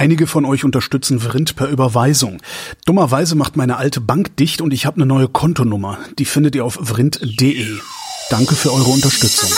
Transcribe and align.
Einige 0.00 0.26
von 0.26 0.46
euch 0.46 0.64
unterstützen 0.64 1.20
Vrind 1.20 1.56
per 1.56 1.68
Überweisung. 1.68 2.40
Dummerweise 2.86 3.34
macht 3.34 3.58
meine 3.58 3.76
alte 3.76 4.00
Bank 4.00 4.34
dicht 4.38 4.62
und 4.62 4.72
ich 4.72 4.86
habe 4.86 4.96
eine 4.96 5.04
neue 5.04 5.28
Kontonummer. 5.28 5.98
Die 6.18 6.24
findet 6.24 6.54
ihr 6.54 6.64
auf 6.64 6.78
vrind.de. 6.80 7.66
Danke 8.30 8.54
für 8.54 8.72
eure 8.72 8.88
Unterstützung. 8.88 9.50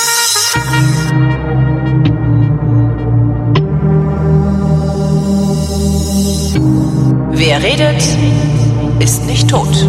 Wer 7.31 7.63
redet, 7.63 8.03
ist 8.99 9.25
nicht 9.27 9.49
tot. 9.49 9.87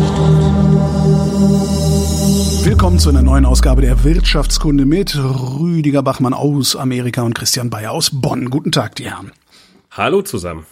Willkommen 2.64 3.00
zu 3.00 3.10
einer 3.10 3.24
neuen 3.24 3.48
Ausgabe 3.48 3.82
der 3.82 4.04
Wirtschaftskunde 4.04 4.86
mit 4.86 5.18
Rüdiger 5.18 6.04
Bachmann 6.04 6.36
aus 6.36 6.76
Amerika 6.76 7.24
und 7.24 7.34
Christian 7.34 7.72
Bayer 7.72 7.92
aus 7.92 8.12
Bonn. 8.14 8.52
Guten 8.52 8.72
Tag, 8.72 8.98
die 8.98 9.06
Herren. 9.06 9.32
Hallo 9.96 10.24
zusammen. 10.24 10.66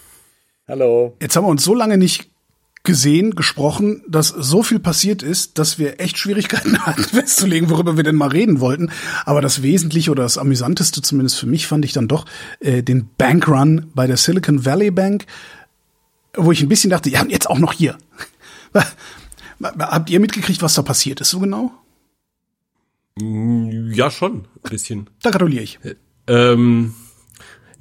Hallo. 0.68 1.16
Jetzt 1.22 1.36
haben 1.36 1.46
wir 1.46 1.50
uns 1.50 1.64
so 1.64 1.76
lange 1.76 1.98
nicht 2.00 2.32
gesehen, 2.84 3.36
gesprochen, 3.36 4.04
dass 4.08 4.30
so 4.30 4.64
viel 4.64 4.80
passiert 4.80 5.22
ist, 5.22 5.60
dass 5.60 5.78
wir 5.78 6.00
echt 6.00 6.18
Schwierigkeiten 6.18 6.80
hatten 6.86 7.04
festzulegen, 7.04 7.70
worüber 7.70 7.98
wir 7.98 8.04
denn 8.04 8.16
mal 8.16 8.30
reden 8.30 8.60
wollten. 8.60 8.90
Aber 9.26 9.42
das 9.42 9.62
Wesentliche 9.62 10.10
oder 10.10 10.24
das 10.24 10.40
Amüsanteste, 10.40 11.04
zumindest 11.04 11.40
für 11.40 11.46
mich, 11.46 11.68
fand 11.68 11.86
ich 11.86 11.94
dann 11.94 12.08
doch 12.08 12.26
äh, 12.62 12.82
den 12.82 13.10
Bankrun 13.16 13.92
bei 13.94 14.08
der 14.08 14.18
Silicon 14.18 14.66
Valley 14.66 14.90
Bank, 14.90 15.28
wo 16.36 16.52
ich 16.52 16.64
ein 16.64 16.70
bisschen 16.70 16.90
dachte, 16.90 17.12
ja, 17.12 17.24
jetzt 17.28 17.48
auch 17.48 17.60
noch 17.60 17.74
hier. 17.74 17.98
Habt 19.64 20.10
ihr 20.10 20.20
mitgekriegt, 20.20 20.64
was 20.64 20.74
da 20.74 20.82
passiert 20.82 21.22
ist, 21.22 21.30
so 21.30 21.40
genau? 21.40 21.72
Ja, 23.20 24.10
schon, 24.10 24.48
ein 24.64 24.70
bisschen. 24.72 25.10
Da 25.22 25.30
gratuliere 25.30 25.64
ich. 25.64 25.80
Ähm, 26.26 26.96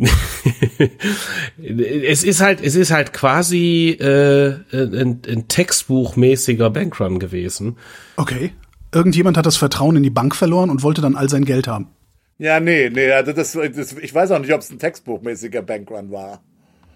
es 1.59 2.25
ist 2.25 2.41
halt, 2.41 2.61
es 2.63 2.75
ist 2.75 2.91
halt 2.91 3.13
quasi 3.13 3.97
äh, 4.01 4.55
ein, 4.73 5.23
ein 5.29 5.49
textbuchmäßiger 5.49 6.71
Bankrun 6.71 7.19
gewesen. 7.19 7.77
Okay. 8.17 8.53
Irgendjemand 8.93 9.37
hat 9.37 9.47
das 9.47 9.57
Vertrauen 9.57 9.97
in 9.97 10.03
die 10.03 10.11
Bank 10.11 10.35
verloren 10.35 10.71
und 10.71 10.83
wollte 10.83 11.01
dann 11.01 11.15
all 11.15 11.29
sein 11.29 11.45
Geld 11.45 11.69
haben. 11.69 11.89
Ja, 12.39 12.59
nee, 12.59 12.89
nee, 12.89 13.13
also 13.13 13.33
das, 13.33 13.53
das, 13.53 13.93
ich 13.93 14.15
weiß 14.15 14.31
auch 14.31 14.39
nicht, 14.39 14.53
ob 14.53 14.63
es 14.63 14.71
ein 14.71 14.79
textbuchmäßiger 14.79 15.63
Bankrun 15.63 16.11
war. 16.11 16.41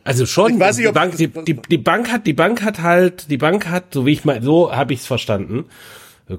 Also 0.03 0.27
schon, 0.27 0.55
Ich 0.55 0.61
weiß 0.61 0.77
nicht, 0.77 0.85
die, 0.85 0.89
ob 0.89 0.95
Bank, 0.95 1.17
die, 1.17 1.29
die, 1.29 1.55
die 1.55 1.79
Bank 1.79 2.11
hat, 2.11 2.27
die 2.27 2.33
Bank 2.33 2.63
hat 2.63 2.83
halt, 2.83 3.31
die 3.31 3.39
Bank 3.39 3.69
hat, 3.69 3.93
so 3.93 4.07
wie 4.07 4.13
ich 4.13 4.25
mal, 4.25 4.43
so 4.43 4.75
habe 4.75 4.93
ich 4.93 5.01
es 5.01 5.07
verstanden, 5.07 5.67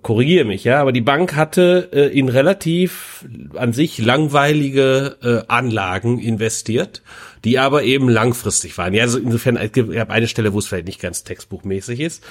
korrigiere 0.02 0.46
mich, 0.46 0.64
ja, 0.64 0.82
aber 0.82 0.92
die 0.92 1.02
Bank 1.02 1.36
hatte 1.36 1.90
äh, 1.94 2.18
in 2.18 2.30
relativ 2.30 3.26
an 3.56 3.72
sich 3.72 4.00
langweilige 4.00 5.18
äh, 5.22 5.52
Anlagen 5.52 6.18
investiert, 6.20 7.04
die 7.44 7.60
aber 7.60 7.84
eben 7.84 8.10
langfristig 8.10 8.78
waren. 8.78 8.94
Ja, 8.94 9.04
also 9.04 9.20
insofern, 9.20 9.58
ich 9.58 10.00
habe 10.00 10.12
eine 10.12 10.28
Stelle, 10.28 10.54
wo 10.54 10.60
es 10.60 10.68
vielleicht 10.68 10.88
nicht 10.88 11.02
ganz 11.02 11.24
textbuchmäßig 11.24 12.00
ist. 12.00 12.24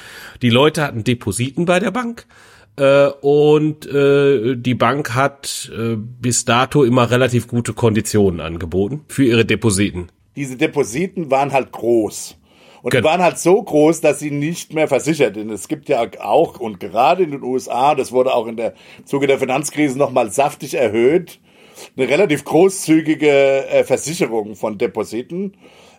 Die 0.43 0.51
Leute 0.51 0.83
hatten 0.83 1.05
Depositen 1.05 1.65
bei 1.65 1.79
der 1.79 1.93
Bank. 1.93 2.27
Äh, 2.77 3.07
und 3.21 3.87
äh, 3.87 4.57
die 4.57 4.75
Bank 4.75 5.15
hat 5.15 5.71
äh, 5.77 5.95
bis 5.97 6.45
dato 6.45 6.83
immer 6.83 7.09
relativ 7.09 7.47
gute 7.47 7.73
Konditionen 7.73 8.41
angeboten 8.41 9.03
für 9.07 9.25
ihre 9.25 9.45
Depositen. 9.45 10.09
Diese 10.35 10.57
Depositen 10.57 11.31
waren 11.31 11.53
halt 11.53 11.71
groß. 11.71 12.37
Und 12.85 12.93
die 12.93 12.99
Genau. 12.99 13.09
waren 13.09 13.23
halt 13.23 13.39
so 13.39 13.63
groß, 13.63 14.03
dass 14.03 14.19
sie 14.19 14.31
nicht 14.31 14.75
mehr 14.75 14.89
versichert 14.89 15.37
sind. 15.37 15.51
Es 15.51 15.69
gibt 15.69 15.89
ja 15.89 16.07
auch, 16.21 16.61
und 16.61 16.81
gerade 16.81 17.23
in 17.23 17.31
den 17.31 17.43
USA, 17.43 17.95
das 17.95 18.13
wurde 18.13 18.35
auch 18.35 18.47
in 18.47 18.59
der 18.59 18.75
Zuge 19.07 19.27
der 19.27 19.39
Finanzkrise 19.39 19.97
nochmal 19.97 20.31
saftig 20.31 20.75
erhöht, 20.75 21.41
eine 21.97 22.11
relativ 22.11 22.45
großzügige 22.45 23.67
äh, 23.69 23.85
Versicherung 23.85 24.55
von 24.55 24.77
Depositen, 24.77 25.55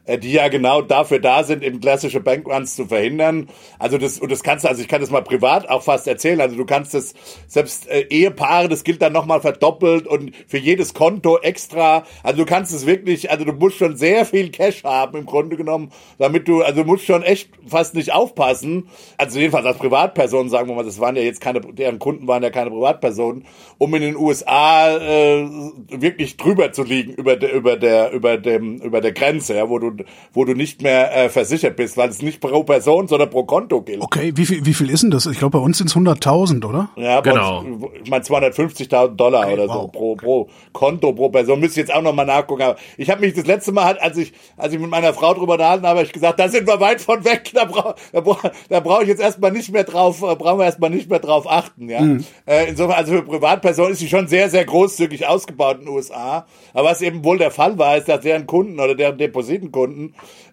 die 0.08 0.32
ja 0.32 0.48
genau 0.48 0.82
dafür 0.82 1.20
da 1.20 1.44
sind, 1.44 1.64
eben 1.64 1.80
klassische 1.80 2.20
Bankruns 2.20 2.76
zu 2.76 2.86
verhindern. 2.86 3.50
Also 3.80 3.98
das, 3.98 4.20
und 4.20 4.32
das 4.32 4.44
kannst 4.44 4.66
du, 4.66 4.70
also 4.70 4.82
ich 4.82 4.88
kann 4.88 5.02
das 5.02 5.10
mal 5.10 5.24
privat 5.24 5.70
auch 5.70 5.84
fast 5.84 6.08
erzählen. 6.08 6.42
Also 6.42 6.56
du 6.56 6.66
kannst 6.66 6.94
das, 6.94 7.14
selbst 7.48 7.88
äh, 7.90 8.02
Ehepaare, 8.10 8.70
das 8.70 8.84
gilt 8.84 9.02
dann 9.02 9.14
nochmal 9.14 9.42
verdoppelt 9.42 10.08
und 10.08 10.36
für 10.48 10.58
jedes 10.58 10.94
Konto 10.94 11.40
extra. 11.40 12.04
Also 12.24 12.40
du 12.40 12.46
kannst 12.46 12.74
es 12.74 12.86
wirklich, 12.86 13.32
also 13.32 13.46
du 13.46 13.54
musst 13.54 13.78
schon 13.78 13.98
sehr 13.98 14.26
viel 14.26 14.50
Cash 14.50 14.84
haben 14.84 15.18
im 15.18 15.26
Grunde 15.26 15.58
genommen, 15.58 15.92
damit 16.18 16.48
du, 16.48 16.62
also 16.62 16.84
du 16.84 16.88
musst 16.88 17.06
schon 17.06 17.24
echt 17.24 17.50
fast 17.66 17.96
nicht 17.96 18.14
aufpassen. 18.14 18.90
Also 19.18 19.40
jedenfalls 19.40 19.66
als 19.66 19.78
Privatperson, 19.78 20.50
sagen 20.50 20.70
wir 20.70 20.76
mal, 20.76 20.86
das 20.86 21.00
waren 21.00 21.16
ja 21.16 21.24
jetzt 21.24 21.42
keine, 21.42 21.62
deren 21.62 22.00
Kunden 22.00 22.28
waren 22.28 22.44
ja 22.44 22.50
keine 22.50 22.70
Privatpersonen, 22.70 23.46
um 23.78 23.94
in 23.96 24.02
den 24.02 24.16
USA 24.16 24.96
äh, 24.98 25.48
wirklich 25.90 26.38
drüber 26.38 26.72
zu 26.72 26.84
liegen 26.84 27.14
über 27.14 27.36
der, 27.36 27.54
über 27.54 27.78
der, 27.78 28.12
über 28.12 28.38
dem, 28.38 28.78
über 28.78 29.02
der 29.02 29.12
Grenze, 29.12 29.56
ja, 29.56 29.70
wo 29.70 29.80
du, 29.80 29.95
wo 30.34 30.46
du 30.46 30.54
nicht 30.54 30.82
mehr 30.82 31.16
äh, 31.16 31.30
versichert 31.30 31.76
bist, 31.76 31.98
weil 31.98 32.10
es 32.10 32.22
nicht 32.22 32.42
pro 32.42 32.64
Person, 32.64 33.08
sondern 33.08 33.30
pro 33.30 33.44
Konto 33.44 33.82
gilt. 33.82 34.02
Okay, 34.02 34.34
wie 34.36 34.46
viel, 34.46 34.66
wie 34.66 34.74
viel 34.74 34.90
ist 34.90 35.04
denn 35.04 35.12
das? 35.12 35.26
Ich 35.26 35.40
glaube, 35.40 35.58
bei 35.58 35.64
uns 35.64 35.78
sind 35.78 35.88
es 35.88 35.96
100.000, 35.96 36.66
oder? 36.66 36.90
Ja, 36.96 37.22
bei 37.22 37.32
Genau. 37.32 37.60
uns, 37.60 37.86
ich 38.04 38.10
meine 38.10 38.24
250.000 38.24 39.16
Dollar 39.16 39.52
oder 39.52 39.68
so 39.68 39.74
wow. 39.74 39.92
pro, 39.92 40.16
pro 40.16 40.50
Konto, 40.74 41.14
pro 41.14 41.30
Person. 41.30 41.60
Müsste 41.60 41.82
ich 41.82 41.88
jetzt 41.88 41.96
auch 41.96 42.02
noch 42.02 42.14
mal 42.14 42.26
nachgucken. 42.26 42.62
Aber 42.64 42.76
ich 42.98 43.10
habe 43.10 43.22
mich 43.22 43.34
das 43.34 43.46
letzte 43.46 43.72
Mal, 43.72 43.86
halt, 43.86 44.02
als 44.02 44.18
ich, 44.18 44.34
als 44.58 44.74
ich 44.74 44.80
mit 44.80 44.90
meiner 44.90 45.14
Frau 45.14 45.34
drüber 45.34 45.54
unterhalten 45.54 45.86
habe, 45.86 46.00
hab 46.00 46.06
ich 46.06 46.14
gesagt, 46.14 46.40
da 46.40 46.48
sind 46.50 46.68
wir 46.68 46.80
weit 46.80 47.02
von 47.02 47.24
weg. 47.26 47.52
Da 47.54 47.66
brauche 47.66 47.96
da 48.12 48.22
brauch, 48.22 48.42
da 48.70 48.80
brauch 48.80 49.02
ich 49.02 49.08
jetzt 49.08 49.22
erstmal 49.22 49.52
nicht 49.52 49.72
mehr 49.72 49.84
drauf, 49.84 50.22
äh, 50.22 50.36
brauchen 50.36 50.60
wir 50.60 50.66
erstmal 50.66 50.90
nicht 50.90 51.10
mehr 51.10 51.20
drauf 51.20 51.50
achten. 51.50 51.90
Ja. 51.90 52.02
Äh, 52.46 52.70
insofern, 52.70 52.96
also 52.98 53.14
für 53.14 53.22
Privatpersonen 53.24 53.94
ist 53.94 54.00
sie 54.00 54.08
schon 54.10 54.28
sehr, 54.28 54.50
sehr 54.50 54.66
großzügig 54.66 55.28
ausgebaut 55.28 55.80
in 55.80 55.86
den 55.86 55.94
USA. 55.94 56.46
Aber 56.74 56.90
was 56.90 57.02
eben 57.02 57.24
wohl 57.24 57.38
der 57.38 57.52
Fall 57.52 57.78
war, 57.78 57.98
ist, 57.98 58.08
dass 58.10 58.22
deren 58.22 58.46
Kunden 58.46 58.80
oder 58.80 58.96
deren 58.96 59.18
Depositenkunden 59.18 59.85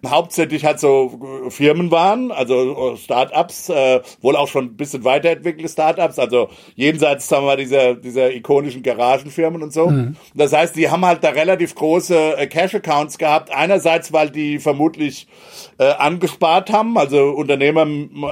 hauptsächlich 0.05 0.65
halt 0.65 0.79
so 0.79 1.45
äh, 1.45 1.49
Firmen 1.49 1.91
waren, 1.91 2.31
also 2.31 2.93
äh, 2.93 2.97
Startups, 2.97 3.69
äh, 3.69 4.01
wohl 4.21 4.35
auch 4.35 4.47
schon 4.47 4.65
ein 4.65 4.75
bisschen 4.75 5.03
weiterentwickelte 5.03 5.69
Startups, 5.69 6.19
also 6.19 6.49
jenseits, 6.75 7.27
sagen 7.27 7.43
wir 7.43 7.47
mal, 7.47 7.57
dieser, 7.57 7.95
dieser 7.95 8.33
ikonischen 8.33 8.83
Garagenfirmen 8.83 9.63
und 9.63 9.73
so. 9.73 9.87
Das 10.35 10.53
heißt, 10.53 10.75
die 10.75 10.89
haben 10.89 11.05
halt 11.05 11.23
da 11.23 11.29
relativ 11.29 11.75
große 11.75 12.37
äh, 12.37 12.47
Cash-Accounts 12.47 13.17
gehabt. 13.17 13.51
Einerseits, 13.51 14.13
weil 14.13 14.29
die 14.29 14.59
vermutlich 14.59 15.27
äh, 15.77 15.85
angespart 15.85 16.71
haben, 16.71 16.97
also 16.97 17.29
Unternehmer, 17.29 17.85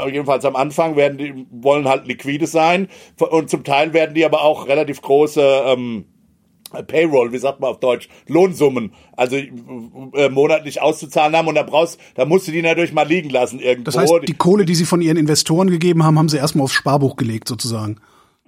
jedenfalls 0.07 0.45
am 0.45 0.55
Anfang, 0.55 0.95
werden 0.95 1.17
die, 1.17 1.45
wollen 1.51 1.87
halt 1.87 2.07
liquide 2.07 2.47
sein 2.47 2.87
und 3.17 3.49
zum 3.49 3.63
Teil 3.63 3.93
werden 3.93 4.15
die 4.15 4.25
aber 4.25 4.43
auch 4.43 4.67
relativ 4.67 5.01
große 5.01 5.41
ähm, 5.65 6.05
Payroll, 6.87 7.31
wie 7.31 7.37
sagt 7.37 7.59
man 7.59 7.71
auf 7.71 7.79
Deutsch, 7.79 8.07
Lohnsummen, 8.27 8.91
also 9.15 9.35
äh, 9.35 10.29
monatlich 10.29 10.81
auszuzahlen 10.81 11.35
haben 11.35 11.47
und 11.47 11.55
da 11.55 11.63
brauchst, 11.63 11.99
da 12.15 12.25
musst 12.25 12.47
du 12.47 12.51
die 12.51 12.61
natürlich 12.61 12.93
mal 12.93 13.07
liegen 13.07 13.29
lassen 13.29 13.59
irgendwo. 13.59 13.85
Das 13.85 13.97
heißt, 13.97 14.13
die 14.27 14.33
Kohle, 14.33 14.65
die 14.65 14.75
sie 14.75 14.85
von 14.85 15.01
ihren 15.01 15.17
Investoren 15.17 15.69
gegeben 15.69 16.03
haben, 16.03 16.17
haben 16.17 16.29
sie 16.29 16.37
erstmal 16.37 16.63
aufs 16.63 16.73
Sparbuch 16.73 17.15
gelegt, 17.15 17.47
sozusagen. 17.47 17.97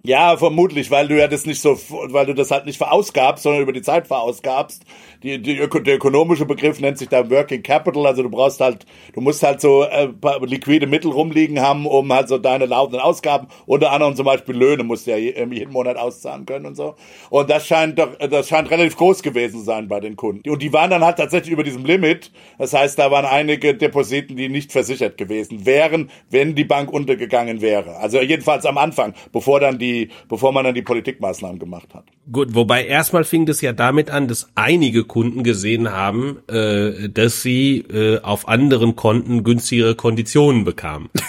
Ja, 0.06 0.36
vermutlich, 0.36 0.92
weil 0.92 1.08
du 1.08 1.18
ja 1.18 1.30
das 1.30 1.46
nicht 1.46 1.62
so, 1.62 1.80
weil 1.90 2.26
du 2.26 2.34
das 2.34 2.52
halt 2.52 2.66
nicht 2.66 2.78
verausgabst, 2.78 3.42
sondern 3.44 3.62
über 3.62 3.72
die 3.72 3.82
Zeit 3.82 4.06
verausgabst. 4.08 4.84
Die, 5.24 5.42
die, 5.42 5.56
der 5.56 5.96
ökonomische 5.96 6.46
Begriff 6.46 6.82
nennt 6.82 6.98
sich 6.98 7.08
da 7.08 7.30
Working 7.30 7.64
Capital, 7.64 8.06
also 8.06 8.22
du 8.22 8.30
brauchst 8.30 8.60
halt, 8.60 8.86
du 9.14 9.22
musst 9.22 9.42
halt 9.44 9.62
so 9.62 9.84
äh, 9.84 10.10
liquide 10.42 10.88
Mittel 10.88 11.10
rumliegen 11.10 11.62
haben, 11.62 11.86
um 11.86 12.12
halt 12.12 12.28
so 12.28 12.38
deine 12.38 12.66
laufenden 12.66 13.00
Ausgaben, 13.00 13.48
unter 13.66 13.92
anderem 13.94 14.14
zum 14.18 14.26
Beispiel 14.26 14.56
Löhne 14.58 14.84
musst 14.84 15.08
du 15.08 15.12
ja 15.12 15.18
je- 15.18 15.48
jeden 15.52 15.72
Monat 15.72 15.96
auszahlen 15.96 16.46
können 16.46 16.66
und 16.66 16.76
so. 16.76 16.96
Und 17.30 17.50
das 17.50 17.66
scheint 17.66 17.98
doch, 17.98 18.14
das 18.18 18.50
scheint 18.50 18.70
relativ 18.70 18.98
groß 18.98 19.24
gewesen 19.24 19.60
zu 19.60 19.64
sein 19.66 19.88
bei 19.88 20.02
den 20.02 20.18
Kunden. 20.18 20.50
Und 20.50 20.62
die 20.62 20.74
waren 20.74 20.90
dann 20.90 21.04
halt 21.06 21.18
tatsächlich 21.18 21.52
über 21.54 21.64
diesem 21.64 21.86
Limit. 21.86 22.32
Das 22.58 22.74
heißt, 22.74 23.00
da 23.00 23.10
waren 23.12 23.26
einige 23.26 23.74
Depositen, 23.76 24.36
die 24.36 24.50
nicht 24.50 24.72
versichert 24.74 25.18
gewesen 25.18 25.66
wären, 25.66 26.10
wenn 26.30 26.56
die 26.56 26.66
Bank 26.66 26.92
untergegangen 26.92 27.62
wäre. 27.62 27.96
Also 27.98 28.20
jedenfalls 28.22 28.66
am 28.66 28.78
Anfang, 28.78 29.14
bevor 29.32 29.62
dann 29.62 29.80
die, 29.80 29.93
bevor 30.30 30.52
man 30.52 30.64
dann 30.64 30.76
die 30.76 30.82
Politikmaßnahmen 30.82 31.60
gemacht 31.60 31.94
hat. 31.94 32.06
Gut, 32.32 32.56
wobei 32.56 32.86
erstmal 32.86 33.24
fing 33.24 33.46
das 33.46 33.62
ja 33.62 33.74
damit 33.74 34.10
an, 34.10 34.28
dass 34.28 34.50
einige 34.56 35.04
Kunden 35.04 35.44
gesehen 35.44 35.92
haben, 35.92 36.38
äh, 36.48 37.10
dass 37.10 37.42
sie 37.42 37.80
äh, 37.80 38.22
auf 38.22 38.48
anderen 38.48 38.96
Konten 38.96 39.44
günstigere 39.44 39.96
Konditionen 39.96 40.64
bekamen. 40.64 41.10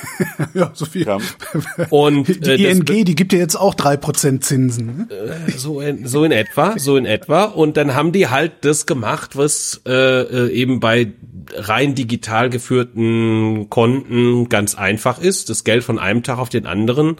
Ja, 0.52 0.70
so 0.72 0.84
viel. 0.84 1.04
Ja. 1.04 1.18
Und 1.90 2.28
Die 2.28 2.32
äh, 2.50 2.58
das, 2.58 2.78
ING, 2.78 3.04
die 3.04 3.14
gibt 3.16 3.32
ja 3.32 3.40
jetzt 3.40 3.56
auch 3.56 3.74
drei 3.74 3.96
Prozent 3.96 4.44
Zinsen. 4.44 5.08
ne? 5.08 5.46
so 5.56 5.80
in, 5.80 6.06
so 6.06 6.22
in 6.24 6.30
etwa, 6.30 6.78
so 6.78 6.96
in 6.96 7.06
etwa. 7.06 7.44
Und 7.44 7.76
dann 7.76 7.94
haben 7.94 8.12
die 8.12 8.28
halt 8.28 8.52
das 8.60 8.86
gemacht, 8.86 9.36
was 9.36 9.80
äh, 9.86 9.92
äh, 9.92 10.52
eben 10.52 10.78
bei 10.78 11.12
rein 11.54 11.94
digital 11.94 12.50
geführten 12.50 13.68
Konten 13.70 14.48
ganz 14.48 14.74
einfach 14.74 15.18
ist, 15.18 15.50
das 15.50 15.64
Geld 15.64 15.82
von 15.84 15.98
einem 15.98 16.22
Tag 16.22 16.38
auf 16.38 16.48
den 16.48 16.66
anderen 16.66 17.16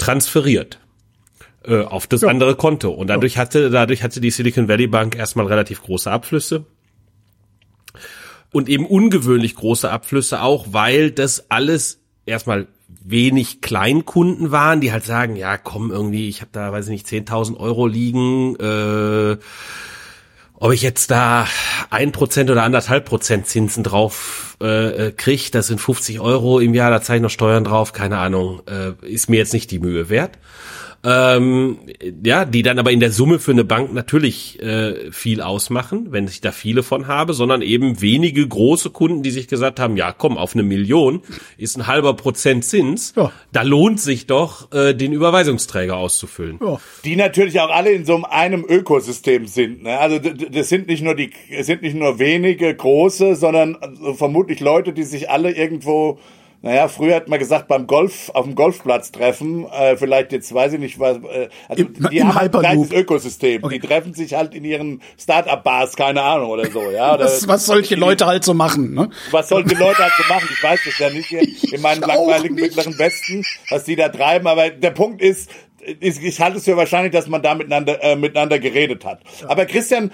transferiert 0.00 0.80
äh, 1.64 1.82
auf 1.82 2.06
das 2.06 2.24
andere 2.24 2.56
Konto. 2.56 2.90
Und 2.90 3.08
dadurch 3.08 3.36
hatte, 3.36 3.70
dadurch 3.70 4.02
hatte 4.02 4.20
die 4.20 4.30
Silicon 4.30 4.66
Valley 4.66 4.86
Bank 4.86 5.14
erstmal 5.14 5.46
relativ 5.46 5.82
große 5.82 6.10
Abflüsse. 6.10 6.64
Und 8.50 8.68
eben 8.68 8.86
ungewöhnlich 8.86 9.54
große 9.54 9.88
Abflüsse 9.88 10.42
auch, 10.42 10.68
weil 10.70 11.12
das 11.12 11.50
alles 11.50 12.00
erstmal 12.26 12.66
wenig 13.04 13.60
Kleinkunden 13.60 14.50
waren, 14.50 14.80
die 14.80 14.90
halt 14.90 15.04
sagen, 15.04 15.36
ja 15.36 15.56
komm 15.56 15.92
irgendwie, 15.92 16.28
ich 16.28 16.40
habe 16.40 16.50
da, 16.52 16.72
weiß 16.72 16.86
ich 16.86 16.90
nicht, 16.90 17.06
10.000 17.06 17.56
Euro 17.58 17.86
liegen, 17.86 18.56
äh, 18.56 19.36
Ob 20.62 20.72
ich 20.72 20.82
jetzt 20.82 21.10
da 21.10 21.46
ein 21.88 22.12
Prozent 22.12 22.50
oder 22.50 22.64
anderthalb 22.64 23.06
Prozent 23.06 23.46
Zinsen 23.46 23.82
drauf 23.82 24.58
äh, 24.60 25.06
äh 25.06 25.12
kriege, 25.12 25.50
das 25.50 25.68
sind 25.68 25.80
50 25.80 26.20
Euro 26.20 26.60
im 26.60 26.74
Jahr, 26.74 26.90
da 26.90 27.00
zahle 27.00 27.16
ich 27.16 27.22
noch 27.22 27.30
Steuern 27.30 27.64
drauf, 27.64 27.94
keine 27.94 28.18
Ahnung, 28.18 28.60
äh, 28.66 28.92
ist 29.06 29.30
mir 29.30 29.38
jetzt 29.38 29.54
nicht 29.54 29.70
die 29.70 29.78
Mühe 29.78 30.10
wert 30.10 30.32
ähm, 31.02 31.78
ja, 32.22 32.44
die 32.44 32.62
dann 32.62 32.78
aber 32.78 32.90
in 32.90 33.00
der 33.00 33.10
Summe 33.10 33.38
für 33.38 33.52
eine 33.52 33.64
Bank 33.64 33.94
natürlich 33.94 34.60
äh, 34.60 35.10
viel 35.10 35.40
ausmachen, 35.40 36.08
wenn 36.10 36.26
ich 36.26 36.42
da 36.42 36.52
viele 36.52 36.82
von 36.82 37.06
habe, 37.06 37.32
sondern 37.32 37.62
eben 37.62 38.02
wenige 38.02 38.46
große 38.46 38.90
Kunden, 38.90 39.22
die 39.22 39.30
sich 39.30 39.48
gesagt 39.48 39.80
haben, 39.80 39.96
ja, 39.96 40.12
komm, 40.12 40.36
auf 40.36 40.54
eine 40.54 40.62
Million 40.62 41.22
ist 41.56 41.78
ein 41.78 41.86
halber 41.86 42.14
Prozent 42.14 42.64
Zins, 42.66 43.14
ja. 43.16 43.32
da 43.50 43.62
lohnt 43.62 43.98
sich 43.98 44.26
doch, 44.26 44.70
äh, 44.72 44.92
den 44.92 45.12
Überweisungsträger 45.12 45.96
auszufüllen. 45.96 46.58
Ja. 46.62 46.78
Die 47.04 47.16
natürlich 47.16 47.60
auch 47.60 47.70
alle 47.70 47.92
in 47.92 48.04
so 48.04 48.22
einem 48.24 48.66
Ökosystem 48.68 49.46
sind. 49.46 49.84
Ne? 49.84 49.98
Also 49.98 50.18
das 50.18 50.68
sind 50.68 50.86
nicht 50.86 51.02
nur 51.02 51.14
die, 51.14 51.30
es 51.50 51.66
sind 51.66 51.80
nicht 51.80 51.96
nur 51.96 52.18
wenige 52.18 52.74
große, 52.74 53.36
sondern 53.36 53.78
vermutlich 54.16 54.60
Leute, 54.60 54.92
die 54.92 55.04
sich 55.04 55.30
alle 55.30 55.50
irgendwo 55.52 56.18
naja, 56.62 56.88
früher 56.88 57.16
hat 57.16 57.28
man 57.28 57.38
gesagt, 57.38 57.68
beim 57.68 57.86
Golf, 57.86 58.30
auf 58.34 58.44
dem 58.44 58.54
Golfplatz 58.54 59.12
treffen, 59.12 59.66
äh, 59.70 59.96
vielleicht 59.96 60.30
jetzt 60.32 60.52
weiß 60.52 60.74
ich 60.74 60.78
nicht 60.78 60.98
was, 61.00 61.16
äh, 61.16 61.48
also 61.68 61.84
Im, 61.84 61.94
die 62.10 62.18
im 62.18 62.34
haben 62.34 62.38
ein 62.38 62.50
gleiches 62.50 62.92
Ökosystem. 62.92 63.64
Okay. 63.64 63.78
Die 63.78 63.86
treffen 63.86 64.12
sich 64.12 64.34
halt 64.34 64.54
in 64.54 64.64
ihren 64.64 65.00
Start-up-Bars, 65.18 65.96
keine 65.96 66.22
Ahnung 66.22 66.50
oder 66.50 66.70
so, 66.70 66.90
ja. 66.90 67.14
Oder 67.14 67.24
was, 67.24 67.48
was 67.48 67.64
solche 67.64 67.94
die, 67.94 68.00
Leute 68.00 68.26
halt 68.26 68.44
so 68.44 68.52
machen, 68.52 68.92
ne? 68.92 69.08
Was 69.30 69.48
solche 69.48 69.74
Leute 69.74 69.98
halt 69.98 70.12
so 70.18 70.32
machen? 70.32 70.48
Ich 70.52 70.62
weiß 70.62 70.80
das 70.84 70.98
ja 70.98 71.08
nicht 71.08 71.28
hier 71.28 71.40
in 71.72 71.80
meinem 71.80 72.02
langweiligen 72.02 72.54
mittleren 72.56 72.98
Westen, 72.98 73.42
was 73.70 73.84
die 73.84 73.96
da 73.96 74.10
treiben, 74.10 74.46
aber 74.46 74.68
der 74.68 74.90
Punkt 74.90 75.22
ist, 75.22 75.50
ich, 75.98 76.22
ich 76.22 76.40
halte 76.40 76.58
es 76.58 76.64
für 76.64 76.76
wahrscheinlich, 76.76 77.12
dass 77.12 77.26
man 77.26 77.40
da 77.40 77.54
miteinander, 77.54 78.02
äh, 78.02 78.16
miteinander 78.16 78.58
geredet 78.58 79.06
hat. 79.06 79.20
Ja. 79.40 79.48
Aber 79.48 79.64
Christian, 79.64 80.12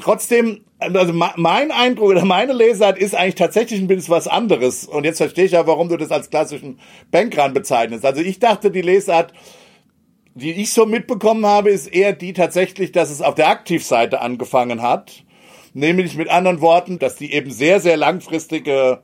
trotzdem, 0.00 0.64
also 0.92 1.12
mein 1.12 1.70
Eindruck 1.70 2.10
oder 2.10 2.24
meine 2.24 2.52
Lesart 2.52 2.98
ist 2.98 3.14
eigentlich 3.14 3.34
tatsächlich 3.34 3.80
ein 3.80 3.86
bisschen 3.86 4.14
was 4.14 4.28
anderes. 4.28 4.84
Und 4.84 5.04
jetzt 5.04 5.18
verstehe 5.18 5.44
ich 5.44 5.52
ja, 5.52 5.66
warum 5.66 5.88
du 5.88 5.96
das 5.96 6.10
als 6.10 6.30
klassischen 6.30 6.78
Bankrun 7.10 7.54
bezeichnest. 7.54 8.04
Also 8.04 8.20
ich 8.20 8.38
dachte, 8.38 8.70
die 8.70 8.82
Lesart, 8.82 9.32
die 10.34 10.52
ich 10.52 10.72
so 10.72 10.86
mitbekommen 10.86 11.46
habe, 11.46 11.70
ist 11.70 11.86
eher 11.86 12.12
die 12.12 12.32
tatsächlich, 12.32 12.92
dass 12.92 13.10
es 13.10 13.22
auf 13.22 13.34
der 13.34 13.48
Aktivseite 13.48 14.20
angefangen 14.20 14.82
hat. 14.82 15.24
Nämlich 15.72 16.16
mit 16.16 16.28
anderen 16.28 16.60
Worten, 16.60 16.98
dass 16.98 17.16
die 17.16 17.32
eben 17.32 17.50
sehr, 17.50 17.80
sehr 17.80 17.96
langfristige 17.96 19.02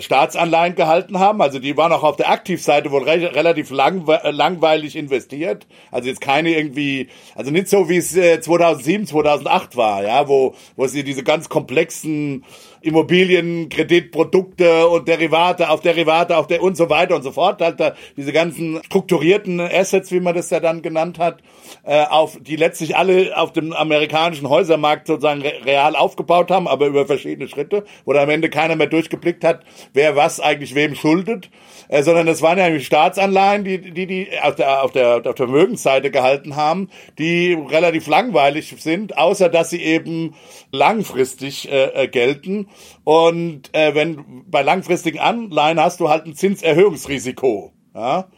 Staatsanleihen 0.00 0.74
gehalten 0.74 1.18
haben. 1.18 1.40
Also 1.40 1.58
die 1.58 1.76
waren 1.76 1.92
auch 1.92 2.02
auf 2.02 2.16
der 2.16 2.30
Aktivseite 2.30 2.90
wohl 2.90 3.04
re 3.04 3.34
relativ 3.34 3.70
lang, 3.70 4.06
äh, 4.06 4.30
langweilig 4.30 4.96
investiert. 4.96 5.66
Also 5.90 6.08
jetzt 6.08 6.20
keine 6.20 6.50
irgendwie, 6.50 7.08
also 7.34 7.50
nicht 7.50 7.68
so 7.68 7.88
wie 7.88 7.96
es 7.96 8.14
äh, 8.14 8.40
2007, 8.40 9.06
2008 9.06 9.76
war, 9.76 10.04
ja, 10.04 10.28
wo, 10.28 10.54
wo 10.76 10.86
sie 10.86 11.04
diese 11.04 11.22
ganz 11.22 11.48
komplexen 11.48 12.44
Immobilienkreditprodukte 12.80 14.88
und 14.88 15.08
Derivate 15.08 15.70
auf 15.70 15.80
Derivate 15.80 16.36
auf 16.36 16.46
der 16.46 16.62
und 16.62 16.76
so 16.76 16.90
weiter 16.90 17.16
und 17.16 17.22
so 17.22 17.32
fort, 17.32 17.60
halt 17.60 17.80
da 17.80 17.94
diese 18.16 18.32
ganzen 18.32 18.82
strukturierten 18.84 19.60
Assets, 19.60 20.12
wie 20.12 20.20
man 20.20 20.34
das 20.34 20.50
ja 20.50 20.60
dann 20.60 20.82
genannt 20.82 21.18
hat, 21.18 21.42
äh, 21.84 22.04
auf 22.04 22.38
die 22.40 22.56
letztlich 22.56 22.96
alle 22.96 23.36
auf 23.36 23.52
dem 23.52 23.72
amerikanischen 23.72 24.48
Häusermarkt 24.48 25.06
sozusagen 25.06 25.42
real 25.42 25.96
aufgebaut 25.96 26.50
haben, 26.50 26.68
aber 26.68 26.86
über 26.86 27.06
verschiedene 27.06 27.48
Schritte, 27.48 27.84
wo 28.04 28.12
da 28.12 28.22
am 28.22 28.30
Ende 28.30 28.50
keiner 28.50 28.76
mehr 28.76 28.86
durchgeblickt 28.86 29.44
hat, 29.44 29.62
wer 29.92 30.16
was 30.16 30.40
eigentlich 30.40 30.74
wem 30.74 30.94
schuldet, 30.94 31.50
äh, 31.88 32.02
sondern 32.02 32.26
das 32.26 32.42
waren 32.42 32.58
ja 32.58 32.78
Staatsanleihen, 32.78 33.64
die 33.64 33.80
die 33.80 34.06
die 34.06 34.28
auf 34.42 34.54
der 34.54 34.82
auf 34.82 34.92
der 34.92 35.16
auf 35.16 35.22
der 35.22 35.36
Vermögensseite 35.36 36.10
gehalten 36.10 36.56
haben, 36.56 36.88
die 37.18 37.52
relativ 37.54 38.06
langweilig 38.06 38.74
sind, 38.78 39.18
außer 39.18 39.48
dass 39.48 39.70
sie 39.70 39.82
eben 39.82 40.34
langfristig 40.70 41.70
äh, 41.70 42.04
äh 42.04 42.08
gelten 42.08 42.68
und 43.04 43.74
äh, 43.74 43.94
wenn 43.94 44.44
bei 44.46 44.62
langfristigen 44.62 45.18
Anleihen 45.18 45.80
hast 45.80 46.00
du 46.00 46.08
halt 46.08 46.26
ein 46.26 46.34
Zinserhöhungsrisiko. 46.34 47.72
Ja? 47.94 48.28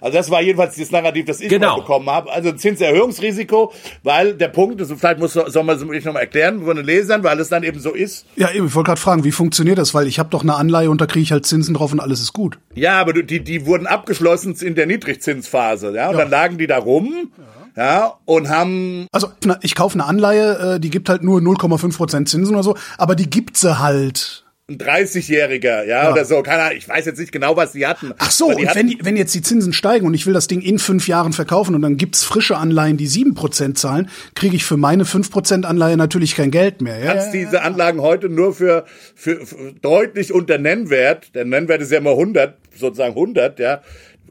Also 0.00 0.16
das 0.16 0.30
war 0.30 0.42
jedenfalls 0.42 0.76
das 0.76 0.90
Narrativ, 0.90 1.26
das 1.26 1.40
ich 1.40 1.48
genau. 1.48 1.76
bekommen 1.76 2.08
habe. 2.10 2.30
Also 2.32 2.50
ein 2.50 2.58
Zinserhöhungsrisiko, 2.58 3.72
weil 4.02 4.34
der 4.34 4.48
Punkt 4.48 4.80
ist, 4.80 4.92
vielleicht 4.92 5.18
muss 5.18 5.32
soll 5.32 5.62
man 5.64 5.76
es 5.76 6.04
noch 6.04 6.12
mal 6.12 6.20
erklären 6.20 6.64
von 6.64 6.76
den 6.76 6.84
Lesern, 6.84 7.22
weil 7.22 7.38
es 7.40 7.48
dann 7.48 7.62
eben 7.62 7.80
so 7.80 7.92
ist. 7.92 8.26
Ja, 8.36 8.50
eben, 8.50 8.66
ich 8.66 8.74
wollte 8.74 8.88
gerade 8.88 9.00
fragen, 9.00 9.24
wie 9.24 9.32
funktioniert 9.32 9.78
das? 9.78 9.94
Weil 9.94 10.06
ich 10.06 10.18
habe 10.18 10.30
doch 10.30 10.42
eine 10.42 10.54
Anleihe 10.54 10.90
und 10.90 11.00
da 11.00 11.06
kriege 11.06 11.22
ich 11.22 11.32
halt 11.32 11.46
Zinsen 11.46 11.74
drauf 11.74 11.92
und 11.92 12.00
alles 12.00 12.20
ist 12.20 12.32
gut. 12.32 12.58
Ja, 12.74 13.00
aber 13.00 13.12
die, 13.12 13.40
die 13.40 13.66
wurden 13.66 13.86
abgeschlossen 13.86 14.54
in 14.60 14.74
der 14.74 14.86
Niedrigzinsphase, 14.86 15.94
ja, 15.94 16.08
und 16.08 16.16
ja. 16.16 16.22
dann 16.22 16.30
lagen 16.30 16.58
die 16.58 16.66
da 16.66 16.78
rum. 16.78 17.30
Ja 17.36 17.44
ja, 17.78 18.14
und 18.24 18.48
haben. 18.48 19.06
Also 19.12 19.28
ich 19.62 19.76
kaufe 19.76 19.94
eine 19.94 20.04
Anleihe, 20.04 20.74
äh, 20.74 20.80
die 20.80 20.90
gibt 20.90 21.08
halt 21.08 21.22
nur 21.22 21.40
0,5 21.40 21.96
Prozent 21.96 22.28
Zinsen 22.28 22.56
oder 22.56 22.64
so, 22.64 22.76
aber 22.98 23.14
die 23.14 23.30
gibt 23.30 23.56
sie 23.56 23.78
halt. 23.78 24.44
Ein 24.70 24.76
30-Jähriger, 24.76 25.84
ja, 25.84 26.04
ja, 26.04 26.12
oder 26.12 26.26
so, 26.26 26.42
keine 26.42 26.64
Ahnung, 26.64 26.76
ich 26.76 26.86
weiß 26.86 27.06
jetzt 27.06 27.18
nicht 27.18 27.32
genau, 27.32 27.56
was 27.56 27.72
die 27.72 27.86
hatten. 27.86 28.12
Ach 28.18 28.30
so, 28.30 28.48
und 28.48 28.74
wenn, 28.74 28.88
die, 28.88 28.98
wenn 29.00 29.16
jetzt 29.16 29.34
die 29.34 29.40
Zinsen 29.40 29.72
steigen 29.72 30.06
und 30.06 30.12
ich 30.12 30.26
will 30.26 30.34
das 30.34 30.46
Ding 30.46 30.60
in 30.60 30.78
fünf 30.78 31.08
Jahren 31.08 31.32
verkaufen 31.32 31.74
und 31.74 31.80
dann 31.80 31.96
gibt's 31.96 32.22
frische 32.22 32.58
Anleihen, 32.58 32.98
die 32.98 33.06
sieben 33.06 33.34
Prozent 33.34 33.78
zahlen, 33.78 34.10
kriege 34.34 34.56
ich 34.56 34.66
für 34.66 34.76
meine 34.76 35.06
fünf 35.06 35.30
Prozent 35.30 35.64
Anleihe 35.64 35.96
natürlich 35.96 36.36
kein 36.36 36.50
Geld 36.50 36.82
mehr. 36.82 36.98
Ja, 36.98 37.14
kannst 37.14 37.32
ja, 37.32 37.40
diese 37.40 37.62
Anlagen 37.62 38.02
heute 38.02 38.28
nur 38.28 38.52
für, 38.52 38.84
für, 39.14 39.46
für 39.46 39.72
deutlich 39.80 40.34
unter 40.34 40.58
Nennwert, 40.58 41.34
der 41.34 41.46
Nennwert 41.46 41.80
ist 41.80 41.90
ja 41.90 41.96
immer 41.96 42.10
100, 42.10 42.58
sozusagen 42.76 43.14
100, 43.14 43.58
ja, 43.60 43.80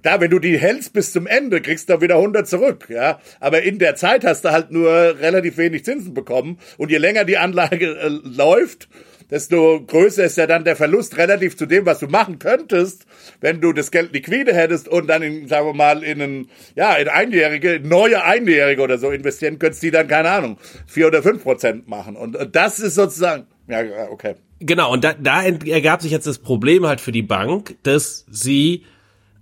da, 0.03 0.21
wenn 0.21 0.29
du 0.29 0.37
die 0.37 0.59
hältst 0.59 0.93
bis 0.93 1.13
zum 1.13 1.25
Ende, 1.25 1.61
kriegst 1.61 1.89
du 1.89 1.99
wieder 1.99 2.17
100 2.17 2.47
zurück, 2.47 2.85
ja. 2.89 3.19
Aber 3.39 3.63
in 3.63 3.79
der 3.79 3.95
Zeit 3.95 4.23
hast 4.23 4.45
du 4.45 4.51
halt 4.51 4.69
nur 4.69 4.91
relativ 4.91 5.57
wenig 5.57 5.83
Zinsen 5.83 6.13
bekommen. 6.13 6.59
Und 6.77 6.91
je 6.91 6.97
länger 6.97 7.25
die 7.25 7.39
Anlage 7.39 7.97
äh, 7.97 8.07
läuft, 8.07 8.87
desto 9.29 9.81
größer 9.85 10.23
ist 10.25 10.37
ja 10.37 10.47
dann 10.47 10.63
der 10.63 10.75
Verlust 10.75 11.17
relativ 11.17 11.57
zu 11.57 11.65
dem, 11.65 11.85
was 11.85 11.99
du 11.99 12.07
machen 12.07 12.39
könntest, 12.39 13.05
wenn 13.41 13.61
du 13.61 13.73
das 13.73 13.91
Geld 13.91 14.13
liquide 14.13 14.53
hättest 14.53 14.87
und 14.87 15.07
dann 15.07 15.21
in, 15.21 15.47
sagen 15.47 15.67
wir 15.67 15.73
mal, 15.73 16.03
in 16.03 16.21
einen, 16.21 16.49
ja, 16.75 16.95
in 16.95 17.09
Einjährige, 17.09 17.79
neue 17.83 18.23
Einjährige 18.23 18.81
oder 18.81 18.97
so 18.97 19.11
investieren 19.11 19.59
könntest, 19.59 19.83
die 19.83 19.91
dann, 19.91 20.07
keine 20.07 20.29
Ahnung, 20.29 20.57
vier 20.85 21.07
oder 21.07 21.21
fünf 21.21 21.43
Prozent 21.43 21.87
machen. 21.87 22.15
Und, 22.15 22.35
und 22.35 22.55
das 22.55 22.79
ist 22.79 22.95
sozusagen, 22.95 23.47
ja, 23.67 23.81
okay. 24.09 24.35
Genau, 24.59 24.91
und 24.91 25.03
da, 25.03 25.13
da 25.13 25.43
ergab 25.43 26.01
sich 26.01 26.11
jetzt 26.11 26.25
das 26.25 26.39
Problem 26.39 26.87
halt 26.87 27.01
für 27.01 27.11
die 27.11 27.21
Bank, 27.21 27.75
dass 27.83 28.25
sie 28.29 28.83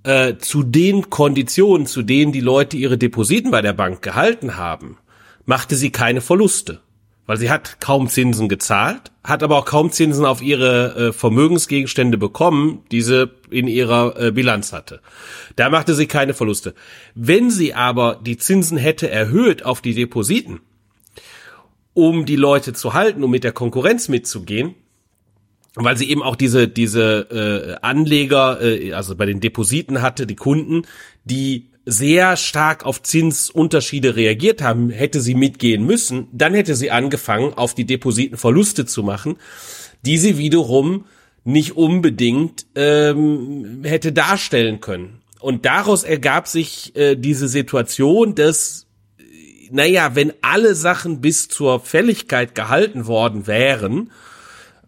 äh, 0.03 0.35
zu 0.37 0.63
den 0.63 1.09
Konditionen, 1.09 1.87
zu 1.87 2.01
denen 2.01 2.31
die 2.31 2.41
Leute 2.41 2.75
ihre 2.75 2.97
Depositen 2.97 3.51
bei 3.51 3.61
der 3.61 3.73
Bank 3.73 4.01
gehalten 4.01 4.57
haben, 4.57 4.97
machte 5.45 5.75
sie 5.75 5.91
keine 5.91 6.21
Verluste. 6.21 6.81
Weil 7.27 7.37
sie 7.37 7.49
hat 7.49 7.79
kaum 7.79 8.07
Zinsen 8.07 8.49
gezahlt, 8.49 9.11
hat 9.23 9.41
aber 9.41 9.57
auch 9.57 9.65
kaum 9.65 9.91
Zinsen 9.91 10.25
auf 10.25 10.43
ihre 10.43 10.95
äh, 10.95 11.13
Vermögensgegenstände 11.13 12.17
bekommen, 12.17 12.83
die 12.91 13.01
sie 13.01 13.31
in 13.49 13.67
ihrer 13.67 14.19
äh, 14.19 14.31
Bilanz 14.31 14.73
hatte. 14.73 15.01
Da 15.55 15.69
machte 15.69 15.95
sie 15.95 16.05
keine 16.05 16.35
Verluste. 16.35 16.75
Wenn 17.15 17.49
sie 17.49 17.73
aber 17.73 18.19
die 18.23 18.37
Zinsen 18.37 18.77
hätte 18.77 19.09
erhöht 19.09 19.65
auf 19.65 19.81
die 19.81 19.95
Depositen, 19.95 20.59
um 21.95 22.25
die 22.25 22.35
Leute 22.35 22.73
zu 22.73 22.93
halten, 22.93 23.23
um 23.23 23.31
mit 23.31 23.43
der 23.43 23.53
Konkurrenz 23.53 24.07
mitzugehen, 24.07 24.75
weil 25.75 25.97
sie 25.97 26.09
eben 26.09 26.21
auch 26.21 26.35
diese 26.35 26.67
diese 26.67 27.77
äh, 27.81 27.85
Anleger, 27.85 28.61
äh, 28.61 28.93
also 28.93 29.15
bei 29.15 29.25
den 29.25 29.39
Depositen 29.39 30.01
hatte, 30.01 30.27
die 30.27 30.35
Kunden, 30.35 30.83
die 31.23 31.69
sehr 31.85 32.35
stark 32.35 32.85
auf 32.85 33.03
Zinsunterschiede 33.03 34.15
reagiert 34.15 34.61
haben, 34.61 34.89
hätte 34.89 35.21
sie 35.21 35.35
mitgehen 35.35 35.85
müssen, 35.85 36.27
dann 36.31 36.53
hätte 36.53 36.75
sie 36.75 36.91
angefangen, 36.91 37.53
auf 37.53 37.75
die 37.75 37.85
Depositen 37.85 38.37
Verluste 38.37 38.85
zu 38.85 39.03
machen, 39.03 39.35
die 40.03 40.17
sie 40.17 40.37
wiederum 40.37 41.05
nicht 41.43 41.77
unbedingt 41.77 42.65
ähm, 42.75 43.81
hätte 43.83 44.11
darstellen 44.11 44.81
können. 44.81 45.21
Und 45.39 45.65
daraus 45.65 46.03
ergab 46.03 46.47
sich 46.47 46.95
äh, 46.95 47.15
diese 47.15 47.47
Situation, 47.47 48.33
dass, 48.33 48.87
naja, 49.69 50.15
wenn 50.15 50.33
alle 50.41 50.73
Sachen 50.73 51.21
bis 51.21 51.47
zur 51.47 51.79
Fälligkeit 51.79 52.55
gehalten 52.55 53.05
worden 53.05 53.45
wären, 53.45 54.11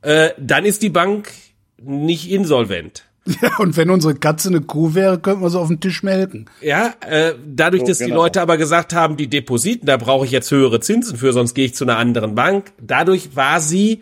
äh, 0.01 0.31
dann 0.39 0.65
ist 0.65 0.81
die 0.81 0.89
Bank 0.89 1.31
nicht 1.79 2.31
insolvent. 2.31 3.06
Ja, 3.41 3.57
und 3.59 3.77
wenn 3.77 3.89
unsere 3.89 4.15
Katze 4.15 4.49
eine 4.49 4.61
Kuh 4.61 4.93
wäre, 4.93 5.19
könnten 5.19 5.41
wir 5.41 5.49
sie 5.49 5.59
auf 5.59 5.67
den 5.67 5.79
Tisch 5.79 6.03
melken. 6.03 6.45
Ja, 6.61 6.93
äh, 7.07 7.33
dadurch, 7.45 7.81
so, 7.81 7.87
dass 7.87 7.99
genau. 7.99 8.09
die 8.09 8.15
Leute 8.15 8.41
aber 8.41 8.57
gesagt 8.57 8.93
haben, 8.93 9.17
die 9.17 9.27
Depositen, 9.27 9.85
da 9.85 9.97
brauche 9.97 10.25
ich 10.25 10.31
jetzt 10.31 10.49
höhere 10.51 10.79
Zinsen 10.79 11.17
für, 11.17 11.33
sonst 11.33 11.53
gehe 11.53 11.65
ich 11.65 11.75
zu 11.75 11.83
einer 11.83 11.97
anderen 11.97 12.35
Bank. 12.35 12.71
Dadurch 12.81 13.35
war 13.35 13.59
sie, 13.59 14.01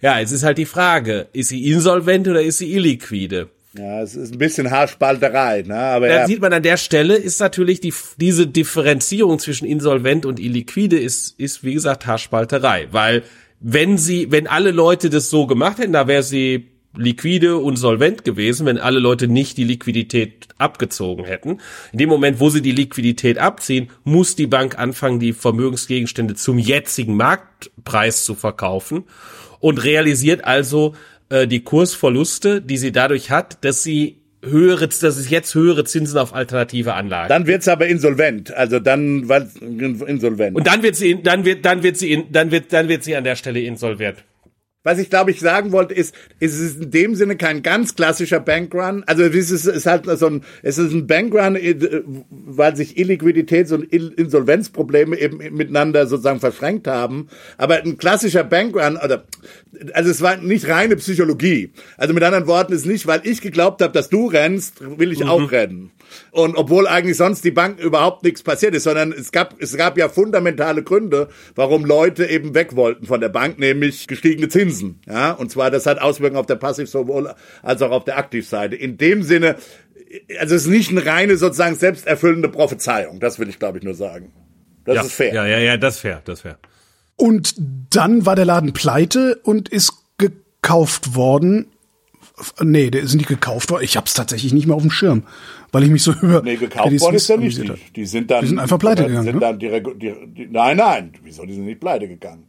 ja, 0.00 0.20
es 0.20 0.32
ist 0.32 0.44
halt 0.44 0.58
die 0.58 0.66
Frage, 0.66 1.28
ist 1.32 1.48
sie 1.48 1.70
insolvent 1.70 2.28
oder 2.28 2.42
ist 2.42 2.58
sie 2.58 2.72
illiquide? 2.72 3.48
Ja, 3.76 4.02
es 4.02 4.14
ist 4.14 4.34
ein 4.34 4.38
bisschen 4.38 4.70
Haarspalterei, 4.70 5.62
ne? 5.62 5.78
Aber 5.78 6.06
da 6.06 6.14
ja. 6.14 6.26
sieht 6.26 6.42
man 6.42 6.52
an 6.52 6.62
der 6.62 6.76
Stelle 6.76 7.16
ist 7.16 7.40
natürlich 7.40 7.80
die 7.80 7.94
diese 8.18 8.46
Differenzierung 8.46 9.38
zwischen 9.38 9.64
insolvent 9.64 10.26
und 10.26 10.38
illiquide 10.38 10.98
ist 10.98 11.40
ist 11.40 11.64
wie 11.64 11.72
gesagt 11.72 12.06
Haarspalterei, 12.06 12.88
weil 12.90 13.22
wenn 13.62 13.96
sie, 13.96 14.30
wenn 14.30 14.46
alle 14.46 14.72
Leute 14.72 15.08
das 15.08 15.30
so 15.30 15.46
gemacht 15.46 15.78
hätten, 15.78 15.92
da 15.92 16.08
wäre 16.08 16.22
sie 16.22 16.71
liquide 16.96 17.56
und 17.56 17.76
solvent 17.76 18.24
gewesen, 18.24 18.66
wenn 18.66 18.78
alle 18.78 18.98
Leute 18.98 19.28
nicht 19.28 19.56
die 19.56 19.64
Liquidität 19.64 20.48
abgezogen 20.58 21.24
hätten. 21.24 21.58
In 21.92 21.98
dem 21.98 22.08
Moment, 22.08 22.40
wo 22.40 22.50
sie 22.50 22.62
die 22.62 22.72
Liquidität 22.72 23.38
abziehen, 23.38 23.88
muss 24.04 24.36
die 24.36 24.46
Bank 24.46 24.78
anfangen, 24.78 25.20
die 25.20 25.32
Vermögensgegenstände 25.32 26.34
zum 26.34 26.58
jetzigen 26.58 27.16
Marktpreis 27.16 28.24
zu 28.24 28.34
verkaufen 28.34 29.04
und 29.60 29.82
realisiert 29.82 30.44
also 30.44 30.94
äh, 31.30 31.46
die 31.46 31.60
Kursverluste, 31.60 32.60
die 32.60 32.76
sie 32.76 32.92
dadurch 32.92 33.30
hat, 33.30 33.64
dass 33.64 33.82
sie 33.82 34.18
höhere, 34.44 34.88
dass 34.88 35.02
es 35.02 35.30
jetzt 35.30 35.54
höhere 35.54 35.84
Zinsen 35.84 36.18
auf 36.18 36.34
alternative 36.34 36.94
Anlagen. 36.94 37.28
Dann 37.28 37.46
wird's 37.46 37.68
aber 37.68 37.86
insolvent, 37.86 38.52
also 38.52 38.80
dann 38.80 39.28
weil 39.28 39.48
insolvent. 39.60 40.56
Und 40.56 40.66
dann 40.66 40.82
wird 40.82 40.96
sie, 40.96 41.22
dann 41.22 41.44
wird, 41.44 41.64
dann 41.64 41.82
wird 41.82 41.96
sie, 41.96 42.26
dann 42.30 42.50
wird, 42.50 42.72
dann 42.72 42.88
wird 42.88 43.04
sie 43.04 43.16
an 43.16 43.24
der 43.24 43.36
Stelle 43.36 43.60
insolvent. 43.60 44.24
Was 44.84 44.98
ich 44.98 45.10
glaube 45.10 45.30
ich 45.30 45.40
sagen 45.40 45.70
wollte, 45.70 45.94
ist, 45.94 46.14
ist 46.40 46.54
es 46.54 46.60
ist 46.60 46.82
in 46.82 46.90
dem 46.90 47.14
Sinne 47.14 47.36
kein 47.36 47.62
ganz 47.62 47.94
klassischer 47.94 48.40
Bankrun. 48.40 49.04
Also 49.06 49.22
es 49.22 49.50
ist, 49.50 49.66
ist 49.66 49.86
halt 49.86 50.06
so 50.18 50.26
ein, 50.26 50.42
es 50.62 50.78
ist 50.78 50.92
ein 50.92 51.06
Bankrun, 51.06 51.54
äh, 51.54 52.02
weil 52.30 52.74
sich 52.74 52.96
Illiquiditäts- 52.98 53.72
und 53.72 53.84
Insolvenzprobleme 53.84 55.16
eben 55.18 55.38
miteinander 55.54 56.06
sozusagen 56.06 56.40
verschränkt 56.40 56.88
haben. 56.88 57.28
Aber 57.58 57.76
ein 57.76 57.96
klassischer 57.96 58.42
Bankrun, 58.42 58.96
oder, 58.96 59.24
also 59.92 60.10
es 60.10 60.20
war 60.20 60.36
nicht 60.38 60.68
reine 60.68 60.96
Psychologie. 60.96 61.72
Also 61.96 62.12
mit 62.12 62.22
anderen 62.24 62.46
Worten 62.46 62.72
ist 62.72 62.86
nicht, 62.86 63.06
weil 63.06 63.20
ich 63.24 63.40
geglaubt 63.40 63.82
habe, 63.82 63.92
dass 63.92 64.08
du 64.08 64.26
rennst, 64.26 64.80
will 64.98 65.12
ich 65.12 65.20
mhm. 65.20 65.28
auch 65.28 65.52
rennen. 65.52 65.92
Und 66.30 66.56
obwohl 66.56 66.86
eigentlich 66.86 67.16
sonst 67.16 67.44
die 67.44 67.50
Bank 67.50 67.78
überhaupt 67.80 68.22
nichts 68.22 68.42
passiert 68.42 68.74
ist, 68.74 68.84
sondern 68.84 69.12
es 69.12 69.32
gab, 69.32 69.60
es 69.60 69.76
gab 69.76 69.98
ja 69.98 70.08
fundamentale 70.08 70.82
Gründe, 70.82 71.28
warum 71.54 71.84
Leute 71.84 72.26
eben 72.26 72.54
weg 72.54 72.76
wollten 72.76 73.06
von 73.06 73.20
der 73.20 73.28
Bank, 73.28 73.58
nämlich 73.58 74.06
gestiegene 74.06 74.48
Zinsen. 74.48 75.00
Ja, 75.06 75.32
und 75.32 75.50
zwar, 75.50 75.70
das 75.70 75.86
hat 75.86 76.00
Auswirkungen 76.00 76.40
auf 76.40 76.46
der 76.46 76.56
Passiv 76.56 76.88
sowohl 76.88 77.34
als 77.62 77.82
auch 77.82 77.90
auf 77.90 78.04
der 78.04 78.18
Aktivseite. 78.18 78.76
In 78.76 78.98
dem 78.98 79.22
Sinne, 79.22 79.56
also 80.38 80.54
es 80.54 80.62
ist 80.62 80.68
nicht 80.68 80.90
eine 80.90 81.04
reine 81.04 81.36
sozusagen 81.36 81.76
selbsterfüllende 81.76 82.48
Prophezeiung. 82.48 83.20
Das 83.20 83.38
will 83.38 83.48
ich, 83.48 83.58
glaube 83.58 83.78
ich, 83.78 83.84
nur 83.84 83.94
sagen. 83.94 84.32
Das 84.84 84.96
ja, 84.96 85.02
ist 85.02 85.12
fair. 85.12 85.34
Ja, 85.34 85.46
ja, 85.46 85.58
ja, 85.58 85.76
das 85.76 85.96
ist 85.96 86.00
fair, 86.00 86.22
das 86.24 86.38
ist 86.38 86.42
fair. 86.42 86.58
Und 87.16 87.54
dann 87.90 88.26
war 88.26 88.36
der 88.36 88.44
Laden 88.44 88.72
pleite 88.72 89.40
und 89.44 89.68
ist 89.68 89.92
gekauft 90.18 91.14
worden. 91.14 91.71
Nee, 92.60 92.90
der 92.90 93.02
ist 93.02 93.14
nicht 93.14 93.28
gekauft 93.28 93.70
worden. 93.70 93.84
Ich 93.84 93.96
habe 93.96 94.06
es 94.06 94.14
tatsächlich 94.14 94.52
nicht 94.52 94.66
mehr 94.66 94.76
auf 94.76 94.82
dem 94.82 94.90
Schirm 94.90 95.24
weil 95.72 95.84
ich 95.84 95.90
mich 95.90 96.02
so 96.02 96.12
über. 96.22 96.42
Nee, 96.42 96.56
gekauft 96.56 97.00
worden 97.00 97.16
ist 97.16 97.28
ja 97.28 97.36
nicht. 97.36 97.58
Die, 97.58 97.72
die, 97.96 98.06
sind 98.06 98.30
dann. 98.30 98.42
Die 98.42 98.48
sind 98.48 98.58
einfach 98.58 98.78
pleite 98.78 99.06
gegangen. 99.06 99.24
Sind 99.24 99.34
ne? 99.34 99.40
dann 99.40 99.58
die, 99.58 99.68
die, 99.98 100.14
die, 100.26 100.46
nein, 100.46 100.76
nein, 100.76 101.12
wieso? 101.24 101.44
Die 101.44 101.54
sind 101.54 101.64
nicht 101.64 101.80
pleite 101.80 102.06
gegangen. 102.06 102.44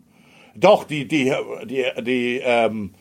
Doch, 0.55 0.83
die, 0.83 1.07
die, 1.07 1.33
die, 1.65 1.83
die, 2.03 2.41
ähm, 2.43 2.91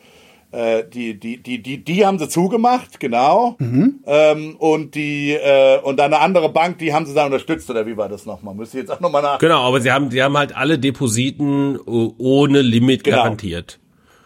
äh, 0.52 0.84
die, 0.88 1.20
die, 1.20 1.42
die, 1.42 1.62
die, 1.62 1.84
die 1.84 2.06
haben 2.06 2.18
sie 2.18 2.28
zugemacht, 2.28 2.98
genau. 2.98 3.56
Mhm. 3.58 4.00
Ähm, 4.06 4.56
und 4.56 4.94
die, 4.94 5.32
äh, 5.32 5.78
und 5.80 5.98
dann 5.98 6.14
eine 6.14 6.22
andere 6.22 6.50
Bank, 6.50 6.78
die 6.78 6.94
haben 6.94 7.04
sie 7.04 7.12
dann 7.12 7.26
unterstützt, 7.26 7.68
oder 7.68 7.86
wie 7.86 7.96
war 7.96 8.08
das 8.08 8.24
nochmal? 8.24 8.54
Müsste 8.54 8.78
ich 8.78 8.84
jetzt 8.84 8.90
auch 8.90 9.00
nochmal 9.00 9.20
nach. 9.20 9.38
Genau, 9.38 9.60
aber 9.60 9.82
sie 9.82 9.92
haben, 9.92 10.10
sie 10.10 10.22
haben 10.22 10.36
halt 10.36 10.56
alle 10.56 10.78
Depositen 10.78 11.78
ohne 11.78 12.62
Limit 12.62 13.04
genau. 13.04 13.18
garantiert. 13.18 13.80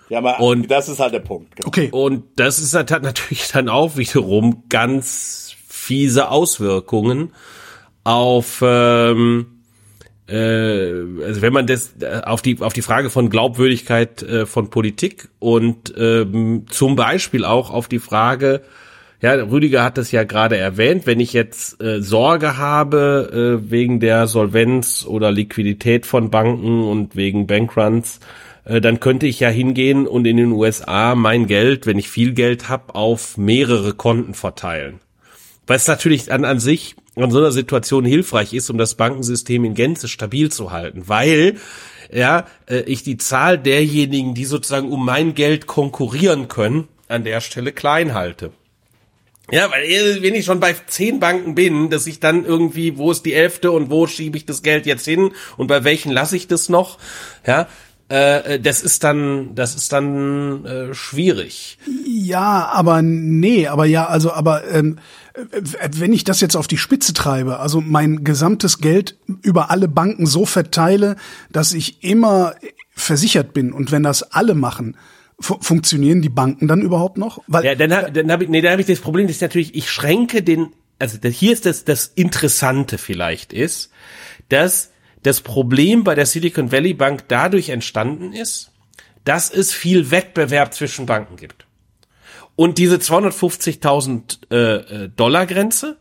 Ja, 0.09 0.19
aber 0.19 0.41
und 0.41 0.71
das 0.71 0.89
ist 0.89 1.01
halt 1.01 1.15
der 1.15 1.21
Punkt. 1.21 1.57
Genau. 1.57 1.69
Okay. 1.69 1.89
Und 1.91 2.25
das 2.37 2.59
ist 2.59 2.75
halt 2.75 2.91
natürlich 2.91 3.49
dann 3.53 3.69
auch 3.69 3.97
wiederum 3.97 4.65
ganz 4.69 5.55
fiese 5.69 6.31
Auswirkungen 6.31 7.33
auf 8.05 8.63
ähm, 8.63 9.47
äh, 10.29 10.35
also 10.35 11.43
wenn 11.43 11.53
man 11.53 11.67
das 11.67 11.95
äh, 12.01 12.23
auf 12.25 12.43
die 12.43 12.61
auf 12.61 12.73
die 12.73 12.83
Frage 12.83 13.11
von 13.11 13.31
Glaubwürdigkeit 13.31 14.23
äh, 14.23 14.47
von 14.47 14.71
Politik 14.71 15.29
und 15.39 15.95
ähm, 15.97 16.67
zum 16.69 16.97
Beispiel 16.97 17.45
auch 17.45 17.71
auf 17.71 17.89
die 17.89 17.99
Frage 17.99 18.63
ja, 19.23 19.33
Rüdiger 19.33 19.83
hat 19.83 19.97
das 19.97 20.13
ja 20.13 20.25
gerade 20.25 20.59
erwähnt, 20.59 21.07
wenn 21.07 21.21
ich 21.21 21.33
jetzt 21.33 21.81
äh, 21.81 22.03
Sorge 22.03 22.59
habe 22.59 23.61
äh, 23.65 23.71
wegen 23.71 23.99
der 23.99 24.27
Solvenz 24.27 25.07
oder 25.09 25.33
Liquidität 25.33 26.05
von 26.05 26.31
Banken 26.31 26.85
und 26.85 27.17
wegen 27.17 27.47
Bankruns, 27.47 28.21
äh, 28.67 28.81
dann 28.81 29.01
könnte 29.01 29.27
ich 29.27 29.41
ja 29.41 29.49
hingehen 29.49 30.07
und 30.07 30.27
in 30.27 30.37
den 30.37 30.53
USA 30.53 31.15
mein 31.15 31.47
Geld, 31.47 31.87
wenn 31.87 31.99
ich 31.99 32.11
viel 32.11 32.33
Geld 32.33 32.69
habe, 32.69 32.95
auf 32.95 33.39
mehrere 33.39 33.95
Konten 33.95 34.35
verteilen. 34.35 35.01
Es 35.69 35.89
natürlich 35.89 36.31
an, 36.31 36.45
an 36.45 36.61
sich 36.61 36.95
in 37.17 37.31
so 37.31 37.39
einer 37.39 37.51
Situation 37.51 38.05
hilfreich 38.05 38.53
ist, 38.53 38.71
um 38.71 38.79
das 38.79 38.95
Bankensystem 38.95 39.65
in 39.65 39.75
Gänze 39.75 40.07
stabil 40.07 40.51
zu 40.53 40.71
halten, 40.71 41.05
weil 41.07 41.57
ja, 42.13 42.47
äh, 42.67 42.81
ich 42.81 43.03
die 43.03 43.17
Zahl 43.17 43.59
derjenigen, 43.59 44.35
die 44.35 44.45
sozusagen 44.45 44.91
um 44.91 45.05
mein 45.05 45.35
Geld 45.35 45.67
konkurrieren 45.67 46.49
können, 46.49 46.89
an 47.09 47.25
der 47.25 47.41
Stelle 47.41 47.73
klein 47.73 48.15
halte. 48.15 48.53
Ja, 49.51 49.71
weil 49.71 49.85
äh, 49.85 50.23
wenn 50.23 50.35
ich 50.35 50.45
schon 50.45 50.61
bei 50.61 50.75
zehn 50.87 51.21
Banken 51.21 51.55
bin, 51.55 51.89
dass 51.91 52.07
ich 52.07 52.21
dann 52.21 52.45
irgendwie, 52.45 52.99
wo 52.99 53.11
ist 53.11 53.25
die 53.25 53.35
elfte 53.35 53.71
und 53.71 53.91
wo 53.91 54.07
schiebe 54.07 54.37
ich 54.37 54.45
das 54.45 54.63
Geld 54.63 54.87
jetzt 54.87 55.05
hin 55.05 55.33
und 55.57 55.69
bei 55.69 55.85
welchen 55.85 56.13
lasse 56.13 56.37
ich 56.37 56.49
das 56.49 56.69
noch? 56.69 56.99
Ja, 57.47 57.69
äh, 58.09 58.61
das 58.61 58.83
ist 58.83 59.03
dann, 59.05 59.55
das 59.55 59.75
ist 59.75 59.93
dann 59.93 60.65
äh, 60.65 60.95
schwierig. 60.95 61.79
Ja, 62.07 62.71
aber 62.73 63.03
nee, 63.03 63.67
aber 63.67 63.85
ja, 63.85 64.07
also 64.07 64.33
aber 64.33 64.67
ähm, 64.69 64.99
wenn 65.93 66.13
ich 66.13 66.25
das 66.25 66.41
jetzt 66.41 66.57
auf 66.57 66.67
die 66.67 66.79
Spitze 66.79 67.13
treibe, 67.13 67.59
also 67.59 67.81
mein 67.81 68.25
gesamtes 68.25 68.79
Geld 68.79 69.17
über 69.43 69.71
alle 69.71 69.89
Banken 69.89 70.27
so 70.27 70.47
verteile, 70.47 71.17
dass 71.51 71.73
ich 71.73 72.05
immer 72.05 72.55
versichert 72.95 73.53
bin 73.53 73.73
und 73.73 73.93
wenn 73.93 74.03
das 74.03 74.23
alle 74.23 74.55
machen, 74.55 74.97
fu 75.39 75.59
funktionieren 75.61 76.23
die 76.23 76.29
Banken 76.29 76.69
dann 76.69 76.83
überhaupt 76.83 77.19
noch? 77.19 77.43
Weil, 77.49 77.65
ja, 77.65 77.75
dann, 77.75 77.93
hab, 77.93 78.15
dann 78.15 78.31
habe 78.31 78.45
ich, 78.45 78.51
nee, 78.51 78.63
dann 78.63 78.73
hab 78.73 78.81
ich 78.81 78.87
das 78.87 79.01
Problem, 79.01 79.27
das 79.27 79.37
ist 79.37 79.43
natürlich, 79.43 79.75
ich 79.75 79.91
schränke 79.91 80.43
den, 80.43 80.69
also 80.99 81.19
hier 81.29 81.53
ist 81.53 81.67
das, 81.67 81.85
das 81.85 82.07
Interessante 82.07 82.99
vielleicht 82.99 83.53
ist, 83.53 83.91
dass 84.49 84.91
das 85.23 85.41
Problem 85.41 86.05
bei 86.05 86.15
der 86.15 86.27
Silicon 86.27 86.73
Valley 86.73 86.95
Bank 86.95 87.25
dadurch 87.29 87.69
entstanden 87.69 88.33
ist, 88.33 88.73
dass 89.25 89.51
es 89.51 89.73
viel 89.73 90.11
Wettbewerb 90.11 90.73
zwischen 90.73 91.07
Banken 91.07 91.37
gibt. 91.37 91.67
Und 92.55 92.79
diese 92.79 92.97
250.000 92.97 94.51
äh, 94.51 94.57
äh, 95.05 95.09
Dollar 95.15 95.47
Grenze, 95.47 95.99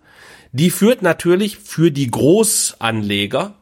die 0.54 0.70
führt 0.70 1.02
natürlich 1.02 1.58
für 1.58 1.92
die 1.92 2.10
Großanleger 2.10 3.56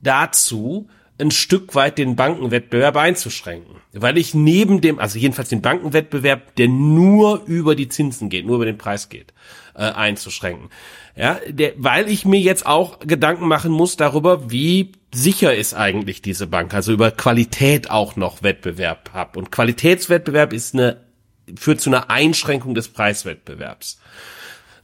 dazu, 0.00 0.88
ein 1.18 1.30
Stück 1.30 1.74
weit 1.74 1.98
den 1.98 2.14
Bankenwettbewerb 2.14 2.96
einzuschränken. 2.96 3.76
Weil 3.92 4.18
ich 4.18 4.34
neben 4.34 4.80
dem, 4.80 4.98
also 4.98 5.18
jedenfalls 5.18 5.48
den 5.48 5.62
Bankenwettbewerb, 5.62 6.54
der 6.56 6.68
nur 6.68 7.42
über 7.46 7.74
die 7.74 7.88
Zinsen 7.88 8.28
geht, 8.28 8.46
nur 8.46 8.56
über 8.56 8.66
den 8.66 8.78
Preis 8.78 9.08
geht, 9.08 9.32
äh, 9.74 9.82
einzuschränken. 9.82 10.68
Ja, 11.16 11.40
der, 11.48 11.72
weil 11.76 12.10
ich 12.10 12.26
mir 12.26 12.40
jetzt 12.40 12.66
auch 12.66 12.98
Gedanken 13.00 13.48
machen 13.48 13.72
muss 13.72 13.96
darüber, 13.96 14.50
wie 14.50 14.92
sicher 15.14 15.54
ist 15.54 15.72
eigentlich 15.72 16.20
diese 16.20 16.46
Bank, 16.46 16.74
also 16.74 16.92
über 16.92 17.10
Qualität 17.10 17.90
auch 17.90 18.16
noch 18.16 18.42
Wettbewerb 18.42 19.10
hab. 19.14 19.36
Und 19.36 19.50
Qualitätswettbewerb 19.50 20.52
ist 20.52 20.74
eine 20.74 21.06
führt 21.54 21.80
zu 21.80 21.90
einer 21.90 22.10
Einschränkung 22.10 22.74
des 22.74 22.88
Preiswettbewerbs. 22.88 24.00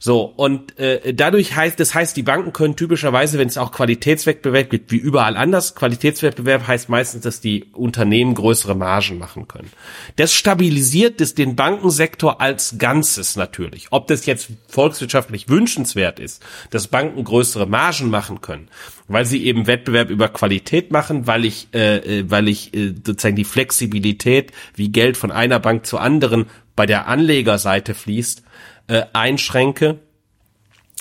So, 0.05 0.23
und 0.23 0.77
äh, 0.79 1.13
dadurch 1.13 1.55
heißt, 1.55 1.79
das 1.79 1.95
heißt, 1.95 2.17
die 2.17 2.23
Banken 2.23 2.51
können 2.51 2.75
typischerweise, 2.75 3.39
wenn 3.39 3.47
es 3.47 3.57
auch 3.57 3.71
Qualitätswettbewerb 3.71 4.69
gibt, 4.69 4.91
wie 4.91 4.97
überall 4.97 5.37
anders, 5.37 5.75
Qualitätswettbewerb 5.75 6.67
heißt 6.67 6.89
meistens, 6.89 7.21
dass 7.21 7.39
die 7.39 7.67
Unternehmen 7.71 8.35
größere 8.35 8.75
Margen 8.75 9.17
machen 9.17 9.47
können. 9.47 9.69
Das 10.17 10.33
stabilisiert 10.33 11.21
das, 11.21 11.35
den 11.35 11.55
Bankensektor 11.55 12.41
als 12.41 12.75
Ganzes 12.77 13.37
natürlich. 13.37 13.87
Ob 13.91 14.07
das 14.07 14.25
jetzt 14.25 14.49
volkswirtschaftlich 14.67 15.47
wünschenswert 15.47 16.19
ist, 16.19 16.43
dass 16.69 16.89
Banken 16.89 17.23
größere 17.23 17.65
Margen 17.65 18.09
machen 18.09 18.41
können, 18.41 18.67
weil 19.07 19.23
sie 19.25 19.45
eben 19.45 19.67
Wettbewerb 19.67 20.09
über 20.09 20.27
Qualität 20.27 20.91
machen, 20.91 21.27
weil 21.27 21.45
ich, 21.45 21.69
äh, 21.73 22.19
äh 22.19 22.29
weil 22.29 22.49
ich 22.49 22.73
äh, 22.73 22.93
sozusagen 23.07 23.37
die 23.37 23.45
Flexibilität, 23.45 24.51
wie 24.75 24.89
Geld 24.89 25.15
von 25.15 25.31
einer 25.31 25.61
Bank 25.61 25.85
zur 25.85 26.01
anderen 26.01 26.47
bei 26.75 26.85
der 26.85 27.07
Anlegerseite 27.07 27.93
fließt, 27.93 28.43
äh, 28.87 29.03
einschränke. 29.13 29.99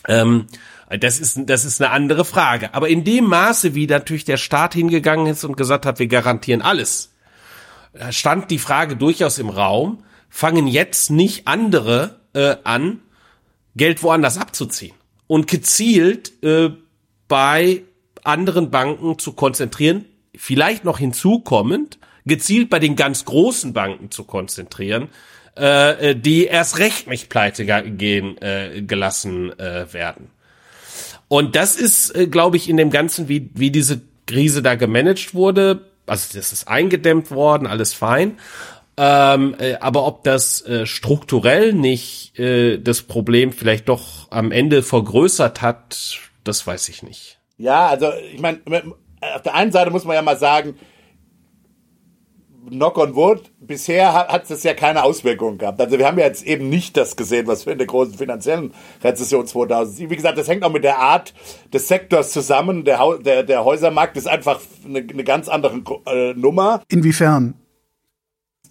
Ähm, 0.08 0.46
das 1.00 1.20
ist, 1.20 1.38
das 1.46 1.64
ist 1.64 1.80
eine 1.80 1.90
andere 1.90 2.24
Frage. 2.24 2.74
Aber 2.74 2.88
in 2.88 3.04
dem 3.04 3.24
Maße, 3.24 3.74
wie 3.74 3.86
natürlich 3.86 4.24
der 4.24 4.36
Staat 4.36 4.74
hingegangen 4.74 5.26
ist 5.26 5.44
und 5.44 5.56
gesagt 5.56 5.86
hat, 5.86 5.98
wir 5.98 6.06
garantieren 6.06 6.60
alles, 6.60 7.14
stand 8.10 8.50
die 8.50 8.58
Frage 8.58 8.96
durchaus 8.96 9.38
im 9.38 9.48
Raum, 9.48 10.02
fangen 10.28 10.66
jetzt 10.66 11.10
nicht 11.10 11.46
andere 11.46 12.20
äh, 12.34 12.56
an, 12.64 13.00
Geld 13.74 14.02
woanders 14.02 14.38
abzuziehen 14.38 14.94
und 15.26 15.46
gezielt 15.46 16.42
äh, 16.42 16.70
bei 17.28 17.82
anderen 18.22 18.70
Banken 18.70 19.18
zu 19.18 19.32
konzentrieren, 19.32 20.04
vielleicht 20.36 20.84
noch 20.84 20.98
hinzukommend, 20.98 21.98
gezielt 22.24 22.70
bei 22.70 22.78
den 22.78 22.96
ganz 22.96 23.24
großen 23.24 23.72
Banken 23.72 24.10
zu 24.10 24.24
konzentrieren, 24.24 25.08
äh, 25.56 26.10
äh, 26.10 26.14
die 26.14 26.46
erst 26.46 26.78
recht 26.78 27.08
nicht 27.08 27.28
pleite 27.28 27.64
gehen 27.64 28.40
äh, 28.40 28.82
gelassen 28.82 29.58
äh, 29.58 29.92
werden. 29.92 30.30
Und 31.28 31.56
das 31.56 31.76
ist, 31.76 32.14
äh, 32.16 32.26
glaube 32.26 32.56
ich, 32.56 32.68
in 32.68 32.76
dem 32.76 32.90
Ganzen, 32.90 33.28
wie, 33.28 33.50
wie 33.54 33.70
diese 33.70 34.00
Krise 34.26 34.62
da 34.62 34.74
gemanagt 34.74 35.34
wurde, 35.34 35.86
also 36.06 36.36
das 36.36 36.52
ist 36.52 36.68
eingedämmt 36.68 37.30
worden, 37.30 37.66
alles 37.66 37.94
fein. 37.94 38.38
Ähm, 38.96 39.54
äh, 39.58 39.74
aber 39.76 40.06
ob 40.06 40.24
das 40.24 40.60
äh, 40.66 40.84
strukturell 40.84 41.72
nicht 41.72 42.38
äh, 42.38 42.78
das 42.78 43.02
Problem 43.02 43.52
vielleicht 43.52 43.88
doch 43.88 44.30
am 44.30 44.52
Ende 44.52 44.82
vergrößert 44.82 45.62
hat, 45.62 46.18
das 46.44 46.66
weiß 46.66 46.88
ich 46.90 47.02
nicht. 47.02 47.38
Ja, 47.56 47.88
also 47.88 48.12
ich 48.32 48.40
meine, 48.40 48.60
auf 49.20 49.42
der 49.42 49.54
einen 49.54 49.72
Seite 49.72 49.90
muss 49.90 50.04
man 50.04 50.14
ja 50.14 50.22
mal 50.22 50.36
sagen, 50.36 50.76
knock 52.68 52.98
on 52.98 53.14
wood, 53.14 53.50
bisher 53.60 54.12
hat 54.12 54.50
es 54.50 54.62
ja 54.62 54.74
keine 54.74 55.02
Auswirkungen 55.04 55.58
gehabt. 55.58 55.80
Also 55.80 55.98
wir 55.98 56.06
haben 56.06 56.18
ja 56.18 56.26
jetzt 56.26 56.44
eben 56.44 56.68
nicht 56.68 56.96
das 56.96 57.16
gesehen, 57.16 57.46
was 57.46 57.66
wir 57.66 57.72
in 57.72 57.78
der 57.78 57.86
großen 57.86 58.14
finanziellen 58.14 58.72
Rezession 59.02 59.46
2007. 59.46 60.10
Wie 60.10 60.16
gesagt, 60.16 60.38
das 60.38 60.48
hängt 60.48 60.64
auch 60.64 60.72
mit 60.72 60.84
der 60.84 60.98
Art 60.98 61.34
des 61.72 61.88
Sektors 61.88 62.32
zusammen. 62.32 62.84
Der, 62.84 63.18
der, 63.18 63.42
der 63.42 63.64
Häusermarkt 63.64 64.16
ist 64.16 64.28
einfach 64.28 64.60
eine, 64.84 64.98
eine 65.00 65.24
ganz 65.24 65.48
andere 65.48 65.80
äh, 66.06 66.34
Nummer. 66.34 66.82
Inwiefern? 66.88 67.54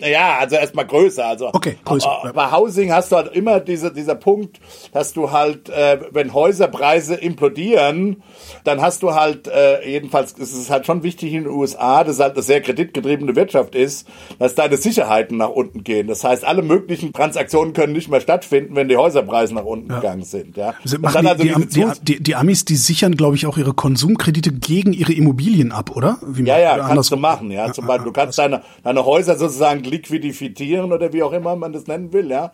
Ja, 0.02 0.38
also 0.40 0.56
erstmal 0.56 0.86
größer. 0.86 1.26
Also 1.26 1.50
okay, 1.54 1.78
größer. 1.86 2.32
Bei 2.34 2.52
Housing 2.52 2.92
hast 2.92 3.12
du 3.12 3.18
halt 3.18 3.36
immer 3.36 3.60
diese, 3.60 3.94
dieser 3.94 4.16
Punkt, 4.16 4.60
dass 4.94 5.14
du 5.14 5.32
halt, 5.32 5.70
äh, 5.70 6.00
wenn 6.12 6.34
Häuserpreise 6.34 7.16
implodieren, 7.16 8.24
dann 8.64 8.82
hast 8.82 9.04
du 9.04 9.14
halt, 9.14 9.48
äh, 9.48 9.88
jedenfalls 9.88 10.34
ist 10.34 10.54
es 10.54 10.70
halt 10.70 10.86
schon 10.86 11.04
wichtig 11.04 11.34
in 11.34 11.44
den 11.44 11.54
USA, 11.54 12.04
dass 12.04 12.20
halt 12.20 12.34
eine 12.34 12.42
sehr 12.42 12.62
kreditgetriebene 12.62 13.36
Wirtschaft 13.36 13.76
ist, 13.76 14.08
dass 14.40 14.56
deine 14.56 14.78
Sicherheiten 14.78 15.38
nach 15.38 15.50
unten 15.50 15.84
gehen. 15.84 16.08
Das 16.08 16.24
heißt, 16.24 16.46
alle 16.46 16.62
möglichen 16.62 17.14
Transaktionen 17.14 17.74
können 17.74 17.94
nicht 17.94 18.10
mehr 18.10 18.22
stattfinden, 18.22 18.76
wenn 18.76 18.90
die 18.90 18.98
Häuserpreise 18.98 19.54
nach 19.54 19.66
unten 19.66 19.90
ja. 19.90 20.00
gegangen 20.00 20.24
sind. 20.24 20.58
Ja. 20.58 20.74
Also 20.84 20.98
machen 21.00 21.28
also 21.28 21.44
die, 21.44 21.54
die, 21.68 21.86
die, 22.02 22.24
die, 22.24 22.36
Amis, 22.36 22.66
die 22.66 22.76
sichern, 22.76 23.16
glaube 23.16 23.36
ich, 23.36 23.46
auch 23.46 23.58
ihre 23.58 23.74
Konsumkredite 23.74 24.52
gegen 24.52 24.94
ihre 24.94 25.14
Immobilien 25.14 25.72
ab, 25.72 25.96
oder? 25.96 26.18
Wie 26.26 26.44
ja, 26.44 26.60
ja, 26.60 26.78
kannst 26.78 27.12
du 27.12 27.18
machen. 27.18 27.52
Ja, 27.52 27.72
zum 27.72 27.86
Beispiel, 27.86 28.06
du 28.06 28.12
kannst 28.12 28.38
deine, 28.38 28.62
deine 28.84 29.06
Häuser 29.06 29.38
sozusagen 29.38 29.84
liquidifizieren 29.92 30.92
oder 30.92 31.14
wie 31.14 31.24
auch 31.24 31.34
immer 31.34 31.56
man 31.56 31.74
das 31.74 31.88
nennen 31.88 32.14
will, 32.14 32.32
ja 32.32 32.52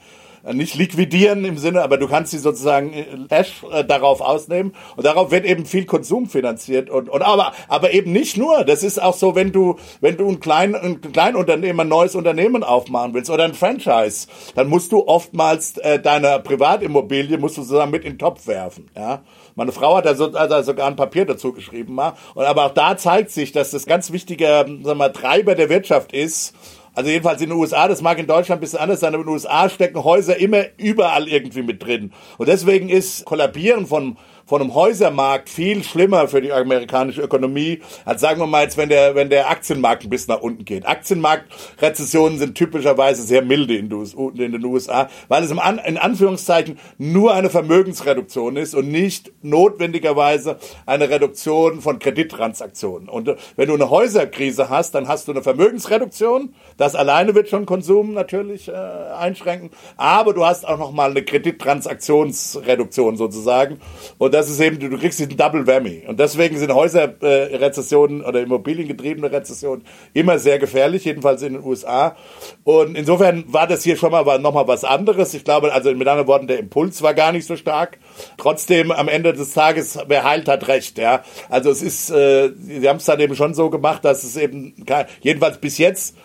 nicht 0.53 0.75
liquidieren 0.75 1.45
im 1.45 1.57
Sinne, 1.57 1.81
aber 1.81 1.97
du 1.97 2.07
kannst 2.07 2.31
sie 2.31 2.37
sozusagen 2.37 3.27
Cash 3.29 3.63
äh, 3.71 3.83
darauf 3.83 4.21
ausnehmen 4.21 4.73
und 4.95 5.05
darauf 5.05 5.31
wird 5.31 5.45
eben 5.45 5.65
viel 5.65 5.85
Konsum 5.85 6.27
finanziert 6.27 6.89
und, 6.89 7.09
und 7.09 7.21
aber 7.21 7.53
aber 7.67 7.93
eben 7.93 8.11
nicht 8.11 8.37
nur. 8.37 8.63
Das 8.63 8.83
ist 8.83 9.01
auch 9.01 9.13
so, 9.13 9.35
wenn 9.35 9.51
du 9.51 9.77
wenn 9.99 10.17
du 10.17 10.27
ein 10.27 10.39
klein 10.39 10.75
ein 10.75 11.01
Kleinunternehmen, 11.01 11.81
ein 11.81 11.87
neues 11.87 12.15
Unternehmen 12.15 12.63
aufmachen 12.63 13.13
willst 13.13 13.29
oder 13.29 13.43
ein 13.43 13.53
Franchise, 13.53 14.27
dann 14.55 14.67
musst 14.67 14.91
du 14.91 15.07
oftmals 15.07 15.77
äh, 15.77 15.99
deine 15.99 16.39
Privatimmobilie 16.39 17.37
musst 17.37 17.57
du 17.57 17.61
sozusagen 17.61 17.91
mit 17.91 18.03
in 18.03 18.13
den 18.13 18.19
Topf 18.19 18.47
werfen, 18.47 18.89
ja. 18.95 19.21
Meine 19.55 19.71
Frau 19.71 19.97
hat 19.97 20.05
da 20.05 20.13
so, 20.13 20.31
also 20.33 20.61
sogar 20.61 20.85
ein 20.85 20.95
Papier 20.95 21.25
dazu 21.25 21.51
geschrieben, 21.51 21.95
mal. 21.95 22.13
Und 22.35 22.45
aber 22.45 22.65
auch 22.65 22.73
da 22.75 22.95
zeigt 22.95 23.31
sich, 23.31 23.51
dass 23.51 23.71
das 23.71 23.87
ganz 23.87 24.11
wichtiger, 24.11 24.59
sagen 24.59 24.85
wir 24.85 24.93
mal, 24.93 25.11
Treiber 25.11 25.55
der 25.55 25.69
Wirtschaft 25.69 26.13
ist 26.13 26.53
also 26.97 27.11
jedenfalls 27.11 27.39
in 27.43 27.49
den 27.49 27.59
USA, 27.59 27.87
das 27.87 28.01
mag 28.01 28.17
in 28.17 28.25
Deutschland 28.25 28.57
ein 28.57 28.61
bisschen 28.61 28.79
anders 28.79 29.01
sein, 29.01 29.13
aber 29.13 29.21
in 29.21 29.27
den 29.27 29.33
USA 29.33 29.69
stecken 29.69 30.03
Häuser 30.03 30.35
immer 30.37 30.63
überall 30.77 31.27
irgendwie 31.27 31.61
mit 31.61 31.83
drin. 31.85 32.11
Und 32.39 32.49
deswegen 32.49 32.89
ist 32.89 33.23
Kollabieren 33.23 33.85
von 33.85 34.17
von 34.47 34.61
einem 34.61 34.73
Häusermarkt 34.73 35.49
viel 35.49 35.83
schlimmer 35.83 36.29
für 36.29 36.41
die 36.41 36.53
amerikanische 36.53 37.21
Ökonomie, 37.21 37.81
als 38.05 38.21
sagen 38.21 38.39
wir 38.39 38.47
mal 38.47 38.63
jetzt, 38.63 38.77
wenn 38.77 38.87
der, 38.87 39.13
wenn 39.13 39.29
der 39.29 39.49
Aktienmarkt 39.49 40.05
ein 40.05 40.09
bisschen 40.09 40.33
nach 40.33 40.41
unten 40.41 40.63
geht. 40.63 40.87
Aktienmarktrezessionen 40.87 42.39
sind 42.39 42.55
typischerweise 42.55 43.23
sehr 43.23 43.41
milde 43.41 43.75
in, 43.75 43.89
den 43.89 44.65
USA, 44.65 45.09
weil 45.27 45.43
es 45.43 45.51
in 45.51 45.59
Anführungszeichen 45.59 46.79
nur 46.97 47.33
eine 47.33 47.49
Vermögensreduktion 47.49 48.55
ist 48.55 48.73
und 48.73 48.89
nicht 48.89 49.33
notwendigerweise 49.41 50.57
eine 50.85 51.09
Reduktion 51.09 51.81
von 51.81 51.99
Kredittransaktionen. 51.99 53.09
Und 53.09 53.35
wenn 53.57 53.67
du 53.67 53.73
eine 53.73 53.89
Häuserkrise 53.89 54.69
hast, 54.69 54.95
dann 54.95 55.09
hast 55.09 55.27
du 55.27 55.33
eine 55.33 55.43
Vermögensreduktion. 55.43 56.53
Das 56.77 56.95
alleine 56.95 57.35
wird 57.35 57.49
schon 57.49 57.65
Konsum 57.65 58.13
natürlich 58.13 58.69
äh, 58.69 58.71
einschränken. 58.71 59.71
Aber 59.97 60.33
du 60.33 60.45
hast 60.45 60.65
auch 60.65 60.77
noch 60.77 60.93
mal 60.93 61.11
eine 61.11 61.23
Kredittransaktionsreduktion 61.23 63.17
sozusagen. 63.17 63.81
Und 64.17 64.36
das 64.37 64.51
ist 64.51 64.59
eben, 64.59 64.79
du 64.79 64.95
kriegst 64.99 65.17
diesen 65.17 65.35
Double 65.35 65.65
Whammy. 65.65 66.03
Und 66.07 66.19
deswegen 66.19 66.59
sind 66.59 66.71
Häuserrezessionen 66.71 68.21
äh, 68.21 68.23
oder 68.23 68.41
immobiliengetriebene 68.41 69.31
Rezessionen 69.31 69.83
immer 70.13 70.37
sehr 70.37 70.59
gefährlich, 70.59 71.05
jedenfalls 71.05 71.41
in 71.41 71.53
den 71.53 71.63
USA. 71.63 72.15
Und 72.63 72.95
insofern 72.95 73.51
war 73.51 73.65
das 73.65 73.83
hier 73.83 73.97
schon 73.97 74.11
mal 74.11 74.27
war 74.27 74.37
noch 74.37 74.53
mal 74.53 74.67
was 74.67 74.83
anderes. 74.83 75.33
Ich 75.33 75.43
glaube, 75.43 75.73
also 75.73 75.91
mit 75.91 76.07
anderen 76.07 76.27
Worten, 76.27 76.45
der 76.45 76.59
Impuls 76.59 77.01
war 77.01 77.15
gar 77.15 77.31
nicht 77.31 77.47
so 77.47 77.55
stark. 77.55 77.97
Trotzdem, 78.37 78.91
am 78.91 79.07
Ende 79.07 79.33
des 79.33 79.53
Tages, 79.53 79.97
wer 80.07 80.23
heilt, 80.23 80.47
hat 80.47 80.67
recht. 80.67 80.99
Ja, 80.99 81.23
also 81.49 81.71
es 81.71 81.81
ist, 81.81 82.11
äh, 82.11 82.51
sie 82.59 82.87
haben 82.87 82.97
es 82.97 83.05
dann 83.05 83.19
eben 83.19 83.35
schon 83.35 83.55
so 83.55 83.71
gemacht, 83.71 84.05
dass 84.05 84.23
es 84.23 84.37
eben 84.37 84.75
jedenfalls 85.21 85.57
bis 85.57 85.79
jetzt 85.79 86.15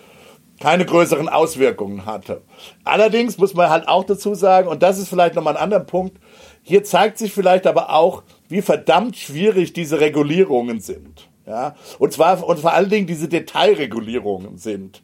keine 0.60 0.84
größeren 0.84 1.28
Auswirkungen 1.30 2.04
hatte. 2.04 2.42
Allerdings 2.84 3.38
muss 3.38 3.54
man 3.54 3.70
halt 3.70 3.88
auch 3.88 4.04
dazu 4.04 4.34
sagen, 4.34 4.68
und 4.68 4.82
das 4.82 4.98
ist 4.98 5.08
vielleicht 5.08 5.34
nochmal 5.34 5.56
ein 5.56 5.62
anderer 5.62 5.80
Punkt, 5.80 6.18
hier 6.62 6.84
zeigt 6.84 7.18
sich 7.18 7.32
vielleicht 7.32 7.66
aber 7.66 7.92
auch, 7.92 8.22
wie 8.48 8.62
verdammt 8.62 9.16
schwierig 9.16 9.72
diese 9.72 10.00
Regulierungen 10.00 10.80
sind. 10.80 11.28
Ja, 11.46 11.74
und 11.98 12.12
zwar, 12.12 12.46
und 12.46 12.60
vor 12.60 12.72
allen 12.72 12.88
Dingen 12.88 13.06
diese 13.06 13.28
Detailregulierungen 13.28 14.58
sind. 14.58 15.02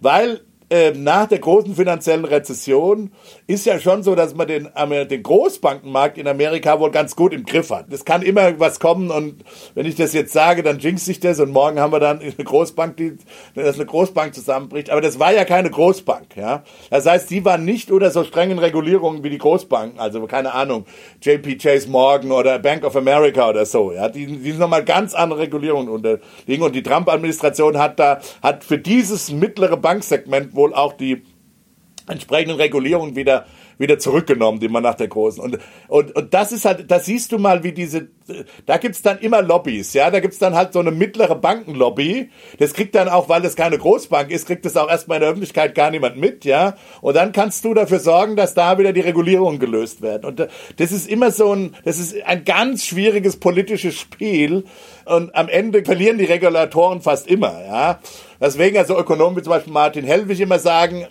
Weil 0.00 0.42
äh, 0.70 0.92
nach 0.92 1.26
der 1.26 1.38
großen 1.38 1.74
finanziellen 1.74 2.26
Rezession 2.26 3.10
ist 3.46 3.64
ja 3.64 3.80
schon 3.80 4.02
so, 4.02 4.14
dass 4.14 4.34
man 4.34 4.46
den, 4.46 4.68
den 5.08 5.22
Großbankenmarkt 5.22 6.18
in 6.18 6.28
Amerika 6.28 6.78
wohl 6.78 6.90
ganz 6.90 7.16
gut 7.16 7.32
im 7.32 7.46
Griff 7.46 7.70
hat. 7.70 7.90
Es 7.90 8.04
kann 8.04 8.20
immer 8.20 8.60
was 8.60 8.78
kommen 8.78 9.10
und 9.10 9.44
wenn 9.74 9.86
ich 9.86 9.94
das 9.94 10.12
jetzt 10.12 10.32
sage, 10.32 10.62
dann 10.62 10.78
jinx 10.78 11.06
sich 11.06 11.20
das 11.20 11.40
und 11.40 11.52
morgen 11.52 11.80
haben 11.80 11.92
wir 11.92 12.00
dann 12.00 12.20
eine 12.20 12.32
Großbank, 12.32 12.98
die, 12.98 13.16
dass 13.54 13.76
eine 13.76 13.86
Großbank 13.86 14.34
zusammenbricht. 14.34 14.90
Aber 14.90 15.00
das 15.00 15.18
war 15.18 15.32
ja 15.32 15.46
keine 15.46 15.70
Großbank, 15.70 16.36
ja. 16.36 16.62
Das 16.90 17.06
heißt, 17.06 17.30
die 17.30 17.44
waren 17.46 17.64
nicht 17.64 17.90
unter 17.90 18.10
so 18.10 18.24
strengen 18.24 18.58
Regulierungen 18.58 19.24
wie 19.24 19.30
die 19.30 19.38
Großbanken, 19.38 19.98
also 19.98 20.26
keine 20.26 20.52
Ahnung, 20.52 20.84
JP 21.22 21.56
Chase 21.56 21.88
Morgan 21.88 22.30
oder 22.30 22.58
Bank 22.58 22.84
of 22.84 22.94
America 22.94 23.48
oder 23.48 23.64
so, 23.64 23.92
ja. 23.92 24.10
Die, 24.10 24.26
die 24.26 24.50
sind 24.50 24.60
nochmal 24.60 24.84
ganz 24.84 25.14
andere 25.14 25.40
Regulierungen 25.40 25.88
unterliegen 25.88 26.62
und 26.62 26.74
die 26.74 26.82
Trump-Administration 26.82 27.78
hat 27.78 27.98
da, 27.98 28.20
hat 28.42 28.64
für 28.64 28.76
dieses 28.76 29.32
mittlere 29.32 29.78
Banksegment 29.78 30.57
wohl 30.58 30.74
auch 30.74 30.92
die 30.92 31.22
entsprechenden 32.06 32.56
Regulierungen 32.56 33.16
wieder 33.16 33.46
wieder 33.78 33.98
zurückgenommen, 33.98 34.60
die 34.60 34.68
man 34.68 34.82
nach 34.82 34.94
der 34.94 35.08
großen. 35.08 35.42
Und, 35.42 35.58
und, 35.88 36.14
und 36.14 36.34
das 36.34 36.52
ist 36.52 36.64
halt, 36.64 36.90
da 36.90 36.98
siehst 36.98 37.32
du 37.32 37.38
mal, 37.38 37.62
wie 37.62 37.72
diese, 37.72 38.08
da 38.66 38.76
gibt's 38.76 39.02
dann 39.02 39.18
immer 39.20 39.40
Lobbys, 39.42 39.94
ja, 39.94 40.10
da 40.10 40.20
gibt's 40.20 40.38
dann 40.38 40.54
halt 40.54 40.72
so 40.72 40.80
eine 40.80 40.90
mittlere 40.90 41.34
Bankenlobby. 41.34 42.30
Das 42.58 42.74
kriegt 42.74 42.94
dann 42.94 43.08
auch, 43.08 43.28
weil 43.28 43.42
das 43.42 43.56
keine 43.56 43.78
Großbank 43.78 44.30
ist, 44.30 44.46
kriegt 44.46 44.64
das 44.64 44.76
auch 44.76 44.88
erstmal 44.88 45.16
in 45.16 45.20
der 45.22 45.30
Öffentlichkeit 45.30 45.74
gar 45.74 45.90
niemand 45.90 46.16
mit, 46.16 46.44
ja. 46.44 46.74
Und 47.00 47.16
dann 47.16 47.32
kannst 47.32 47.64
du 47.64 47.74
dafür 47.74 48.00
sorgen, 48.00 48.36
dass 48.36 48.54
da 48.54 48.78
wieder 48.78 48.92
die 48.92 49.00
Regulierungen 49.00 49.58
gelöst 49.58 50.02
werden. 50.02 50.24
Und 50.24 50.40
das 50.76 50.92
ist 50.92 51.08
immer 51.08 51.30
so 51.30 51.54
ein, 51.54 51.74
das 51.84 51.98
ist 51.98 52.22
ein 52.24 52.44
ganz 52.44 52.84
schwieriges 52.84 53.38
politisches 53.38 53.94
Spiel. 53.98 54.64
Und 55.04 55.34
am 55.34 55.48
Ende 55.48 55.84
verlieren 55.84 56.18
die 56.18 56.24
Regulatoren 56.24 57.00
fast 57.00 57.28
immer, 57.28 57.64
ja. 57.64 58.00
Deswegen 58.40 58.78
also 58.78 58.96
Ökonomen 58.96 59.36
wie 59.36 59.42
zum 59.42 59.50
Beispiel 59.50 59.72
Martin 59.72 60.04
Hellwig 60.04 60.40
immer 60.40 60.58
sagen, 60.58 61.06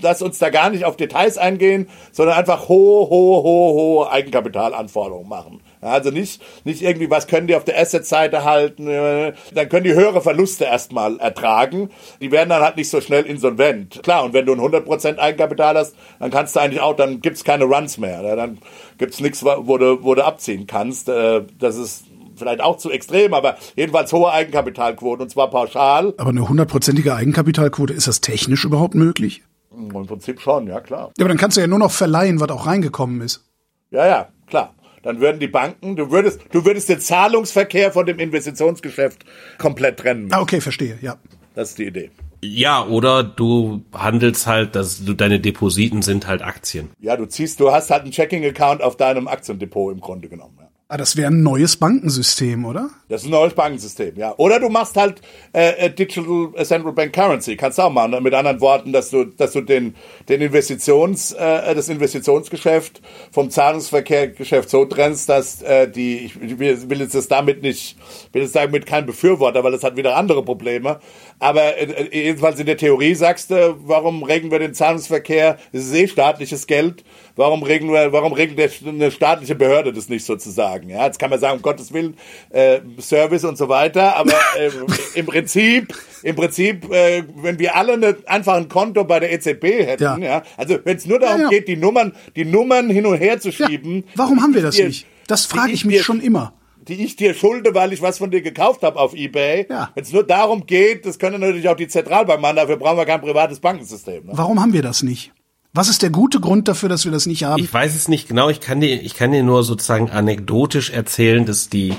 lass 0.00 0.22
uns 0.22 0.38
da 0.38 0.50
gar 0.50 0.70
nicht 0.70 0.84
auf 0.84 0.96
Details 0.96 1.38
eingehen, 1.38 1.88
sondern 2.12 2.36
einfach 2.36 2.68
hohe, 2.68 3.08
hohe, 3.08 3.42
hohe, 3.42 3.72
hohe 3.72 4.10
Eigenkapitalanforderungen 4.10 5.28
machen. 5.28 5.60
Also 5.80 6.10
nicht, 6.10 6.40
nicht 6.64 6.82
irgendwie, 6.82 7.10
was 7.10 7.26
können 7.26 7.48
die 7.48 7.56
auf 7.56 7.64
der 7.64 7.78
Asset-Seite 7.78 8.44
halten, 8.44 8.86
äh, 8.86 9.32
dann 9.52 9.68
können 9.68 9.84
die 9.84 9.94
höhere 9.94 10.20
Verluste 10.20 10.64
erstmal 10.64 11.18
ertragen. 11.18 11.90
Die 12.20 12.30
werden 12.30 12.50
dann 12.50 12.62
halt 12.62 12.76
nicht 12.76 12.88
so 12.88 13.00
schnell 13.00 13.24
insolvent. 13.24 14.00
Klar, 14.02 14.24
und 14.24 14.32
wenn 14.32 14.46
du 14.46 14.52
ein 14.52 14.60
100% 14.60 15.18
Eigenkapital 15.18 15.76
hast, 15.76 15.96
dann 16.20 16.30
kannst 16.30 16.54
du 16.54 16.60
eigentlich 16.60 16.80
auch, 16.80 16.94
dann 16.94 17.20
gibt's 17.20 17.42
keine 17.42 17.64
Runs 17.64 17.98
mehr. 17.98 18.22
Dann 18.36 18.58
gibt's 18.98 19.20
nichts, 19.20 19.44
wo 19.44 19.76
du, 19.76 20.04
wo 20.04 20.14
du 20.14 20.24
abziehen 20.24 20.68
kannst. 20.68 21.08
Äh, 21.08 21.42
das 21.58 21.76
ist 21.76 22.04
vielleicht 22.42 22.60
auch 22.60 22.76
zu 22.76 22.90
extrem, 22.90 23.32
aber 23.34 23.56
jedenfalls 23.76 24.12
hohe 24.12 24.30
Eigenkapitalquoten 24.30 25.22
und 25.22 25.30
zwar 25.30 25.48
pauschal. 25.48 26.12
Aber 26.18 26.30
eine 26.30 26.48
hundertprozentige 26.48 27.14
Eigenkapitalquote, 27.14 27.92
ist 27.92 28.08
das 28.08 28.20
technisch 28.20 28.64
überhaupt 28.64 28.94
möglich? 28.94 29.42
Im 29.74 29.88
Prinzip 29.88 30.40
schon, 30.40 30.66
ja 30.66 30.80
klar. 30.80 31.12
Ja, 31.16 31.24
aber 31.24 31.28
dann 31.28 31.38
kannst 31.38 31.56
du 31.56 31.60
ja 31.60 31.66
nur 31.66 31.78
noch 31.78 31.92
verleihen, 31.92 32.40
was 32.40 32.50
auch 32.50 32.66
reingekommen 32.66 33.20
ist. 33.22 33.44
Ja, 33.90 34.06
ja, 34.06 34.28
klar. 34.46 34.74
Dann 35.02 35.20
würden 35.20 35.40
die 35.40 35.48
Banken, 35.48 35.96
du 35.96 36.10
würdest, 36.10 36.40
du 36.52 36.64
würdest 36.64 36.88
den 36.88 37.00
Zahlungsverkehr 37.00 37.90
von 37.90 38.06
dem 38.06 38.18
Investitionsgeschäft 38.18 39.24
komplett 39.58 39.98
trennen. 39.98 40.24
Müssen. 40.24 40.34
Ah, 40.34 40.40
okay, 40.40 40.60
verstehe, 40.60 40.98
ja. 41.00 41.16
Das 41.54 41.70
ist 41.70 41.78
die 41.78 41.86
Idee. 41.86 42.10
Ja, 42.44 42.84
oder 42.86 43.22
du 43.22 43.82
handelst 43.92 44.46
halt, 44.46 44.74
dass 44.74 45.04
du 45.04 45.14
deine 45.14 45.38
Depositen 45.38 46.02
sind 46.02 46.26
halt 46.26 46.42
Aktien. 46.42 46.90
Ja, 47.00 47.16
du 47.16 47.26
ziehst, 47.26 47.60
du 47.60 47.72
hast 47.72 47.90
halt 47.90 48.02
einen 48.02 48.10
Checking-Account 48.10 48.82
auf 48.82 48.96
deinem 48.96 49.28
Aktiendepot 49.28 49.94
im 49.94 50.00
Grunde 50.00 50.28
genommen. 50.28 50.56
Ja. 50.60 50.68
Ah, 50.94 50.98
das 50.98 51.16
wäre 51.16 51.30
ein 51.30 51.42
neues 51.42 51.78
Bankensystem, 51.78 52.66
oder? 52.66 52.90
Das 53.08 53.22
ist 53.22 53.28
ein 53.28 53.30
neues 53.30 53.54
Bankensystem, 53.54 54.14
ja. 54.16 54.34
Oder 54.36 54.60
du 54.60 54.68
machst 54.68 54.94
halt 54.98 55.22
äh, 55.54 55.88
Digital 55.88 56.52
Central 56.66 56.92
Bank 56.92 57.14
Currency, 57.14 57.56
kannst 57.56 57.78
du 57.78 57.82
auch 57.84 57.90
machen. 57.90 58.22
Mit 58.22 58.34
anderen 58.34 58.60
Worten, 58.60 58.92
dass 58.92 59.08
du, 59.08 59.24
dass 59.24 59.52
du 59.52 59.62
den, 59.62 59.94
den 60.28 60.42
Investitions, 60.42 61.32
äh, 61.32 61.74
das 61.74 61.88
Investitionsgeschäft 61.88 63.00
vom 63.30 63.48
Zahlungsverkehrgeschäft 63.48 64.68
so 64.68 64.84
trennst, 64.84 65.30
dass 65.30 65.62
äh, 65.62 65.90
die, 65.90 66.26
ich 66.26 66.58
will, 66.58 67.00
jetzt 67.00 67.14
das 67.14 67.26
damit 67.26 67.62
nicht, 67.62 67.96
will 68.32 68.42
jetzt 68.42 68.54
damit 68.54 68.84
kein 68.84 69.06
Befürworter, 69.06 69.64
weil 69.64 69.72
das 69.72 69.84
hat 69.84 69.96
wieder 69.96 70.14
andere 70.14 70.44
Probleme. 70.44 71.00
Aber 71.38 71.78
äh, 71.78 72.08
jedenfalls 72.12 72.60
in 72.60 72.66
der 72.66 72.76
Theorie 72.76 73.14
sagst 73.14 73.50
du, 73.50 73.78
warum 73.86 74.24
regeln 74.24 74.50
wir 74.50 74.58
den 74.58 74.74
Zahlungsverkehr? 74.74 75.56
Es 75.72 75.86
ist 75.86 75.94
eh 75.94 76.06
staatliches 76.06 76.66
Geld. 76.66 77.02
Warum 77.34 77.62
regeln 77.62 77.90
wir, 77.90 78.12
warum 78.12 78.34
regelt 78.34 78.82
eine 78.86 79.10
staatliche 79.10 79.54
Behörde 79.54 79.94
das 79.94 80.10
nicht 80.10 80.26
sozusagen? 80.26 80.81
Ja, 80.88 81.06
jetzt 81.06 81.18
kann 81.18 81.30
man 81.30 81.38
sagen, 81.40 81.56
um 81.56 81.62
Gottes 81.62 81.92
Willen, 81.92 82.16
äh, 82.50 82.80
Service 83.00 83.44
und 83.44 83.56
so 83.58 83.68
weiter. 83.68 84.16
Aber 84.16 84.32
äh, 84.58 84.70
im 85.14 85.26
Prinzip, 85.26 85.94
im 86.22 86.36
Prinzip, 86.36 86.90
äh, 86.92 87.22
wenn 87.36 87.58
wir 87.58 87.76
alle 87.76 87.94
eine, 87.94 88.16
einfach 88.26 88.54
ein 88.54 88.68
Konto 88.68 89.04
bei 89.04 89.20
der 89.20 89.32
EZB 89.32 89.64
hätten, 89.86 90.02
ja, 90.02 90.18
Ja. 90.18 90.42
also 90.56 90.78
wenn 90.84 90.96
es 90.96 91.06
nur 91.06 91.18
darum 91.18 91.36
Ja, 91.38 91.42
ja. 91.44 91.48
geht, 91.50 91.68
die 91.68 91.76
Nummern, 91.76 92.12
die 92.36 92.44
Nummern 92.44 92.90
hin 92.90 93.06
und 93.06 93.16
her 93.18 93.40
zu 93.40 93.52
schieben. 93.52 94.04
Warum 94.14 94.42
haben 94.42 94.54
wir 94.54 94.62
das 94.62 94.76
dir- 94.76 94.86
nicht? 94.86 95.06
Das 95.28 95.46
frage 95.46 95.72
ich 95.72 95.84
mich 95.84 95.96
dir- 95.98 96.02
schon 96.04 96.20
immer. 96.20 96.52
die 96.88 97.04
ich 97.04 97.14
dir 97.14 97.32
schulde, 97.32 97.74
weil 97.76 97.92
ich 97.92 98.02
was 98.02 98.18
von 98.18 98.32
dir 98.32 98.42
gekauft 98.42 98.82
habe 98.82 98.98
auf 98.98 99.14
Ebay. 99.14 99.66
Ja. 99.70 99.90
Wenn 99.94 100.02
es 100.02 100.12
nur 100.12 100.24
darum 100.24 100.66
geht, 100.66 101.06
das 101.06 101.16
können 101.20 101.40
natürlich 101.40 101.68
auch 101.68 101.76
die 101.76 101.86
Zentralbank 101.86 102.40
machen, 102.40 102.56
dafür 102.56 102.76
brauchen 102.76 102.96
wir 102.98 103.04
kein 103.06 103.20
privates 103.20 103.60
Bankensystem. 103.60 104.24
Ne? 104.26 104.32
Warum 104.34 104.60
haben 104.60 104.72
wir 104.72 104.82
das 104.82 105.02
nicht? 105.04 105.30
Was 105.74 105.88
ist 105.88 106.02
der 106.02 106.10
gute 106.10 106.38
Grund 106.38 106.68
dafür, 106.68 106.90
dass 106.90 107.06
wir 107.06 107.12
das 107.12 107.24
nicht 107.24 107.44
haben? 107.44 107.62
Ich 107.62 107.72
weiß 107.72 107.96
es 107.96 108.06
nicht 108.06 108.28
genau. 108.28 108.50
Ich 108.50 108.60
kann 108.60 108.80
dir, 108.80 109.00
ich 109.00 109.14
kann 109.14 109.32
dir 109.32 109.42
nur 109.42 109.64
sozusagen 109.64 110.10
anekdotisch 110.10 110.90
erzählen, 110.90 111.46
dass 111.46 111.70
die 111.70 111.94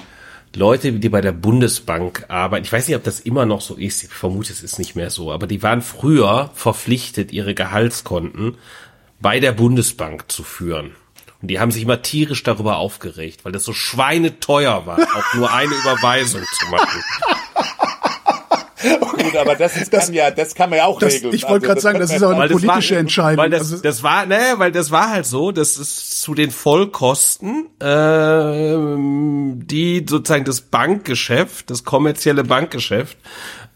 Leute, 0.55 0.93
die 0.93 1.09
bei 1.09 1.21
der 1.21 1.31
Bundesbank 1.31 2.25
arbeiten, 2.27 2.65
ich 2.65 2.71
weiß 2.71 2.87
nicht, 2.87 2.95
ob 2.95 3.03
das 3.03 3.19
immer 3.19 3.47
noch 3.47 3.61
so 3.61 3.73
ist. 3.73 4.03
Ich 4.03 4.11
vermute, 4.11 4.53
es 4.53 4.61
ist 4.61 4.77
nicht 4.77 4.95
mehr 4.95 5.09
so. 5.09 5.31
Aber 5.31 5.47
die 5.47 5.63
waren 5.63 5.81
früher 5.81 6.51
verpflichtet, 6.53 7.31
ihre 7.31 7.55
Gehaltskonten 7.55 8.57
bei 9.19 9.39
der 9.39 9.53
Bundesbank 9.53 10.31
zu 10.31 10.43
führen. 10.43 10.91
Und 11.41 11.47
die 11.47 11.59
haben 11.59 11.71
sich 11.71 11.81
immer 11.81 12.03
tierisch 12.03 12.43
darüber 12.43 12.77
aufgeregt, 12.77 13.43
weil 13.43 13.53
das 13.53 13.65
so 13.65 13.73
schweineteuer 13.73 14.85
war, 14.85 14.99
auch 14.99 15.33
nur 15.33 15.51
eine 15.51 15.73
Überweisung 15.81 16.43
zu 16.59 16.67
machen. 16.69 17.01
Gut, 18.99 19.35
aber 19.37 19.55
das, 19.55 19.77
ist, 19.77 19.91
kann 19.91 20.13
ja, 20.13 20.31
das 20.31 20.53
kann 20.55 20.69
man 20.69 20.77
ja 20.79 20.85
auch 20.85 20.99
Das- 20.99 21.13
regeln. 21.13 21.33
ich 21.33 21.47
wollte 21.47 21.65
gerade 21.67 21.81
sagen, 21.81 21.99
das 21.99 22.11
ist 22.13 22.23
auch 22.23 22.31
eine 22.31 22.47
das 22.47 22.61
politische 22.61 22.93
war, 22.95 22.99
Entscheidung. 22.99 23.37
Weil 23.43 23.49
das, 23.49 23.59
Also- 23.71 23.77
das 23.83 24.03
war, 24.03 24.25
ne, 24.25 24.39
weil 24.57 24.71
das 24.71 24.91
war 24.91 25.09
halt 25.09 25.25
so, 25.25 25.51
das 25.51 25.77
ist 25.77 26.21
zu 26.21 26.33
den 26.33 26.51
Vollkosten, 26.51 27.67
ähm, 27.81 29.61
die 29.65 30.05
sozusagen 30.07 30.45
das 30.45 30.61
Bankgeschäft, 30.61 31.69
das 31.69 31.83
kommerzielle 31.83 32.43
Bankgeschäft 32.43 33.17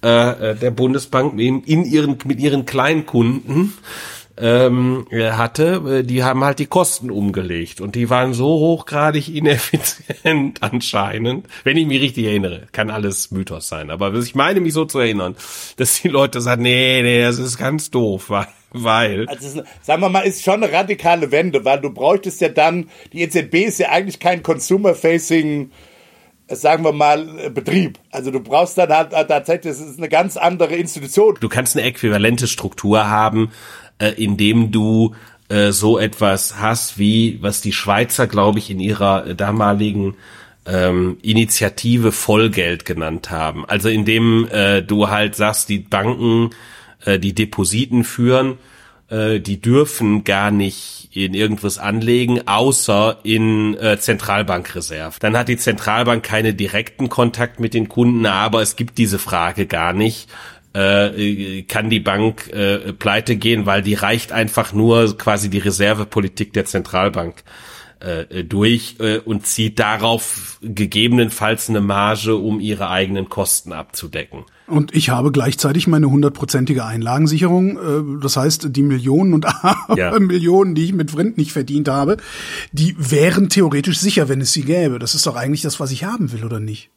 äh, 0.04 0.52
äh, 0.52 0.56
der 0.56 0.72
Bundesbank 0.72 1.40
in, 1.40 1.64
in 1.64 1.84
ihren 1.84 2.18
mit 2.26 2.40
ihren 2.40 2.66
Kleinkunden 2.66 3.74
ähm, 4.40 5.08
äh, 5.10 5.32
hatte, 5.32 6.00
äh, 6.00 6.04
die 6.04 6.24
haben 6.24 6.44
halt 6.44 6.60
die 6.60 6.68
Kosten 6.68 7.10
umgelegt 7.10 7.82
und 7.82 7.96
die 7.96 8.10
waren 8.10 8.34
so 8.34 8.46
hochgradig 8.46 9.34
ineffizient 9.34 10.62
anscheinend, 10.62 11.48
wenn 11.64 11.78
ich 11.78 11.88
mich 11.88 12.02
richtig 12.02 12.26
erinnere. 12.26 12.68
Kann 12.72 12.92
alles 12.92 13.32
Mythos 13.32 13.68
sein, 13.68 13.90
aber 13.90 14.14
ich 14.14 14.36
meine 14.36 14.60
mich 14.60 14.74
so 14.74 14.86
zu 14.86 15.00
erinnern, 15.00 15.36
dass 15.78 16.02
die 16.02 16.08
Leute 16.08 16.42
sagen, 16.42 16.62
nee, 16.62 17.02
nee, 17.02 17.22
das 17.22 17.40
ist 17.40 17.58
ganz 17.58 17.90
doof, 17.90 18.26
weil, 18.30 18.48
weil 18.72 19.28
Also, 19.28 19.64
sagen 19.82 20.02
wir 20.02 20.10
mal, 20.10 20.22
ist 20.22 20.44
schon 20.44 20.64
eine 20.64 20.72
radikale 20.72 21.32
Wende, 21.32 21.66
weil 21.66 21.82
du 21.82 21.90
bräuchtest 21.90 22.42
ja 22.42 22.50
dann, 22.50 22.90
die 23.14 23.22
EZB 23.22 23.56
ist 23.66 23.80
ja 23.80 23.90
eigentlich 23.90 24.20
kein 24.20 24.44
Consumer-Facing, 24.44 25.72
sagen 26.50 26.84
wir 26.84 26.94
mal, 26.94 27.28
äh, 27.40 27.50
Betrieb. 27.50 28.00
Also 28.12 28.32
du 28.32 28.40
brauchst 28.40 28.78
dann 28.78 28.90
halt 28.90 29.12
tatsächlich, 29.12 29.74
es 29.74 29.80
ist 29.80 29.98
eine 29.98 30.10
ganz 30.10 30.38
andere 30.38 30.76
Institution. 30.76 31.36
du 31.40 31.50
kannst 31.50 31.76
eine 31.76 31.86
äquivalente 31.86 32.48
Struktur 32.48 33.10
haben, 33.10 33.52
äh, 34.00 34.10
indem 34.12 34.72
du 34.72 35.16
äh, 35.50 35.72
so 35.72 35.98
etwas 35.98 36.60
hast, 36.60 36.98
wie 36.98 37.40
was 37.42 37.62
die 37.62 37.74
Schweizer, 37.74 38.28
glaube 38.28 38.60
ich, 38.60 38.70
in 38.70 38.80
ihrer 38.80 39.28
äh, 39.28 39.36
damaligen 39.36 40.16
ähm, 40.66 41.18
Initiative 41.22 42.12
Vollgeld 42.12 42.86
genannt 42.86 43.32
haben. 43.32 43.66
Also 43.66 43.90
indem 43.90 44.48
äh, 44.52 44.82
du 44.82 45.10
halt 45.10 45.36
sagst, 45.36 45.70
die 45.70 45.80
Banken, 45.80 46.50
äh, 47.06 47.20
die 47.20 47.34
Depositen 47.34 48.04
führen, 48.04 48.58
äh, 49.10 49.40
die 49.40 49.62
dürfen 49.62 50.24
gar 50.24 50.52
nicht 50.52 51.10
in 51.14 51.34
irgendwas 51.34 51.78
anlegen, 51.78 52.48
außer 52.48 53.20
in 53.24 53.76
äh, 53.78 53.98
Zentralbankreserve. 53.98 55.18
Dann 55.20 55.38
hat 55.38 55.48
die 55.48 55.58
Zentralbank 55.58 56.24
keine 56.24 56.54
direkten 56.54 57.10
Kontakt 57.10 57.60
mit 57.60 57.74
den 57.74 57.88
Kunden, 57.88 58.26
aber 58.26 58.62
es 58.62 58.76
gibt 58.76 58.98
diese 58.98 59.18
Frage 59.18 59.66
gar 59.66 59.94
nicht. 59.94 60.30
Äh, 60.78 61.64
kann 61.64 61.90
die 61.90 62.00
Bank 62.00 62.50
äh, 62.54 62.94
pleite 62.94 63.36
gehen, 63.36 63.66
weil 63.66 63.82
die 63.82 63.96
reicht 63.96 64.32
einfach 64.32 64.74
nur 64.74 65.18
quasi 65.18 65.50
die 65.50 65.58
Reservepolitik 65.58 66.54
der 66.54 66.66
Zentralbank 66.66 67.44
äh, 68.00 68.44
durch 68.44 68.98
äh, 69.00 69.18
und 69.18 69.48
zieht 69.48 69.80
darauf 69.80 70.60
gegebenenfalls 70.62 71.70
eine 71.70 71.82
Marge, 71.82 72.36
um 72.36 72.60
ihre 72.60 72.90
eigenen 72.90 73.28
Kosten 73.28 73.74
abzudecken. 73.74 74.44
Und 74.68 74.94
ich 74.94 75.10
habe 75.10 75.32
gleichzeitig 75.32 75.88
meine 75.88 76.12
hundertprozentige 76.12 76.86
Einlagensicherung. 76.86 77.78
äh, 77.78 78.22
Das 78.22 78.38
heißt, 78.38 78.76
die 78.76 78.84
Millionen 78.84 79.34
und 79.34 79.46
Ja. 79.96 80.20
Millionen, 80.20 80.76
die 80.76 80.86
ich 80.86 80.94
mit 80.94 81.12
Vrind 81.12 81.38
nicht 81.38 81.54
verdient 81.54 81.88
habe, 81.88 82.18
die 82.72 82.96
wären 83.00 83.50
theoretisch 83.50 83.98
sicher, 83.98 84.30
wenn 84.30 84.42
es 84.42 84.54
sie 84.54 84.64
gäbe. 84.64 85.00
Das 85.00 85.16
ist 85.16 85.26
doch 85.26 85.36
eigentlich 85.36 85.62
das, 85.62 85.80
was 85.80 85.92
ich 85.92 86.04
haben 86.04 86.32
will, 86.32 86.44
oder 86.44 86.60
nicht? 86.60 86.92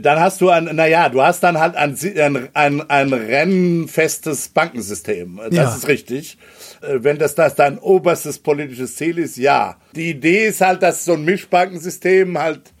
Dann 0.00 0.20
hast 0.20 0.40
du 0.40 0.48
ein, 0.48 0.64
naja, 0.74 1.08
du 1.08 1.22
hast 1.22 1.42
dann 1.42 1.58
halt 1.58 1.76
ein, 1.76 1.96
ein, 2.18 2.48
ein, 2.54 2.90
ein 2.90 3.12
rennfestes 3.12 4.48
Bankensystem. 4.48 5.40
Das 5.50 5.54
Ja. 5.54 5.74
ist 5.76 5.88
richtig. 5.88 6.38
Äh, 6.80 6.98
Wenn 7.02 7.18
das, 7.18 7.34
das 7.34 7.54
dein 7.54 7.78
oberstes 7.78 8.38
politisches 8.38 8.96
Ziel 8.96 9.18
ist, 9.18 9.36
ja. 9.36 9.76
Die 9.94 10.10
Idee 10.10 10.46
ist 10.46 10.60
halt, 10.60 10.82
dass 10.82 11.04
so 11.04 11.14
ein 11.14 11.24
Mischbankensystem 11.24 12.38
halt, 12.38 12.72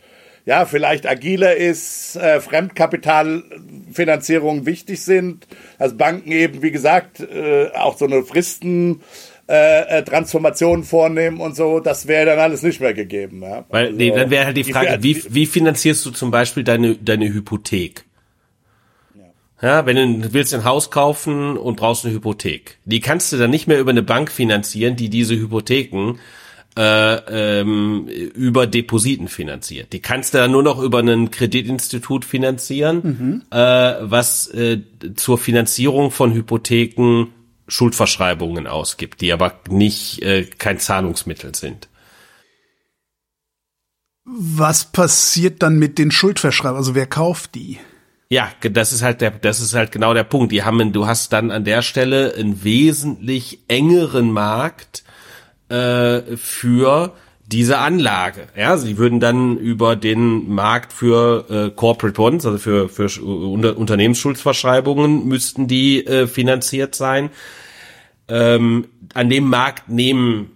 ja, 0.44 0.64
vielleicht 0.66 1.06
agiler 1.06 1.56
ist, 1.56 2.16
äh, 2.16 2.40
Fremdkapitalfinanzierungen 2.40 4.66
wichtig 4.66 5.02
sind, 5.02 5.46
dass 5.78 5.96
Banken 5.96 6.32
eben, 6.32 6.62
wie 6.62 6.70
gesagt, 6.70 7.20
äh, 7.20 7.68
auch 7.74 7.96
so 7.98 8.06
eine 8.06 8.22
Fristen, 8.24 9.02
äh, 9.48 9.98
äh, 9.98 10.02
Transformation 10.04 10.84
vornehmen 10.84 11.40
und 11.40 11.56
so, 11.56 11.80
das 11.80 12.06
wäre 12.06 12.26
dann 12.26 12.38
alles 12.38 12.62
nicht 12.62 12.80
mehr 12.80 12.94
gegeben. 12.94 13.42
Ja. 13.42 13.64
Weil 13.68 13.86
Also, 13.86 13.96
nee, 13.96 14.10
dann 14.10 14.30
wäre 14.30 14.46
halt 14.46 14.56
die 14.56 14.64
Frage, 14.64 14.98
die- 14.98 15.16
wie, 15.24 15.34
wie 15.34 15.46
finanzierst 15.46 16.06
du 16.06 16.10
zum 16.10 16.30
Beispiel 16.30 16.64
deine, 16.64 16.94
deine 16.96 17.32
Hypothek? 17.32 18.04
Ja, 19.60 19.86
wenn 19.86 20.22
du 20.22 20.32
willst 20.32 20.52
ein 20.54 20.64
Haus 20.64 20.90
kaufen 20.90 21.56
und 21.56 21.76
brauchst 21.76 22.04
eine 22.04 22.12
Hypothek. 22.14 22.78
Die 22.84 22.98
kannst 22.98 23.32
du 23.32 23.36
dann 23.36 23.50
nicht 23.50 23.68
mehr 23.68 23.78
über 23.78 23.90
eine 23.92 24.02
Bank 24.02 24.30
finanzieren, 24.32 24.96
die 24.96 25.08
diese 25.08 25.36
Hypotheken 25.36 26.14
äh, 26.76 27.60
ähm, 27.60 28.08
über 28.08 28.66
Depositen 28.66 29.28
finanziert. 29.28 29.92
Die 29.92 30.00
kannst 30.00 30.34
du 30.34 30.38
dann 30.38 30.50
nur 30.50 30.64
noch 30.64 30.82
über 30.82 30.98
ein 31.00 31.30
Kreditinstitut 31.30 32.24
finanzieren, 32.24 33.44
äh, 33.52 33.56
was 34.00 34.48
äh, 34.48 34.78
zur 35.14 35.38
Finanzierung 35.38 36.10
von 36.10 36.32
Hypotheken 36.34 37.26
Schuldverschreibungen 37.72 38.66
ausgibt, 38.66 39.22
die 39.22 39.32
aber 39.32 39.60
nicht 39.68 40.20
äh, 40.22 40.44
kein 40.44 40.78
Zahlungsmittel 40.78 41.54
sind. 41.54 41.88
Was 44.24 44.92
passiert 44.92 45.62
dann 45.62 45.78
mit 45.78 45.98
den 45.98 46.10
Schuldverschreibungen? 46.10 46.78
Also 46.78 46.94
wer 46.94 47.06
kauft 47.06 47.54
die? 47.54 47.78
Ja, 48.28 48.50
das 48.60 48.92
ist 48.92 49.02
halt 49.02 49.20
der, 49.22 49.30
das 49.30 49.60
ist 49.60 49.74
halt 49.74 49.90
genau 49.90 50.12
der 50.12 50.24
Punkt. 50.24 50.52
Die 50.52 50.62
haben, 50.62 50.92
du 50.92 51.06
hast 51.06 51.32
dann 51.32 51.50
an 51.50 51.64
der 51.64 51.80
Stelle 51.82 52.34
einen 52.36 52.62
wesentlich 52.62 53.60
engeren 53.68 54.32
Markt 54.32 55.02
äh, 55.70 56.36
für 56.36 57.14
diese 57.46 57.78
Anlage. 57.78 58.48
Ja, 58.56 58.76
sie 58.76 58.98
würden 58.98 59.18
dann 59.18 59.56
über 59.56 59.96
den 59.96 60.50
Markt 60.50 60.92
für 60.92 61.46
äh, 61.50 61.70
Corporate 61.70 62.14
Bonds, 62.14 62.44
also 62.44 62.58
für 62.58 62.88
für 62.88 63.08
Unter 63.22 63.76
Unternehmensschuldverschreibungen, 63.76 65.26
müssten 65.26 65.68
die 65.68 66.06
äh, 66.06 66.26
finanziert 66.26 66.94
sein. 66.94 67.30
Ähm, 68.32 68.86
an 69.14 69.28
dem 69.28 69.44
Markt 69.48 69.88
nehmen 69.88 70.52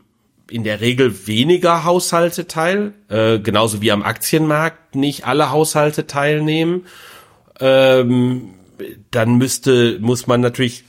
in 0.48 0.64
der 0.64 0.80
Regel 0.80 1.26
weniger 1.26 1.84
Haushalte 1.84 2.46
teil, 2.46 2.94
äh, 3.08 3.38
genauso 3.40 3.82
wie 3.82 3.92
am 3.92 4.02
Aktienmarkt 4.02 4.94
nicht 4.94 5.26
alle 5.26 5.50
Haushalte 5.50 6.06
teilnehmen 6.06 6.84
ähm, 7.60 8.54
dann 9.10 9.36
müsste, 9.36 9.98
muss 10.00 10.26
man 10.26 10.40
natürlich 10.40 10.84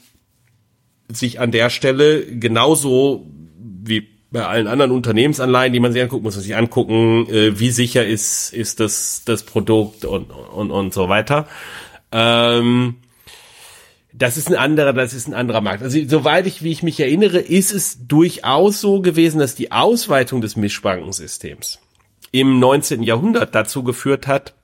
sich 1.09 1.39
an 1.39 1.51
der 1.51 1.69
Stelle 1.69 2.25
genauso 2.25 3.25
wie 3.57 4.07
bei 4.29 4.45
allen 4.45 4.67
anderen 4.67 4.91
Unternehmensanleihen, 4.91 5.71
die 5.71 5.79
man 5.79 5.93
sich 5.93 6.01
anguckt, 6.01 6.23
muss 6.23 6.35
man 6.35 6.43
sich 6.43 6.55
angucken, 6.55 7.27
äh, 7.29 7.57
wie 7.59 7.71
sicher 7.71 8.05
ist, 8.05 8.53
ist 8.53 8.81
das, 8.81 9.23
das 9.23 9.43
Produkt 9.43 10.03
und, 10.03 10.31
und, 10.31 10.69
und 10.69 10.93
so 10.93 11.07
weiter. 11.07 11.47
Ähm, 12.11 12.95
das 14.17 14.37
ist 14.37 14.47
ein 14.47 14.55
anderer, 14.55 14.93
das 14.93 15.13
ist 15.13 15.27
ein 15.27 15.33
anderer 15.33 15.61
Markt. 15.61 15.83
Also 15.83 15.99
soweit 16.07 16.47
ich, 16.47 16.63
wie 16.63 16.71
ich 16.71 16.81
mich 16.81 16.99
erinnere, 16.99 17.39
ist 17.39 17.71
es 17.71 18.07
durchaus 18.07 18.81
so 18.81 19.01
gewesen, 19.01 19.39
dass 19.39 19.53
die 19.53 19.71
Ausweitung 19.71 20.41
des 20.41 20.55
Mischbankensystems 20.55 21.79
im 22.31 22.59
19. 22.59 23.03
Jahrhundert 23.03 23.53
dazu 23.53 23.83
geführt 23.83 24.25
hat, 24.25 24.55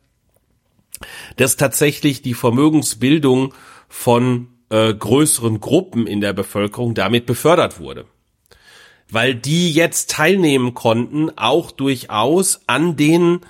dass 1.38 1.56
tatsächlich 1.56 2.22
die 2.22 2.34
Vermögensbildung 2.34 3.54
von 3.88 4.48
äh, 4.70 4.94
größeren 4.94 5.60
Gruppen 5.60 6.08
in 6.08 6.20
der 6.20 6.34
Bevölkerung 6.34 6.96
damit 6.96 7.26
befördert 7.26 7.80
wurde. 7.80 8.06
Weil 9.10 9.36
die 9.36 9.72
jetzt 9.72 10.10
teilnehmen 10.10 10.74
konnten, 10.74 11.30
auch 11.38 11.72
durchaus 11.72 12.62
an 12.66 12.96
den, 12.96 13.42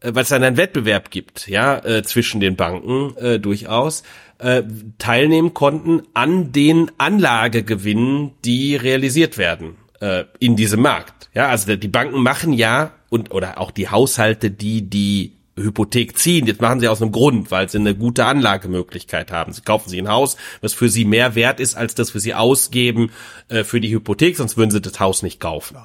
äh, 0.00 0.12
weil 0.14 0.24
es 0.24 0.30
dann 0.30 0.42
einen 0.42 0.56
Wettbewerb 0.56 1.10
gibt, 1.10 1.46
ja, 1.46 1.78
äh, 1.78 2.02
zwischen 2.02 2.40
den 2.40 2.56
Banken 2.56 3.16
äh, 3.16 3.38
durchaus, 3.38 4.02
äh, 4.42 4.62
teilnehmen 4.98 5.54
konnten 5.54 6.02
an 6.14 6.52
den 6.52 6.90
Anlagegewinnen, 6.98 8.32
die 8.44 8.76
realisiert 8.76 9.38
werden 9.38 9.76
äh, 10.00 10.24
in 10.38 10.56
diesem 10.56 10.82
Markt. 10.82 11.30
Ja, 11.34 11.48
also 11.48 11.76
die 11.76 11.88
Banken 11.88 12.22
machen 12.22 12.52
ja 12.52 12.92
und 13.08 13.32
oder 13.32 13.58
auch 13.58 13.70
die 13.70 13.88
Haushalte, 13.88 14.50
die 14.50 14.88
die 14.88 15.32
Hypothek 15.56 16.18
ziehen. 16.18 16.46
Jetzt 16.46 16.60
machen 16.60 16.80
sie 16.80 16.88
aus 16.88 17.02
einem 17.02 17.12
Grund, 17.12 17.50
weil 17.50 17.68
sie 17.68 17.78
eine 17.78 17.94
gute 17.94 18.24
Anlagemöglichkeit 18.24 19.30
haben. 19.30 19.52
Sie 19.52 19.60
kaufen 19.62 19.88
sich 19.88 19.98
ein 19.98 20.08
Haus, 20.08 20.36
was 20.60 20.72
für 20.72 20.88
sie 20.88 21.04
mehr 21.04 21.34
wert 21.34 21.60
ist, 21.60 21.76
als 21.76 21.94
das, 21.94 22.14
was 22.14 22.22
sie 22.22 22.34
ausgeben 22.34 23.10
äh, 23.48 23.64
für 23.64 23.80
die 23.80 23.92
Hypothek, 23.92 24.36
sonst 24.36 24.56
würden 24.56 24.70
sie 24.70 24.80
das 24.80 24.98
Haus 24.98 25.22
nicht 25.22 25.40
kaufen. 25.40 25.76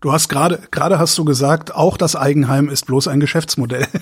Du 0.00 0.12
hast 0.12 0.28
gerade 0.28 0.60
gerade 0.70 0.98
hast 0.98 1.18
du 1.18 1.24
gesagt, 1.24 1.74
auch 1.74 1.96
das 1.98 2.16
Eigenheim 2.16 2.68
ist 2.68 2.86
bloß 2.86 3.08
ein 3.08 3.20
Geschäftsmodell. 3.20 3.86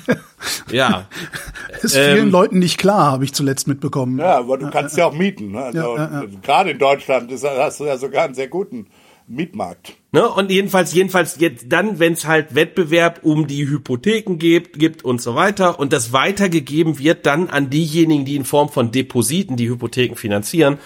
Ja. 0.70 1.08
ist 1.82 1.94
vielen 1.94 2.18
ähm, 2.18 2.30
Leuten 2.30 2.58
nicht 2.58 2.78
klar, 2.78 3.10
habe 3.10 3.24
ich 3.24 3.32
zuletzt 3.34 3.66
mitbekommen. 3.66 4.18
Ja, 4.18 4.38
aber 4.38 4.58
du 4.58 4.70
kannst 4.70 4.96
ja 4.96 5.06
auch 5.06 5.12
mieten. 5.12 5.52
Ne? 5.52 5.62
Also, 5.62 5.78
ja, 5.78 5.96
ja, 5.96 6.22
ja. 6.22 6.28
Gerade 6.42 6.70
in 6.70 6.78
Deutschland 6.78 7.32
ist, 7.32 7.44
hast 7.44 7.80
du 7.80 7.86
ja 7.86 7.96
sogar 7.96 8.24
einen 8.24 8.34
sehr 8.34 8.48
guten 8.48 8.86
Mietmarkt. 9.26 9.94
Ne? 10.12 10.28
Und 10.28 10.50
jedenfalls, 10.50 10.92
jedenfalls 10.94 11.40
jetzt 11.40 11.66
dann, 11.68 11.98
wenn 11.98 12.12
es 12.12 12.26
halt 12.26 12.54
Wettbewerb 12.54 13.20
um 13.22 13.46
die 13.46 13.68
Hypotheken 13.68 14.36
gibt, 14.36 14.78
gibt 14.78 15.04
und 15.04 15.20
so 15.20 15.34
weiter 15.34 15.80
und 15.80 15.92
das 15.92 16.12
weitergegeben 16.12 16.98
wird 16.98 17.26
dann 17.26 17.48
an 17.48 17.70
diejenigen, 17.70 18.24
die 18.24 18.36
in 18.36 18.44
Form 18.44 18.68
von 18.68 18.90
Depositen 18.90 19.56
die 19.56 19.68
Hypotheken 19.68 20.16
finanzieren, 20.16 20.78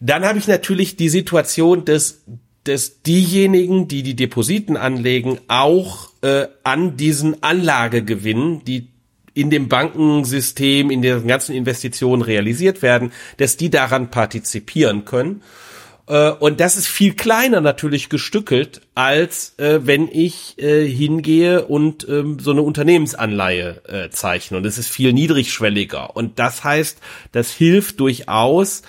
dann 0.00 0.24
habe 0.24 0.38
ich 0.38 0.48
natürlich 0.48 0.96
die 0.96 1.08
Situation, 1.08 1.84
dass 1.84 2.24
dass 2.64 3.02
diejenigen, 3.02 3.88
die 3.88 4.02
die 4.02 4.16
Depositen 4.16 4.76
anlegen, 4.76 5.38
auch 5.48 6.10
äh, 6.22 6.46
an 6.62 6.96
diesen 6.96 7.42
Anlagegewinnen, 7.42 8.64
die 8.64 8.88
in 9.34 9.50
dem 9.50 9.68
Bankensystem, 9.68 10.90
in 10.90 11.02
den 11.02 11.26
ganzen 11.26 11.54
Investitionen 11.54 12.22
realisiert 12.22 12.82
werden, 12.82 13.12
dass 13.36 13.56
die 13.56 13.68
daran 13.68 14.10
partizipieren 14.10 15.04
können. 15.04 15.42
Äh, 16.06 16.30
und 16.30 16.60
das 16.60 16.76
ist 16.76 16.86
viel 16.86 17.14
kleiner 17.14 17.60
natürlich 17.60 18.08
gestückelt, 18.08 18.80
als 18.94 19.58
äh, 19.58 19.80
wenn 19.82 20.08
ich 20.08 20.58
äh, 20.58 20.86
hingehe 20.86 21.66
und 21.66 22.06
ähm, 22.08 22.38
so 22.38 22.52
eine 22.52 22.62
Unternehmensanleihe 22.62 23.82
äh, 23.88 24.10
zeichne. 24.10 24.56
Und 24.56 24.66
es 24.66 24.78
ist 24.78 24.88
viel 24.88 25.12
niedrigschwelliger. 25.12 26.16
Und 26.16 26.38
das 26.38 26.64
heißt, 26.64 26.98
das 27.32 27.50
hilft 27.50 28.00
durchaus 28.00 28.82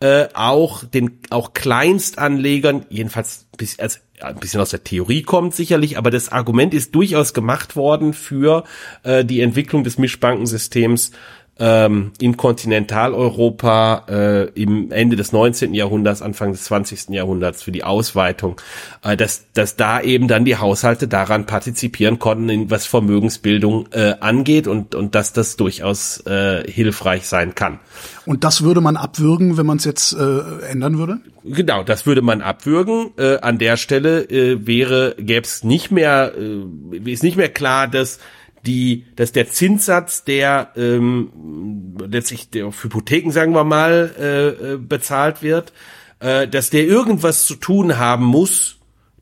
äh, 0.00 0.28
auch 0.32 0.84
den 0.84 1.20
auch 1.30 1.52
Kleinstanlegern, 1.52 2.86
jedenfalls 2.88 3.46
bis, 3.56 3.78
als 3.78 4.00
ein 4.20 4.36
bisschen 4.36 4.60
aus 4.60 4.70
der 4.70 4.84
Theorie 4.84 5.22
kommt 5.22 5.54
sicherlich, 5.54 5.98
aber 5.98 6.10
das 6.10 6.30
Argument 6.30 6.74
ist 6.74 6.94
durchaus 6.94 7.34
gemacht 7.34 7.76
worden 7.76 8.12
für 8.12 8.64
äh, 9.02 9.24
die 9.24 9.40
Entwicklung 9.40 9.84
des 9.84 9.98
Mischbankensystems 9.98 11.12
ähm, 11.60 12.12
in 12.18 12.36
Kontinentaleuropa 12.36 14.06
äh, 14.08 14.44
im 14.60 14.90
Ende 14.90 15.14
des 15.16 15.32
19. 15.32 15.74
Jahrhunderts, 15.74 16.22
Anfang 16.22 16.52
des 16.52 16.64
20. 16.64 17.10
Jahrhunderts 17.10 17.62
für 17.62 17.70
die 17.70 17.84
Ausweitung, 17.84 18.60
äh, 19.04 19.16
dass, 19.16 19.44
dass 19.52 19.76
da 19.76 20.00
eben 20.00 20.26
dann 20.26 20.46
die 20.46 20.56
Haushalte 20.56 21.06
daran 21.06 21.44
partizipieren 21.46 22.18
konnten, 22.18 22.70
was 22.70 22.86
Vermögensbildung 22.86 23.88
äh, 23.92 24.14
angeht 24.20 24.66
und, 24.66 24.94
und 24.94 25.14
dass 25.14 25.34
das 25.34 25.56
durchaus 25.56 26.26
äh, 26.26 26.64
hilfreich 26.70 27.28
sein 27.28 27.54
kann. 27.54 27.78
Und 28.24 28.44
das 28.44 28.62
würde 28.62 28.80
man 28.80 28.96
abwürgen, 28.96 29.56
wenn 29.58 29.66
man 29.66 29.76
es 29.76 29.84
jetzt 29.84 30.12
äh, 30.14 30.40
ändern 30.70 30.98
würde? 30.98 31.18
Genau, 31.44 31.82
das 31.82 32.06
würde 32.06 32.22
man 32.22 32.42
abwürgen. 32.42 33.10
Äh, 33.18 33.38
an 33.38 33.58
der 33.58 33.76
Stelle 33.76 34.22
äh, 34.30 34.66
wäre, 34.66 35.14
gäbe 35.18 35.46
es 35.46 35.64
nicht 35.64 35.90
mehr, 35.90 36.32
äh, 36.36 37.10
ist 37.10 37.22
nicht 37.22 37.36
mehr 37.36 37.48
klar, 37.48 37.88
dass 37.88 38.18
die, 38.66 39.06
dass 39.16 39.32
der 39.32 39.48
Zinssatz, 39.48 40.24
der 40.24 40.72
ähm, 40.76 41.96
letztlich 42.08 42.50
der 42.50 42.66
auf 42.66 42.84
Hypotheken, 42.84 43.30
sagen 43.30 43.54
wir 43.54 43.64
mal, 43.64 44.14
äh, 44.18 44.48
äh, 44.74 44.76
bezahlt 44.76 45.42
wird, 45.42 45.72
äh, 46.20 46.46
dass 46.46 46.70
der 46.70 46.84
irgendwas 46.84 47.46
zu 47.46 47.54
tun 47.54 47.98
haben 47.98 48.24
muss, 48.24 48.78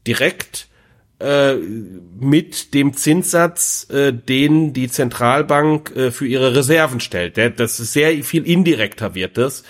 direkt 0.06 0.68
äh, 1.20 1.54
mit 1.54 2.74
dem 2.74 2.94
Zinssatz, 2.94 3.88
äh, 3.90 4.12
den 4.12 4.72
die 4.72 4.88
Zentralbank 4.88 5.94
äh, 5.94 6.10
für 6.10 6.26
ihre 6.26 6.54
Reserven 6.54 7.00
stellt. 7.00 7.38
Das 7.58 7.80
ist 7.80 7.92
sehr 7.92 8.22
viel 8.24 8.46
indirekter 8.46 9.14
wird 9.14 9.38
das, 9.38 9.62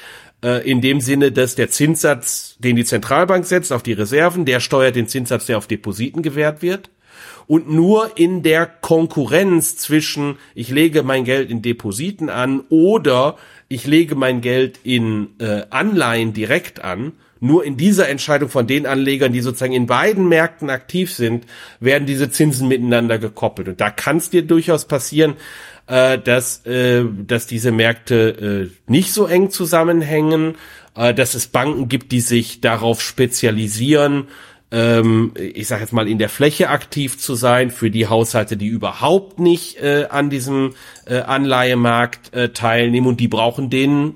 äh, 0.43 0.69
in 0.69 0.81
dem 0.81 1.01
Sinne, 1.01 1.33
dass 1.33 1.55
der 1.55 1.71
Zinssatz, 1.71 2.57
den 2.59 2.77
die 2.77 2.85
Zentralbank 2.85 3.45
setzt 3.45 3.73
auf 3.73 3.83
die 3.83 3.93
Reserven, 3.93 4.45
der 4.45 4.61
steuert 4.61 4.97
den 4.97 5.09
Zinssatz, 5.09 5.47
der 5.47 5.59
auf 5.59 5.67
Depositen 5.67 6.23
gewährt 6.23 6.63
wird 6.63 6.91
und 7.49 7.69
nur 7.69 8.13
in 8.17 8.43
der 8.45 8.67
Konkurrenz 8.67 9.77
zwischen 9.77 10.37
ich 10.55 10.69
lege 10.69 11.03
mein 11.03 11.25
Geld 11.25 11.51
in 11.51 11.63
Depositen 11.63 12.29
an 12.29 12.63
oder 12.69 13.37
ich 13.69 13.87
lege 13.87 14.15
mein 14.15 14.41
Geld 14.41 14.79
in 14.85 15.31
äh, 15.41 15.63
Anleihen 15.71 16.33
direkt 16.33 16.85
an, 16.85 17.13
nur 17.41 17.65
in 17.65 17.77
dieser 17.77 18.09
Entscheidung 18.09 18.49
von 18.49 18.67
den 18.67 18.87
Anlegern, 18.87 19.33
die 19.33 19.41
sozusagen 19.41 19.73
in 19.73 19.87
beiden 19.87 20.29
Märkten 20.29 20.71
aktiv 20.71 21.13
sind, 21.13 21.47
werden 21.81 22.07
diese 22.07 22.31
Zinsen 22.31 22.69
miteinander 22.69 23.19
gekoppelt. 23.19 23.69
Und 23.69 23.81
da 23.81 23.91
kann 23.91 24.19
es 24.19 24.31
dir 24.31 24.43
durchaus 24.43 24.87
passieren, 24.87 25.35
äh, 25.87 26.19
dass, 26.19 26.67
äh, 26.67 27.05
dass 27.27 27.47
diese 27.47 27.73
Märkte 27.73 28.71
äh, 28.71 28.91
nicht 28.91 29.13
so 29.13 29.27
eng 29.27 29.51
zusammenhängen, 29.51 30.57
äh, 30.97 31.15
dass 31.15 31.35
es 31.35 31.47
Banken 31.47 31.89
gibt, 31.89 32.13
die 32.13 32.21
sich 32.21 32.61
darauf 32.61 33.01
spezialisieren, 33.01 34.29
ähm, 34.71 35.33
ich 35.37 35.67
sage 35.69 35.83
jetzt 35.83 35.93
mal 35.93 36.09
in 36.09 36.19
der 36.19 36.29
Fläche 36.29 36.69
aktiv 36.69 37.19
zu 37.19 37.35
sein 37.35 37.71
für 37.71 37.91
die 37.91 38.07
Haushalte, 38.07 38.57
die 38.57 38.67
überhaupt 38.67 39.39
nicht 39.39 39.81
äh, 39.81 40.07
an 40.11 40.31
diesem 40.31 40.75
äh, 41.07 41.21
Anleihemarkt 41.21 42.35
äh, 42.35 42.51
teilnehmen 42.51 43.07
und 43.07 43.21
die 43.21 43.29
brauchen 43.29 43.71
den 43.71 44.15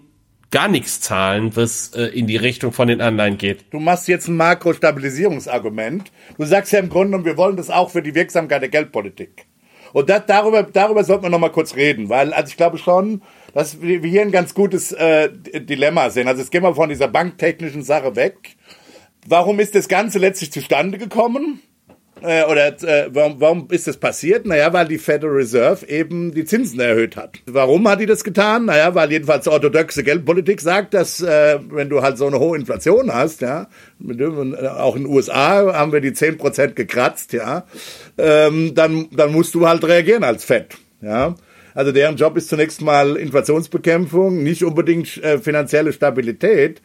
gar 0.50 0.68
nichts 0.68 1.00
zahlen, 1.00 1.56
was 1.56 1.94
äh, 1.94 2.04
in 2.04 2.26
die 2.26 2.36
Richtung 2.36 2.72
von 2.72 2.86
den 2.86 3.00
Anleihen 3.00 3.38
geht. 3.38 3.64
Du 3.70 3.80
machst 3.80 4.06
jetzt 4.06 4.28
ein 4.28 4.36
Makrostabilisierungsargument. 4.36 6.12
Du 6.36 6.44
sagst 6.44 6.72
ja 6.72 6.78
im 6.78 6.90
Grunde, 6.90 7.24
wir 7.24 7.38
wollen 7.38 7.56
das 7.56 7.70
auch 7.70 7.90
für 7.90 8.02
die 8.02 8.14
Wirksamkeit 8.14 8.60
der 8.60 8.68
Geldpolitik. 8.68 9.46
Und 9.94 10.08
das, 10.10 10.22
darüber, 10.26 10.62
darüber 10.62 11.04
sollten 11.04 11.24
wir 11.24 11.30
noch 11.30 11.38
mal 11.38 11.50
kurz 11.50 11.74
reden, 11.74 12.08
weil 12.08 12.32
also 12.32 12.48
ich 12.48 12.56
glaube 12.56 12.78
schon, 12.78 13.22
dass 13.54 13.80
wir 13.82 14.00
hier 14.00 14.22
ein 14.22 14.30
ganz 14.30 14.54
gutes 14.54 14.92
äh, 14.92 15.30
Dilemma 15.30 16.10
sehen. 16.10 16.28
Also 16.28 16.40
jetzt 16.40 16.50
gehen 16.50 16.62
wir 16.62 16.74
von 16.74 16.88
dieser 16.88 17.08
banktechnischen 17.08 17.82
Sache 17.82 18.16
weg 18.16 18.56
Warum 19.26 19.60
ist 19.60 19.74
das 19.74 19.88
Ganze 19.88 20.18
letztlich 20.18 20.52
zustande 20.52 20.98
gekommen? 20.98 21.60
Äh, 22.22 22.44
oder 22.44 22.68
äh, 22.82 23.08
warum, 23.12 23.40
warum 23.40 23.68
ist 23.70 23.88
das 23.88 23.96
passiert? 23.96 24.46
Naja, 24.46 24.72
weil 24.72 24.86
die 24.86 24.98
Federal 24.98 25.34
Reserve 25.34 25.86
eben 25.88 26.32
die 26.32 26.44
Zinsen 26.44 26.78
erhöht 26.78 27.16
hat. 27.16 27.38
Warum 27.46 27.88
hat 27.88 28.00
die 28.00 28.06
das 28.06 28.22
getan? 28.22 28.66
Naja, 28.66 28.94
weil 28.94 29.10
jedenfalls 29.10 29.48
orthodoxe 29.48 30.04
Geldpolitik 30.04 30.60
sagt, 30.60 30.94
dass 30.94 31.20
äh, 31.20 31.58
wenn 31.70 31.88
du 31.88 32.02
halt 32.02 32.18
so 32.18 32.26
eine 32.26 32.38
hohe 32.38 32.56
Inflation 32.56 33.12
hast, 33.12 33.40
ja, 33.40 33.68
auch 34.78 34.94
in 34.94 35.04
den 35.04 35.12
USA 35.12 35.74
haben 35.74 35.92
wir 35.92 36.00
die 36.00 36.12
10% 36.12 36.74
gekratzt, 36.74 37.32
ja, 37.32 37.64
ähm, 38.18 38.74
dann, 38.74 39.08
dann 39.10 39.32
musst 39.32 39.54
du 39.54 39.66
halt 39.66 39.84
reagieren 39.84 40.22
als 40.22 40.44
Fed, 40.44 40.76
ja. 41.00 41.34
Also 41.74 41.90
deren 41.90 42.16
Job 42.16 42.36
ist 42.36 42.50
zunächst 42.50 42.82
mal 42.82 43.16
Inflationsbekämpfung, 43.16 44.42
nicht 44.42 44.62
unbedingt 44.62 45.22
äh, 45.24 45.38
finanzielle 45.38 45.92
Stabilität. 45.92 46.82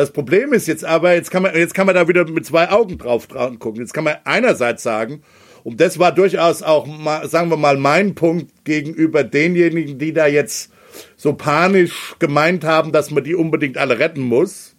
Das 0.00 0.12
Problem 0.12 0.54
ist 0.54 0.66
jetzt 0.66 0.82
aber, 0.82 1.12
jetzt 1.12 1.30
kann 1.30 1.42
man, 1.42 1.54
jetzt 1.54 1.74
kann 1.74 1.84
man 1.84 1.94
da 1.94 2.08
wieder 2.08 2.26
mit 2.26 2.46
zwei 2.46 2.70
Augen 2.70 2.96
drauf, 2.96 3.28
gucken. 3.28 3.82
Jetzt 3.82 3.92
kann 3.92 4.04
man 4.04 4.16
einerseits 4.24 4.82
sagen, 4.82 5.22
und 5.62 5.78
das 5.78 5.98
war 5.98 6.10
durchaus 6.10 6.62
auch, 6.62 6.88
sagen 7.28 7.50
wir 7.50 7.58
mal, 7.58 7.76
mein 7.76 8.14
Punkt 8.14 8.64
gegenüber 8.64 9.24
denjenigen, 9.24 9.98
die 9.98 10.14
da 10.14 10.26
jetzt 10.26 10.72
so 11.18 11.34
panisch 11.34 12.14
gemeint 12.18 12.64
haben, 12.64 12.92
dass 12.92 13.10
man 13.10 13.24
die 13.24 13.34
unbedingt 13.34 13.76
alle 13.76 13.98
retten 13.98 14.22
muss. 14.22 14.74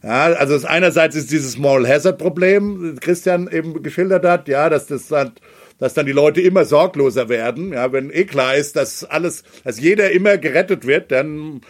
Ja, 0.00 0.26
also 0.26 0.64
einerseits 0.64 1.16
ist 1.16 1.32
dieses 1.32 1.58
Moral 1.58 1.88
Hazard 1.88 2.18
Problem, 2.18 2.98
Christian 3.00 3.48
eben 3.50 3.82
geschildert 3.82 4.24
hat, 4.24 4.46
ja, 4.46 4.70
dass 4.70 4.86
das 4.86 5.08
dann, 5.08 5.32
dass 5.80 5.94
dann 5.94 6.06
die 6.06 6.12
Leute 6.12 6.40
immer 6.40 6.66
sorgloser 6.66 7.28
werden, 7.28 7.72
ja, 7.72 7.92
wenn 7.92 8.10
eh 8.10 8.26
klar 8.26 8.54
ist, 8.54 8.76
dass 8.76 9.02
alles, 9.02 9.42
dass 9.64 9.80
jeder 9.80 10.12
immer 10.12 10.38
gerettet 10.38 10.86
wird, 10.86 11.10
dann 11.10 11.62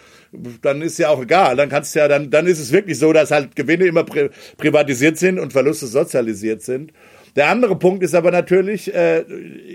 dann 0.61 0.81
ist 0.81 0.97
ja 0.97 1.09
auch 1.09 1.21
egal. 1.21 1.55
Dann 1.55 1.69
kannst 1.69 1.95
ja, 1.95 2.07
dann, 2.07 2.29
dann 2.29 2.47
ist 2.47 2.59
es 2.59 2.71
wirklich 2.71 2.97
so, 2.99 3.13
dass 3.13 3.31
halt 3.31 3.55
Gewinne 3.55 3.85
immer 3.85 4.03
pri 4.03 4.29
privatisiert 4.57 5.17
sind 5.17 5.39
und 5.39 5.53
Verluste 5.53 5.87
sozialisiert 5.87 6.61
sind. 6.61 6.91
Der 7.35 7.47
andere 7.47 7.75
Punkt 7.77 8.03
ist 8.03 8.13
aber 8.13 8.29
natürlich, 8.29 8.93
äh, 8.93 9.23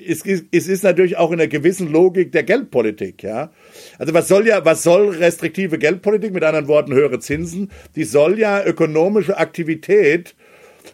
es, 0.06 0.22
es 0.24 0.68
ist 0.68 0.84
natürlich 0.84 1.16
auch 1.16 1.32
in 1.32 1.40
einer 1.40 1.48
gewissen 1.48 1.90
Logik 1.90 2.30
der 2.30 2.44
Geldpolitik, 2.44 3.22
ja. 3.24 3.50
Also 3.98 4.14
was 4.14 4.28
soll 4.28 4.46
ja, 4.46 4.64
was 4.64 4.84
soll 4.84 5.08
restriktive 5.08 5.78
Geldpolitik, 5.78 6.32
mit 6.32 6.44
anderen 6.44 6.68
Worten 6.68 6.94
höhere 6.94 7.18
Zinsen, 7.18 7.70
die 7.96 8.04
soll 8.04 8.38
ja 8.38 8.64
ökonomische 8.64 9.38
Aktivität 9.38 10.36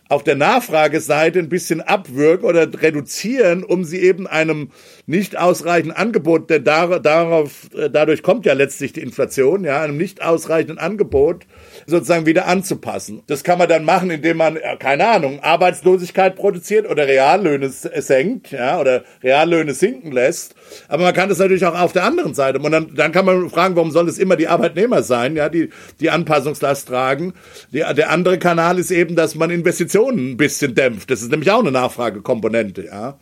auf 0.09 0.25
der 0.25 0.35
Nachfrageseite 0.35 1.39
ein 1.39 1.49
bisschen 1.49 1.81
abwürgen 1.81 2.47
oder 2.47 2.69
reduzieren, 2.81 3.65
um 3.65 3.85
sie 3.85 4.01
eben 4.01 4.27
einem 4.27 4.71
nicht 5.07 5.39
ausreichenden 5.39 5.97
Angebot, 5.97 6.51
denn 6.51 6.65
darauf, 6.65 7.69
äh, 7.75 7.91
dadurch 7.91 8.23
kommt 8.23 8.47
ja 8.47 8.53
letztlich 8.53 8.93
die 8.93 9.01
Inflation, 9.01 9.65
ja, 9.65 9.83
einem 9.83 9.97
nicht 9.97 10.23
ausreichenden 10.23 10.79
Angebot 10.79 11.47
sozusagen 11.87 12.27
wieder 12.27 12.47
anzupassen. 12.47 13.23
Das 13.27 13.45
kann 13.45 13.59
man 13.59 13.69
dann 13.69 13.85
machen, 13.85 14.11
indem 14.11 14.39
man, 14.39 14.59
keine 14.79 15.09
Ahnung, 15.09 15.41
Arbeitslosigkeit 15.41 16.37
produziert 16.37 16.89
oder 16.89 17.07
Reallöhne 17.07 17.69
senkt, 17.69 18.51
ja, 18.53 18.81
oder 18.81 19.05
Reallöhne 19.23 19.75
sinken 19.75 20.13
lässt. 20.13 20.55
Aber 20.89 21.05
man 21.05 21.15
kann 21.15 21.29
das 21.29 21.39
natürlich 21.39 21.65
auch 21.67 21.79
auf 21.79 21.93
der 21.93 22.05
anderen 22.05 22.35
Seite. 22.35 22.59
Und 22.59 22.73
dann, 22.73 22.95
dann 22.95 23.13
kann 23.13 23.25
man 23.25 23.51
fragen, 23.51 23.77
warum 23.77 23.91
soll 23.91 24.09
es 24.09 24.19
immer 24.19 24.37
die 24.37 24.49
Arbeitnehmer 24.49 25.03
sein, 25.03 25.37
ja, 25.37 25.49
die 25.49 25.71
die 26.01 26.11
Anpassungslast 26.11 26.89
tragen. 26.89 27.35
Die, 27.73 27.79
der 27.79 28.11
andere 28.11 28.39
Kanal 28.39 28.79
ist 28.79 28.91
eben, 28.91 29.17
dass 29.17 29.35
man 29.35 29.51
Investitionen 29.51 30.33
ein 30.33 30.37
bisschen 30.37 30.75
dämpft. 30.75 31.11
Das 31.11 31.23
ist 31.23 31.31
nämlich 31.31 31.51
auch 31.51 31.61
eine 31.61 31.73
Nachfragekomponente, 31.73 32.85
ja. 32.87 33.19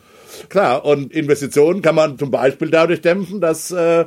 Klar, 0.48 0.84
und 0.84 1.12
Investitionen 1.12 1.82
kann 1.82 1.94
man 1.94 2.18
zum 2.18 2.30
Beispiel 2.30 2.70
dadurch 2.70 3.02
dämpfen, 3.02 3.40
dass 3.40 3.70
äh, 3.70 4.06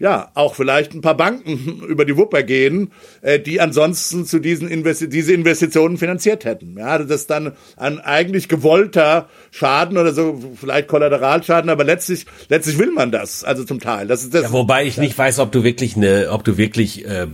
ja, 0.00 0.30
auch 0.34 0.54
vielleicht 0.54 0.94
ein 0.94 1.02
paar 1.02 1.16
Banken 1.16 1.82
über 1.88 2.04
die 2.04 2.16
Wupper 2.16 2.42
gehen, 2.42 2.90
äh, 3.20 3.38
die 3.38 3.60
ansonsten 3.60 4.24
zu 4.24 4.40
diesen 4.40 4.66
Investi 4.66 5.08
diese 5.08 5.32
Investitionen 5.32 5.98
finanziert 5.98 6.44
hätten. 6.44 6.76
Ja, 6.78 6.98
das 6.98 7.20
ist 7.20 7.30
dann 7.30 7.52
ein 7.76 8.00
eigentlich 8.00 8.48
gewollter 8.48 9.28
Schaden 9.50 9.98
oder 9.98 10.12
so, 10.12 10.40
vielleicht 10.56 10.88
Kollateralschaden, 10.88 11.70
aber 11.70 11.84
letztlich, 11.84 12.24
letztlich 12.48 12.78
will 12.78 12.90
man 12.90 13.12
das, 13.12 13.44
also 13.44 13.62
zum 13.64 13.78
Teil. 13.78 14.06
Das 14.06 14.22
ist 14.22 14.34
das. 14.34 14.44
Ja, 14.44 14.52
wobei 14.52 14.86
ich 14.86 14.96
nicht 14.96 15.16
weiß, 15.16 15.38
ob 15.38 15.52
du 15.52 15.62
wirklich 15.62 15.96
eine, 15.96 16.28
ob 16.30 16.44
du 16.44 16.56
wirklich 16.56 17.06
äh, 17.06 17.24
äh, 17.24 17.28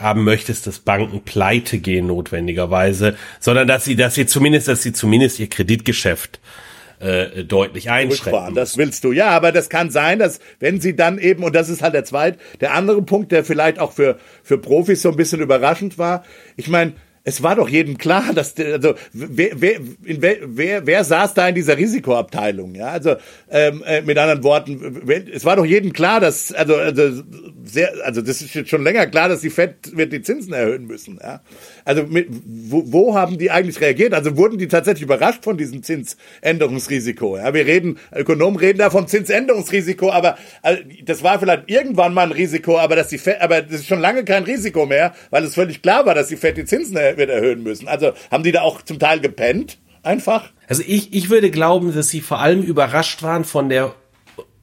haben 0.00 0.24
möchtest, 0.24 0.66
dass 0.66 0.80
Banken 0.80 1.22
pleite 1.22 1.78
gehen 1.78 2.08
notwendigerweise, 2.08 3.16
sondern 3.38 3.68
dass 3.68 3.84
sie, 3.84 3.94
dass 3.94 4.16
sie 4.16 4.26
zumindest, 4.26 4.66
dass 4.66 4.82
sie 4.82 4.92
zumindest 4.92 5.38
ihr 5.38 5.48
Kreditgeschäft 5.48 6.40
äh, 7.02 7.44
deutlich 7.44 7.90
einschränken. 7.90 8.54
Das 8.54 8.76
willst 8.76 9.04
du, 9.04 9.12
ja, 9.12 9.30
aber 9.30 9.52
das 9.52 9.68
kann 9.68 9.90
sein, 9.90 10.18
dass 10.18 10.38
wenn 10.60 10.80
sie 10.80 10.94
dann 10.94 11.18
eben, 11.18 11.42
und 11.42 11.54
das 11.54 11.68
ist 11.68 11.82
halt 11.82 11.94
der 11.94 12.04
zweite, 12.04 12.38
der 12.60 12.74
andere 12.74 13.02
Punkt, 13.02 13.32
der 13.32 13.44
vielleicht 13.44 13.78
auch 13.78 13.92
für, 13.92 14.18
für 14.42 14.58
Profis 14.58 15.02
so 15.02 15.10
ein 15.10 15.16
bisschen 15.16 15.40
überraschend 15.40 15.98
war, 15.98 16.24
ich 16.56 16.68
meine, 16.68 16.92
es 17.24 17.42
war 17.42 17.54
doch 17.54 17.68
jedem 17.68 17.98
klar, 17.98 18.32
dass 18.34 18.54
also 18.58 18.94
wer, 19.12 19.60
wer, 19.60 19.80
wer, 20.00 20.86
wer, 20.86 21.04
saß 21.04 21.34
da 21.34 21.48
in 21.48 21.54
dieser 21.54 21.78
Risikoabteilung? 21.78 22.74
Ja, 22.74 22.88
also 22.88 23.14
ähm, 23.50 23.82
äh, 23.86 24.02
mit 24.02 24.18
anderen 24.18 24.42
Worten, 24.42 25.02
es 25.32 25.44
war 25.44 25.56
doch 25.56 25.64
jedem 25.64 25.92
klar, 25.92 26.18
dass 26.18 26.52
also 26.52 26.76
also 26.76 27.22
sehr, 27.64 27.92
also 28.04 28.22
das 28.22 28.42
ist 28.42 28.54
jetzt 28.54 28.70
schon 28.70 28.82
länger 28.82 29.06
klar, 29.06 29.28
dass 29.28 29.40
die 29.40 29.50
Fed 29.50 29.96
wird 29.96 30.12
die 30.12 30.22
Zinsen 30.22 30.52
erhöhen 30.52 30.86
müssen. 30.86 31.20
Ja, 31.22 31.42
also 31.84 32.04
mit, 32.04 32.28
wo, 32.44 32.82
wo 32.86 33.14
haben 33.14 33.38
die 33.38 33.50
eigentlich 33.52 33.80
reagiert? 33.80 34.14
Also 34.14 34.36
wurden 34.36 34.58
die 34.58 34.68
tatsächlich 34.68 35.04
überrascht 35.04 35.44
von 35.44 35.56
diesem 35.56 35.84
Zinsänderungsrisiko? 35.84 37.36
Ja, 37.36 37.54
wir 37.54 37.66
reden, 37.66 37.98
Ökonomen 38.14 38.58
reden 38.58 38.78
da 38.78 38.90
vom 38.90 39.06
Zinsänderungsrisiko, 39.06 40.10
aber 40.10 40.36
also, 40.62 40.82
das 41.04 41.22
war 41.22 41.38
vielleicht 41.38 41.70
irgendwann 41.70 42.14
mal 42.14 42.26
ein 42.26 42.32
Risiko, 42.32 42.78
aber 42.78 42.96
dass 42.96 43.08
die 43.08 43.18
Fed, 43.18 43.40
aber 43.40 43.62
das 43.62 43.80
ist 43.80 43.86
schon 43.86 44.00
lange 44.00 44.24
kein 44.24 44.42
Risiko 44.42 44.86
mehr, 44.86 45.14
weil 45.30 45.44
es 45.44 45.54
völlig 45.54 45.82
klar 45.82 46.04
war, 46.04 46.16
dass 46.16 46.26
die 46.26 46.36
Fed 46.36 46.56
die 46.56 46.64
Zinsen 46.64 46.96
erhöht 46.96 47.11
wird 47.16 47.30
erhöhen 47.30 47.62
müssen. 47.62 47.88
Also 47.88 48.12
haben 48.30 48.44
die 48.44 48.52
da 48.52 48.62
auch 48.62 48.82
zum 48.82 48.98
Teil 48.98 49.20
gepennt? 49.20 49.78
Einfach? 50.02 50.50
Also 50.66 50.82
ich, 50.86 51.14
ich 51.14 51.30
würde 51.30 51.50
glauben, 51.50 51.94
dass 51.94 52.08
sie 52.08 52.20
vor 52.20 52.40
allem 52.40 52.62
überrascht 52.62 53.22
waren 53.22 53.44
von 53.44 53.68
der 53.68 53.94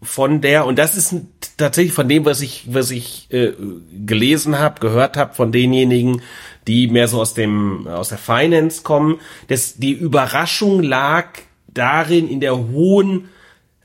von 0.02 0.40
der 0.40 0.66
und 0.66 0.80
das 0.80 0.96
ist 0.96 1.14
tatsächlich 1.58 1.94
von 1.94 2.08
dem, 2.08 2.24
was 2.26 2.42
ich 2.42 2.64
was 2.68 2.90
ich 2.92 3.28
äh, 3.32 3.52
gelesen 4.06 4.58
habe, 4.58 4.80
gehört 4.80 5.18
habe 5.18 5.34
von 5.34 5.52
denjenigen, 5.52 6.22
die 6.68 6.88
mehr 6.88 7.08
so 7.08 7.20
aus 7.20 7.34
dem 7.34 7.88
aus 7.88 8.10
der 8.10 8.18
Finance 8.18 8.84
kommen, 8.84 9.20
dass 9.48 9.76
die 9.76 9.92
Überraschung 9.92 10.82
lag 10.82 11.40
darin 11.68 12.30
in 12.30 12.40
der 12.40 12.58
hohen 12.58 13.30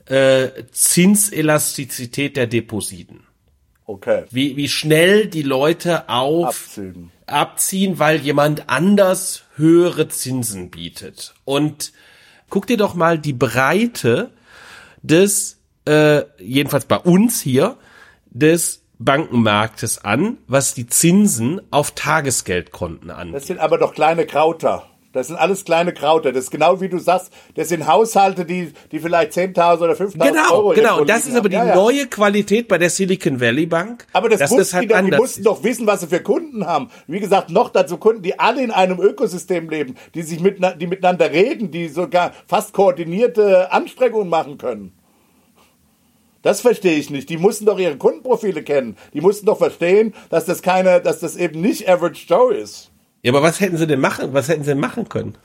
äh, 0.05 0.47
Zinselastizität 0.71 2.37
der 2.37 2.47
Depositen. 2.47 3.21
Okay. 3.85 4.23
Wie, 4.31 4.55
wie 4.55 4.67
schnell 4.67 5.27
die 5.27 5.43
Leute 5.43 6.09
auf 6.09 6.47
Abzügen 6.47 7.11
abziehen, 7.27 7.99
weil 7.99 8.19
jemand 8.19 8.69
anders 8.69 9.43
höhere 9.55 10.07
Zinsen 10.07 10.69
bietet. 10.69 11.33
Und 11.45 11.93
guck 12.49 12.67
dir 12.67 12.77
doch 12.77 12.93
mal 12.93 13.17
die 13.17 13.33
Breite 13.33 14.31
des, 15.01 15.59
äh, 15.85 16.23
jedenfalls 16.39 16.85
bei 16.85 16.97
uns 16.97 17.41
hier, 17.41 17.77
des 18.29 18.83
Bankenmarktes 18.97 20.03
an, 20.03 20.37
was 20.47 20.73
die 20.73 20.87
Zinsen 20.87 21.61
auf 21.71 21.91
Tagesgeldkonten 21.91 23.11
angeht. 23.11 23.35
Das 23.35 23.47
sind 23.47 23.59
aber 23.59 23.77
doch 23.77 23.93
kleine 23.93 24.25
Krauter. 24.25 24.89
Das 25.15 25.27
sind 25.27 25.37
alles 25.37 25.63
kleine 25.63 25.93
Krauter. 25.93 26.33
Das 26.33 26.43
ist 26.43 26.51
genau 26.51 26.81
wie 26.81 26.89
du 26.89 26.97
sagst, 26.97 27.31
das 27.55 27.69
sind 27.69 27.87
Haushalte, 27.87 28.43
die, 28.43 28.73
die 28.91 28.99
vielleicht 28.99 29.31
10.000 29.31 29.77
oder 29.77 29.93
5.000 29.93 30.11
genau, 30.11 30.51
Euro 30.51 30.69
Genau, 30.73 30.95
genau. 30.97 31.05
Das 31.05 31.25
ist 31.25 31.37
aber 31.37 31.47
die 31.47 31.55
ja, 31.55 31.67
ja. 31.67 31.75
neue 31.75 32.07
Qualität 32.07 32.67
bei 32.67 32.77
der 32.77 32.89
Silicon 32.89 33.39
Valley 33.39 33.65
Bank. 33.65 34.05
Aber 34.11 34.27
das, 34.27 34.39
das 34.39 34.51
wussten 34.51 34.75
halt 34.75 34.89
die, 34.89 34.93
doch, 34.93 35.01
die 35.05 35.15
mussten 35.15 35.43
doch 35.43 35.63
wissen, 35.63 35.87
was 35.87 36.01
sie 36.01 36.07
für 36.07 36.19
Kunden 36.19 36.67
haben. 36.67 36.89
Wie 37.07 37.21
gesagt, 37.21 37.49
noch 37.49 37.69
dazu 37.69 37.95
Kunden, 37.95 38.23
die 38.23 38.37
alle 38.37 38.61
in 38.61 38.71
einem 38.71 38.99
Ökosystem 38.99 39.69
leben, 39.69 39.95
die 40.15 40.21
sich 40.21 40.41
mit, 40.41 40.59
die 40.81 40.87
miteinander 40.87 41.31
reden, 41.31 41.71
die 41.71 41.87
sogar 41.87 42.33
fast 42.45 42.73
koordinierte 42.73 43.71
Anstrengungen 43.71 44.27
machen 44.27 44.57
können. 44.57 44.91
Das 46.41 46.59
verstehe 46.59 46.97
ich 46.97 47.09
nicht. 47.09 47.29
Die 47.29 47.37
mussten 47.37 47.65
doch 47.65 47.79
ihre 47.79 47.95
Kundenprofile 47.95 48.63
kennen. 48.63 48.97
Die 49.13 49.21
mussten 49.21 49.45
doch 49.45 49.59
verstehen, 49.59 50.13
dass 50.29 50.43
das 50.43 50.61
keine, 50.61 50.99
dass 50.99 51.21
das 51.21 51.37
eben 51.37 51.61
nicht 51.61 51.87
Average 51.87 52.25
Joe 52.27 52.53
ist. 52.53 52.91
Ja, 53.25 53.31
aber 53.31 53.41
was 53.41 53.59
hätten 53.59 53.75
sie 53.75 53.87
denn 53.87 54.01
machen? 54.01 54.35
Was 54.35 54.49
hätten 54.49 54.61
sie 54.61 54.69
denn 54.69 54.79
machen 54.79 55.09
können? 55.09 55.35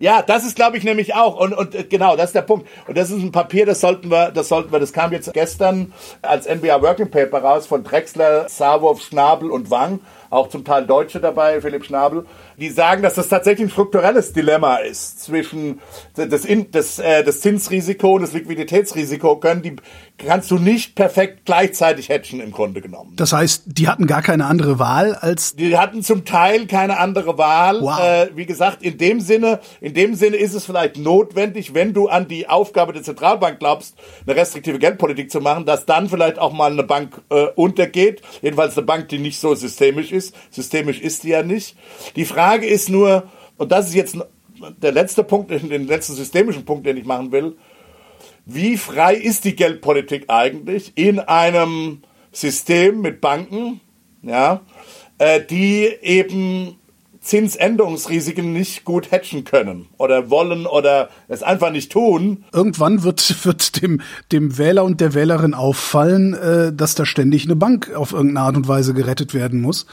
Ja, 0.00 0.20
das 0.20 0.44
ist, 0.44 0.56
glaube 0.56 0.76
ich, 0.76 0.82
nämlich 0.82 1.14
auch. 1.14 1.38
Und, 1.38 1.52
und 1.52 1.76
äh, 1.76 1.84
genau, 1.84 2.16
das 2.16 2.30
ist 2.30 2.34
der 2.34 2.42
Punkt. 2.42 2.66
Und 2.88 2.98
das 2.98 3.12
ist 3.12 3.22
ein 3.22 3.30
Papier, 3.30 3.66
das 3.66 3.80
sollten 3.80 4.10
wir, 4.10 4.32
das 4.32 4.48
sollten 4.48 4.72
wir, 4.72 4.80
das 4.80 4.92
kam 4.92 5.12
jetzt 5.12 5.32
gestern 5.32 5.92
als 6.22 6.48
NBA 6.48 6.82
Working 6.82 7.08
Paper 7.08 7.38
raus 7.38 7.68
von 7.68 7.84
Drexler, 7.84 8.48
Sarwolf, 8.48 9.00
Schnabel 9.00 9.52
und 9.52 9.70
Wang. 9.70 10.00
Auch 10.28 10.48
zum 10.48 10.64
Teil 10.64 10.86
Deutsche 10.86 11.20
dabei, 11.20 11.60
Philipp 11.60 11.84
Schnabel 11.84 12.26
die 12.60 12.68
sagen, 12.68 13.02
dass 13.02 13.14
das 13.14 13.28
tatsächlich 13.28 13.68
ein 13.68 13.70
strukturelles 13.70 14.34
Dilemma 14.34 14.76
ist 14.76 15.22
zwischen 15.22 15.80
das, 16.14 16.46
das, 16.70 16.98
äh, 16.98 17.24
das 17.24 17.40
Zinsrisiko 17.40 18.16
und 18.16 18.22
das 18.22 18.34
Liquiditätsrisiko 18.34 19.36
können 19.36 19.62
die 19.62 19.76
kannst 20.18 20.50
du 20.50 20.58
nicht 20.58 20.94
perfekt 20.94 21.46
gleichzeitig 21.46 22.10
hatchen 22.10 22.40
im 22.40 22.52
Grunde 22.52 22.82
genommen. 22.82 23.14
Das 23.16 23.32
heißt, 23.32 23.62
die 23.64 23.88
hatten 23.88 24.06
gar 24.06 24.20
keine 24.20 24.44
andere 24.44 24.78
Wahl 24.78 25.14
als 25.14 25.56
die 25.56 25.78
hatten 25.78 26.02
zum 26.02 26.26
Teil 26.26 26.66
keine 26.66 26.98
andere 26.98 27.38
Wahl. 27.38 27.80
Wow. 27.80 27.98
Äh, 27.98 28.36
wie 28.36 28.44
gesagt, 28.44 28.82
in 28.82 28.98
dem 28.98 29.20
Sinne, 29.20 29.60
in 29.80 29.94
dem 29.94 30.14
Sinne 30.14 30.36
ist 30.36 30.52
es 30.52 30.66
vielleicht 30.66 30.98
notwendig, 30.98 31.72
wenn 31.72 31.94
du 31.94 32.08
an 32.08 32.28
die 32.28 32.46
Aufgabe 32.46 32.92
der 32.92 33.02
Zentralbank 33.02 33.58
glaubst, 33.58 33.96
eine 34.26 34.36
restriktive 34.36 34.78
Geldpolitik 34.78 35.30
zu 35.30 35.40
machen, 35.40 35.64
dass 35.64 35.86
dann 35.86 36.10
vielleicht 36.10 36.38
auch 36.38 36.52
mal 36.52 36.70
eine 36.70 36.82
Bank 36.82 37.22
äh, 37.30 37.46
untergeht. 37.54 38.20
Jedenfalls 38.42 38.76
eine 38.76 38.84
Bank, 38.84 39.08
die 39.08 39.18
nicht 39.18 39.40
so 39.40 39.54
systemisch 39.54 40.12
ist. 40.12 40.34
Systemisch 40.50 41.00
ist 41.00 41.24
die 41.24 41.30
ja 41.30 41.42
nicht. 41.42 41.76
Die 42.16 42.26
Frage 42.26 42.49
Frage 42.50 42.66
ist 42.66 42.88
nur, 42.88 43.28
und 43.58 43.70
das 43.70 43.86
ist 43.88 43.94
jetzt 43.94 44.18
der 44.82 44.90
letzte 44.90 45.22
Punkt, 45.22 45.50
den 45.70 45.86
letzten 45.86 46.14
systemischen 46.14 46.64
Punkt, 46.64 46.84
den 46.84 46.96
ich 46.96 47.04
machen 47.04 47.30
will, 47.30 47.56
wie 48.44 48.76
frei 48.76 49.14
ist 49.14 49.44
die 49.44 49.54
Geldpolitik 49.54 50.24
eigentlich 50.26 50.92
in 50.96 51.20
einem 51.20 52.02
System 52.32 53.02
mit 53.02 53.20
Banken, 53.20 53.80
ja, 54.22 54.62
äh, 55.18 55.40
die 55.40 55.88
eben 56.02 56.76
Zinsänderungsrisiken 57.20 58.52
nicht 58.52 58.84
gut 58.84 59.12
hatchen 59.12 59.44
können 59.44 59.86
oder 59.96 60.28
wollen 60.28 60.66
oder 60.66 61.10
es 61.28 61.44
einfach 61.44 61.70
nicht 61.70 61.92
tun. 61.92 62.44
Irgendwann 62.52 63.04
wird, 63.04 63.44
wird 63.44 63.80
dem, 63.80 64.00
dem 64.32 64.58
Wähler 64.58 64.82
und 64.82 65.00
der 65.00 65.14
Wählerin 65.14 65.54
auffallen, 65.54 66.34
äh, 66.34 66.72
dass 66.72 66.96
da 66.96 67.06
ständig 67.06 67.44
eine 67.44 67.54
Bank 67.54 67.94
auf 67.94 68.12
irgendeine 68.12 68.46
Art 68.46 68.56
und 68.56 68.66
Weise 68.66 68.92
gerettet 68.92 69.34
werden 69.34 69.60
muss. 69.60 69.86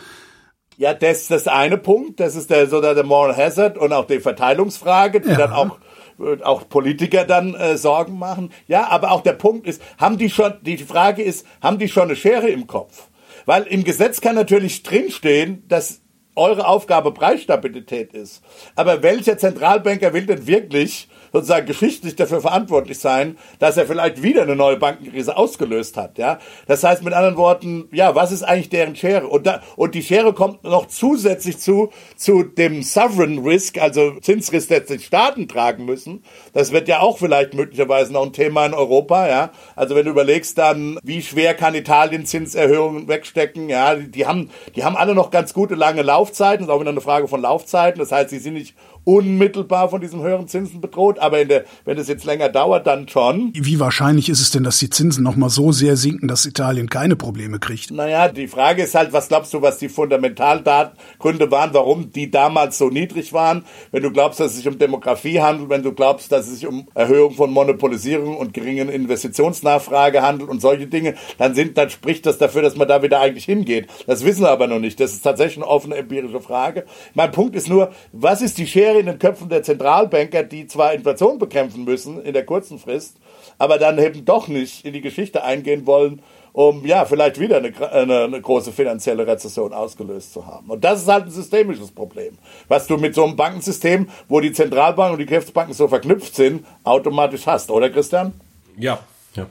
Ja, 0.77 0.93
das 0.93 1.21
ist 1.21 1.31
das 1.31 1.47
eine 1.47 1.77
Punkt. 1.77 2.19
Das 2.19 2.35
ist 2.35 2.49
der, 2.49 2.67
so 2.67 2.81
der 2.81 3.03
Moral 3.03 3.35
Hazard 3.35 3.77
und 3.77 3.91
auch 3.93 4.05
die 4.05 4.19
Verteilungsfrage, 4.19 5.21
die 5.21 5.29
ja. 5.29 5.35
dann 5.35 5.51
auch 5.51 5.79
äh, 6.19 6.41
auch 6.43 6.69
Politiker 6.69 7.25
dann 7.25 7.55
äh, 7.55 7.77
Sorgen 7.77 8.17
machen. 8.17 8.51
Ja, 8.67 8.87
aber 8.89 9.11
auch 9.11 9.21
der 9.21 9.33
Punkt 9.33 9.67
ist, 9.67 9.81
haben 9.97 10.17
die 10.17 10.29
schon, 10.29 10.53
die 10.61 10.77
Frage 10.77 11.23
ist, 11.23 11.45
haben 11.61 11.79
die 11.79 11.89
schon 11.89 12.03
eine 12.03 12.15
Schere 12.15 12.47
im 12.47 12.67
Kopf? 12.67 13.07
Weil 13.45 13.63
im 13.63 13.83
Gesetz 13.83 14.21
kann 14.21 14.35
natürlich 14.35 14.83
drinstehen, 14.83 15.63
dass 15.67 16.01
eure 16.35 16.67
Aufgabe 16.67 17.11
Preisstabilität 17.11 18.13
ist. 18.13 18.43
Aber 18.75 19.01
welcher 19.01 19.37
Zentralbanker 19.37 20.13
will 20.13 20.27
denn 20.27 20.45
wirklich 20.45 21.09
sozusagen 21.33 21.65
geschichtlich 21.65 22.15
dafür 22.15 22.41
verantwortlich 22.41 22.99
sein, 22.99 23.37
dass 23.59 23.77
er 23.77 23.85
vielleicht 23.85 24.23
wieder 24.23 24.43
eine 24.43 24.55
neue 24.55 24.77
Bankenkrise 24.77 25.37
ausgelöst 25.37 25.97
hat. 25.97 26.17
Ja, 26.17 26.39
das 26.67 26.83
heißt 26.83 27.03
mit 27.03 27.13
anderen 27.13 27.37
Worten, 27.37 27.89
ja, 27.91 28.15
was 28.15 28.31
ist 28.31 28.43
eigentlich 28.43 28.69
deren 28.69 28.95
Schere? 28.95 29.27
Und 29.27 29.47
da, 29.47 29.61
und 29.75 29.95
die 29.95 30.03
Schere 30.03 30.33
kommt 30.33 30.63
noch 30.63 30.87
zusätzlich 30.87 31.59
zu 31.59 31.91
zu 32.15 32.43
dem 32.43 32.83
Sovereign 32.83 33.39
Risk, 33.39 33.77
also 33.77 34.19
Zinsrisk, 34.19 34.69
der 34.69 34.81
die 34.81 34.99
Staaten 34.99 35.47
tragen 35.47 35.85
müssen. 35.85 36.23
Das 36.53 36.71
wird 36.71 36.87
ja 36.87 36.99
auch 36.99 37.17
vielleicht 37.17 37.53
möglicherweise 37.53 38.13
noch 38.13 38.23
ein 38.23 38.33
Thema 38.33 38.65
in 38.65 38.73
Europa. 38.73 39.27
Ja, 39.27 39.51
also 39.75 39.95
wenn 39.95 40.05
du 40.05 40.11
überlegst 40.11 40.57
dann, 40.57 40.99
wie 41.03 41.21
schwer 41.21 41.53
kann 41.53 41.75
Italien 41.75 42.25
Zinserhöhungen 42.25 43.07
wegstecken? 43.07 43.69
Ja, 43.69 43.95
die 43.95 44.25
haben 44.25 44.49
die 44.75 44.83
haben 44.83 44.95
alle 44.95 45.15
noch 45.15 45.31
ganz 45.31 45.53
gute 45.53 45.75
lange 45.75 46.01
Laufzeiten. 46.01 46.65
Das 46.65 46.73
ist 46.73 46.75
auch 46.75 46.81
wieder 46.81 46.91
eine 46.91 47.01
Frage 47.01 47.27
von 47.27 47.41
Laufzeiten. 47.41 47.99
Das 47.99 48.11
heißt, 48.11 48.29
sie 48.29 48.39
sind 48.39 48.55
nicht 48.55 48.75
unmittelbar 49.07 49.89
von 49.89 50.01
diesen 50.01 50.21
höheren 50.21 50.49
Zinsen 50.49 50.81
bedroht, 50.81 51.17
aber 51.19 51.45
der, 51.45 51.63
wenn 51.85 51.97
es 51.97 52.09
jetzt 52.09 52.25
länger 52.25 52.49
dauert, 52.49 52.85
dann 52.87 53.07
schon. 53.07 53.53
Wie 53.55 53.79
wahrscheinlich 53.79 54.27
ist 54.27 54.41
es 54.41 54.51
denn, 54.51 54.65
dass 54.65 54.79
die 54.79 54.89
Zinsen 54.89 55.23
noch 55.23 55.37
mal 55.37 55.49
so 55.49 55.71
sehr 55.71 55.95
sinken, 55.95 56.27
dass 56.27 56.45
Italien 56.45 56.89
keine 56.89 57.15
Probleme 57.15 57.57
kriegt? 57.57 57.89
Naja, 57.91 58.27
die 58.27 58.49
Frage 58.49 58.83
ist 58.83 58.95
halt, 58.95 59.13
was 59.13 59.29
glaubst 59.29 59.53
du, 59.53 59.61
was 59.61 59.77
die 59.77 59.87
Fundamentalgründe 59.87 61.49
waren, 61.49 61.73
warum 61.73 62.11
die 62.11 62.29
damals 62.29 62.77
so 62.77 62.89
niedrig 62.89 63.31
waren? 63.31 63.63
Wenn 63.93 64.03
du 64.03 64.11
glaubst, 64.11 64.41
dass 64.41 64.51
es 64.51 64.57
sich 64.57 64.67
um 64.67 64.77
Demografie 64.77 65.39
handelt, 65.39 65.69
wenn 65.69 65.83
du 65.83 65.93
glaubst, 65.93 66.29
dass 66.33 66.45
es 66.45 66.55
sich 66.55 66.67
um 66.67 66.89
Erhöhung 66.93 67.33
von 67.33 67.49
Monopolisierung 67.49 68.35
und 68.35 68.53
geringen 68.53 68.89
Investitionsnachfrage 68.89 70.21
handelt 70.21 70.49
und 70.49 70.59
solche 70.59 70.87
Dinge, 70.87 71.15
dann 71.37 71.55
sind, 71.55 71.77
dann 71.77 71.89
spricht 71.89 72.25
das 72.25 72.39
dafür, 72.39 72.61
dass 72.61 72.75
man 72.75 72.89
da 72.89 73.01
wieder 73.01 73.21
eigentlich 73.21 73.45
hingeht. 73.45 73.87
Das 74.05 74.25
wissen 74.25 74.41
wir 74.41 74.49
aber 74.49 74.67
noch 74.67 74.79
nicht. 74.79 74.99
Das 74.99 75.13
ist 75.13 75.21
tatsächlich 75.21 75.63
eine 75.63 75.67
offene 75.67 75.95
empirische 75.95 76.41
Frage. 76.41 76.83
Mein 77.13 77.31
Punkt 77.31 77.55
ist 77.55 77.69
nur, 77.69 77.93
was 78.11 78.41
ist 78.41 78.57
die 78.57 78.67
Schere 78.67 78.96
in 78.99 79.05
den 79.05 79.19
Köpfen 79.19 79.49
der 79.49 79.63
Zentralbanker, 79.63 80.43
die 80.43 80.67
zwar 80.67 80.93
Inflation 80.93 81.39
bekämpfen 81.39 81.83
müssen 81.83 82.21
in 82.21 82.33
der 82.33 82.45
kurzen 82.45 82.79
Frist, 82.79 83.17
aber 83.57 83.77
dann 83.77 83.97
eben 83.99 84.25
doch 84.25 84.47
nicht 84.47 84.85
in 84.85 84.93
die 84.93 85.01
Geschichte 85.01 85.43
eingehen 85.43 85.85
wollen, 85.85 86.21
um 86.53 86.85
ja 86.85 87.05
vielleicht 87.05 87.39
wieder 87.39 87.57
eine, 87.57 87.71
eine, 87.91 88.23
eine, 88.23 88.41
große 88.41 88.71
finanzielle 88.71 89.27
Rezession 89.27 89.73
ausgelöst 89.73 90.33
zu 90.33 90.45
haben. 90.47 90.69
Und 90.71 90.83
das 90.83 91.01
ist 91.03 91.07
halt 91.07 91.25
ein 91.25 91.31
systemisches 91.31 91.91
Problem, 91.91 92.37
was 92.67 92.87
du 92.87 92.97
mit 92.97 93.13
so 93.13 93.23
einem 93.23 93.35
Bankensystem, 93.35 94.09
wo 94.27 94.39
die 94.39 94.51
Zentralbanken 94.51 95.13
und 95.13 95.19
die 95.19 95.27
Geschäftsbanken 95.27 95.75
so 95.75 95.87
verknüpft 95.87 96.35
sind, 96.35 96.65
automatisch 96.83 97.45
hast, 97.45 97.69
oder 97.69 97.91
Christian? 97.91 98.33
Ja, 98.75 98.99
ja, 99.35 99.45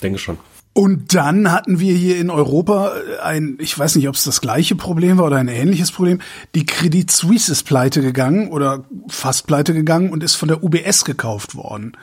denke 0.00 0.18
schon. 0.18 0.38
Und 0.78 1.12
dann 1.12 1.50
hatten 1.50 1.80
wir 1.80 1.92
hier 1.92 2.18
in 2.18 2.30
Europa 2.30 2.92
ein, 3.20 3.58
ich 3.60 3.76
weiß 3.76 3.96
nicht, 3.96 4.08
ob 4.08 4.14
es 4.14 4.22
das 4.22 4.40
gleiche 4.40 4.76
Problem 4.76 5.18
war 5.18 5.26
oder 5.26 5.38
ein 5.38 5.48
ähnliches 5.48 5.90
Problem. 5.90 6.20
Die 6.54 6.66
Credit 6.66 7.10
Suisse 7.10 7.50
ist 7.50 7.64
pleite 7.64 8.00
gegangen 8.00 8.46
oder 8.46 8.84
fast 9.08 9.48
pleite 9.48 9.74
gegangen 9.74 10.12
und 10.12 10.22
ist 10.22 10.36
von 10.36 10.46
der 10.46 10.62
UBS 10.62 11.04
gekauft 11.04 11.56
worden. 11.56 11.96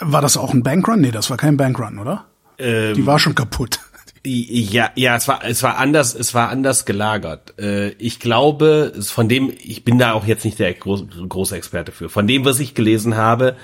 War 0.00 0.22
das 0.22 0.38
auch 0.38 0.54
ein 0.54 0.62
Bankrun? 0.62 1.02
Nee, 1.02 1.10
das 1.10 1.28
war 1.28 1.36
kein 1.36 1.58
Bankrun, 1.58 1.98
oder? 1.98 2.24
Ähm, 2.56 2.94
Die 2.94 3.04
war 3.04 3.18
schon 3.18 3.34
kaputt. 3.34 3.80
Ja, 4.24 4.90
ja, 4.94 5.16
es 5.16 5.28
war, 5.28 5.44
es 5.44 5.62
war 5.62 5.76
anders, 5.76 6.14
es 6.14 6.32
war 6.32 6.48
anders 6.48 6.86
gelagert. 6.86 7.58
Äh, 7.58 7.90
ich 7.98 8.18
glaube, 8.18 8.94
von 8.98 9.28
dem, 9.28 9.52
ich 9.62 9.84
bin 9.84 9.98
da 9.98 10.12
auch 10.12 10.24
jetzt 10.24 10.46
nicht 10.46 10.58
der 10.58 10.72
große 10.72 11.54
Experte 11.54 11.92
für. 11.92 12.08
Von 12.08 12.26
dem, 12.26 12.46
was 12.46 12.60
ich 12.60 12.74
gelesen 12.74 13.16
habe, 13.18 13.56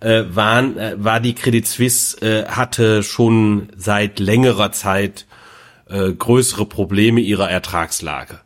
äh, 0.00 0.24
waren, 0.30 0.76
äh, 0.78 0.94
war 0.96 1.20
die 1.20 1.34
Credit 1.34 1.66
Suisse 1.66 2.20
äh, 2.20 2.46
hatte 2.46 3.02
schon 3.02 3.68
seit 3.76 4.18
längerer 4.18 4.72
Zeit 4.72 5.26
äh, 5.88 6.12
größere 6.12 6.66
Probleme 6.66 7.20
ihrer 7.20 7.50
Ertragslage 7.50 8.40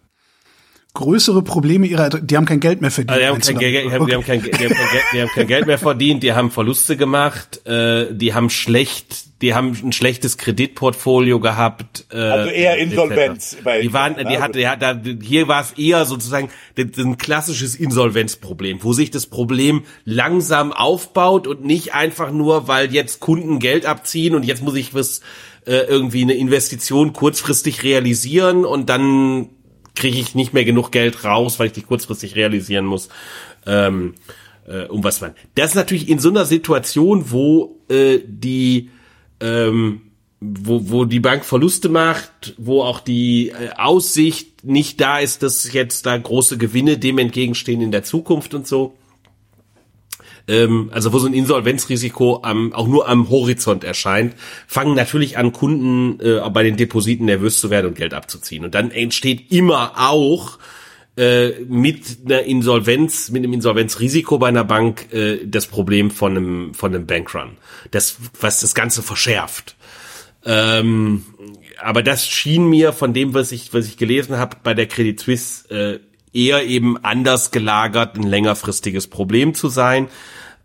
größere 0.94 1.42
Probleme 1.42 1.86
ihrer, 1.86 2.10
die 2.10 2.36
haben 2.36 2.46
kein 2.46 2.60
Geld 2.60 2.80
mehr 2.80 2.90
verdient. 2.90 3.10
Also 3.10 3.20
die, 3.20 3.28
haben 3.28 3.40
kein 3.40 3.58
Geld, 3.58 3.86
die, 3.86 3.92
haben, 3.92 4.06
die, 4.06 4.14
haben 4.14 4.24
kein, 4.24 4.42
die, 4.42 4.50
haben 4.50 4.74
kein 4.74 4.90
Geld, 4.90 5.04
die 5.12 5.20
haben 5.20 5.28
kein 5.28 5.46
Geld 5.46 5.66
mehr 5.66 5.78
verdient, 5.78 6.22
die 6.22 6.32
haben 6.32 6.50
Verluste 6.50 6.96
gemacht, 6.96 7.66
äh, 7.66 8.12
die 8.12 8.34
haben 8.34 8.50
schlecht, 8.50 9.26
die 9.40 9.54
haben 9.54 9.76
ein 9.82 9.92
schlechtes 9.92 10.36
Kreditportfolio 10.36 11.40
gehabt. 11.40 12.06
Äh, 12.12 12.16
also 12.16 12.50
eher 12.50 12.76
Insolvenz. 12.76 13.56
Bei 13.64 13.80
die 13.80 13.92
waren, 13.92 14.16
die 14.28 14.38
hatte, 14.38 14.60
ja, 14.60 14.76
da, 14.76 15.00
hier 15.22 15.48
war 15.48 15.62
es 15.62 15.72
eher 15.72 16.04
sozusagen 16.04 16.50
ein 16.76 17.16
klassisches 17.16 17.74
Insolvenzproblem, 17.74 18.82
wo 18.82 18.92
sich 18.92 19.10
das 19.10 19.26
Problem 19.26 19.84
langsam 20.04 20.72
aufbaut 20.72 21.46
und 21.46 21.64
nicht 21.64 21.94
einfach 21.94 22.30
nur, 22.32 22.68
weil 22.68 22.92
jetzt 22.92 23.20
Kunden 23.20 23.58
Geld 23.58 23.86
abziehen 23.86 24.34
und 24.34 24.44
jetzt 24.44 24.62
muss 24.62 24.74
ich 24.74 24.94
was 24.94 25.22
äh, 25.66 25.84
irgendwie 25.84 26.22
eine 26.22 26.34
Investition 26.34 27.12
kurzfristig 27.12 27.82
realisieren 27.82 28.66
und 28.66 28.90
dann 28.90 29.48
kriege 29.94 30.18
ich 30.18 30.34
nicht 30.34 30.52
mehr 30.52 30.64
genug 30.64 30.92
Geld 30.92 31.24
raus, 31.24 31.58
weil 31.58 31.68
ich 31.68 31.72
die 31.72 31.82
kurzfristig 31.82 32.36
realisieren 32.36 32.84
muss. 32.84 33.08
Ähm, 33.66 34.14
äh, 34.66 34.84
um 34.84 35.02
was 35.02 35.20
man. 35.20 35.34
Das 35.54 35.70
ist 35.70 35.74
natürlich 35.74 36.08
in 36.08 36.18
so 36.18 36.28
einer 36.28 36.44
Situation, 36.44 37.30
wo 37.30 37.80
äh, 37.88 38.20
die 38.26 38.90
ähm, 39.40 40.02
wo, 40.40 40.90
wo 40.90 41.04
die 41.04 41.20
Bank 41.20 41.44
Verluste 41.44 41.88
macht, 41.88 42.54
wo 42.56 42.82
auch 42.82 43.00
die 43.00 43.50
äh, 43.50 43.70
Aussicht 43.76 44.64
nicht 44.64 45.00
da 45.00 45.18
ist, 45.18 45.42
dass 45.42 45.72
jetzt 45.72 46.06
da 46.06 46.16
große 46.16 46.58
Gewinne 46.58 46.98
dem 46.98 47.18
entgegenstehen 47.18 47.80
in 47.80 47.92
der 47.92 48.02
Zukunft 48.02 48.54
und 48.54 48.66
so 48.66 48.96
ähm, 50.50 50.90
also 50.92 51.12
wo 51.12 51.18
so 51.18 51.26
ein 51.26 51.34
Insolvenzrisiko 51.34 52.40
am, 52.42 52.72
auch 52.72 52.88
nur 52.88 53.08
am 53.08 53.30
Horizont 53.30 53.84
erscheint, 53.84 54.34
fangen 54.66 54.94
natürlich 54.94 55.38
an, 55.38 55.52
Kunden 55.52 56.20
äh, 56.20 56.40
bei 56.50 56.62
den 56.62 56.76
Depositen 56.76 57.26
nervös 57.26 57.60
zu 57.60 57.70
werden 57.70 57.86
und 57.86 57.94
Geld 57.94 58.14
abzuziehen. 58.14 58.64
Und 58.64 58.74
dann 58.74 58.90
entsteht 58.90 59.50
immer 59.52 59.92
auch 59.96 60.58
äh, 61.16 61.50
mit 61.68 62.18
einer 62.24 62.42
Insolvenz, 62.42 63.30
mit 63.30 63.42
einem 63.42 63.52
Insolvenzrisiko 63.52 64.38
bei 64.38 64.48
einer 64.48 64.64
Bank 64.64 65.12
äh, 65.12 65.44
das 65.44 65.66
Problem 65.66 66.10
von 66.10 66.36
einem 66.36 66.74
von 66.74 66.94
einem 66.94 67.06
Bankrun, 67.06 67.56
das 67.90 68.16
was 68.40 68.60
das 68.60 68.74
Ganze 68.74 69.02
verschärft. 69.02 69.76
Ähm, 70.44 71.24
aber 71.82 72.02
das 72.02 72.26
schien 72.26 72.68
mir 72.68 72.92
von 72.92 73.12
dem, 73.12 73.34
was 73.34 73.52
ich 73.52 73.74
was 73.74 73.86
ich 73.86 73.96
gelesen 73.96 74.38
habe 74.38 74.56
bei 74.62 74.72
der 74.74 74.86
Credit 74.86 75.18
Suisse 75.18 75.68
äh, 75.68 75.98
eher 76.32 76.64
eben 76.64 76.96
anders 77.04 77.50
gelagert, 77.50 78.16
ein 78.16 78.22
längerfristiges 78.22 79.08
Problem 79.08 79.54
zu 79.54 79.68
sein. 79.68 80.08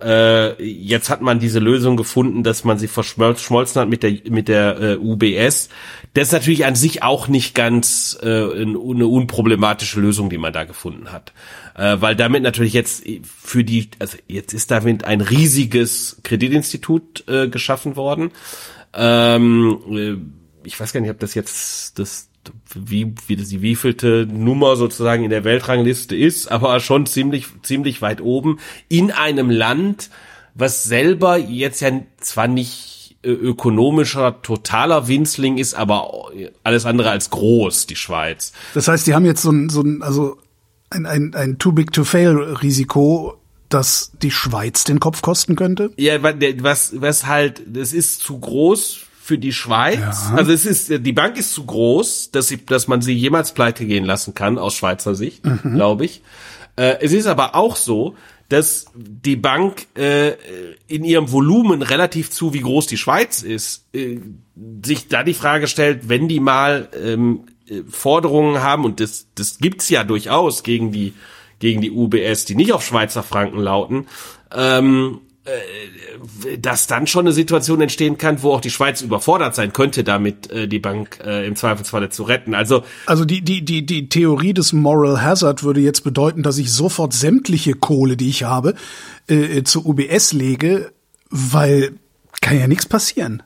Äh, 0.01 0.61
jetzt 0.61 1.09
hat 1.09 1.21
man 1.21 1.39
diese 1.39 1.59
Lösung 1.59 1.95
gefunden, 1.95 2.43
dass 2.43 2.65
man 2.65 2.77
sie 2.77 2.87
verschmolzen 2.87 3.81
hat 3.81 3.87
mit 3.87 4.03
der 4.03 4.11
mit 4.29 4.49
der 4.49 4.79
äh, 4.81 4.97
UBS. 4.97 5.69
Das 6.13 6.27
ist 6.27 6.33
natürlich 6.33 6.65
an 6.65 6.75
sich 6.75 7.01
auch 7.01 7.27
nicht 7.27 7.55
ganz 7.55 8.17
äh, 8.21 8.27
eine 8.27 9.07
unproblematische 9.07 10.01
Lösung, 10.01 10.29
die 10.29 10.37
man 10.37 10.51
da 10.51 10.65
gefunden 10.65 11.13
hat, 11.13 11.31
äh, 11.75 11.95
weil 11.99 12.15
damit 12.15 12.43
natürlich 12.43 12.73
jetzt 12.73 13.05
für 13.23 13.63
die, 13.63 13.89
also 13.99 14.17
jetzt 14.27 14.53
ist 14.53 14.69
damit 14.69 15.05
ein 15.05 15.21
riesiges 15.21 16.17
Kreditinstitut 16.23 17.23
äh, 17.27 17.47
geschaffen 17.47 17.95
worden. 17.95 18.31
Ähm, 18.93 19.79
äh, 19.91 20.67
ich 20.67 20.79
weiß 20.79 20.91
gar 20.91 20.99
nicht, 20.99 21.11
ob 21.11 21.19
das 21.19 21.35
jetzt 21.35 21.99
das 21.99 22.29
wie, 22.73 23.13
wie 23.27 23.35
die 23.35 23.61
wievielte 23.61 24.27
Nummer 24.29 24.75
sozusagen 24.75 25.23
in 25.23 25.29
der 25.29 25.43
Weltrangliste 25.43 26.15
ist, 26.15 26.51
aber 26.51 26.79
schon 26.79 27.05
ziemlich, 27.05 27.47
ziemlich 27.63 28.01
weit 28.01 28.21
oben 28.21 28.59
in 28.89 29.11
einem 29.11 29.49
Land, 29.49 30.09
was 30.53 30.83
selber 30.83 31.37
jetzt 31.37 31.81
ja 31.81 31.91
zwar 32.19 32.47
nicht 32.47 33.17
äh, 33.23 33.29
ökonomischer, 33.29 34.41
totaler 34.41 35.07
Winzling 35.07 35.57
ist, 35.57 35.73
aber 35.73 36.31
alles 36.63 36.85
andere 36.85 37.09
als 37.09 37.29
groß, 37.29 37.87
die 37.87 37.95
Schweiz. 37.95 38.53
Das 38.73 38.87
heißt, 38.87 39.07
die 39.07 39.13
haben 39.13 39.25
jetzt 39.25 39.41
so 39.41 39.51
ein, 39.51 39.69
so 39.69 39.81
ein 39.81 40.01
also 40.01 40.37
ein, 40.89 41.05
ein, 41.05 41.33
ein 41.33 41.57
Too 41.57 41.71
Big 41.71 41.91
to 41.91 42.03
Fail 42.03 42.37
Risiko, 42.37 43.37
dass 43.69 44.11
die 44.21 44.31
Schweiz 44.31 44.83
den 44.83 44.99
Kopf 44.99 45.21
kosten 45.21 45.55
könnte? 45.55 45.91
Ja, 45.97 46.21
was, 46.21 47.01
was 47.01 47.25
halt, 47.25 47.61
das 47.67 47.93
ist 47.93 48.21
zu 48.21 48.39
groß 48.39 49.04
für 49.25 49.39
die 49.39 49.53
Schweiz. 49.53 50.29
Ja. 50.29 50.35
Also 50.35 50.51
es 50.51 50.67
ist, 50.67 51.03
die 51.03 51.11
Bank 51.11 51.35
ist 51.35 51.51
zu 51.51 51.65
groß, 51.65 52.29
dass 52.29 52.47
sie, 52.47 52.63
dass 52.63 52.87
man 52.87 53.01
sie 53.01 53.13
jemals 53.13 53.55
pleite 53.55 53.87
gehen 53.87 54.05
lassen 54.05 54.35
kann, 54.35 54.59
aus 54.59 54.75
Schweizer 54.75 55.15
Sicht, 55.15 55.43
mhm. 55.43 55.73
glaube 55.73 56.05
ich. 56.05 56.21
Äh, 56.75 56.97
es 57.01 57.11
ist 57.11 57.25
aber 57.25 57.55
auch 57.55 57.75
so, 57.75 58.15
dass 58.49 58.85
die 58.93 59.35
Bank 59.35 59.87
äh, 59.97 60.33
in 60.87 61.03
ihrem 61.03 61.31
Volumen 61.31 61.81
relativ 61.81 62.29
zu, 62.29 62.53
wie 62.53 62.61
groß 62.61 62.85
die 62.85 62.97
Schweiz 62.97 63.41
ist, 63.41 63.85
äh, 63.95 64.19
sich 64.85 65.07
da 65.07 65.23
die 65.23 65.33
Frage 65.33 65.67
stellt, 65.67 66.07
wenn 66.07 66.27
die 66.27 66.39
mal 66.39 66.87
ähm, 67.03 67.45
äh, 67.67 67.81
Forderungen 67.89 68.61
haben, 68.61 68.85
und 68.85 68.99
das, 68.99 69.25
das 69.33 69.57
gibt's 69.57 69.89
ja 69.89 70.03
durchaus 70.03 70.61
gegen 70.61 70.91
die, 70.91 71.13
gegen 71.57 71.81
die 71.81 71.89
UBS, 71.89 72.45
die 72.45 72.53
nicht 72.53 72.73
auf 72.73 72.85
Schweizer 72.85 73.23
Franken 73.23 73.57
lauten, 73.57 74.05
ähm, 74.55 75.21
äh, 75.21 75.34
dass 76.59 76.87
dann 76.87 77.05
schon 77.05 77.25
eine 77.25 77.31
Situation 77.31 77.79
entstehen 77.81 78.17
kann, 78.17 78.41
wo 78.41 78.51
auch 78.51 78.61
die 78.61 78.71
Schweiz 78.71 79.01
überfordert 79.01 79.53
sein 79.53 79.73
könnte, 79.73 80.03
damit 80.03 80.49
äh, 80.49 80.67
die 80.67 80.79
Bank 80.79 81.19
äh, 81.23 81.45
im 81.45 81.55
Zweifelsfalle 81.55 82.09
zu 82.09 82.23
retten. 82.23 82.55
Also 82.55 82.83
also 83.05 83.25
die 83.25 83.41
die 83.41 83.63
die 83.63 83.85
die 83.85 84.09
Theorie 84.09 84.53
des 84.53 84.73
Moral 84.73 85.21
Hazard 85.21 85.63
würde 85.63 85.81
jetzt 85.81 86.03
bedeuten, 86.03 86.41
dass 86.41 86.57
ich 86.57 86.71
sofort 86.71 87.13
sämtliche 87.13 87.73
Kohle, 87.73 88.17
die 88.17 88.29
ich 88.29 88.43
habe, 88.43 88.73
äh, 89.27 89.61
zur 89.63 89.85
UBS 89.85 90.33
lege, 90.33 90.91
weil 91.29 91.93
kann 92.41 92.59
ja 92.59 92.67
nichts 92.67 92.87
passieren. 92.87 93.43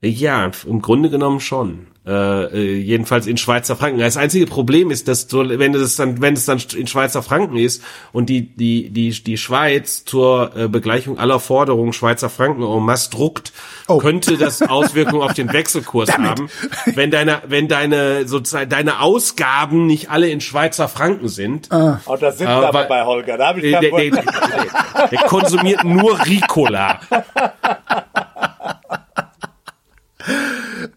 Ja, 0.00 0.50
im 0.66 0.82
Grunde 0.82 1.10
genommen 1.10 1.40
schon. 1.40 1.86
Äh, 2.04 2.10
äh, 2.46 2.76
jedenfalls 2.78 3.28
in 3.28 3.36
Schweizer 3.36 3.76
Franken. 3.76 4.00
Das 4.00 4.16
einzige 4.16 4.46
Problem 4.46 4.90
ist, 4.90 5.06
dass 5.06 5.28
du, 5.28 5.48
wenn 5.48 5.72
es 5.72 5.94
dann, 5.94 6.20
wenn 6.20 6.34
es 6.34 6.46
dann 6.46 6.60
in 6.76 6.88
Schweizer 6.88 7.22
Franken 7.22 7.56
ist 7.56 7.80
und 8.10 8.28
die 8.28 8.48
die 8.56 8.90
die 8.90 9.10
die 9.10 9.38
Schweiz 9.38 10.04
zur 10.04 10.50
äh, 10.56 10.66
Begleichung 10.66 11.20
aller 11.20 11.38
Forderungen 11.38 11.92
Schweizer 11.92 12.28
Franken 12.28 12.64
en 12.64 12.82
masse 12.82 13.08
druckt, 13.10 13.52
oh. 13.86 13.98
könnte 13.98 14.36
das 14.36 14.62
Auswirkungen 14.68 15.22
auf 15.22 15.34
den 15.34 15.52
Wechselkurs 15.52 16.10
haben. 16.18 16.48
Wenn 16.86 17.12
deine 17.12 17.42
wenn 17.46 17.68
deine 17.68 18.26
sozusagen 18.26 18.68
deine 18.68 19.00
Ausgaben 19.00 19.86
nicht 19.86 20.10
alle 20.10 20.28
in 20.28 20.40
Schweizer 20.40 20.88
Franken 20.88 21.28
sind. 21.28 21.70
Ah. 21.70 22.00
Oh, 22.06 22.16
das 22.16 22.38
sind 22.38 22.48
wir 22.48 22.66
aber 22.66 22.82
bei 22.86 23.04
Holger. 23.04 23.38
Da 23.38 23.46
habe 23.46 23.60
ich 23.60 23.70
der, 23.70 23.80
der, 23.80 24.10
der, 24.10 25.08
der 25.08 25.18
konsumiert 25.28 25.84
nur 25.84 26.18
Ricola. 26.26 26.98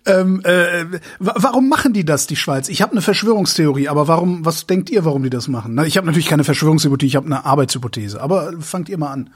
Ähm, 0.08 0.42
äh, 0.44 0.86
warum 1.20 1.68
machen 1.68 1.94
die 1.94 2.06
das, 2.06 2.28
die 2.28 2.36
Schweiz? 2.36 2.70
Ich 2.70 2.82
habe 2.82 2.92
eine 2.92 3.02
Verschwörungstheorie, 3.02 3.88
aber 3.88 4.08
warum? 4.08 4.46
Was 4.46 4.68
denkt 4.68 4.90
ihr, 4.90 5.04
warum 5.04 5.24
die 5.24 5.30
das 5.30 5.48
machen? 5.48 5.74
Na, 5.76 5.86
ich 5.86 5.98
habe 5.98 6.06
natürlich 6.06 6.28
keine 6.28 6.44
Verschwörungshypothese, 6.44 7.08
ich 7.08 7.16
habe 7.16 7.26
eine 7.26 7.46
Arbeitshypothese. 7.46 8.22
Aber 8.22 8.54
fangt 8.60 8.90
ihr 8.90 8.98
mal 8.98 9.12
an. 9.12 9.32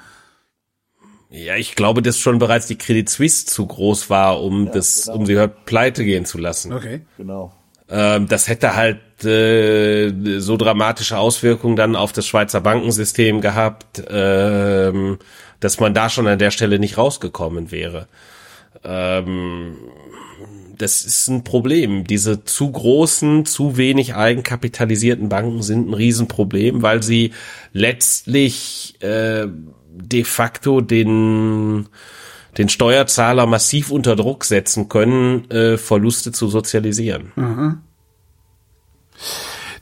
Ja, 1.31 1.55
ich 1.55 1.75
glaube, 1.75 2.01
dass 2.01 2.17
schon 2.17 2.39
bereits 2.39 2.67
die 2.67 2.77
Credit 2.77 3.07
Suisse 3.09 3.45
zu 3.45 3.65
groß 3.65 4.09
war, 4.09 4.41
um 4.41 4.65
ja, 4.65 4.71
das, 4.71 5.05
genau. 5.05 5.17
um 5.17 5.25
sie 5.25 5.37
halt 5.37 5.65
pleite 5.65 6.03
gehen 6.03 6.25
zu 6.25 6.37
lassen. 6.37 6.73
Okay. 6.73 7.01
Genau. 7.17 7.53
Ähm, 7.87 8.27
das 8.27 8.47
hätte 8.47 8.75
halt 8.75 8.99
äh, 9.25 10.39
so 10.39 10.57
dramatische 10.57 11.17
Auswirkungen 11.17 11.75
dann 11.75 11.95
auf 11.95 12.13
das 12.13 12.27
Schweizer 12.27 12.61
Bankensystem 12.61 13.41
gehabt, 13.41 14.03
ähm, 14.09 15.17
dass 15.59 15.79
man 15.79 15.93
da 15.93 16.09
schon 16.09 16.27
an 16.27 16.39
der 16.39 16.51
Stelle 16.51 16.79
nicht 16.79 16.97
rausgekommen 16.97 17.71
wäre. 17.71 18.07
Ähm, 18.83 19.75
das 20.79 21.03
ist 21.05 21.27
ein 21.27 21.43
Problem. 21.43 22.05
Diese 22.05 22.45
zu 22.45 22.71
großen, 22.71 23.45
zu 23.45 23.77
wenig 23.77 24.15
eigenkapitalisierten 24.15 25.29
Banken 25.29 25.61
sind 25.61 25.89
ein 25.89 25.93
Riesenproblem, 25.93 26.81
weil 26.81 27.03
sie 27.03 27.33
letztlich 27.73 28.95
äh, 29.01 29.47
de 29.91 30.23
facto 30.23 30.81
den 30.81 31.87
den 32.57 32.67
Steuerzahler 32.67 33.45
massiv 33.45 33.91
unter 33.91 34.15
Druck 34.15 34.43
setzen 34.43 34.89
können, 34.89 35.49
äh, 35.51 35.77
Verluste 35.77 36.31
zu 36.31 36.47
sozialisieren. 36.49 37.31
Mhm. 37.35 37.77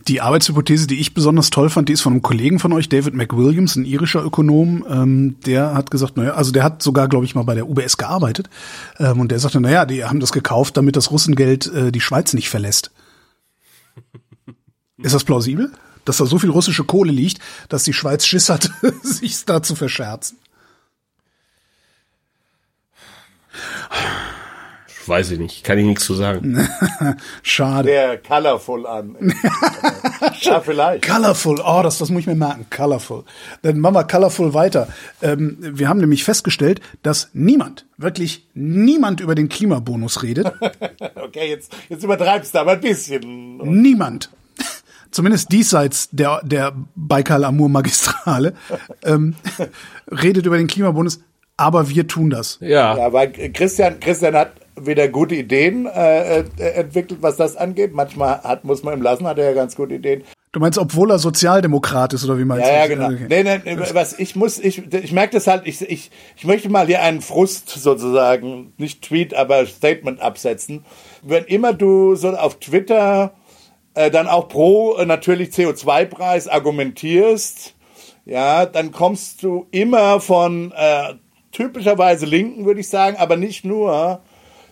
Die 0.07 0.21
Arbeitshypothese, 0.21 0.87
die 0.87 0.99
ich 0.99 1.13
besonders 1.13 1.49
toll 1.49 1.69
fand, 1.69 1.89
die 1.89 1.93
ist 1.93 2.01
von 2.01 2.13
einem 2.13 2.21
Kollegen 2.21 2.59
von 2.59 2.71
euch, 2.71 2.87
David 2.87 3.13
McWilliams, 3.13 3.75
ein 3.75 3.83
irischer 3.83 4.23
Ökonom. 4.23 4.85
Ähm, 4.89 5.35
der 5.45 5.73
hat 5.73 5.91
gesagt, 5.91 6.15
naja, 6.15 6.33
also 6.33 6.51
der 6.51 6.63
hat 6.63 6.81
sogar, 6.81 7.09
glaube 7.09 7.25
ich, 7.25 7.35
mal 7.35 7.43
bei 7.43 7.55
der 7.55 7.67
UBS 7.67 7.97
gearbeitet. 7.97 8.49
Ähm, 8.99 9.19
und 9.19 9.31
der 9.31 9.39
sagte, 9.39 9.59
naja, 9.59 9.85
die 9.85 10.05
haben 10.05 10.21
das 10.21 10.31
gekauft, 10.31 10.77
damit 10.77 10.95
das 10.95 11.11
Russengeld 11.11 11.67
äh, 11.73 11.91
die 11.91 11.99
Schweiz 11.99 12.33
nicht 12.33 12.49
verlässt. 12.49 12.91
ist 14.97 15.13
das 15.13 15.25
plausibel? 15.25 15.73
Dass 16.05 16.17
da 16.17 16.25
so 16.25 16.39
viel 16.39 16.51
russische 16.51 16.85
Kohle 16.85 17.11
liegt, 17.11 17.39
dass 17.67 17.83
die 17.83 17.93
Schweiz 17.93 18.25
Schiss 18.25 18.47
hat, 18.49 18.71
sich 19.03 19.43
da 19.43 19.61
zu 19.61 19.75
verscherzen? 19.75 20.37
Weiß 25.07 25.31
ich 25.31 25.39
nicht, 25.39 25.63
kann 25.63 25.77
ich 25.77 25.85
nichts 25.85 26.05
zu 26.05 26.13
sagen. 26.13 26.67
Schade. 27.43 27.87
Der 27.87 28.17
colorful 28.17 28.85
an. 28.85 29.15
ja, 30.41 30.59
vielleicht. 30.59 31.07
Colorful, 31.07 31.61
oh, 31.65 31.81
das, 31.83 31.97
das 31.97 32.09
muss 32.09 32.21
ich 32.21 32.27
mir 32.27 32.35
merken. 32.35 32.65
Colorful. 32.75 33.23
Dann 33.61 33.79
machen 33.79 33.95
wir 33.95 34.03
colorful 34.03 34.53
weiter. 34.53 34.87
Ähm, 35.21 35.57
wir 35.59 35.87
haben 35.87 35.99
nämlich 35.99 36.23
festgestellt, 36.23 36.81
dass 37.03 37.29
niemand, 37.33 37.85
wirklich 37.97 38.47
niemand 38.53 39.21
über 39.21 39.35
den 39.35 39.49
Klimabonus 39.49 40.23
redet. 40.23 40.51
okay, 41.15 41.49
jetzt, 41.49 41.75
jetzt 41.89 42.03
übertreibst 42.03 42.53
du 42.55 42.59
aber 42.59 42.73
ein 42.73 42.81
bisschen. 42.81 43.57
Niemand. 43.57 44.29
Zumindest 45.11 45.51
diesseits 45.51 46.09
der, 46.11 46.41
der 46.43 46.73
Baikal-Amur-Magistrale 46.95 48.53
ähm, 49.03 49.35
redet 50.11 50.45
über 50.45 50.57
den 50.57 50.67
Klimabonus 50.67 51.19
aber 51.57 51.89
wir 51.89 52.07
tun 52.07 52.29
das. 52.29 52.59
Ja. 52.61 52.95
Ja, 52.95 53.11
weil 53.11 53.31
Christian, 53.31 53.99
Christian 53.99 54.35
hat 54.35 54.51
wieder 54.79 55.07
gute 55.07 55.35
Ideen 55.35 55.85
äh, 55.85 56.39
äh, 56.39 56.43
entwickelt, 56.57 57.21
was 57.21 57.37
das 57.37 57.55
angeht. 57.57 57.93
Manchmal 57.93 58.41
hat, 58.43 58.63
muss 58.63 58.83
man 58.83 58.93
ihm 58.93 59.01
lassen, 59.01 59.27
hat 59.27 59.37
er 59.37 59.45
ja 59.45 59.53
ganz 59.53 59.75
gute 59.75 59.95
Ideen. 59.95 60.23
Du 60.53 60.59
meinst, 60.61 60.77
obwohl 60.77 61.11
er 61.11 61.19
Sozialdemokrat 61.19 62.13
ist 62.13 62.23
oder 62.23 62.39
wie 62.39 62.45
meinst 62.45 62.65
ja, 62.65 62.87
du? 62.87 62.93
Ja, 62.93 63.07
genau. 63.07 63.07
Okay. 63.07 63.27
Nee, 63.29 63.43
nee, 63.43 63.77
was 63.93 64.17
ich 64.17 64.35
muss, 64.35 64.57
ich, 64.59 64.91
ich 64.93 65.11
merke 65.11 65.33
das 65.33 65.45
halt, 65.45 65.67
ich, 65.67 65.81
ich, 65.81 66.09
ich 66.35 66.45
möchte 66.45 66.69
mal 66.69 66.87
hier 66.87 67.01
einen 67.01 67.21
Frust 67.21 67.69
sozusagen, 67.69 68.73
nicht 68.77 69.03
Tweet, 69.03 69.33
aber 69.33 69.65
Statement 69.65 70.21
absetzen. 70.21 70.85
Wenn 71.21 71.43
immer 71.43 71.73
du 71.73 72.15
so 72.15 72.29
auf 72.29 72.59
Twitter 72.59 73.33
äh, 73.93 74.09
dann 74.09 74.27
auch 74.27 74.47
pro 74.47 74.95
äh, 74.95 75.05
natürlich 75.05 75.49
CO2-Preis 75.49 76.47
argumentierst, 76.47 77.75
ja, 78.25 78.65
dann 78.65 78.91
kommst 78.91 79.43
du 79.43 79.67
immer 79.71 80.19
von 80.19 80.71
äh, 80.75 81.13
typischerweise 81.51 82.25
Linken, 82.25 82.65
würde 82.65 82.79
ich 82.79 82.89
sagen, 82.89 83.17
aber 83.17 83.37
nicht 83.37 83.65
nur, 83.65 84.21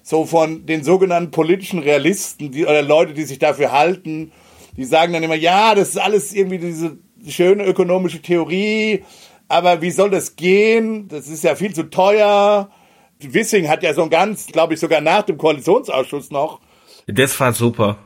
so 0.05 0.27
von 0.27 0.67
den 0.67 0.83
sogenannten 0.83 1.31
politischen 1.31 1.79
Realisten 1.79 2.51
die, 2.51 2.63
oder 2.63 2.83
Leute, 2.83 3.13
die 3.13 3.23
sich 3.23 3.39
dafür 3.39 3.71
halten, 3.71 4.31
die 4.77 4.85
sagen 4.85 5.13
dann 5.13 5.23
immer, 5.23 5.35
ja, 5.35 5.73
das 5.73 5.89
ist 5.89 5.97
alles 5.97 6.31
irgendwie 6.31 6.59
diese 6.59 6.97
schöne 7.27 7.65
ökonomische 7.65 8.21
Theorie, 8.21 9.03
aber 9.47 9.81
wie 9.81 9.89
soll 9.89 10.11
das 10.11 10.35
gehen? 10.35 11.07
Das 11.07 11.27
ist 11.27 11.43
ja 11.43 11.55
viel 11.55 11.73
zu 11.73 11.89
teuer. 11.89 12.69
Wissing 13.19 13.67
hat 13.67 13.81
ja 13.81 13.95
so 13.95 14.03
ein 14.03 14.11
ganz, 14.11 14.45
glaube 14.45 14.75
ich, 14.75 14.79
sogar 14.79 15.01
nach 15.01 15.23
dem 15.23 15.39
Koalitionsausschuss 15.39 16.29
noch. 16.29 16.61
Das 17.07 17.39
war 17.39 17.53
super. 17.53 17.97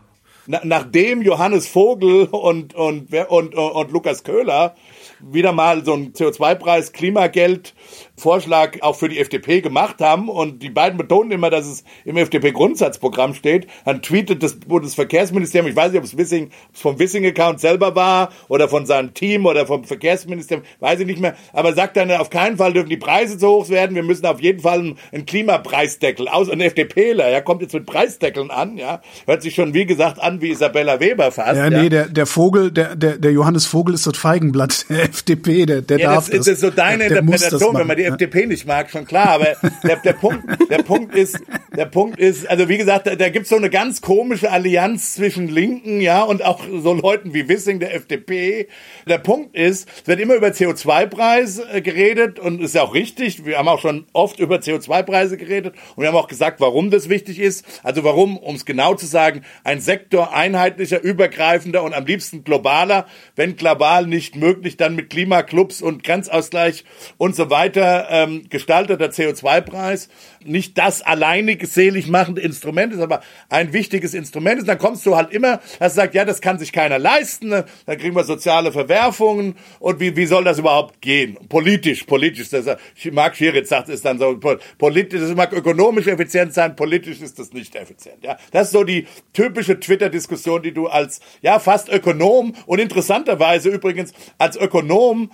Na, 0.48 0.62
nachdem 0.64 1.22
Johannes 1.22 1.68
Vogel 1.68 2.28
und, 2.28 2.76
und, 2.76 3.14
und, 3.14 3.30
und, 3.30 3.56
und 3.56 3.92
Lukas 3.92 4.24
Köhler 4.24 4.76
wieder 5.20 5.52
mal 5.52 5.84
so 5.84 5.94
ein 5.94 6.14
CO2-Preis, 6.14 6.94
Klimageld 6.94 7.74
Vorschlag 8.20 8.82
auch 8.82 8.96
für 8.96 9.10
die 9.10 9.20
FDP 9.20 9.62
gemacht 9.62 10.00
haben 10.00 10.30
und 10.30 10.62
die 10.62 10.70
beiden 10.70 10.98
betonen 10.98 11.32
immer, 11.32 11.50
dass 11.50 11.66
es 11.66 11.84
im 12.06 12.18
FDP-Grundsatzprogramm 12.18 13.34
steht. 13.34 13.68
Dann 13.86 14.02
tweetet 14.02 14.44
das 14.44 14.60
Bundesverkehrsministerium, 14.60 15.70
ich 15.70 15.76
weiß 15.76 15.92
nicht, 15.92 16.00
ob 16.00 16.06
es 16.06 16.18
Wissing, 16.18 16.46
ob 16.48 16.76
es 16.76 16.82
vom 16.82 17.00
Wissing-Account 17.00 17.60
selber 17.60 17.96
war 17.96 18.30
oder 18.48 18.70
von 18.70 18.86
seinem 18.86 19.14
Team 19.14 19.46
oder 19.46 19.66
vom 19.66 19.84
Verkehrsministerium, 19.84 20.66
weiß 20.80 21.00
ich 21.00 21.06
nicht 21.06 21.20
mehr, 21.20 21.36
aber 21.54 21.74
sagt 21.74 21.98
dann, 21.98 22.12
auf 22.12 22.30
keinen 22.30 22.58
Fall 22.58 22.74
dürfen 22.74 22.90
die 22.90 22.98
Preise 22.98 23.38
zu 23.38 23.48
hoch 23.48 23.70
werden, 23.70 23.96
wir 23.96 24.04
müssen 24.04 24.26
auf 24.26 24.42
jeden 24.42 24.60
Fall 24.60 24.96
einen 25.12 25.26
Klimapreisdeckel 25.26 26.28
aus, 26.28 26.50
ein 26.50 26.62
FDPler, 26.62 27.30
ja, 27.30 27.42
kommt 27.42 27.62
jetzt 27.62 27.74
mit 27.74 27.86
Preisdeckeln 27.86 28.52
an, 28.52 28.78
ja, 28.78 29.02
hört 29.26 29.42
sich 29.42 29.56
schon, 29.56 29.74
wie 29.74 29.86
gesagt, 29.86 30.20
an 30.22 30.42
wie 30.42 30.50
Isabella 30.52 31.00
Weber 31.00 31.32
fast. 31.32 31.56
Ja, 31.56 31.70
nee, 31.70 31.84
ja. 31.84 31.90
der, 31.90 32.08
der 32.08 32.26
Vogel, 32.26 32.72
der, 32.72 32.96
der, 32.96 33.18
der 33.18 33.32
Johannes 33.32 33.66
Vogel 33.66 33.96
ist 33.96 34.06
das 34.06 34.18
Feigenblatt 34.18 34.90
der 34.90 35.04
FDP, 35.10 35.66
der, 35.66 35.82
der 35.82 36.00
ja, 36.00 36.14
darf 36.14 36.30
das. 36.30 36.40
Das 36.40 36.48
ist 36.48 36.62
so 36.62 36.70
deine 36.70 37.08
der, 37.08 37.10
der 37.10 37.20
Interpretation, 37.20 37.76
wenn 37.76 37.88
man 37.88 37.98
die 37.98 38.04
FDP 38.14 38.46
nicht 38.46 38.66
mag, 38.68 38.90
schon 38.90 39.06
klar. 39.06 39.30
Aber 39.30 39.56
der, 39.84 39.98
der 39.98 40.14
Punkt, 40.14 40.44
der 40.70 40.84
Punkt 40.84 41.16
ist, 41.16 41.40
der 41.76 41.86
Punkt 41.86 42.20
ist, 42.20 42.50
also 42.50 42.70
wie 42.70 42.78
gesagt, 42.78 43.08
da, 43.08 43.16
da 43.16 43.30
gibt's 43.30 43.50
so 43.50 43.56
eine 43.56 43.70
ganz 43.70 44.02
komische 44.02 44.52
Allianz 44.52 45.16
zwischen 45.16 45.48
Linken, 45.48 46.02
ja, 46.02 46.24
und 46.24 46.44
auch 46.44 46.62
so 46.82 46.94
Leuten 46.94 47.34
wie 47.34 47.48
Wissing, 47.48 47.80
der 47.80 47.96
FDP. 47.96 48.68
Der 49.08 49.18
Punkt 49.18 49.56
ist, 49.56 49.88
es 50.02 50.08
wird 50.08 50.20
immer 50.20 50.36
über 50.36 50.48
CO2-Preis 50.48 51.60
äh, 51.72 51.82
geredet 51.82 52.40
und 52.40 52.62
ist 52.62 52.76
ja 52.76 52.84
auch 52.84 52.94
richtig. 52.94 53.46
Wir 53.46 53.58
haben 53.58 53.68
auch 53.68 53.82
schon 53.82 54.06
oft 54.14 54.40
über 54.40 54.58
CO2-Preise 54.58 55.38
geredet 55.38 55.76
und 55.96 56.04
wir 56.04 56.10
haben 56.10 56.16
auch 56.16 56.28
gesagt, 56.28 56.60
warum 56.60 56.92
das 56.92 57.10
wichtig 57.10 57.40
ist. 57.40 57.66
Also 57.84 58.04
warum, 58.04 58.38
um 58.38 58.56
es 58.56 58.66
genau 58.66 58.96
zu 58.96 59.06
sagen, 59.06 59.42
ein 59.64 59.82
Sektor 59.82 60.34
einheitlicher, 60.34 61.02
übergreifender 61.02 61.84
und 61.84 61.94
am 61.94 62.06
liebsten 62.06 62.44
globaler, 62.44 63.06
wenn 63.36 63.56
global 63.56 64.08
nicht 64.08 64.36
möglich, 64.36 64.78
dann 64.78 64.96
mit 64.96 65.10
Klimaclubs 65.10 65.82
und 65.82 66.04
Grenzausgleich 66.04 66.86
und 67.18 67.36
so 67.36 67.50
weiter 67.50 67.99
ähm, 68.10 68.44
gestalteter 68.50 69.08
CO2-Preis 69.08 70.10
nicht 70.44 70.78
das 70.78 71.02
alleinig 71.02 71.66
selig 71.68 72.08
machende 72.08 72.42
Instrument 72.42 72.94
ist, 72.94 73.00
aber 73.00 73.22
ein 73.50 73.74
wichtiges 73.74 74.14
Instrument 74.14 74.60
ist. 74.60 74.68
Dann 74.68 74.78
kommst 74.78 75.06
du 75.06 75.16
halt 75.16 75.32
immer, 75.32 75.60
dass 75.80 75.94
du 75.94 76.02
sagst, 76.02 76.16
ja, 76.16 76.26
das 76.26 76.42
kann 76.42 76.60
sich 76.60 76.72
keiner 76.72 77.00
leisten, 77.00 77.50
dann 77.50 77.98
kriegen 77.98 78.16
wir 78.16 78.24
soziale 78.24 78.72
Verwerfungen 78.72 79.56
und 79.80 80.00
wie, 80.00 80.16
wie 80.16 80.26
soll 80.26 80.44
das 80.44 80.60
überhaupt 80.60 81.02
gehen? 81.02 81.38
Politisch, 81.50 82.04
politisch, 82.04 82.50
das, 82.50 82.66
Marc 83.12 83.36
Schieritz 83.36 83.70
sagt, 83.70 83.90
ist 83.90 84.06
dann 84.06 84.20
so, 84.20 84.40
politisch, 84.78 85.22
das 85.22 85.36
mag 85.36 85.54
ökonomisch 85.54 86.08
effizient 86.08 86.54
sein, 86.54 86.76
politisch 86.76 87.22
ist 87.22 87.40
das 87.40 87.54
nicht 87.54 87.76
effizient, 87.76 88.24
ja. 88.24 88.38
Das 88.52 88.68
ist 88.68 88.74
so 88.74 88.84
die 88.84 89.08
typische 89.34 89.80
Twitter-Diskussion, 89.80 90.62
die 90.64 90.74
du 90.74 90.88
als, 90.88 91.20
ja, 91.42 91.60
fast 91.60 91.90
Ökonom 91.90 92.56
und 92.66 92.80
interessanterweise 92.80 93.70
übrigens 93.70 94.14
als 94.38 94.56
Ökonom 94.56 95.32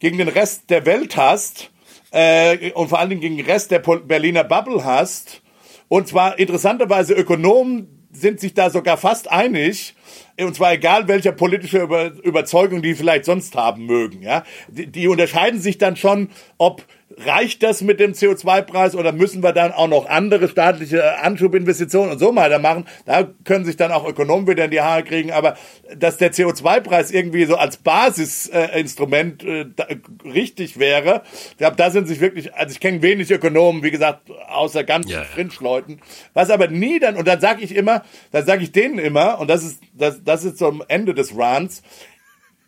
gegen 0.00 0.18
den 0.18 0.28
Rest 0.28 0.70
der 0.70 0.86
Welt 0.86 1.16
hast, 1.16 1.70
äh, 2.10 2.72
und 2.72 2.88
vor 2.88 2.98
allen 2.98 3.10
Dingen 3.10 3.20
gegen 3.20 3.36
den 3.36 3.46
Rest 3.46 3.70
der 3.70 3.78
Berliner 3.78 4.44
Bubble 4.44 4.84
hast. 4.84 5.42
Und 5.88 6.08
zwar 6.08 6.38
interessanterweise 6.38 7.14
Ökonomen 7.14 8.06
sind 8.12 8.40
sich 8.40 8.54
da 8.54 8.70
sogar 8.70 8.96
fast 8.96 9.30
einig, 9.30 9.94
und 10.38 10.54
zwar 10.54 10.72
egal 10.72 11.06
welcher 11.06 11.32
politische 11.32 11.80
Über 11.80 12.06
Überzeugung 12.22 12.82
die 12.82 12.94
vielleicht 12.94 13.24
sonst 13.24 13.54
haben 13.56 13.86
mögen. 13.86 14.22
Ja, 14.22 14.44
die, 14.68 14.86
die 14.86 15.08
unterscheiden 15.08 15.60
sich 15.60 15.78
dann 15.78 15.96
schon, 15.96 16.30
ob 16.58 16.84
reicht 17.24 17.62
das 17.62 17.82
mit 17.82 18.00
dem 18.00 18.12
CO2-Preis 18.12 18.94
oder 18.94 19.12
müssen 19.12 19.42
wir 19.42 19.52
dann 19.52 19.72
auch 19.72 19.88
noch 19.88 20.06
andere 20.06 20.48
staatliche 20.48 21.18
Anschubinvestitionen 21.18 22.12
und 22.12 22.18
so 22.18 22.34
weiter 22.34 22.58
machen? 22.58 22.86
Da 23.04 23.28
können 23.44 23.64
sich 23.64 23.76
dann 23.76 23.92
auch 23.92 24.06
Ökonomen 24.08 24.46
wieder 24.46 24.64
in 24.64 24.70
die 24.70 24.80
Haare 24.80 25.04
kriegen, 25.04 25.32
aber 25.32 25.56
dass 25.96 26.16
der 26.16 26.32
CO2-Preis 26.32 27.10
irgendwie 27.10 27.44
so 27.44 27.56
als 27.56 27.76
Basisinstrument 27.76 29.44
äh, 29.44 29.60
äh, 29.60 29.96
richtig 30.24 30.78
wäre, 30.78 31.22
ich 31.50 31.58
glaube, 31.58 31.76
da 31.76 31.90
sind 31.90 32.08
sich 32.08 32.20
wirklich, 32.20 32.54
also 32.54 32.72
ich 32.72 32.80
kenne 32.80 33.02
wenig 33.02 33.30
Ökonomen, 33.30 33.82
wie 33.82 33.90
gesagt, 33.90 34.30
außer 34.48 34.84
ganz 34.84 35.10
ja. 35.10 35.22
Fringe-Leuten, 35.22 36.00
was 36.34 36.50
aber 36.50 36.68
nie 36.68 36.98
dann, 36.98 37.16
und 37.16 37.26
dann 37.26 37.40
sage 37.40 37.62
ich 37.62 37.74
immer, 37.74 38.02
dann 38.32 38.46
sage 38.46 38.62
ich 38.62 38.72
denen 38.72 38.98
immer, 38.98 39.38
und 39.38 39.48
das 39.48 39.64
ist, 39.64 39.80
das, 39.92 40.22
das 40.24 40.44
ist 40.44 40.58
zum 40.58 40.82
Ende 40.88 41.14
des 41.14 41.34
Runs, 41.34 41.82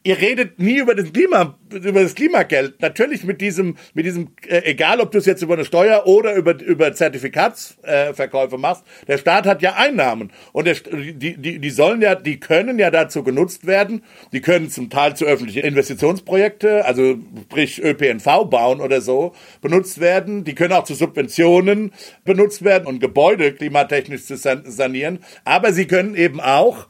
ihr 0.05 0.21
redet 0.21 0.59
nie 0.59 0.79
über 0.79 0.95
das 0.95 1.13
Klima, 1.13 1.59
über 1.71 2.03
das 2.03 2.15
Klimageld. 2.15 2.81
Natürlich 2.81 3.25
mit 3.25 3.41
diesem, 3.41 3.77
mit 3.95 4.05
diesem, 4.05 4.31
äh, 4.47 4.63
egal 4.65 5.01
ob 5.01 5.11
du 5.13 5.19
es 5.19 5.27
jetzt 5.27 5.43
über 5.43 5.55
eine 5.55 5.65
Steuer 5.65 6.07
oder 6.07 6.35
über, 6.35 6.61
über 6.61 6.93
Zertifikatsverkäufe 6.93 8.57
äh, 8.57 8.59
machst, 8.59 8.85
der 9.07 9.19
Staat 9.19 9.47
hat 9.47 9.63
ja 9.63 9.75
Einnahmen. 9.75 10.33
Und 10.53 10.67
der, 10.67 10.75
die, 10.75 11.37
die, 11.37 11.59
die 11.59 11.71
sollen 11.71 12.03
ja, 12.03 12.15
die 12.15 12.41
können 12.41 12.79
ja 12.79 12.91
dazu 12.91 13.23
genutzt 13.23 13.67
werden. 13.67 14.03
Die 14.33 14.41
können 14.41 14.71
zum 14.71 14.91
Teil 14.91 15.17
zu 15.17 15.25
öffentlichen 15.25 15.63
Investitionsprojekte, 15.63 16.85
also 16.85 17.17
sprich 17.45 17.83
ÖPNV 17.83 18.25
bauen 18.51 18.81
oder 18.81 19.01
so, 19.01 19.33
benutzt 19.61 20.01
werden. 20.01 20.45
Die 20.45 20.55
können 20.55 20.73
auch 20.73 20.85
zu 20.85 20.95
Subventionen 20.95 21.93
benutzt 22.25 22.65
werden 22.65 22.87
und 22.87 22.99
Gebäude 23.01 23.53
klimatechnisch 23.53 24.25
zu 24.25 24.37
sanieren. 24.37 25.21
Aber 25.45 25.73
sie 25.73 25.87
können 25.87 26.17
eben 26.17 26.41
auch 26.41 26.89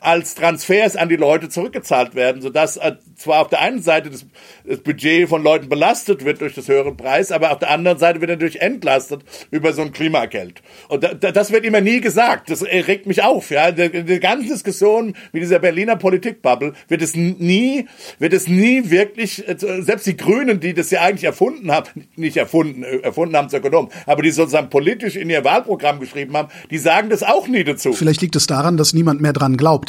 als 0.00 0.34
Transfers 0.34 0.96
an 0.96 1.08
die 1.08 1.16
Leute 1.16 1.48
zurückgezahlt 1.48 2.14
werden, 2.14 2.42
sodass 2.42 2.76
äh, 2.76 2.96
zwar 3.16 3.40
auf 3.40 3.48
der 3.48 3.60
einen 3.60 3.82
Seite 3.82 4.10
das, 4.10 4.26
das, 4.64 4.78
Budget 4.80 5.28
von 5.28 5.42
Leuten 5.42 5.68
belastet 5.68 6.24
wird 6.24 6.40
durch 6.40 6.54
das 6.54 6.68
höhere 6.68 6.94
Preis, 6.94 7.32
aber 7.32 7.52
auf 7.52 7.58
der 7.58 7.70
anderen 7.70 7.98
Seite 7.98 8.20
wird 8.20 8.30
natürlich 8.30 8.60
entlastet 8.60 9.24
über 9.50 9.72
so 9.72 9.82
ein 9.82 9.92
Klimageld. 9.92 10.62
Und 10.88 11.04
da, 11.04 11.14
das 11.14 11.50
wird 11.50 11.64
immer 11.64 11.80
nie 11.80 12.00
gesagt. 12.00 12.50
Das 12.50 12.62
regt 12.62 13.06
mich 13.06 13.22
auf. 13.22 13.50
Ja, 13.50 13.72
die, 13.72 14.04
die 14.04 14.20
ganze 14.20 14.48
Diskussion 14.48 15.14
mit 15.32 15.42
dieser 15.42 15.58
Berliner 15.58 15.96
Politikbubble 15.96 16.74
wird 16.88 17.02
es 17.02 17.14
nie, 17.14 17.86
wird 18.18 18.32
es 18.32 18.48
nie 18.48 18.90
wirklich. 18.90 19.46
Äh, 19.48 19.56
selbst 19.58 20.06
die 20.06 20.16
Grünen, 20.16 20.60
die 20.60 20.74
das 20.74 20.90
ja 20.90 21.02
eigentlich 21.02 21.24
erfunden 21.24 21.70
haben, 21.70 22.06
nicht 22.16 22.36
erfunden, 22.36 22.84
äh, 22.84 22.98
erfunden 22.98 23.36
haben 23.36 23.46
es 23.46 23.54
Ökonomen, 23.54 23.90
aber 24.06 24.22
die 24.22 24.30
sozusagen 24.30 24.70
politisch 24.70 25.16
in 25.16 25.28
ihr 25.30 25.44
Wahlprogramm 25.44 26.00
geschrieben 26.00 26.36
haben, 26.36 26.48
die 26.70 26.78
sagen 26.78 27.10
das 27.10 27.22
auch 27.22 27.48
nie 27.48 27.64
dazu. 27.64 27.92
Vielleicht 27.92 28.22
liegt 28.22 28.36
es 28.36 28.46
daran, 28.46 28.76
dass 28.76 28.94
niemand 28.94 29.20
mehr 29.20 29.32
dran 29.32 29.56
glaubt 29.56 29.87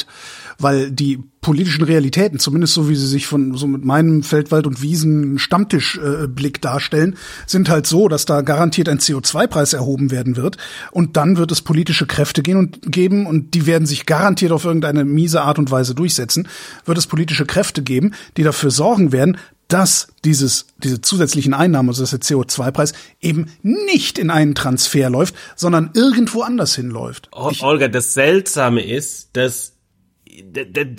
weil 0.58 0.90
die 0.90 1.18
politischen 1.40 1.84
Realitäten, 1.84 2.38
zumindest 2.38 2.74
so 2.74 2.88
wie 2.88 2.94
sie 2.94 3.06
sich 3.06 3.26
von 3.26 3.56
so 3.56 3.66
mit 3.66 3.84
meinem 3.84 4.22
Feldwald- 4.22 4.66
und 4.66 4.82
Wiesen-Stammtischblick 4.82 6.56
äh, 6.58 6.60
darstellen, 6.60 7.16
sind 7.46 7.70
halt 7.70 7.86
so, 7.86 8.08
dass 8.08 8.26
da 8.26 8.42
garantiert 8.42 8.88
ein 8.88 8.98
CO2-Preis 8.98 9.72
erhoben 9.72 10.10
werden 10.10 10.36
wird 10.36 10.58
und 10.90 11.16
dann 11.16 11.38
wird 11.38 11.50
es 11.50 11.62
politische 11.62 12.06
Kräfte 12.06 12.42
gehen 12.42 12.58
und 12.58 12.92
geben 12.92 13.26
und 13.26 13.54
die 13.54 13.66
werden 13.66 13.86
sich 13.86 14.06
garantiert 14.06 14.52
auf 14.52 14.64
irgendeine 14.64 15.04
miese 15.04 15.42
Art 15.42 15.58
und 15.58 15.70
Weise 15.70 15.94
durchsetzen, 15.94 16.46
wird 16.84 16.98
es 16.98 17.06
politische 17.06 17.46
Kräfte 17.46 17.82
geben, 17.82 18.12
die 18.36 18.42
dafür 18.42 18.70
sorgen 18.70 19.12
werden, 19.12 19.38
dass 19.68 20.08
dieses, 20.24 20.66
diese 20.78 21.00
zusätzlichen 21.00 21.54
Einnahmen, 21.54 21.88
also 21.88 22.02
dass 22.02 22.10
der 22.10 22.20
CO2-Preis 22.20 22.92
eben 23.20 23.46
nicht 23.62 24.18
in 24.18 24.30
einen 24.30 24.54
Transfer 24.54 25.08
läuft, 25.08 25.34
sondern 25.54 25.90
irgendwo 25.94 26.42
anders 26.42 26.74
hinläuft. 26.74 27.28
Olga, 27.62 27.88
das 27.88 28.12
Seltsame 28.12 28.84
ist, 28.84 29.30
dass 29.34 29.74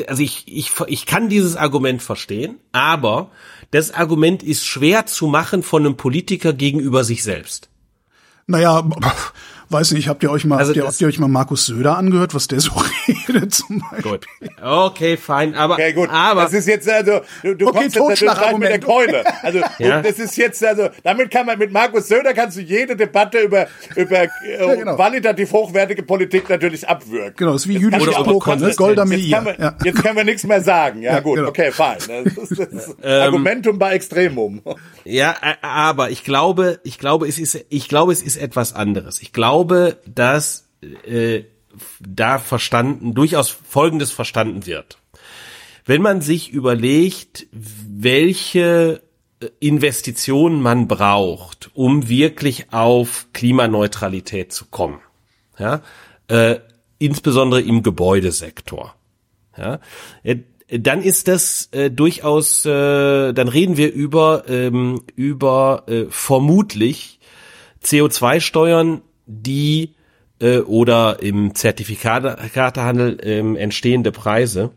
also 0.07 0.21
ich, 0.21 0.43
ich, 0.47 0.71
ich 0.87 1.05
kann 1.05 1.29
dieses 1.29 1.55
Argument 1.55 2.01
verstehen, 2.01 2.59
aber 2.71 3.31
das 3.71 3.91
Argument 3.91 4.43
ist 4.43 4.65
schwer 4.65 5.05
zu 5.05 5.27
machen 5.27 5.63
von 5.63 5.85
einem 5.85 5.97
Politiker 5.97 6.53
gegenüber 6.53 7.03
sich 7.03 7.23
selbst. 7.23 7.69
Naja, 8.47 8.87
weiß 9.71 9.91
nicht, 9.91 10.07
habt 10.07 10.23
ihr 10.23 10.31
euch 10.31 10.45
mal, 10.45 10.57
also 10.57 10.69
habt, 10.69 10.77
ihr, 10.77 10.85
habt 10.85 11.01
ihr 11.01 11.07
euch 11.07 11.19
mal 11.19 11.27
Markus 11.27 11.65
Söder 11.65 11.97
angehört, 11.97 12.33
was 12.33 12.47
der 12.47 12.59
so 12.59 12.71
redet 13.07 13.53
zum 13.53 13.83
Beispiel? 13.89 14.11
Gut. 14.11 14.25
Okay, 14.61 15.17
fein, 15.17 15.55
aber, 15.55 15.75
okay, 15.75 15.93
gut. 15.93 16.09
aber. 16.11 16.43
Das 16.43 16.53
ist 16.53 16.67
jetzt, 16.67 16.89
also, 16.89 17.21
du, 17.43 17.55
du 17.55 17.67
okay, 17.67 17.89
kommst 17.91 18.21
jetzt 18.21 18.57
mit 18.57 18.69
der 18.69 18.79
Keule. 18.79 19.23
Also, 19.43 19.59
ja. 19.79 20.01
das 20.01 20.19
ist 20.19 20.37
jetzt, 20.37 20.63
also, 20.63 20.89
damit 21.03 21.31
kann 21.31 21.45
man, 21.45 21.57
mit 21.57 21.71
Markus 21.71 22.07
Söder 22.07 22.33
kannst 22.33 22.57
du 22.57 22.61
jede 22.61 22.95
Debatte 22.95 23.39
über, 23.39 23.67
über, 23.95 24.23
äh, 24.23 24.29
ja, 24.59 24.75
genau. 24.75 24.95
qualitativ 24.95 25.51
hochwertige 25.51 26.03
Politik 26.03 26.49
natürlich 26.49 26.87
abwürgen. 26.87 27.33
Genau, 27.37 27.53
das 27.53 27.63
ist 27.63 27.67
wie 27.69 27.77
jüdisches 27.77 28.15
Poker, 28.15 28.55
ne? 28.55 28.73
Golda 28.75 29.05
Meir. 29.05 29.17
Jetzt, 29.17 29.33
können 29.33 29.45
wir, 29.45 29.59
ja. 29.59 29.75
jetzt 29.83 30.03
können 30.03 30.17
wir 30.17 30.23
nichts 30.23 30.43
mehr 30.43 30.61
sagen. 30.61 31.01
Ja, 31.01 31.19
gut, 31.19 31.37
genau. 31.37 31.49
okay, 31.49 31.71
fein. 31.71 31.97
Das 32.07 32.37
ist 32.37 32.59
das 32.59 32.95
ähm, 33.03 33.21
Argumentum 33.21 33.79
bei 33.79 33.93
Extremum. 33.93 34.61
Ja, 35.03 35.35
aber 35.61 36.09
ich 36.09 36.23
glaube, 36.23 36.79
ich 36.83 36.99
glaube, 36.99 37.27
es 37.27 37.39
ist, 37.39 37.65
ich 37.69 37.87
glaube, 37.87 38.11
es 38.11 38.21
ist 38.21 38.37
etwas 38.37 38.73
anderes. 38.73 39.21
Ich 39.21 39.33
glaube, 39.33 39.60
dass 39.63 40.67
äh, 41.05 41.43
da 41.99 42.39
verstanden, 42.39 43.13
durchaus 43.13 43.49
Folgendes 43.49 44.11
verstanden 44.11 44.65
wird. 44.65 44.97
Wenn 45.85 46.01
man 46.01 46.21
sich 46.21 46.49
überlegt, 46.49 47.47
welche 47.51 49.01
äh, 49.39 49.47
Investitionen 49.59 50.61
man 50.61 50.87
braucht, 50.87 51.71
um 51.73 52.09
wirklich 52.09 52.71
auf 52.71 53.27
Klimaneutralität 53.33 54.51
zu 54.51 54.65
kommen, 54.65 54.99
ja, 55.57 55.81
äh, 56.27 56.59
insbesondere 56.99 57.61
im 57.61 57.83
Gebäudesektor, 57.83 58.95
ja, 59.57 59.79
äh, 60.23 60.37
dann 60.69 61.01
ist 61.01 61.27
das 61.27 61.67
äh, 61.71 61.91
durchaus, 61.91 62.65
äh, 62.65 63.33
dann 63.33 63.47
reden 63.47 63.75
wir 63.75 63.91
über 63.91 64.45
ähm, 64.47 65.01
über 65.15 65.83
äh, 65.87 66.05
vermutlich 66.09 67.19
CO2-Steuern, 67.83 69.01
die 69.25 69.95
äh, 70.39 70.59
oder 70.59 71.21
im 71.21 71.55
Zertifikatehandel 71.55 73.17
ähm, 73.23 73.55
entstehende 73.55 74.11
Preise, 74.11 74.71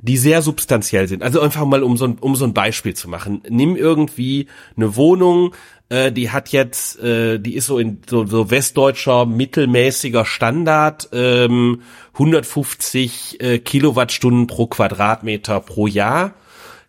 die 0.00 0.16
sehr 0.16 0.42
substanziell 0.42 1.08
sind. 1.08 1.22
Also 1.22 1.40
einfach 1.40 1.64
mal 1.64 1.82
um 1.82 1.96
so 1.96 2.06
ein, 2.06 2.18
um 2.20 2.36
so 2.36 2.44
ein 2.44 2.54
Beispiel 2.54 2.94
zu 2.94 3.08
machen. 3.08 3.42
Nimm 3.48 3.76
irgendwie 3.76 4.46
eine 4.76 4.96
Wohnung, 4.96 5.54
äh, 5.88 6.12
die 6.12 6.30
hat 6.30 6.50
jetzt, 6.50 7.00
äh, 7.00 7.38
die 7.38 7.54
ist 7.54 7.66
so 7.66 7.78
in 7.78 8.02
so, 8.08 8.26
so 8.26 8.50
westdeutscher 8.50 9.26
mittelmäßiger 9.26 10.24
Standard, 10.24 11.08
ähm, 11.12 11.82
150 12.12 13.40
äh, 13.40 13.58
Kilowattstunden 13.58 14.46
pro 14.46 14.66
Quadratmeter 14.66 15.60
pro 15.60 15.86
Jahr, 15.86 16.34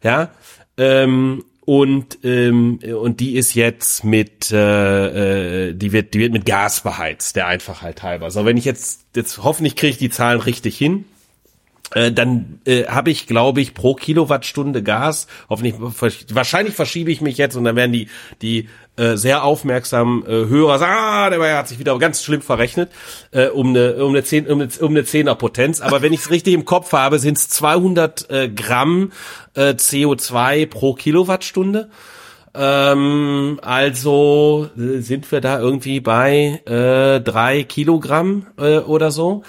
ja, 0.04 0.32
ähm, 0.78 1.44
und 1.70 2.18
ähm, 2.24 2.80
und 3.00 3.20
die 3.20 3.36
ist 3.36 3.54
jetzt 3.54 4.04
mit 4.04 4.52
äh, 4.52 5.68
äh, 5.68 5.74
die 5.76 5.92
wird 5.92 6.16
die 6.16 6.20
wird 6.20 6.34
mit 6.34 6.48
Gas 6.48 6.82
beheizt 6.82 7.36
der 7.36 7.46
Einfachheit 7.46 8.02
halber. 8.02 8.32
So 8.32 8.44
wenn 8.44 8.58
ich 8.58 8.66
jetzt 8.66 9.02
jetzt 9.16 9.44
hoffentlich 9.44 9.76
kriege 9.76 9.92
ich 9.92 9.98
die 10.00 10.10
Zahlen 10.10 10.40
richtig 10.40 10.76
hin. 10.76 11.06
Äh, 11.94 12.12
dann 12.12 12.60
äh, 12.66 12.86
habe 12.86 13.10
ich, 13.10 13.28
glaube 13.28 13.62
ich, 13.62 13.74
pro 13.74 13.96
Kilowattstunde 13.96 14.84
Gas, 14.84 15.28
hoffentlich, 15.50 15.76
wahrscheinlich 15.80 16.76
verschiebe 16.76 17.12
ich 17.12 17.22
mich 17.22 17.38
jetzt 17.38 17.56
und 17.56 17.64
dann 17.64 17.76
werden 17.76 17.92
die, 17.92 18.10
die 18.42 18.70
äh, 18.96 19.16
sehr 19.16 19.44
aufmerksamen 19.44 20.24
äh, 20.26 20.48
Hörer 20.50 20.78
sagen, 20.78 20.94
ah, 20.96 21.30
der 21.30 21.58
hat 21.58 21.68
sich 21.68 21.80
wieder 21.80 21.98
ganz 21.98 22.24
schlimm 22.24 22.42
verrechnet, 22.42 22.92
äh, 23.32 23.48
um 23.48 23.70
eine, 23.70 24.04
um 24.04 24.10
eine, 24.10 24.24
10, 24.24 24.48
um 24.48 24.62
eine, 24.62 24.70
um 24.82 24.92
eine 24.92 25.02
10er 25.02 25.36
Potenz. 25.36 25.82
Aber 25.82 26.02
wenn 26.02 26.14
ich 26.14 26.20
es 26.22 26.32
richtig 26.32 26.54
im 26.54 26.66
Kopf 26.66 26.92
habe, 26.92 27.18
sind 27.18 27.38
es 27.38 27.50
200 27.50 28.30
äh, 28.30 28.50
Gramm 28.50 29.12
äh, 29.56 29.70
CO2 29.70 30.68
pro 30.68 30.94
Kilowattstunde. 30.94 31.90
Ähm, 32.54 33.60
also 33.62 34.70
äh, 34.78 35.00
sind 35.00 35.32
wir 35.32 35.40
da 35.40 35.60
irgendwie 35.60 36.00
bei 36.00 36.62
äh, 36.66 37.22
drei 37.22 37.64
Kilogramm 37.64 38.48
äh, 38.58 38.80
oder 38.80 39.12
so. 39.12 39.44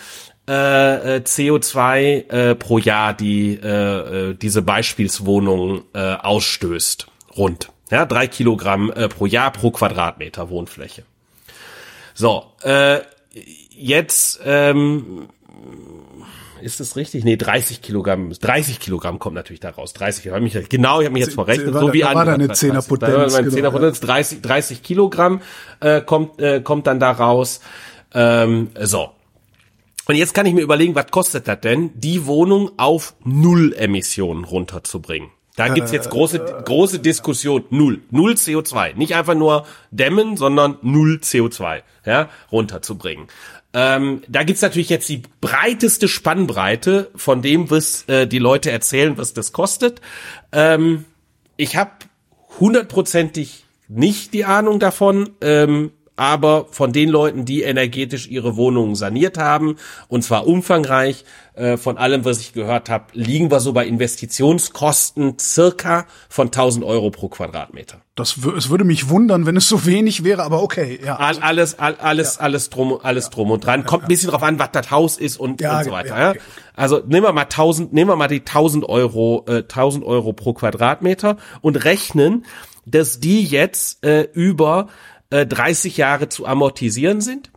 Äh, 0.50 1.16
äh 1.16 1.20
CO2 1.20 2.28
äh, 2.28 2.54
pro 2.56 2.78
Jahr, 2.78 3.14
die 3.14 3.54
äh, 3.62 4.30
äh, 4.30 4.34
diese 4.34 4.62
Beispielswohnung 4.62 5.84
äh, 5.94 6.14
ausstößt. 6.14 7.06
Rund. 7.36 7.70
Ja, 7.90 8.04
drei 8.04 8.26
Kilogramm 8.26 8.90
äh, 8.90 9.08
pro 9.08 9.26
Jahr 9.26 9.52
pro 9.52 9.70
Quadratmeter 9.70 10.50
Wohnfläche. 10.50 11.04
So, 12.14 12.44
äh, 12.62 12.98
jetzt 13.70 14.40
ähm, 14.44 15.28
ist 16.60 16.80
das 16.80 16.96
richtig? 16.96 17.24
Nee, 17.24 17.36
30 17.36 17.80
Kilogramm. 17.80 18.32
30 18.32 18.80
Kilogramm 18.80 19.18
kommt 19.18 19.36
natürlich 19.36 19.60
daraus. 19.60 19.92
30. 19.92 20.26
Ich 20.26 20.32
hab 20.32 20.42
mich, 20.42 20.68
genau, 20.68 21.00
ich 21.00 21.06
habe 21.06 21.12
mich 21.12 21.24
jetzt 21.24 21.34
verrechnet. 21.34 21.74
So 21.74 21.92
wie 21.92 22.00
da 22.00 22.14
war 22.14 22.26
eine 22.26 22.52
Zehnerpotenz. 22.52 23.36
Genau, 23.36 23.50
Zehnerpotenz. 23.50 24.00
30, 24.00 24.42
30 24.42 24.82
Kilogramm 24.82 25.42
äh, 25.80 26.00
kommt, 26.00 26.40
äh, 26.40 26.60
kommt 26.60 26.86
dann 26.86 26.98
da 26.98 27.12
raus. 27.12 27.60
Ähm, 28.12 28.70
so. 28.80 29.10
Und 30.10 30.16
jetzt 30.16 30.34
kann 30.34 30.44
ich 30.44 30.54
mir 30.54 30.62
überlegen, 30.62 30.96
was 30.96 31.06
kostet 31.12 31.46
das 31.46 31.60
denn, 31.60 31.92
die 31.94 32.26
Wohnung 32.26 32.72
auf 32.78 33.14
Null 33.22 33.72
Emissionen 33.74 34.42
runterzubringen? 34.42 35.30
Da 35.54 35.68
gibt's 35.68 35.92
jetzt 35.92 36.10
große, 36.10 36.64
große 36.64 36.98
Diskussion. 36.98 37.62
Null. 37.70 38.02
Null 38.10 38.32
CO2. 38.32 38.96
Nicht 38.96 39.14
einfach 39.14 39.36
nur 39.36 39.66
dämmen, 39.92 40.36
sondern 40.36 40.78
null 40.82 41.20
CO2, 41.22 41.82
ja, 42.04 42.28
runterzubringen. 42.50 43.28
Ähm, 43.72 44.22
da 44.26 44.42
gibt's 44.42 44.62
natürlich 44.62 44.88
jetzt 44.88 45.08
die 45.08 45.22
breiteste 45.40 46.08
Spannbreite 46.08 47.12
von 47.14 47.40
dem, 47.40 47.70
was 47.70 48.02
äh, 48.08 48.26
die 48.26 48.40
Leute 48.40 48.72
erzählen, 48.72 49.16
was 49.16 49.32
das 49.32 49.52
kostet. 49.52 50.00
Ähm, 50.50 51.04
ich 51.56 51.76
habe 51.76 51.92
hundertprozentig 52.58 53.64
nicht 53.86 54.34
die 54.34 54.44
Ahnung 54.44 54.80
davon, 54.80 55.30
ähm, 55.40 55.92
aber 56.20 56.66
von 56.70 56.92
den 56.92 57.08
Leuten, 57.08 57.46
die 57.46 57.62
energetisch 57.62 58.28
ihre 58.28 58.54
Wohnungen 58.54 58.94
saniert 58.94 59.38
haben, 59.38 59.76
und 60.06 60.22
zwar 60.22 60.46
umfangreich, 60.46 61.24
äh, 61.54 61.78
von 61.78 61.96
allem, 61.96 62.26
was 62.26 62.40
ich 62.40 62.52
gehört 62.52 62.90
habe, 62.90 63.06
liegen 63.14 63.50
wir 63.50 63.60
so 63.60 63.72
bei 63.72 63.86
Investitionskosten 63.86 65.38
circa 65.38 66.06
von 66.28 66.48
1000 66.48 66.84
Euro 66.84 67.10
pro 67.10 67.28
Quadratmeter. 67.28 68.02
Das, 68.16 68.36
es 68.54 68.68
würde 68.68 68.84
mich 68.84 69.08
wundern, 69.08 69.46
wenn 69.46 69.56
es 69.56 69.66
so 69.66 69.86
wenig 69.86 70.22
wäre, 70.22 70.42
aber 70.42 70.62
okay, 70.62 71.00
ja. 71.02 71.16
Alles, 71.16 71.40
alles, 71.40 71.78
alles, 71.78 72.34
ja. 72.34 72.40
alles 72.42 72.68
drum, 72.68 72.98
alles 73.02 73.30
drum 73.30 73.50
und 73.50 73.64
dran. 73.64 73.86
Kommt 73.86 74.04
ein 74.04 74.08
bisschen 74.08 74.28
drauf 74.28 74.42
an, 74.42 74.58
was 74.58 74.72
das 74.72 74.90
Haus 74.90 75.16
ist 75.16 75.38
und, 75.38 75.62
ja, 75.62 75.78
und 75.78 75.84
so 75.84 75.90
weiter. 75.90 76.18
Ja, 76.18 76.30
okay. 76.32 76.40
Also 76.74 76.98
nehmen 77.06 77.26
wir 77.26 77.32
mal 77.32 77.42
1000, 77.44 77.94
nehmen 77.94 78.10
wir 78.10 78.16
mal 78.16 78.28
die 78.28 78.40
1000 78.40 78.86
Euro, 78.86 79.46
äh, 79.48 79.62
1000 79.62 80.04
Euro 80.04 80.34
pro 80.34 80.52
Quadratmeter 80.52 81.38
und 81.62 81.82
rechnen, 81.82 82.44
dass 82.84 83.20
die 83.20 83.42
jetzt 83.42 84.04
äh, 84.04 84.28
über 84.34 84.88
äh, 85.30 85.46
30 85.46 85.96
Jahre 85.96 86.28
zu 86.28 86.46
amortisieren 86.46 87.20
sind 87.20 87.50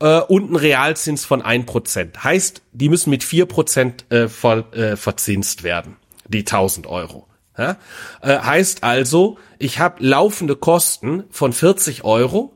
äh, 0.00 0.20
und 0.20 0.50
ein 0.50 0.56
Realzins 0.56 1.24
von 1.24 1.42
ein 1.42 1.66
Prozent. 1.66 2.22
Heißt, 2.22 2.62
die 2.72 2.88
müssen 2.88 3.10
mit 3.10 3.24
vier 3.24 3.46
Prozent 3.46 4.10
äh, 4.10 4.28
voll, 4.28 4.64
äh, 4.72 4.96
verzinst 4.96 5.62
werden, 5.62 5.96
die 6.28 6.40
1000 6.40 6.86
Euro. 6.86 7.26
Ja? 7.56 7.76
Äh, 8.22 8.38
heißt 8.38 8.84
also, 8.84 9.38
ich 9.58 9.78
habe 9.78 10.04
laufende 10.04 10.56
Kosten 10.56 11.24
von 11.30 11.52
40 11.52 12.04
Euro 12.04 12.52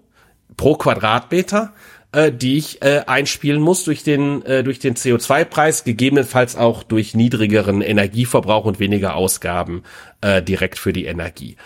pro 0.57 0.75
Quadratmeter, 0.75 1.73
äh, 2.13 2.33
die 2.33 2.59
ich 2.59 2.83
äh, 2.83 3.03
einspielen 3.07 3.61
muss 3.61 3.85
durch 3.85 4.03
den 4.03 4.45
äh, 4.45 4.65
durch 4.65 4.79
den 4.79 4.95
CO2-Preis, 4.95 5.85
gegebenenfalls 5.85 6.57
auch 6.57 6.83
durch 6.83 7.15
niedrigeren 7.15 7.83
Energieverbrauch 7.83 8.65
und 8.65 8.81
weniger 8.81 9.15
Ausgaben 9.15 9.83
äh, 10.21 10.43
direkt 10.43 10.79
für 10.79 10.93
die 10.93 11.05
Energie. 11.05 11.57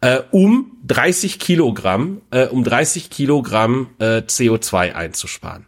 Äh, 0.00 0.20
um 0.30 0.72
30 0.86 1.38
Kilogramm, 1.38 2.22
äh, 2.30 2.46
um 2.46 2.64
30 2.64 3.10
Kilogramm 3.10 3.90
äh, 3.98 4.22
CO2 4.26 4.92
einzusparen. 4.92 5.66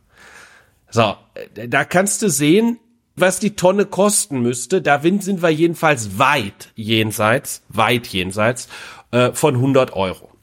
So, 0.91 1.15
äh, 1.55 1.69
da 1.69 1.85
kannst 1.85 2.23
du 2.23 2.29
sehen, 2.29 2.79
was 3.17 3.39
die 3.39 3.55
Tonne 3.55 3.87
kosten 3.87 4.41
müsste. 4.41 4.83
Da 4.83 5.01
sind 5.01 5.43
wir 5.43 5.51
jedenfalls 5.51 6.19
weit 6.19 6.73
jenseits, 6.75 7.63
weit 7.69 8.09
jenseits 8.09 8.69
äh, 9.13 9.31
von 9.33 9.55
100 9.55 9.93
Euro 9.93 10.35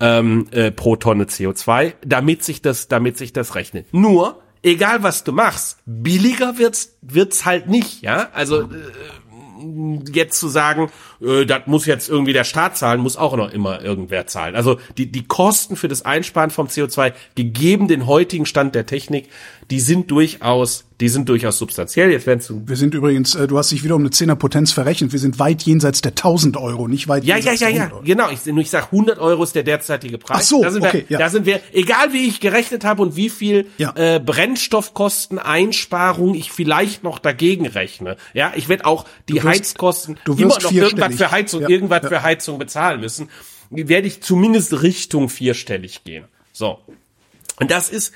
ähm, 0.00 0.46
äh, 0.50 0.70
pro 0.70 0.96
Tonne 0.96 1.24
CO2, 1.24 1.94
damit 2.04 2.42
sich 2.42 2.62
das, 2.62 2.88
damit 2.88 3.16
sich 3.16 3.32
das 3.32 3.54
rechnet. 3.54 3.92
Nur, 3.92 4.42
egal 4.62 5.02
was 5.02 5.24
du 5.24 5.32
machst, 5.32 5.78
billiger 5.86 6.58
wird's, 6.58 6.96
wird's 7.02 7.44
halt 7.44 7.68
nicht, 7.68 8.02
ja. 8.02 8.28
Also 8.32 8.62
äh, 8.62 8.66
jetzt 10.12 10.38
zu 10.38 10.48
sagen, 10.48 10.90
äh, 11.20 11.46
das 11.46 11.62
muss 11.66 11.86
jetzt 11.86 12.08
irgendwie 12.08 12.32
der 12.32 12.44
Staat 12.44 12.76
zahlen, 12.76 13.00
muss 13.00 13.16
auch 13.16 13.36
noch 13.36 13.52
immer 13.52 13.82
irgendwer 13.82 14.26
zahlen. 14.26 14.56
Also 14.56 14.78
die, 14.98 15.10
die 15.10 15.24
Kosten 15.24 15.76
für 15.76 15.88
das 15.88 16.04
Einsparen 16.04 16.50
vom 16.50 16.66
CO2, 16.66 17.12
gegeben 17.34 17.88
den 17.88 18.06
heutigen 18.06 18.46
Stand 18.46 18.74
der 18.74 18.86
Technik, 18.86 19.28
die 19.70 19.80
sind 19.80 20.10
durchaus, 20.10 20.84
die 21.00 21.08
sind 21.08 21.28
durchaus 21.28 21.58
substanziell. 21.58 22.12
Jetzt 22.12 22.26
werden 22.26 22.68
Wir 22.68 22.76
sind 22.76 22.94
übrigens, 22.94 23.34
äh, 23.34 23.48
du 23.48 23.58
hast 23.58 23.72
dich 23.72 23.82
wieder 23.82 23.96
um 23.96 24.02
eine 24.02 24.10
Zehnerpotenz 24.10 24.70
verrechnet. 24.70 25.10
Wir 25.12 25.18
sind 25.18 25.40
weit 25.40 25.62
jenseits 25.62 26.02
der 26.02 26.12
1000 26.12 26.56
Euro, 26.56 26.86
nicht 26.86 27.08
weit 27.08 27.24
ja, 27.24 27.34
jenseits 27.36 27.58
Ja, 27.60 27.68
ja, 27.68 27.76
ja, 27.76 27.90
ja, 27.90 28.00
genau. 28.04 28.30
Ich, 28.30 28.46
ich 28.46 28.70
sag 28.70 28.92
100 28.92 29.18
Euro 29.18 29.42
ist 29.42 29.56
der 29.56 29.64
derzeitige 29.64 30.18
Preis. 30.18 30.36
Ach 30.38 30.42
so, 30.42 30.62
da 30.62 30.70
sind 30.70 30.84
okay, 30.84 31.04
wir, 31.08 31.14
ja. 31.14 31.18
Da 31.18 31.30
sind 31.30 31.46
wir, 31.46 31.60
egal 31.72 32.12
wie 32.12 32.28
ich 32.28 32.38
gerechnet 32.38 32.84
habe 32.84 33.02
und 33.02 33.16
wie 33.16 33.28
viel 33.28 33.66
ja. 33.76 33.92
äh, 33.96 34.20
Brennstoffkosteneinsparung 34.20 36.34
ich 36.34 36.52
vielleicht 36.52 37.02
noch 37.02 37.18
dagegen 37.18 37.66
rechne. 37.66 38.16
Ja, 38.32 38.52
ich 38.54 38.68
werde 38.68 38.86
auch 38.86 39.04
die 39.28 39.34
wirst, 39.34 39.46
Heizkosten 39.46 40.16
immer 40.26 40.60
noch 40.60 40.70
irgendwas 40.70 41.16
für 41.16 41.32
Heizung, 41.32 41.62
ja, 41.62 41.70
irgendwas 41.70 42.04
ja. 42.04 42.08
für 42.08 42.22
Heizung 42.22 42.58
bezahlen 42.58 43.00
müssen. 43.00 43.30
Werde 43.70 44.06
ich 44.06 44.22
zumindest 44.22 44.82
Richtung 44.82 45.28
vierstellig 45.28 46.04
gehen. 46.04 46.26
So. 46.52 46.78
Und 47.58 47.72
das 47.72 47.88
ist, 47.88 48.12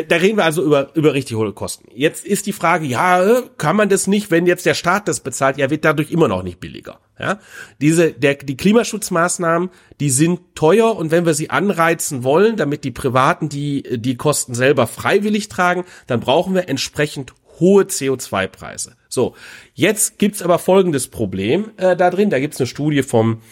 da 0.00 0.16
reden 0.16 0.38
wir 0.38 0.44
also 0.44 0.64
über, 0.64 0.90
über 0.94 1.12
richtig 1.12 1.36
hohe 1.36 1.52
Kosten. 1.52 1.86
Jetzt 1.94 2.24
ist 2.24 2.46
die 2.46 2.54
Frage, 2.54 2.86
ja, 2.86 3.42
kann 3.58 3.76
man 3.76 3.90
das 3.90 4.06
nicht, 4.06 4.30
wenn 4.30 4.46
jetzt 4.46 4.64
der 4.64 4.72
Staat 4.72 5.06
das 5.06 5.20
bezahlt, 5.20 5.58
ja, 5.58 5.68
wird 5.68 5.84
dadurch 5.84 6.10
immer 6.10 6.28
noch 6.28 6.42
nicht 6.42 6.60
billiger. 6.60 6.98
Ja, 7.18 7.38
diese, 7.80 8.12
der, 8.12 8.36
die 8.36 8.56
Klimaschutzmaßnahmen, 8.56 9.68
die 10.00 10.10
sind 10.10 10.40
teuer 10.54 10.96
und 10.96 11.10
wenn 11.10 11.26
wir 11.26 11.34
sie 11.34 11.50
anreizen 11.50 12.24
wollen, 12.24 12.56
damit 12.56 12.84
die 12.84 12.90
Privaten 12.90 13.50
die, 13.50 14.00
die 14.00 14.16
Kosten 14.16 14.54
selber 14.54 14.86
freiwillig 14.86 15.48
tragen, 15.48 15.84
dann 16.06 16.20
brauchen 16.20 16.54
wir 16.54 16.68
entsprechend 16.70 17.34
hohe 17.60 17.84
CO2-Preise. 17.84 18.96
So, 19.08 19.34
jetzt 19.74 20.18
gibt's 20.18 20.42
aber 20.42 20.58
folgendes 20.58 21.08
Problem 21.08 21.70
äh, 21.76 21.96
da 21.96 22.10
drin. 22.10 22.30
Da 22.30 22.40
gibt's 22.40 22.58
eine 22.58 22.66
Studie 22.66 23.02
vom 23.02 23.42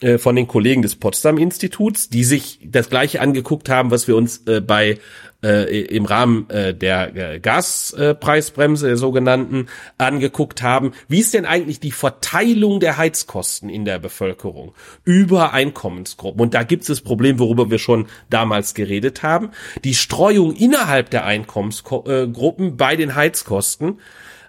äh, 0.00 0.18
von 0.18 0.36
den 0.36 0.46
Kollegen 0.46 0.82
des 0.82 0.96
Potsdam 0.96 1.38
Instituts, 1.38 2.08
die 2.08 2.24
sich 2.24 2.60
das 2.64 2.88
gleiche 2.88 3.20
angeguckt 3.20 3.68
haben, 3.68 3.90
was 3.90 4.06
wir 4.06 4.16
uns 4.16 4.46
äh, 4.46 4.60
bei 4.60 4.98
äh, 5.42 5.82
im 5.82 6.04
Rahmen 6.04 6.48
äh, 6.50 6.74
der 6.74 7.14
äh, 7.14 7.40
Gaspreisbremse, 7.40 8.88
der 8.88 8.96
sogenannten, 8.96 9.66
angeguckt 9.96 10.62
haben. 10.62 10.92
Wie 11.08 11.20
ist 11.20 11.34
denn 11.34 11.46
eigentlich 11.46 11.80
die 11.80 11.92
Verteilung 11.92 12.80
der 12.80 12.96
Heizkosten 12.96 13.68
in 13.68 13.84
der 13.84 13.98
Bevölkerung 13.98 14.74
über 15.04 15.52
Einkommensgruppen? 15.52 16.40
Und 16.40 16.54
da 16.54 16.62
gibt 16.62 16.82
es 16.82 16.88
das 16.88 17.00
Problem, 17.00 17.38
worüber 17.38 17.70
wir 17.70 17.78
schon 17.78 18.06
damals 18.30 18.74
geredet 18.74 19.22
haben. 19.22 19.50
Die 19.84 19.94
Streuung 19.94 20.54
innerhalb 20.54 21.10
der 21.10 21.24
Einkommensgruppen 21.24 22.76
bei 22.76 22.96
den 22.96 23.14
Heizkosten 23.14 23.98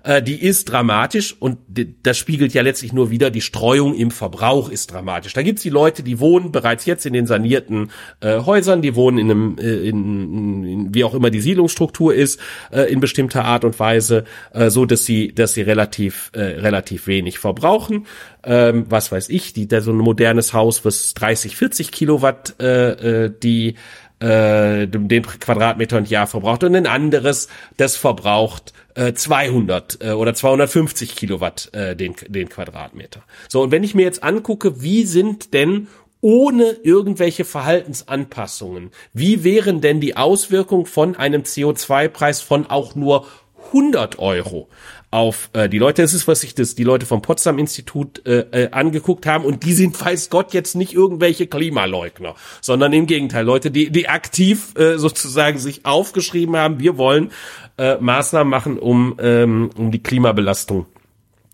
äh, 0.10 0.24
die 0.24 0.42
ist 0.42 0.72
dramatisch 0.72 1.36
und 1.40 1.60
das 2.02 2.18
spiegelt 2.18 2.56
ja 2.56 2.64
letztlich 2.64 2.94
nur 2.94 3.12
wieder, 3.12 3.30
die 3.30 3.42
Streuung 3.42 3.94
im 3.94 4.10
Verbrauch 4.10 4.70
ist 4.70 4.92
dramatisch. 4.92 5.34
Da 5.34 5.44
gibt's 5.44 5.62
die 5.62 5.70
Leute, 5.70 6.02
die 6.02 6.20
wohnen 6.20 6.52
bereits 6.52 6.86
jetzt 6.86 7.06
in 7.06 7.14
den 7.14 7.28
sanierten 7.28 7.92
äh, 8.20 8.40
Häusern, 8.40 8.82
die 8.82 8.96
wohnen 8.96 9.20
in 9.20 9.30
einem, 9.30 9.58
äh, 9.60 9.88
in, 9.88 10.64
in, 10.66 10.96
wie 10.96 11.04
auch 11.04 11.14
immer 11.14 11.30
die 11.30 11.42
Siedlungsstruktur 11.42 12.16
ist, 12.16 12.40
äh, 12.72 12.92
in 12.92 13.00
bestimmter 13.02 13.46
Art 13.46 13.64
und 13.64 13.80
Weise, 13.80 14.24
äh, 14.52 14.72
so 14.72 14.88
dass 14.88 15.06
sie, 15.06 15.32
dass 15.32 15.54
sie 15.54 15.62
relativ, 15.62 16.32
äh, 16.34 16.42
relativ 16.42 17.06
wenig 17.06 17.38
verbrauchen. 17.38 18.08
Ähm, 18.44 18.86
was 18.90 19.12
weiß 19.12 19.30
ich, 19.30 19.54
die, 19.54 19.68
der 19.68 19.84
so 19.84 19.92
ein 19.92 19.98
modernes 19.98 20.54
Haus, 20.54 20.84
was 20.86 21.14
30, 21.14 21.56
40 21.56 21.92
Kilowatt 21.92 22.56
äh, 22.60 23.26
äh, 23.26 23.34
die 23.44 23.76
äh, 24.20 24.88
den 24.88 25.24
Quadratmeter 25.24 25.98
und 25.98 26.10
Jahr 26.10 26.28
verbraucht 26.28 26.64
und 26.64 26.76
ein 26.76 26.88
anderes, 26.88 27.48
das 27.78 27.96
verbraucht 27.96 28.74
äh, 28.96 29.14
200 29.14 30.00
äh, 30.02 30.12
oder 30.12 30.34
250 30.34 31.16
Kilowatt 31.16 31.70
äh, 31.74 31.96
den, 31.96 32.16
den 32.28 32.50
Quadratmeter. 32.50 33.24
So, 33.48 33.62
und 33.62 33.72
wenn 33.72 33.84
ich 33.84 33.96
mir 33.96 34.04
jetzt 34.04 34.24
angucke, 34.24 34.82
wie 34.82 35.06
sind 35.06 35.54
denn 35.54 35.88
ohne 36.22 36.72
irgendwelche 36.84 37.46
Verhaltensanpassungen, 37.46 38.92
wie 39.14 39.44
wären 39.44 39.82
denn 39.82 40.02
die 40.02 40.18
Auswirkungen 40.18 40.86
von 40.86 41.16
einem 41.16 41.44
CO2-Preis 41.44 42.42
von 42.42 42.66
auch 42.66 42.96
nur 42.96 43.26
100 43.68 44.20
Euro 44.20 44.68
auf 45.12 45.50
äh, 45.54 45.70
die 45.70 45.80
Leute. 45.80 46.02
Das 46.02 46.14
ist, 46.14 46.28
was 46.28 46.42
sich 46.42 46.54
das 46.54 46.76
die 46.76 46.84
Leute 46.84 47.06
vom 47.06 47.22
Potsdam 47.22 47.58
Institut 47.58 48.26
äh, 48.26 48.40
äh, 48.52 48.72
angeguckt 48.72 49.26
haben 49.26 49.44
und 49.44 49.64
die 49.64 49.74
sind, 49.74 50.00
weiß 50.00 50.30
Gott, 50.30 50.54
jetzt 50.54 50.76
nicht 50.76 50.94
irgendwelche 50.94 51.48
Klimaleugner, 51.48 52.36
sondern 52.62 52.94
im 52.94 53.08
Gegenteil 53.08 53.46
Leute, 53.46 53.72
die 53.72 53.90
die 53.90 54.08
aktiv 54.08 54.74
äh, 54.78 54.98
sozusagen 54.98 55.58
sich 55.58 55.86
aufgeschrieben 55.86 56.56
haben, 56.58 56.80
wir 56.80 56.98
wollen 56.98 57.32
äh, 57.80 57.98
Maßnahmen 58.00 58.52
machen, 58.52 58.78
um 58.78 59.16
ähm, 59.20 59.70
um 59.76 59.90
die 59.90 60.04
Klimabelastung 60.04 60.86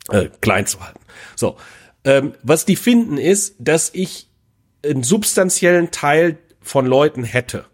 äh, 0.09 0.29
klein 0.41 0.65
zu 0.65 0.83
halten. 0.83 0.99
So, 1.35 1.57
ähm, 2.03 2.33
was 2.41 2.65
die 2.65 2.75
finden 2.75 3.17
ist, 3.17 3.55
dass 3.59 3.91
ich 3.93 4.27
einen 4.83 5.03
substanziellen 5.03 5.91
Teil 5.91 6.39
von 6.61 6.87
Leuten 6.87 7.23
hätte. 7.23 7.65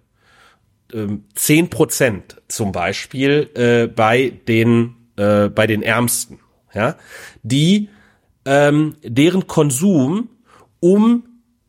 Ähm, 0.94 1.24
zehn 1.34 1.70
Prozent 1.70 2.42
zum 2.50 2.74
Beispiel 2.74 3.50
äh, 3.56 3.88
bei 3.88 4.34
den 4.48 4.98
äh, 5.16 5.48
bei 5.48 5.66
den 5.66 5.82
Ärmsten, 5.82 6.40
ja, 6.74 6.98
die 7.44 7.90
ähm, 8.44 8.98
deren 9.02 9.48
Konsum 9.48 10.30
um 10.82 11.24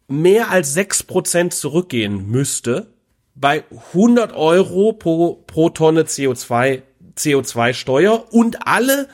mehr 0.09 0.51
als 0.51 0.75
sechs 0.75 1.05
Prozent 1.05 1.55
zurückgehen 1.55 2.29
müsste 2.29 2.93
bei 3.35 3.65
100 3.93 4.33
Euro 4.35 4.93
pro, 4.93 5.43
pro 5.47 5.71
Tonne 5.71 6.03
CO2 6.03 6.83
CO2-Steuer 7.17 8.33
und 8.33 8.67
alle 8.67 9.09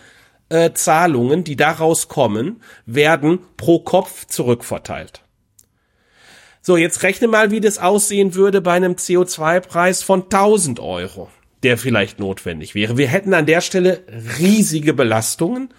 äh, 0.50 0.72
Zahlungen, 0.72 1.42
die 1.42 1.56
daraus 1.56 2.08
kommen, 2.08 2.62
werden 2.86 3.40
pro 3.56 3.80
Kopf 3.80 4.26
zurückverteilt. 4.26 5.22
So, 6.62 6.76
jetzt 6.76 7.02
rechne 7.02 7.26
mal, 7.26 7.50
wie 7.50 7.60
das 7.60 7.78
aussehen 7.78 8.34
würde 8.34 8.60
bei 8.60 8.74
einem 8.74 8.92
CO2-Preis 8.92 10.02
von 10.04 10.22
1000 10.24 10.78
Euro 10.78 11.28
der 11.62 11.78
vielleicht 11.78 12.18
notwendig 12.18 12.74
wäre. 12.74 12.96
Wir 12.96 13.08
hätten 13.08 13.34
an 13.34 13.46
der 13.46 13.60
Stelle 13.60 14.04
riesige 14.38 14.94
Belastungen, 14.94 15.70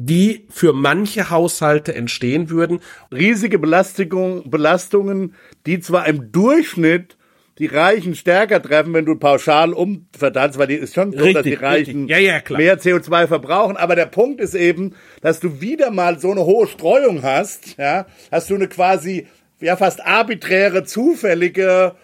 die 0.00 0.46
für 0.48 0.72
manche 0.72 1.28
Haushalte 1.28 1.92
entstehen 1.92 2.50
würden. 2.50 2.78
Riesige 3.12 3.58
Belastung, 3.58 4.48
Belastungen, 4.48 5.34
die 5.66 5.80
zwar 5.80 6.06
im 6.06 6.30
Durchschnitt 6.30 7.16
die 7.58 7.66
Reichen 7.66 8.14
stärker 8.14 8.62
treffen, 8.62 8.94
wenn 8.94 9.04
du 9.04 9.16
pauschal 9.16 9.72
umverteilst, 9.72 10.56
weil 10.56 10.68
die 10.68 10.76
ist 10.76 10.94
schon 10.94 11.10
so, 11.10 11.32
dass 11.32 11.42
die 11.42 11.54
Reichen 11.54 12.06
ja, 12.06 12.18
ja, 12.18 12.40
mehr 12.50 12.78
CO2 12.78 13.26
verbrauchen. 13.26 13.76
Aber 13.76 13.96
der 13.96 14.06
Punkt 14.06 14.40
ist 14.40 14.54
eben, 14.54 14.94
dass 15.20 15.40
du 15.40 15.60
wieder 15.60 15.90
mal 15.90 16.20
so 16.20 16.30
eine 16.30 16.44
hohe 16.44 16.68
Streuung 16.68 17.24
hast, 17.24 17.76
ja, 17.76 18.06
hast 18.30 18.50
du 18.50 18.54
eine 18.54 18.68
quasi, 18.68 19.26
ja, 19.58 19.76
fast 19.76 20.00
arbiträre, 20.06 20.84
zufällige 20.84 21.96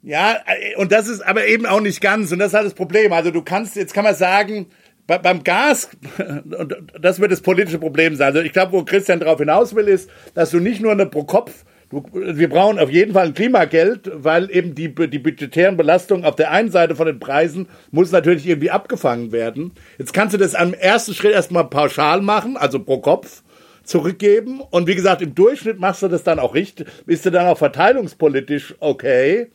Ja, 0.00 0.36
äh, 0.46 0.76
und 0.76 0.92
das 0.92 1.08
ist 1.08 1.20
aber 1.20 1.46
eben 1.46 1.66
auch 1.66 1.82
nicht 1.82 2.00
ganz, 2.00 2.32
und 2.32 2.38
das 2.38 2.48
ist 2.48 2.54
halt 2.54 2.64
das 2.64 2.74
Problem. 2.74 3.12
Also 3.12 3.30
du 3.30 3.42
kannst, 3.42 3.76
jetzt 3.76 3.92
kann 3.92 4.04
man 4.04 4.14
sagen, 4.14 4.68
bei, 5.06 5.18
beim 5.18 5.44
Gas, 5.44 5.90
und 6.58 6.76
das 7.00 7.20
wird 7.20 7.32
das 7.32 7.40
politische 7.40 7.78
Problem 7.78 8.16
sein. 8.16 8.28
Also 8.28 8.40
ich 8.40 8.52
glaube, 8.52 8.72
wo 8.72 8.84
Christian 8.84 9.20
darauf 9.20 9.38
hinaus 9.38 9.74
will, 9.74 9.88
ist, 9.88 10.10
dass 10.34 10.50
du 10.50 10.60
nicht 10.60 10.80
nur 10.80 10.92
eine 10.92 11.06
pro 11.06 11.24
Kopf 11.24 11.64
Du, 11.88 12.02
wir 12.12 12.48
brauchen 12.48 12.80
auf 12.80 12.90
jeden 12.90 13.12
Fall 13.12 13.26
ein 13.26 13.34
Klimageld, 13.34 14.10
weil 14.12 14.50
eben 14.50 14.74
die, 14.74 14.92
die 14.92 15.20
budgetären 15.20 15.76
Belastungen 15.76 16.24
auf 16.24 16.34
der 16.34 16.50
einen 16.50 16.72
Seite 16.72 16.96
von 16.96 17.06
den 17.06 17.20
Preisen 17.20 17.68
muss 17.92 18.10
natürlich 18.10 18.48
irgendwie 18.48 18.72
abgefangen 18.72 19.30
werden. 19.30 19.70
Jetzt 19.96 20.12
kannst 20.12 20.34
du 20.34 20.38
das 20.38 20.56
am 20.56 20.74
ersten 20.74 21.14
Schritt 21.14 21.30
erstmal 21.30 21.68
pauschal 21.68 22.22
machen, 22.22 22.56
also 22.56 22.80
pro 22.80 22.98
Kopf 22.98 23.44
zurückgeben. 23.84 24.60
Und 24.70 24.88
wie 24.88 24.96
gesagt, 24.96 25.22
im 25.22 25.36
Durchschnitt 25.36 25.78
machst 25.78 26.02
du 26.02 26.08
das 26.08 26.24
dann 26.24 26.40
auch 26.40 26.54
richtig, 26.54 26.88
bist 27.06 27.24
du 27.24 27.30
dann 27.30 27.46
auch 27.46 27.58
verteilungspolitisch 27.58 28.74
okay. 28.80 29.52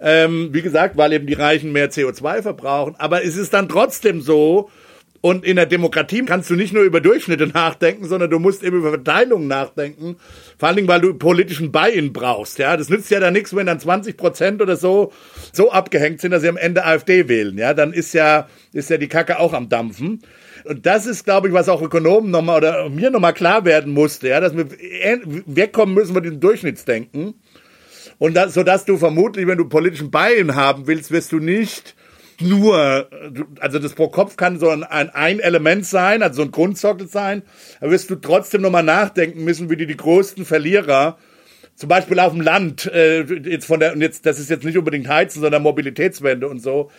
Ähm, 0.00 0.50
wie 0.52 0.62
gesagt, 0.62 0.96
weil 0.96 1.12
eben 1.12 1.26
die 1.26 1.34
Reichen 1.34 1.72
mehr 1.72 1.90
CO2 1.90 2.42
verbrauchen. 2.42 2.94
Aber 2.98 3.24
es 3.24 3.36
ist 3.36 3.52
dann 3.52 3.68
trotzdem 3.68 4.20
so, 4.20 4.70
und 5.24 5.42
in 5.42 5.56
der 5.56 5.64
Demokratie 5.64 6.22
kannst 6.26 6.50
du 6.50 6.54
nicht 6.54 6.74
nur 6.74 6.82
über 6.82 7.00
Durchschnitte 7.00 7.46
nachdenken, 7.54 8.04
sondern 8.04 8.28
du 8.28 8.38
musst 8.38 8.62
eben 8.62 8.76
über 8.76 8.90
Verteilungen 8.90 9.48
nachdenken. 9.48 10.16
Vor 10.58 10.68
allen 10.68 10.76
Dingen, 10.76 10.88
weil 10.88 11.00
du 11.00 11.14
politischen 11.14 11.72
Buy-in 11.72 12.12
brauchst. 12.12 12.58
Ja, 12.58 12.76
das 12.76 12.90
nützt 12.90 13.10
ja 13.10 13.20
dann 13.20 13.32
nichts, 13.32 13.56
wenn 13.56 13.64
dann 13.64 13.80
20 13.80 14.18
Prozent 14.18 14.60
oder 14.60 14.76
so 14.76 15.14
so 15.50 15.72
abgehängt 15.72 16.20
sind, 16.20 16.32
dass 16.32 16.42
sie 16.42 16.50
am 16.50 16.58
Ende 16.58 16.84
AfD 16.84 17.26
wählen. 17.26 17.56
Ja, 17.56 17.72
dann 17.72 17.94
ist 17.94 18.12
ja 18.12 18.48
ist 18.74 18.90
ja 18.90 18.98
die 18.98 19.08
Kacke 19.08 19.38
auch 19.38 19.54
am 19.54 19.70
dampfen. 19.70 20.20
Und 20.64 20.84
das 20.84 21.06
ist, 21.06 21.24
glaube 21.24 21.48
ich, 21.48 21.54
was 21.54 21.70
auch 21.70 21.80
Ökonomen 21.80 22.30
nochmal 22.30 22.58
oder 22.58 22.90
mir 22.90 23.10
nochmal 23.10 23.32
klar 23.32 23.64
werden 23.64 23.94
musste, 23.94 24.28
ja, 24.28 24.40
dass 24.40 24.54
wir 24.54 24.66
wegkommen 25.46 25.94
müssen 25.94 26.12
von 26.12 26.22
diesem 26.22 26.40
Durchschnittsdenken. 26.40 27.32
Und 28.18 28.34
das, 28.34 28.52
so 28.52 28.62
dass 28.62 28.84
du 28.84 28.98
vermutlich, 28.98 29.46
wenn 29.46 29.56
du 29.56 29.70
politischen 29.70 30.10
Buy-in 30.10 30.54
haben 30.54 30.86
willst, 30.86 31.10
wirst 31.12 31.32
du 31.32 31.38
nicht 31.38 31.94
nur, 32.40 33.08
also 33.60 33.78
das 33.78 33.94
pro 33.94 34.08
Kopf 34.08 34.36
kann 34.36 34.58
so 34.58 34.70
ein, 34.70 34.82
ein 34.82 35.40
Element 35.40 35.86
sein, 35.86 36.22
also 36.22 36.36
so 36.36 36.42
ein 36.42 36.50
Grundsockel 36.50 37.08
sein, 37.08 37.42
da 37.80 37.90
wirst 37.90 38.10
du 38.10 38.16
trotzdem 38.16 38.62
nochmal 38.62 38.82
nachdenken 38.82 39.44
müssen, 39.44 39.70
wie 39.70 39.76
die, 39.76 39.86
die 39.86 39.96
größten 39.96 40.44
Verlierer, 40.44 41.18
zum 41.76 41.88
Beispiel 41.88 42.20
auf 42.20 42.32
dem 42.32 42.40
Land, 42.40 42.86
äh, 42.86 43.22
jetzt 43.22 43.66
von 43.66 43.80
der, 43.80 43.94
und 43.94 44.00
jetzt, 44.00 44.26
das 44.26 44.38
ist 44.38 44.48
jetzt 44.48 44.64
nicht 44.64 44.78
unbedingt 44.78 45.08
Heizen, 45.08 45.40
sondern 45.40 45.62
Mobilitätswende 45.62 46.48
und 46.48 46.60
so, 46.60 46.90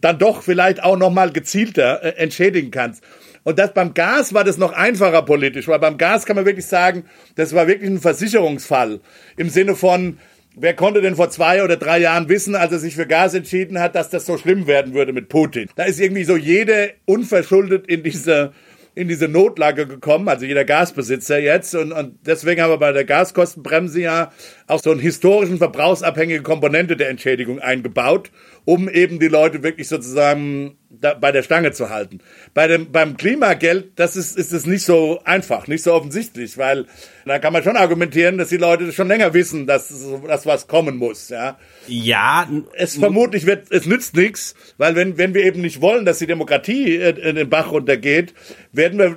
dann 0.00 0.18
doch 0.18 0.42
vielleicht 0.42 0.82
auch 0.82 0.96
nochmal 0.96 1.32
gezielter 1.32 2.02
äh, 2.02 2.10
entschädigen 2.16 2.70
kannst. 2.70 3.02
Und 3.42 3.58
das 3.58 3.72
beim 3.72 3.94
Gas 3.94 4.34
war 4.34 4.44
das 4.44 4.58
noch 4.58 4.72
einfacher 4.72 5.22
politisch, 5.22 5.66
weil 5.66 5.78
beim 5.78 5.98
Gas 5.98 6.26
kann 6.26 6.36
man 6.36 6.46
wirklich 6.46 6.66
sagen, 6.66 7.04
das 7.36 7.54
war 7.54 7.66
wirklich 7.66 7.90
ein 7.90 8.00
Versicherungsfall 8.00 9.00
im 9.36 9.48
Sinne 9.48 9.74
von, 9.74 10.18
Wer 10.56 10.74
konnte 10.74 11.00
denn 11.00 11.16
vor 11.16 11.30
zwei 11.30 11.62
oder 11.62 11.76
drei 11.76 11.98
Jahren 11.98 12.28
wissen, 12.28 12.56
als 12.56 12.72
er 12.72 12.78
sich 12.80 12.96
für 12.96 13.06
Gas 13.06 13.34
entschieden 13.34 13.78
hat, 13.78 13.94
dass 13.94 14.10
das 14.10 14.26
so 14.26 14.36
schlimm 14.36 14.66
werden 14.66 14.94
würde 14.94 15.12
mit 15.12 15.28
Putin? 15.28 15.68
Da 15.76 15.84
ist 15.84 16.00
irgendwie 16.00 16.24
so 16.24 16.36
jede 16.36 16.94
unverschuldet 17.06 17.86
in 17.86 18.02
diese 18.02 18.52
in 18.94 19.06
diese 19.06 19.28
Notlage 19.28 19.86
gekommen, 19.86 20.28
also 20.28 20.44
jeder 20.44 20.64
Gasbesitzer 20.64 21.38
jetzt. 21.38 21.74
Und, 21.74 21.92
und 21.92 22.18
deswegen 22.26 22.60
haben 22.60 22.70
wir 22.70 22.78
bei 22.78 22.92
der 22.92 23.04
Gaskostenbremse 23.04 24.00
ja 24.00 24.32
auch 24.70 24.80
so 24.80 24.90
einen 24.90 25.00
historischen 25.00 25.58
verbrauchsabhängige 25.58 26.42
Komponente 26.42 26.96
der 26.96 27.10
Entschädigung 27.10 27.58
eingebaut, 27.60 28.30
um 28.64 28.88
eben 28.88 29.18
die 29.18 29.28
Leute 29.28 29.62
wirklich 29.62 29.88
sozusagen 29.88 30.78
da, 30.90 31.14
bei 31.14 31.32
der 31.32 31.42
Stange 31.42 31.72
zu 31.72 31.88
halten. 31.88 32.20
Bei 32.52 32.66
dem, 32.66 32.90
beim 32.90 33.16
Klimageld, 33.16 33.92
das 33.96 34.16
ist, 34.16 34.36
ist 34.36 34.52
es 34.52 34.66
nicht 34.66 34.84
so 34.84 35.20
einfach, 35.24 35.68
nicht 35.68 35.82
so 35.82 35.92
offensichtlich, 35.92 36.58
weil 36.58 36.86
da 37.26 37.38
kann 37.38 37.52
man 37.52 37.62
schon 37.62 37.76
argumentieren, 37.76 38.38
dass 38.38 38.48
die 38.48 38.56
Leute 38.56 38.90
schon 38.92 39.08
länger 39.08 39.32
wissen, 39.34 39.66
dass, 39.66 39.92
dass 40.26 40.46
was 40.46 40.66
kommen 40.66 40.96
muss, 40.96 41.28
ja. 41.28 41.58
Ja. 41.86 42.48
Es 42.74 42.96
vermutlich 42.96 43.46
wird, 43.46 43.70
es 43.70 43.86
nützt 43.86 44.16
nichts, 44.16 44.54
weil 44.78 44.96
wenn, 44.96 45.16
wenn 45.16 45.34
wir 45.34 45.44
eben 45.44 45.60
nicht 45.60 45.80
wollen, 45.80 46.04
dass 46.04 46.18
die 46.18 46.26
Demokratie 46.26 46.96
in 46.96 47.36
den 47.36 47.48
Bach 47.48 47.70
runtergeht, 47.70 48.34
werden 48.72 48.98
wir, 48.98 49.16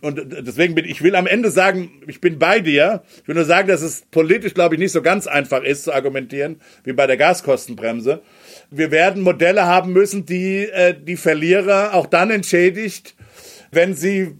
und 0.00 0.46
deswegen 0.46 0.74
bin 0.74 0.84
ich 0.84 1.02
will 1.02 1.14
am 1.14 1.26
Ende 1.26 1.50
sagen, 1.50 2.02
ich 2.06 2.20
bin 2.20 2.38
bei 2.38 2.60
dir. 2.60 3.02
Ich 3.22 3.28
will 3.28 3.34
nur 3.34 3.44
sagen, 3.44 3.68
dass 3.68 3.82
es 3.82 4.02
politisch, 4.10 4.54
glaube 4.54 4.74
ich, 4.74 4.75
nicht 4.78 4.92
so 4.92 5.02
ganz 5.02 5.26
einfach 5.26 5.62
ist 5.62 5.84
zu 5.84 5.92
argumentieren, 5.92 6.60
wie 6.84 6.92
bei 6.92 7.06
der 7.06 7.16
Gaskostenbremse 7.16 8.22
wir 8.70 8.90
werden 8.90 9.22
Modelle 9.22 9.66
haben 9.66 9.92
müssen, 9.92 10.26
die 10.26 10.64
äh, 10.64 10.94
die 11.00 11.16
Verlierer 11.16 11.94
auch 11.94 12.06
dann 12.06 12.30
entschädigt, 12.30 13.14
wenn 13.70 13.94
sie 13.94 14.34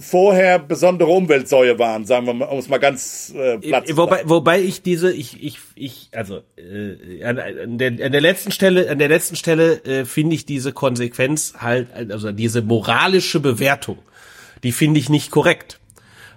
vorher 0.00 0.58
besondere 0.58 1.10
Umweltsäue 1.10 1.78
waren, 1.78 2.04
sagen 2.04 2.26
wir 2.26 2.34
mal, 2.34 2.46
um 2.46 2.58
es 2.58 2.68
mal 2.68 2.78
ganz 2.78 3.32
äh, 3.36 3.58
platt 3.58 3.86
zu 3.86 3.96
wobei, 3.96 4.22
wobei 4.24 4.60
ich 4.60 4.82
diese, 4.82 5.12
ich, 5.12 5.42
ich, 5.42 5.58
ich, 5.76 6.08
also 6.12 6.40
äh, 6.56 7.22
an, 7.22 7.38
an, 7.38 7.78
der, 7.78 7.90
an 8.04 8.12
der 8.12 8.20
letzten 8.20 8.50
Stelle, 8.50 8.90
an 8.90 8.98
der 8.98 9.08
letzten 9.08 9.36
Stelle 9.36 9.84
äh, 9.84 10.04
finde 10.04 10.34
ich 10.34 10.44
diese 10.44 10.72
Konsequenz 10.72 11.54
halt, 11.58 11.88
also 11.94 12.32
diese 12.32 12.62
moralische 12.62 13.38
Bewertung, 13.38 13.98
die 14.64 14.72
finde 14.72 14.98
ich 14.98 15.08
nicht 15.08 15.30
korrekt. 15.30 15.78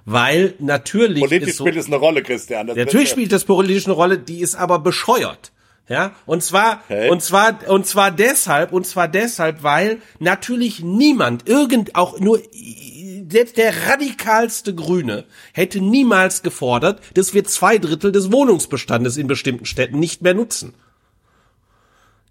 Weil 0.05 0.53
natürlich. 0.59 1.21
Politisch 1.21 1.55
so, 1.55 1.65
spielt 1.65 1.77
es 1.77 1.87
eine 1.87 1.95
Rolle, 1.95 2.21
Christian. 2.21 2.67
Natürlich 2.67 3.09
spielt 3.09 3.31
das 3.31 3.43
politisch 3.43 3.85
eine 3.85 3.95
Rolle, 3.95 4.19
die 4.19 4.39
ist 4.41 4.55
aber 4.55 4.79
bescheuert. 4.79 5.51
Ja, 5.87 6.15
und 6.25 6.41
zwar, 6.43 6.81
okay. 6.89 7.09
und 7.09 7.21
zwar, 7.21 7.59
und 7.67 7.85
zwar 7.85 8.09
deshalb, 8.09 8.71
und 8.73 8.87
zwar 8.87 9.07
deshalb, 9.07 9.61
weil 9.61 9.99
natürlich 10.17 10.79
niemand, 10.79 11.47
irgend, 11.47 11.95
auch 11.95 12.19
nur, 12.19 12.41
selbst 13.29 13.57
der 13.57 13.87
radikalste 13.87 14.73
Grüne 14.73 15.25
hätte 15.53 15.81
niemals 15.81 16.41
gefordert, 16.41 17.01
dass 17.13 17.35
wir 17.35 17.43
zwei 17.43 17.77
Drittel 17.77 18.11
des 18.11 18.31
Wohnungsbestandes 18.31 19.17
in 19.17 19.27
bestimmten 19.27 19.65
Städten 19.65 19.99
nicht 19.99 20.23
mehr 20.23 20.33
nutzen. 20.33 20.73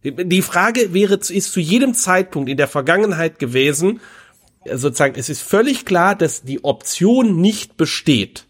Die 0.03 0.43
Frage 0.43 0.93
wäre, 0.93 1.15
ist 1.15 1.53
zu 1.53 1.61
jedem 1.61 1.95
Zeitpunkt 1.95 2.51
in 2.51 2.57
der 2.57 2.69
Vergangenheit 2.69 3.39
gewesen, 3.39 4.01
sozusagen, 4.73 5.19
es 5.19 5.29
ist 5.29 5.43
völlig 5.43 5.85
klar, 5.85 6.15
dass 6.15 6.43
die 6.43 6.65
Option 6.65 7.41
nicht 7.41 7.77
besteht, 7.77 8.47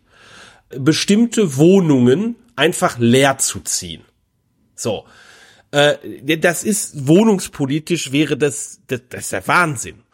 bestimmte 0.70 1.56
Wohnungen 1.56 2.36
einfach 2.56 2.98
leer 2.98 3.38
zu 3.38 3.60
ziehen. 3.60 4.02
So. 4.74 5.04
Äh, 5.70 6.38
das 6.38 6.62
ist 6.62 7.08
wohnungspolitisch 7.08 8.12
wäre 8.12 8.36
das, 8.36 8.80
das, 8.86 9.02
das 9.08 9.20
ist 9.22 9.32
der 9.32 9.48
Wahnsinn. 9.48 10.04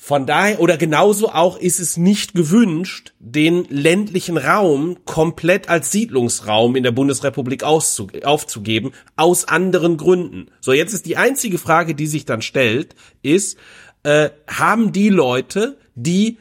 Von 0.00 0.26
daher, 0.26 0.60
oder 0.60 0.76
genauso 0.76 1.30
auch 1.30 1.58
ist 1.58 1.80
es 1.80 1.96
nicht 1.96 2.32
gewünscht, 2.32 3.12
den 3.18 3.64
ländlichen 3.68 4.38
Raum 4.38 4.98
komplett 5.04 5.68
als 5.68 5.90
Siedlungsraum 5.90 6.76
in 6.76 6.84
der 6.84 6.92
Bundesrepublik 6.92 7.62
aufzugeben, 7.64 8.92
aus 9.16 9.44
anderen 9.46 9.96
Gründen. 9.96 10.46
So, 10.60 10.72
jetzt 10.72 10.94
ist 10.94 11.04
die 11.04 11.16
einzige 11.16 11.58
Frage, 11.58 11.94
die 11.94 12.06
sich 12.06 12.24
dann 12.24 12.42
stellt, 12.42 12.94
ist, 13.22 13.58
äh, 14.02 14.30
haben 14.46 14.92
die 14.92 15.08
Leute, 15.08 15.76
die 15.94 16.38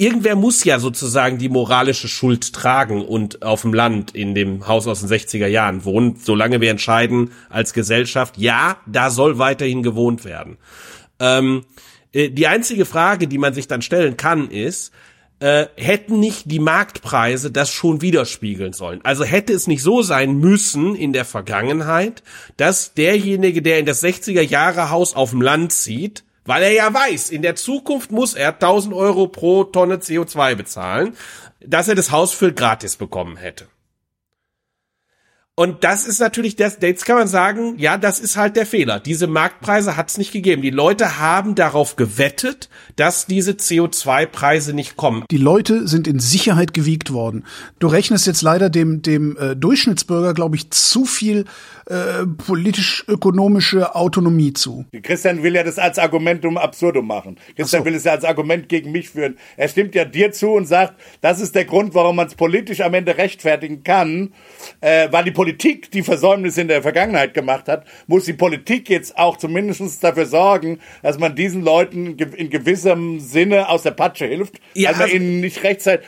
irgendwer 0.00 0.34
muss 0.34 0.64
ja 0.64 0.78
sozusagen 0.78 1.36
die 1.36 1.50
moralische 1.50 2.08
Schuld 2.08 2.54
tragen 2.54 3.04
und 3.04 3.42
auf 3.42 3.62
dem 3.62 3.74
Land 3.74 4.14
in 4.14 4.34
dem 4.34 4.66
Haus 4.66 4.86
aus 4.86 5.00
den 5.00 5.10
60er 5.10 5.46
Jahren 5.46 5.84
wohnen, 5.84 6.16
solange 6.16 6.62
wir 6.62 6.70
entscheiden 6.70 7.32
als 7.50 7.74
Gesellschaft, 7.74 8.38
ja, 8.38 8.78
da 8.86 9.10
soll 9.10 9.38
weiterhin 9.38 9.82
gewohnt 9.82 10.24
werden. 10.24 10.56
Ähm, 11.18 11.66
äh, 12.12 12.30
die 12.30 12.46
einzige 12.46 12.86
Frage, 12.86 13.28
die 13.28 13.36
man 13.36 13.52
sich 13.52 13.68
dann 13.68 13.82
stellen 13.82 14.16
kann, 14.16 14.50
ist, 14.50 14.90
äh, 15.40 15.66
hätten 15.76 16.18
nicht 16.18 16.50
die 16.50 16.60
Marktpreise 16.60 17.50
das 17.50 17.70
schon 17.70 18.00
widerspiegeln 18.00 18.72
sollen. 18.72 19.00
Also 19.04 19.24
hätte 19.24 19.52
es 19.52 19.66
nicht 19.66 19.82
so 19.82 20.00
sein 20.00 20.38
müssen 20.38 20.94
in 20.94 21.12
der 21.12 21.26
Vergangenheit, 21.26 22.22
dass 22.56 22.94
derjenige, 22.94 23.60
der 23.60 23.78
in 23.78 23.86
das 23.86 24.02
60er 24.02 24.42
Jahre 24.42 24.90
Haus 24.90 25.14
auf 25.14 25.30
dem 25.30 25.42
Land 25.42 25.72
zieht, 25.72 26.24
weil 26.44 26.62
er 26.62 26.72
ja 26.72 26.92
weiß, 26.92 27.30
in 27.30 27.42
der 27.42 27.56
Zukunft 27.56 28.10
muss 28.10 28.34
er 28.34 28.54
1000 28.54 28.94
Euro 28.94 29.28
pro 29.28 29.64
Tonne 29.64 29.96
CO2 29.96 30.54
bezahlen, 30.54 31.16
dass 31.60 31.88
er 31.88 31.94
das 31.94 32.10
Haus 32.10 32.32
für 32.32 32.52
gratis 32.52 32.96
bekommen 32.96 33.36
hätte. 33.36 33.68
Und 35.60 35.84
das 35.84 36.06
ist 36.06 36.20
natürlich 36.20 36.56
das, 36.56 36.78
jetzt 36.80 37.04
kann 37.04 37.16
man 37.16 37.28
sagen, 37.28 37.74
ja, 37.76 37.98
das 37.98 38.18
ist 38.18 38.38
halt 38.38 38.56
der 38.56 38.64
Fehler. 38.64 38.98
Diese 38.98 39.26
Marktpreise 39.26 39.94
hat 39.94 40.08
es 40.08 40.16
nicht 40.16 40.32
gegeben. 40.32 40.62
Die 40.62 40.70
Leute 40.70 41.18
haben 41.18 41.54
darauf 41.54 41.96
gewettet, 41.96 42.70
dass 42.96 43.26
diese 43.26 43.52
CO2-Preise 43.52 44.72
nicht 44.72 44.96
kommen. 44.96 45.22
Die 45.30 45.36
Leute 45.36 45.86
sind 45.86 46.08
in 46.08 46.18
Sicherheit 46.18 46.72
gewiegt 46.72 47.12
worden. 47.12 47.44
Du 47.78 47.88
rechnest 47.88 48.26
jetzt 48.26 48.40
leider 48.40 48.70
dem, 48.70 49.02
dem 49.02 49.36
äh, 49.36 49.54
Durchschnittsbürger, 49.54 50.32
glaube 50.32 50.56
ich, 50.56 50.70
zu 50.70 51.04
viel 51.04 51.44
äh, 51.90 52.24
politisch-ökonomische 52.38 53.94
Autonomie 53.94 54.54
zu. 54.54 54.86
Christian 55.02 55.42
will 55.42 55.56
ja 55.56 55.62
das 55.62 55.78
als 55.78 55.98
Argumentum 55.98 56.56
absurdum 56.56 57.06
machen. 57.06 57.36
Christian 57.54 57.82
so. 57.82 57.84
will 57.84 57.96
es 57.96 58.04
ja 58.04 58.12
als 58.12 58.24
Argument 58.24 58.70
gegen 58.70 58.92
mich 58.92 59.10
führen. 59.10 59.36
Er 59.58 59.68
stimmt 59.68 59.94
ja 59.94 60.06
dir 60.06 60.32
zu 60.32 60.52
und 60.52 60.64
sagt, 60.64 60.94
das 61.20 61.38
ist 61.38 61.54
der 61.54 61.66
Grund, 61.66 61.94
warum 61.94 62.16
man 62.16 62.28
es 62.28 62.34
politisch 62.34 62.80
am 62.80 62.94
Ende 62.94 63.18
rechtfertigen 63.18 63.82
kann, 63.84 64.32
äh, 64.80 65.08
weil 65.12 65.24
die 65.24 65.32
Politik 65.32 65.49
die 65.52 66.02
Versäumnisse 66.02 66.60
in 66.60 66.68
der 66.68 66.82
Vergangenheit 66.82 67.34
gemacht 67.34 67.68
hat, 67.68 67.86
muss 68.06 68.24
die 68.24 68.32
Politik 68.32 68.88
jetzt 68.88 69.16
auch 69.18 69.36
zumindest 69.36 70.02
dafür 70.02 70.26
sorgen, 70.26 70.80
dass 71.02 71.18
man 71.18 71.34
diesen 71.34 71.62
Leuten 71.62 72.16
in 72.18 72.50
gewissem 72.50 73.20
Sinne 73.20 73.68
aus 73.68 73.82
der 73.82 73.92
Patsche 73.92 74.26
hilft, 74.26 74.60
ja, 74.74 74.92
man 74.92 75.10
ihnen 75.10 75.40
nicht 75.40 75.62
rechtzeitig 75.62 76.06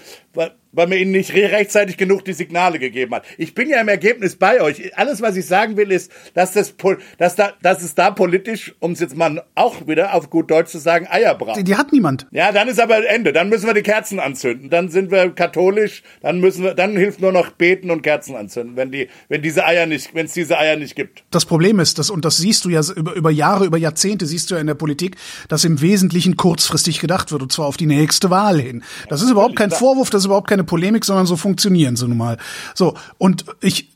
weil 0.73 0.87
man 0.89 0.99
ihnen 0.99 1.13
nicht 1.13 1.33
rechtzeitig 1.33 1.97
genug 1.97 2.25
die 2.25 2.33
Signale 2.33 2.79
gegeben 2.79 3.15
hat. 3.15 3.25
Ich 3.39 3.55
bin 3.55 3.69
ja 3.69 3.81
im 3.81 3.89
Ergebnis 3.89 4.37
bei 4.37 4.61
euch. 4.61 4.97
Alles, 4.99 5.23
was 5.23 5.37
ich 5.37 5.47
sagen 5.47 5.77
will, 5.77 5.93
ist, 5.93 6.11
dass 6.35 6.53
das, 6.53 6.75
dass 7.19 7.37
da, 7.37 7.53
dass 7.63 7.83
es 7.83 7.95
da 7.95 8.11
politisch, 8.11 8.75
um 8.81 8.93
es 8.93 9.01
jetzt 9.01 9.17
mal 9.17 9.45
auch 9.55 9.87
wieder 9.87 10.15
auf 10.15 10.31
gut 10.31 10.51
Deutsch 10.51 10.71
zu 10.71 10.79
sagen, 10.79 11.07
Eier 11.09 11.35
braucht. 11.35 11.59
Die, 11.59 11.65
die 11.65 11.77
hat 11.77 11.93
niemand. 11.93 12.27
Ja, 12.31 12.53
dann 12.53 12.69
ist 12.69 12.81
aber 12.81 13.07
Ende. 13.09 13.33
Dann 13.33 13.49
müssen 13.49 13.67
wir 13.67 13.75
die 13.75 13.83
Kerzen 13.83 14.19
anzünden. 14.19 14.71
Dann 14.71 14.89
sind 14.89 15.11
wir 15.11 15.31
katholisch. 15.31 16.03
Dann 16.21 16.41
müssen 16.41 16.65
wir, 16.65 16.75
dann 16.75 16.97
hilft 16.97 17.21
nur 17.21 17.33
noch 17.33 17.51
beten 17.51 17.91
und 17.91 18.03
Kerzen 18.03 18.35
anzünden, 18.37 18.77
wenn 18.77 18.91
die, 18.91 19.09
wenn 19.29 19.43
diese 19.43 19.65
Eier 19.65 19.87
nicht, 19.87 20.15
wenn 20.15 20.27
es 20.27 20.33
diese 20.33 20.59
Eier 20.59 20.77
nicht 20.77 20.97
gibt. 20.97 21.25
Das 21.31 21.45
Problem 21.45 21.81
ist, 21.81 21.99
dass, 21.99 22.11
und 22.11 22.25
das 22.25 22.39
siehst 22.39 22.65
du 22.65 22.71
ja 22.71 22.81
über, 22.97 23.15
über 23.15 23.31
Jahre, 23.31 23.67
über 23.67 23.79
Jahrzehnte 23.79 24.27
siehst 24.27 24.51
du 24.51 24.55
ja 24.55 24.61
in 24.61 24.67
der 24.67 24.75
Politik, 24.75 25.17
dass 25.49 25.65
im 25.65 25.81
Wesentlichen 25.81 26.37
kurzfristig 26.37 27.01
gedacht 27.01 27.33
wird, 27.33 27.43
und 27.43 27.53
zwar 27.53 27.67
auf 27.67 27.77
die 27.77 27.87
nächste 27.87 28.31
Wahl 28.31 28.61
hin. 28.61 28.83
Das 29.09 29.23
ist 29.23 29.31
überhaupt 29.31 29.57
kein 29.57 29.71
Vorwurf, 29.71 30.11
das 30.11 30.23
ist 30.23 30.27
überhaupt 30.27 30.49
keine 30.49 30.62
Polemik, 30.65 31.05
sondern 31.05 31.27
so 31.27 31.37
funktionieren 31.37 31.97
sie 31.97 32.09
nun 32.09 32.19
mal. 32.19 32.39
So, 32.75 32.95
und 33.19 33.45
ich 33.61 33.91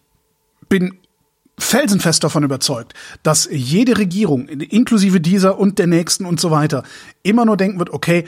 bin 0.69 0.99
felsenfest 1.59 2.23
davon 2.23 2.45
überzeugt, 2.45 2.95
dass 3.23 3.49
jede 3.51 3.99
Regierung, 3.99 4.49
inklusive 4.49 5.21
dieser 5.21 5.59
und 5.59 5.79
der 5.79 5.87
nächsten 5.87 6.27
und 6.27 6.39
so 6.41 6.51
weiter, 6.51 6.83
immer 7.23 7.45
nur 7.45 7.57
denken 7.57 7.79
wird, 7.79 7.91
okay, 7.91 8.25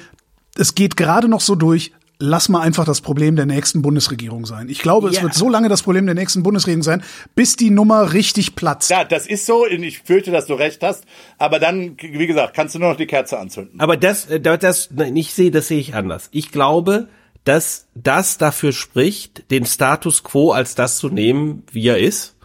es 0.57 0.75
geht 0.75 0.97
gerade 0.97 1.29
noch 1.29 1.41
so 1.41 1.55
durch, 1.55 1.93
lass 2.19 2.49
mal 2.49 2.61
einfach 2.63 2.85
das 2.85 3.01
Problem 3.01 3.37
der 3.37 3.47
nächsten 3.47 3.83
Bundesregierung 3.83 4.45
sein. 4.45 4.69
Ich 4.69 4.81
glaube, 4.81 5.09
ja. 5.09 5.17
es 5.17 5.23
wird 5.23 5.35
so 5.35 5.49
lange 5.49 5.69
das 5.69 5.83
Problem 5.83 6.07
der 6.07 6.15
nächsten 6.15 6.43
Bundesregierung 6.43 6.83
sein, 6.83 7.03
bis 7.35 7.57
die 7.57 7.71
Nummer 7.71 8.13
richtig 8.13 8.57
platzt. 8.57 8.91
Ja, 8.91 9.05
das 9.05 9.27
ist 9.27 9.47
so. 9.47 9.65
Und 9.65 9.83
ich 9.83 10.01
fürchte, 10.01 10.31
dass 10.31 10.47
du 10.47 10.55
recht 10.55 10.83
hast. 10.83 11.05
Aber 11.39 11.59
dann, 11.59 11.97
wie 12.01 12.27
gesagt, 12.27 12.55
kannst 12.55 12.75
du 12.75 12.81
nur 12.81 12.91
noch 12.91 12.97
die 12.97 13.07
Kerze 13.07 13.39
anzünden. 13.39 13.79
Aber 13.79 13.97
das, 13.97 14.27
äh, 14.27 14.41
das, 14.41 14.89
ich 15.15 15.35
sehe, 15.35 15.51
das 15.51 15.69
sehe 15.69 15.79
ich 15.79 15.95
anders. 15.95 16.29
Ich 16.33 16.51
glaube, 16.51 17.09
dass 17.45 17.89
das 17.95 18.39
dafür 18.39 18.73
spricht, 18.73 19.51
den 19.51 19.65
Status 19.65 20.23
quo 20.23 20.53
als 20.53 20.75
das 20.75 20.99
zu 20.99 21.09
nehmen, 21.09 21.63
wie 21.73 21.89
er 21.89 21.99
ist 21.99 22.37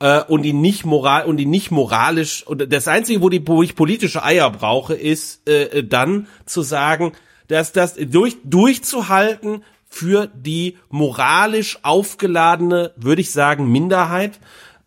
äh, 0.00 0.22
und 0.22 0.44
ihn 0.44 0.60
nicht 0.60 0.84
moral 0.84 1.24
und 1.24 1.38
ihn 1.38 1.50
nicht 1.50 1.70
moralisch 1.70 2.46
und 2.46 2.72
das 2.72 2.88
einzige, 2.88 3.22
wo, 3.22 3.28
die, 3.28 3.46
wo 3.46 3.62
ich 3.62 3.74
politische 3.74 4.22
Eier 4.22 4.50
brauche, 4.50 4.94
ist 4.94 5.48
äh, 5.48 5.82
dann 5.84 6.26
zu 6.46 6.62
sagen, 6.62 7.12
dass 7.48 7.72
das 7.72 7.94
durch, 7.94 8.36
durchzuhalten 8.44 9.62
für 9.86 10.28
die 10.34 10.76
moralisch 10.88 11.78
aufgeladene, 11.82 12.92
würde 12.96 13.20
ich 13.20 13.30
sagen, 13.30 13.70
Minderheit 13.70 14.40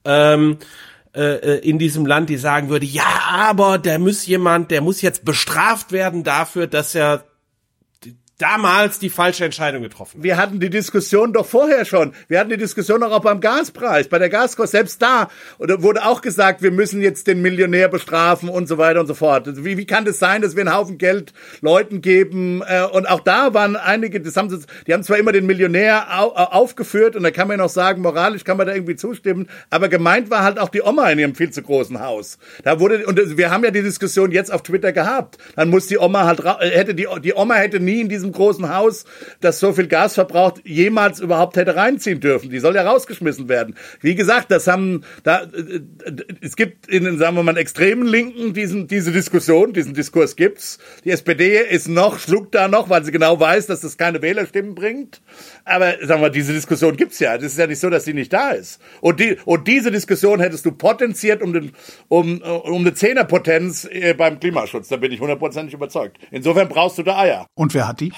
ähm, 0.06 0.58
äh, 1.16 1.56
äh, 1.56 1.60
in 1.68 1.80
diesem 1.80 2.06
Land, 2.06 2.30
die 2.30 2.38
sagen 2.38 2.70
würde, 2.70 2.86
ja, 2.86 3.06
aber 3.32 3.78
der 3.78 4.00
muss 4.00 4.26
jemand, 4.28 4.70
der 4.70 4.82
muss 4.82 5.02
jetzt 5.02 5.26
bestraft 5.26 5.92
werden 5.92 6.24
dafür, 6.24 6.68
dass 6.68 6.94
er 6.94 7.24
damals 8.38 9.00
die 9.00 9.10
falsche 9.10 9.46
Entscheidung 9.46 9.82
getroffen. 9.82 10.22
Wir 10.22 10.38
hatten 10.38 10.60
die 10.60 10.70
Diskussion 10.70 11.34
doch 11.34 11.46
vorher 11.46 11.86
schon. 11.86 12.14
Wir 12.28 12.40
hatten 12.40 12.52
die 12.52 12.58
Diskussion 12.58 13.02
auch 13.02 13.20
beim 13.22 13.42
Gaspreis, 13.42 14.08
bei 14.08 14.20
der 14.20 14.30
Gaskost. 14.30 14.72
Selbst 14.72 15.02
da 15.02 15.30
wurde 15.58 16.06
auch 16.06 16.22
gesagt, 16.22 16.62
wir 16.62 16.72
müssen 16.72 17.02
jetzt 17.02 17.26
den 17.26 17.42
Millionär 17.42 17.90
bestrafen 17.90 18.50
und 18.50 18.68
so 18.68 18.78
weiter 18.78 19.00
und 19.00 19.08
so 19.08 19.16
fort. 19.16 19.48
Also 19.48 19.66
wie, 19.66 19.78
wie 19.78 19.86
kann 19.86 20.06
das 20.06 20.20
sein, 20.20 20.44
dass 20.44 20.56
wir 20.56 20.62
einen 20.62 20.76
Haufen 20.76 21.00
Geld 21.00 21.34
Leuten 21.62 22.02
geben? 22.02 22.62
Äh, 22.68 22.84
und 22.84 23.10
auch 23.10 23.22
da 23.22 23.56
waren 23.56 23.76
einige, 23.76 24.22
das 24.22 24.38
haben 24.38 24.52
sie, 24.52 24.60
die 24.86 24.94
haben 24.94 25.04
zwar 25.04 25.18
immer 25.18 25.32
den 25.32 25.48
Millionär 25.48 26.20
aufgeführt 26.20 27.16
und 27.16 27.24
da 27.24 27.32
kann 27.32 27.48
man 27.48 27.58
noch 27.58 27.70
sagen, 27.70 28.02
moralisch 28.02 28.44
kann 28.44 28.58
man 28.58 28.68
da 28.68 28.74
irgendwie 28.74 28.96
zustimmen, 28.96 29.48
aber 29.70 29.90
gemeint 29.90 30.30
war 30.30 30.44
halt 30.44 30.60
auch 30.60 30.70
die 30.70 30.82
Oma 30.82 31.10
in 31.10 31.20
ihrem 31.20 31.36
viel 31.36 31.50
zu 31.50 31.64
großen 31.64 32.00
Haus. 32.00 32.38
Da 32.64 32.80
wurde, 32.80 33.06
und 33.08 33.38
wir 33.38 33.50
haben 33.50 33.64
ja 33.64 33.72
die 33.72 33.82
Diskussion 33.82 34.32
jetzt 34.32 34.54
auf 34.54 34.62
Twitter 34.62 34.92
gehabt. 34.92 35.38
Dann 35.56 35.70
muss 35.70 35.88
die 35.88 35.98
Oma 35.98 36.26
halt, 36.26 36.44
hätte 36.60 36.94
die, 36.94 37.08
die 37.24 37.34
Oma 37.34 37.56
hätte 37.56 37.80
nie 37.80 38.02
in 38.02 38.10
diesem 38.10 38.27
diesem 38.28 38.32
großen 38.34 38.74
Haus, 38.74 39.06
das 39.42 39.60
so 39.60 39.74
viel 39.74 39.88
Gas 39.88 40.16
verbraucht, 40.16 40.62
jemals 40.66 41.20
überhaupt 41.20 41.58
hätte 41.58 41.76
reinziehen 41.76 42.20
dürfen. 42.20 42.50
Die 42.50 42.60
soll 42.60 42.76
ja 42.76 42.84
rausgeschmissen 42.84 43.50
werden. 43.50 43.76
Wie 44.02 44.16
gesagt, 44.16 44.52
das 44.52 44.68
haben 44.68 45.04
da 45.24 45.44
äh, 45.44 45.82
es 46.42 46.56
gibt 46.56 46.88
in 46.88 47.04
den 47.04 47.18
sagen 47.18 47.36
wir 47.36 47.44
mal 47.44 47.58
extremen 47.58 48.08
Linken 48.08 48.54
diesen 48.54 48.88
diese 48.88 49.12
Diskussion, 49.12 49.74
diesen 49.74 49.94
Diskurs 49.94 50.36
gibt's. 50.36 50.80
Die 51.04 51.12
SPD 51.12 51.58
ist 51.58 51.88
noch 51.88 52.20
schluckt 52.20 52.56
da 52.56 52.68
noch, 52.68 52.90
weil 52.90 53.04
sie 53.04 53.12
genau 53.12 53.40
weiß, 53.40 53.68
dass 53.68 53.82
das 53.82 53.98
keine 53.98 54.22
Wählerstimmen 54.22 54.76
bringt. 54.76 55.22
Aber 55.68 55.96
sagen 56.06 56.22
wir, 56.22 56.30
diese 56.30 56.54
Diskussion 56.54 56.96
gibt's 56.96 57.20
ja. 57.20 57.36
Das 57.36 57.46
ist 57.46 57.58
ja 57.58 57.68
nicht 57.68 57.80
so, 57.80 57.90
dass 57.90 58.06
sie 58.06 58.14
nicht 58.14 58.32
da 58.34 58.52
ist. 58.52 58.80
Und 59.02 59.20
die 59.20 59.38
und 59.46 59.68
diese 59.68 59.92
Diskussion 59.92 60.40
hättest 60.40 60.66
du 60.66 60.72
potenziert 60.72 61.42
um 61.42 61.54
den 61.54 61.72
um 62.08 62.42
um 62.42 62.82
eine 62.82 62.94
Zehnerpotenz 62.94 63.86
äh, 63.86 64.14
beim 64.14 64.40
Klimaschutz. 64.40 64.88
Da 64.88 64.98
bin 64.98 65.12
ich 65.12 65.20
hundertprozentig 65.20 65.74
überzeugt. 65.74 66.18
Insofern 66.32 66.70
brauchst 66.70 66.98
du 66.98 67.04
da 67.04 67.20
Eier. 67.20 67.48
Und 67.56 67.74
wer 67.74 67.88
hat 67.88 68.00
die? 68.00 68.14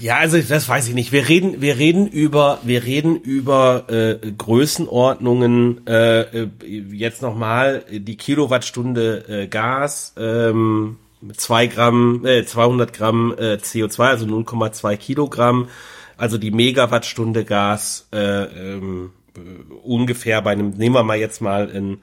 Ja, 0.00 0.16
also 0.16 0.40
das 0.40 0.68
weiß 0.68 0.88
ich 0.88 0.94
nicht. 0.94 1.12
Wir 1.12 1.28
reden, 1.28 1.60
wir 1.60 1.78
reden 1.78 2.08
über, 2.08 2.58
wir 2.62 2.84
reden 2.84 3.16
über 3.16 3.84
äh, 3.88 4.32
Größenordnungen. 4.36 5.86
Äh, 5.86 6.20
äh 6.22 6.48
jetzt 6.92 7.22
nochmal 7.22 7.84
die 7.90 8.16
Kilowattstunde 8.16 9.24
äh, 9.28 9.46
Gas, 9.46 10.14
ähm, 10.18 10.96
zwei 11.36 11.66
Gramm, 11.66 12.24
äh, 12.26 12.44
200 12.44 12.92
Gramm 12.92 13.34
äh, 13.38 13.54
CO2, 13.54 14.00
also 14.02 14.26
0,2 14.26 14.96
Kilogramm. 14.96 15.68
Also 16.22 16.38
die 16.38 16.52
Megawattstunde 16.52 17.44
Gas 17.44 18.06
äh, 18.12 18.44
ähm, 18.44 19.12
äh, 19.36 19.40
ungefähr 19.82 20.40
bei 20.42 20.52
einem. 20.52 20.70
Nehmen 20.70 20.94
wir 20.94 21.02
mal 21.02 21.18
jetzt 21.18 21.40
mal 21.40 21.68
ein, 21.68 21.98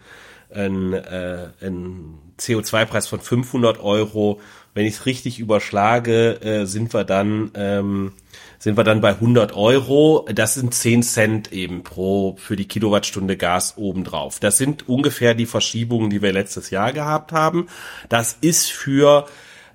ein, 0.54 0.94
äh, 0.94 1.50
ein 1.62 2.16
CO2-Preis 2.38 3.08
von 3.08 3.22
500 3.22 3.80
Euro 3.80 4.42
wenn 4.74 4.86
ich 4.86 4.96
es 4.96 5.06
richtig 5.06 5.40
überschlage, 5.40 6.42
äh, 6.42 6.66
sind 6.66 6.94
wir 6.94 7.04
dann 7.04 7.52
ähm, 7.56 8.14
sind 8.60 8.78
wir 8.78 8.84
dann 8.84 9.02
bei 9.02 9.10
100 9.10 9.54
Euro. 9.56 10.28
Das 10.34 10.54
sind 10.54 10.74
10 10.74 11.04
Cent 11.04 11.52
eben 11.52 11.84
pro 11.84 12.36
für 12.38 12.56
die 12.56 12.68
Kilowattstunde 12.68 13.36
Gas 13.38 13.76
obendrauf. 13.78 14.40
Das 14.40 14.58
sind 14.58 14.88
ungefähr 14.88 15.34
die 15.34 15.46
Verschiebungen, 15.46 16.10
die 16.10 16.22
wir 16.22 16.34
letztes 16.34 16.70
Jahr 16.70 16.94
gehabt 16.94 17.32
haben. 17.32 17.68
Das 18.10 18.38
ist 18.42 18.72
für 18.72 19.26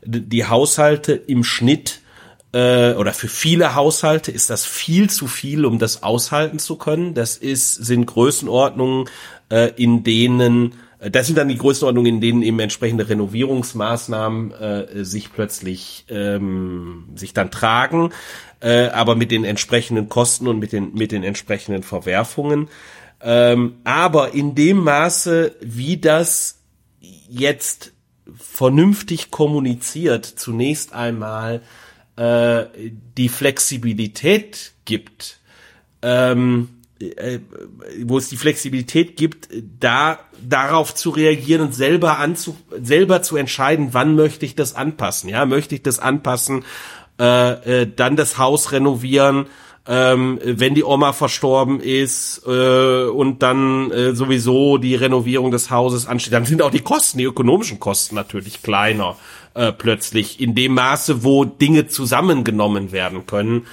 die 0.05 0.47
Haushalte 0.47 1.13
im 1.13 1.45
Schnitt 1.45 2.01
äh, 2.55 2.95
oder 2.95 3.13
für 3.13 3.27
viele 3.27 3.75
Haushalte 3.75 4.31
ist 4.31 4.49
das 4.49 4.65
viel 4.65 5.11
zu 5.11 5.27
viel, 5.27 5.65
um 5.65 5.81
das 5.81 6.05
aushalten 6.05 6.61
zu 6.61 6.77
können. 6.77 7.13
Das 7.13 7.37
ist 7.37 7.75
sind 7.75 8.07
Größenordnungen, 8.07 9.09
äh, 9.51 9.73
in 9.77 10.05
denen 10.05 10.75
das 11.11 11.27
sind 11.27 11.37
dann 11.37 11.49
die 11.49 11.59
Größenordnungen, 11.59 12.15
in 12.15 12.21
denen 12.23 12.43
eben 12.43 12.61
entsprechende 12.61 13.09
Renovierungsmaßnahmen 13.09 14.53
äh, 14.53 15.05
sich 15.05 15.33
plötzlich 15.33 16.07
ähm, 16.09 17.09
sich 17.17 17.35
dann 17.35 17.51
tragen, 17.51 18.11
äh, 18.61 18.87
aber 18.87 19.15
mit 19.17 19.31
den 19.31 19.45
entsprechenden 19.45 20.09
Kosten 20.09 20.49
und 20.49 20.61
mit 20.61 20.73
den 20.73 20.95
mit 20.95 21.13
den 21.13 21.25
entsprechenden 21.25 21.83
Verwerfungen. 21.83 22.69
Ähm, 23.21 23.75
aber 23.83 24.33
in 24.33 24.55
dem 24.55 24.79
Maße, 24.79 25.57
wie 25.61 25.97
das 25.97 26.61
jetzt 27.29 27.93
vernünftig 28.37 29.31
kommuniziert, 29.31 30.25
zunächst 30.25 30.95
einmal 30.95 31.61
äh, 32.17 32.65
die 33.17 33.29
Flexibilität 33.29 34.73
gibt, 34.85 35.39
ähm, 36.03 36.69
äh, 37.01 37.41
wo 38.05 38.19
es 38.19 38.29
die 38.29 38.37
Flexibilität 38.37 39.17
gibt, 39.17 39.49
da 39.81 40.21
darauf 40.41 40.95
zu 40.95 41.11
reagieren 41.11 41.63
und 41.63 41.75
selber 41.75 42.19
anzu, 42.19 42.57
selber 42.81 43.23
zu 43.23 43.37
entscheiden, 43.37 43.89
wann 43.93 44.15
möchte 44.15 44.47
ich 44.47 44.55
das 44.55 44.75
anpassen. 44.75 45.29
Ja, 45.29 45.45
möchte 45.47 45.75
ich 45.75 45.83
das 45.83 45.99
anpassen, 45.99 46.65
äh, 47.19 47.83
äh, 47.83 47.91
dann 47.95 48.17
das 48.17 48.39
Haus 48.39 48.73
renovieren, 48.73 49.47
ähm, 49.87 50.39
wenn 50.43 50.75
die 50.75 50.85
Oma 50.85 51.13
verstorben 51.13 51.81
ist 51.81 52.43
äh, 52.47 53.05
und 53.05 53.43
dann 53.43 53.91
äh, 53.91 54.15
sowieso 54.15 54.79
die 54.79 54.95
Renovierung 54.95 55.51
des 55.51 55.71
Hauses 55.71 56.07
ansteht, 56.07 56.33
dann 56.33 56.47
sind 56.47 56.63
auch 56.63 56.71
die 56.71 56.81
Kosten, 56.81 57.19
die 57.19 57.25
ökonomischen 57.25 57.81
Kosten 57.81 58.15
natürlich 58.15 58.63
kleiner 58.63 59.17
äh, 59.55 59.73
plötzlich 59.73 60.41
in 60.41 60.55
dem 60.55 60.75
Maße, 60.75 61.25
wo 61.25 61.45
Dinge 61.45 61.87
zusammengenommen 61.87 62.93
werden 62.93 63.27
können 63.27 63.67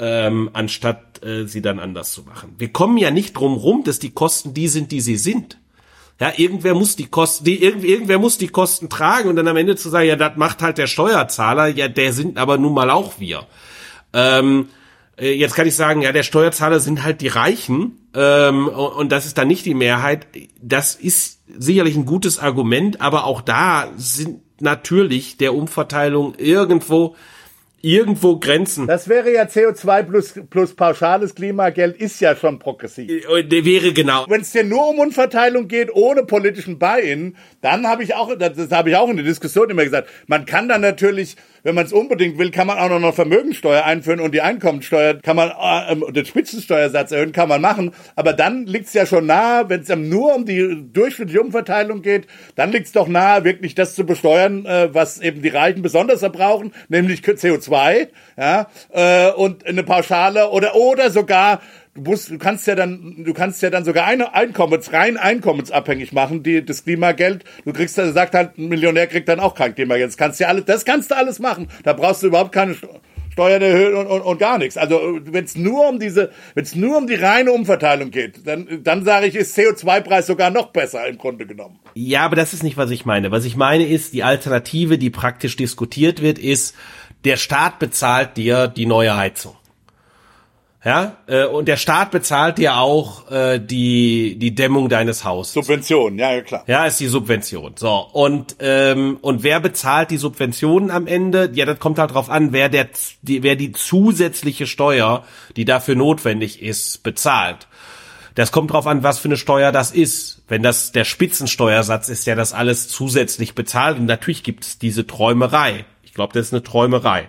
ähm, 0.00 0.50
anstatt 0.54 1.22
äh, 1.22 1.46
sie 1.46 1.62
dann 1.62 1.78
anders 1.78 2.12
zu 2.12 2.22
machen. 2.22 2.54
Wir 2.58 2.72
kommen 2.72 2.96
ja 2.96 3.10
nicht 3.10 3.34
drum 3.34 3.54
rum, 3.54 3.84
dass 3.84 3.98
die 3.98 4.10
Kosten 4.10 4.54
die 4.54 4.68
sind, 4.68 4.90
die 4.92 5.00
sie 5.00 5.16
sind. 5.16 5.58
Ja, 6.18 6.32
irgendwer 6.36 6.74
muss 6.74 6.96
die 6.96 7.06
Kosten, 7.06 7.44
die, 7.44 7.62
irgend, 7.62 7.84
irgendwer 7.84 8.18
muss 8.18 8.38
die 8.38 8.48
Kosten 8.48 8.88
tragen 8.88 9.28
und 9.28 9.36
dann 9.36 9.48
am 9.48 9.56
Ende 9.56 9.76
zu 9.76 9.88
sagen, 9.88 10.08
ja, 10.08 10.16
das 10.16 10.36
macht 10.36 10.62
halt 10.62 10.78
der 10.78 10.86
Steuerzahler, 10.86 11.68
ja, 11.68 11.88
der 11.88 12.12
sind 12.12 12.36
aber 12.36 12.58
nun 12.58 12.74
mal 12.74 12.90
auch 12.90 13.20
wir. 13.20 13.46
Ähm, 14.12 14.68
äh, 15.18 15.32
jetzt 15.32 15.54
kann 15.54 15.66
ich 15.66 15.76
sagen, 15.76 16.02
ja, 16.02 16.12
der 16.12 16.22
Steuerzahler 16.22 16.80
sind 16.80 17.02
halt 17.02 17.20
die 17.20 17.28
Reichen 17.28 18.08
ähm, 18.14 18.68
und 18.68 19.12
das 19.12 19.26
ist 19.26 19.38
dann 19.38 19.48
nicht 19.48 19.64
die 19.64 19.74
Mehrheit. 19.74 20.26
Das 20.60 20.94
ist 20.94 21.40
sicherlich 21.58 21.96
ein 21.96 22.06
gutes 22.06 22.38
Argument, 22.38 23.00
aber 23.00 23.24
auch 23.24 23.40
da 23.40 23.90
sind 23.96 24.40
natürlich 24.60 25.36
der 25.36 25.54
Umverteilung 25.54 26.34
irgendwo 26.36 27.16
irgendwo 27.82 28.38
Grenzen. 28.38 28.86
Das 28.86 29.08
wäre 29.08 29.32
ja 29.32 29.44
CO2 29.44 30.02
plus, 30.02 30.34
plus 30.50 30.74
pauschales 30.74 31.34
Klimageld 31.34 31.96
ist 31.96 32.20
ja 32.20 32.36
schon 32.36 32.58
progressiv. 32.58 33.10
Äh, 33.10 33.44
Der 33.44 33.64
wäre 33.64 33.92
genau. 33.92 34.26
Wenn 34.28 34.42
es 34.42 34.52
dir 34.52 34.64
nur 34.64 34.88
um 34.88 34.98
Umverteilung 34.98 35.68
geht, 35.68 35.90
ohne 35.94 36.24
politischen 36.24 36.78
Buy-in, 36.78 37.36
dann 37.62 37.86
habe 37.86 38.02
ich 38.02 38.14
auch, 38.14 38.34
das, 38.36 38.54
das 38.56 38.70
habe 38.70 38.90
ich 38.90 38.96
auch 38.96 39.08
in 39.08 39.16
der 39.16 39.24
Diskussion 39.24 39.70
immer 39.70 39.84
gesagt, 39.84 40.08
man 40.26 40.44
kann 40.46 40.68
dann 40.68 40.82
natürlich, 40.82 41.36
wenn 41.62 41.74
man 41.74 41.84
es 41.84 41.92
unbedingt 41.92 42.38
will, 42.38 42.50
kann 42.50 42.66
man 42.66 42.78
auch 42.78 42.88
noch 42.88 42.96
eine 42.96 43.12
Vermögensteuer 43.12 43.84
einführen 43.84 44.20
und 44.20 44.32
die 44.32 44.40
Einkommensteuer 44.40 45.14
kann 45.14 45.36
man, 45.36 45.50
äh, 45.50 46.12
den 46.12 46.24
Spitzensteuersatz 46.24 47.12
erhöhen, 47.12 47.32
kann 47.32 47.48
man 47.48 47.60
machen. 47.60 47.92
Aber 48.16 48.32
dann 48.32 48.66
liegt 48.66 48.86
es 48.86 48.94
ja 48.94 49.06
schon 49.06 49.26
nahe, 49.26 49.68
wenn 49.68 49.80
es 49.80 49.88
nur 49.88 50.34
um 50.34 50.46
die 50.46 50.84
durchschnittliche 50.92 51.40
Umverteilung 51.40 52.02
geht, 52.02 52.26
dann 52.54 52.72
liegt 52.72 52.86
es 52.86 52.92
doch 52.92 53.08
nahe, 53.08 53.44
wirklich 53.44 53.74
das 53.74 53.94
zu 53.94 54.04
besteuern, 54.04 54.66
äh, 54.66 54.88
was 54.92 55.20
eben 55.20 55.42
die 55.42 55.48
Reichen 55.48 55.82
besonders 55.82 56.20
verbrauchen, 56.20 56.72
nämlich 56.88 57.20
CO2, 57.20 58.08
ja, 58.36 58.66
äh, 58.92 59.30
und 59.32 59.66
eine 59.66 59.82
Pauschale 59.82 60.50
oder 60.50 60.74
oder 60.74 61.10
sogar 61.10 61.60
du 61.94 62.02
musst, 62.02 62.30
du 62.30 62.38
kannst 62.38 62.66
ja 62.66 62.74
dann, 62.74 63.24
du 63.24 63.32
kannst 63.32 63.62
ja 63.62 63.70
dann 63.70 63.84
sogar 63.84 64.06
eine 64.06 64.34
Einkommens, 64.34 64.92
rein 64.92 65.16
einkommensabhängig 65.16 66.12
machen, 66.12 66.42
die, 66.42 66.64
das 66.64 66.84
Klimageld. 66.84 67.44
Du 67.64 67.72
kriegst, 67.72 67.98
da 67.98 68.10
sagt 68.12 68.34
halt, 68.34 68.58
ein 68.58 68.68
Millionär 68.68 69.06
kriegt 69.06 69.28
dann 69.28 69.40
auch 69.40 69.54
kein 69.54 69.74
Klimageld. 69.74 70.08
Das 70.08 70.16
kannst 70.16 70.40
du 70.40 70.44
ja 70.44 70.48
alles, 70.48 70.64
das 70.64 70.84
kannst 70.84 71.10
du 71.10 71.16
alles 71.16 71.38
machen. 71.38 71.68
Da 71.84 71.92
brauchst 71.92 72.22
du 72.22 72.28
überhaupt 72.28 72.52
keine 72.52 72.76
Steuern 73.32 73.62
erhöhen 73.62 73.94
und, 73.94 74.06
und, 74.06 74.20
und 74.22 74.38
gar 74.38 74.58
nichts. 74.58 74.76
Also 74.76 75.20
wenn 75.24 75.44
es 75.44 75.56
nur 75.56 75.88
um 75.88 75.98
diese, 75.98 76.30
wenn 76.54 76.64
es 76.64 76.74
nur 76.74 76.96
um 76.96 77.06
die 77.06 77.14
reine 77.14 77.52
Umverteilung 77.52 78.10
geht, 78.10 78.46
dann, 78.46 78.82
dann 78.82 79.04
sage 79.04 79.26
ich, 79.26 79.34
ist 79.34 79.56
CO2-Preis 79.56 80.26
sogar 80.26 80.50
noch 80.50 80.68
besser 80.72 81.06
im 81.06 81.18
Grunde 81.18 81.46
genommen. 81.46 81.78
Ja, 81.94 82.22
aber 82.22 82.36
das 82.36 82.52
ist 82.52 82.62
nicht, 82.62 82.76
was 82.76 82.90
ich 82.90 83.04
meine. 83.04 83.30
Was 83.30 83.44
ich 83.44 83.56
meine 83.56 83.86
ist, 83.86 84.14
die 84.14 84.24
Alternative, 84.24 84.98
die 84.98 85.10
praktisch 85.10 85.56
diskutiert 85.56 86.22
wird, 86.22 86.38
ist, 86.38 86.74
der 87.24 87.36
Staat 87.36 87.78
bezahlt 87.78 88.36
dir 88.36 88.68
die 88.68 88.86
neue 88.86 89.16
Heizung. 89.16 89.54
Ja, 90.82 91.18
äh, 91.26 91.44
und 91.44 91.68
der 91.68 91.76
Staat 91.76 92.10
bezahlt 92.10 92.56
dir 92.56 92.78
auch 92.78 93.30
äh, 93.30 93.58
die 93.58 94.38
die 94.38 94.54
Dämmung 94.54 94.88
deines 94.88 95.24
Hauses. 95.24 95.52
Subvention, 95.52 96.18
ja, 96.18 96.32
ja 96.32 96.40
klar. 96.40 96.64
Ja, 96.66 96.86
ist 96.86 96.98
die 97.00 97.06
Subvention. 97.06 97.74
So 97.76 98.08
und 98.12 98.56
ähm, 98.60 99.18
und 99.20 99.42
wer 99.42 99.60
bezahlt 99.60 100.10
die 100.10 100.16
Subventionen 100.16 100.90
am 100.90 101.06
Ende? 101.06 101.50
Ja, 101.52 101.66
das 101.66 101.78
kommt 101.78 101.98
halt 101.98 102.14
drauf 102.14 102.30
an, 102.30 102.52
wer 102.52 102.70
der 102.70 102.88
die, 103.20 103.42
wer 103.42 103.56
die 103.56 103.72
zusätzliche 103.72 104.66
Steuer, 104.66 105.24
die 105.56 105.66
dafür 105.66 105.96
notwendig 105.96 106.62
ist, 106.62 107.02
bezahlt. 107.02 107.66
Das 108.34 108.50
kommt 108.50 108.70
drauf 108.70 108.86
an, 108.86 109.02
was 109.02 109.18
für 109.18 109.28
eine 109.28 109.36
Steuer 109.36 109.72
das 109.72 109.90
ist. 109.90 110.40
Wenn 110.48 110.62
das 110.62 110.92
der 110.92 111.04
Spitzensteuersatz 111.04 112.08
ist, 112.08 112.26
der 112.26 112.36
das 112.36 112.54
alles 112.54 112.88
zusätzlich 112.88 113.54
bezahlt. 113.54 113.98
Und 113.98 114.06
natürlich 114.06 114.44
gibt 114.44 114.64
es 114.64 114.78
diese 114.78 115.06
Träumerei. 115.06 115.84
Ich 116.04 116.14
glaube, 116.14 116.32
das 116.32 116.46
ist 116.46 116.54
eine 116.54 116.62
Träumerei 116.62 117.28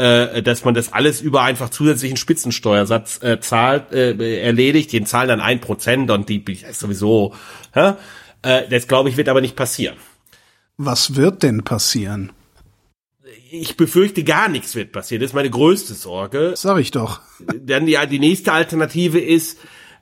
äh, 0.00 0.42
dass 0.42 0.64
man 0.64 0.72
das 0.72 0.92
alles 0.92 1.20
über 1.20 1.42
einfach 1.42 1.68
zusätzlichen 1.68 2.16
Spitzensteuersatz 2.16 3.22
äh, 3.22 3.38
zahlt, 3.40 3.92
äh, 3.92 4.40
erledigt. 4.40 4.92
Den 4.92 5.04
zahlen 5.04 5.28
dann 5.28 5.40
ein 5.40 5.60
Prozent 5.60 6.10
und 6.10 6.28
die 6.28 6.42
ist 6.50 6.80
sowieso. 6.80 7.34
Hä? 7.74 7.92
Äh, 8.42 8.68
das 8.68 8.88
glaube 8.88 9.10
ich 9.10 9.16
wird 9.18 9.28
aber 9.28 9.42
nicht 9.42 9.56
passieren. 9.56 9.96
Was 10.78 11.16
wird 11.16 11.42
denn 11.42 11.64
passieren? 11.64 12.32
Ich 13.50 13.76
befürchte, 13.76 14.24
gar 14.24 14.48
nichts 14.48 14.74
wird 14.74 14.92
passieren. 14.92 15.20
Das 15.20 15.32
ist 15.32 15.34
meine 15.34 15.50
größte 15.50 15.92
Sorge. 15.92 16.54
Sag 16.56 16.78
ich 16.78 16.90
doch. 16.90 17.20
Dann 17.60 17.84
die, 17.84 17.98
die 18.10 18.18
nächste 18.18 18.52
Alternative 18.52 19.20
ist, 19.20 19.58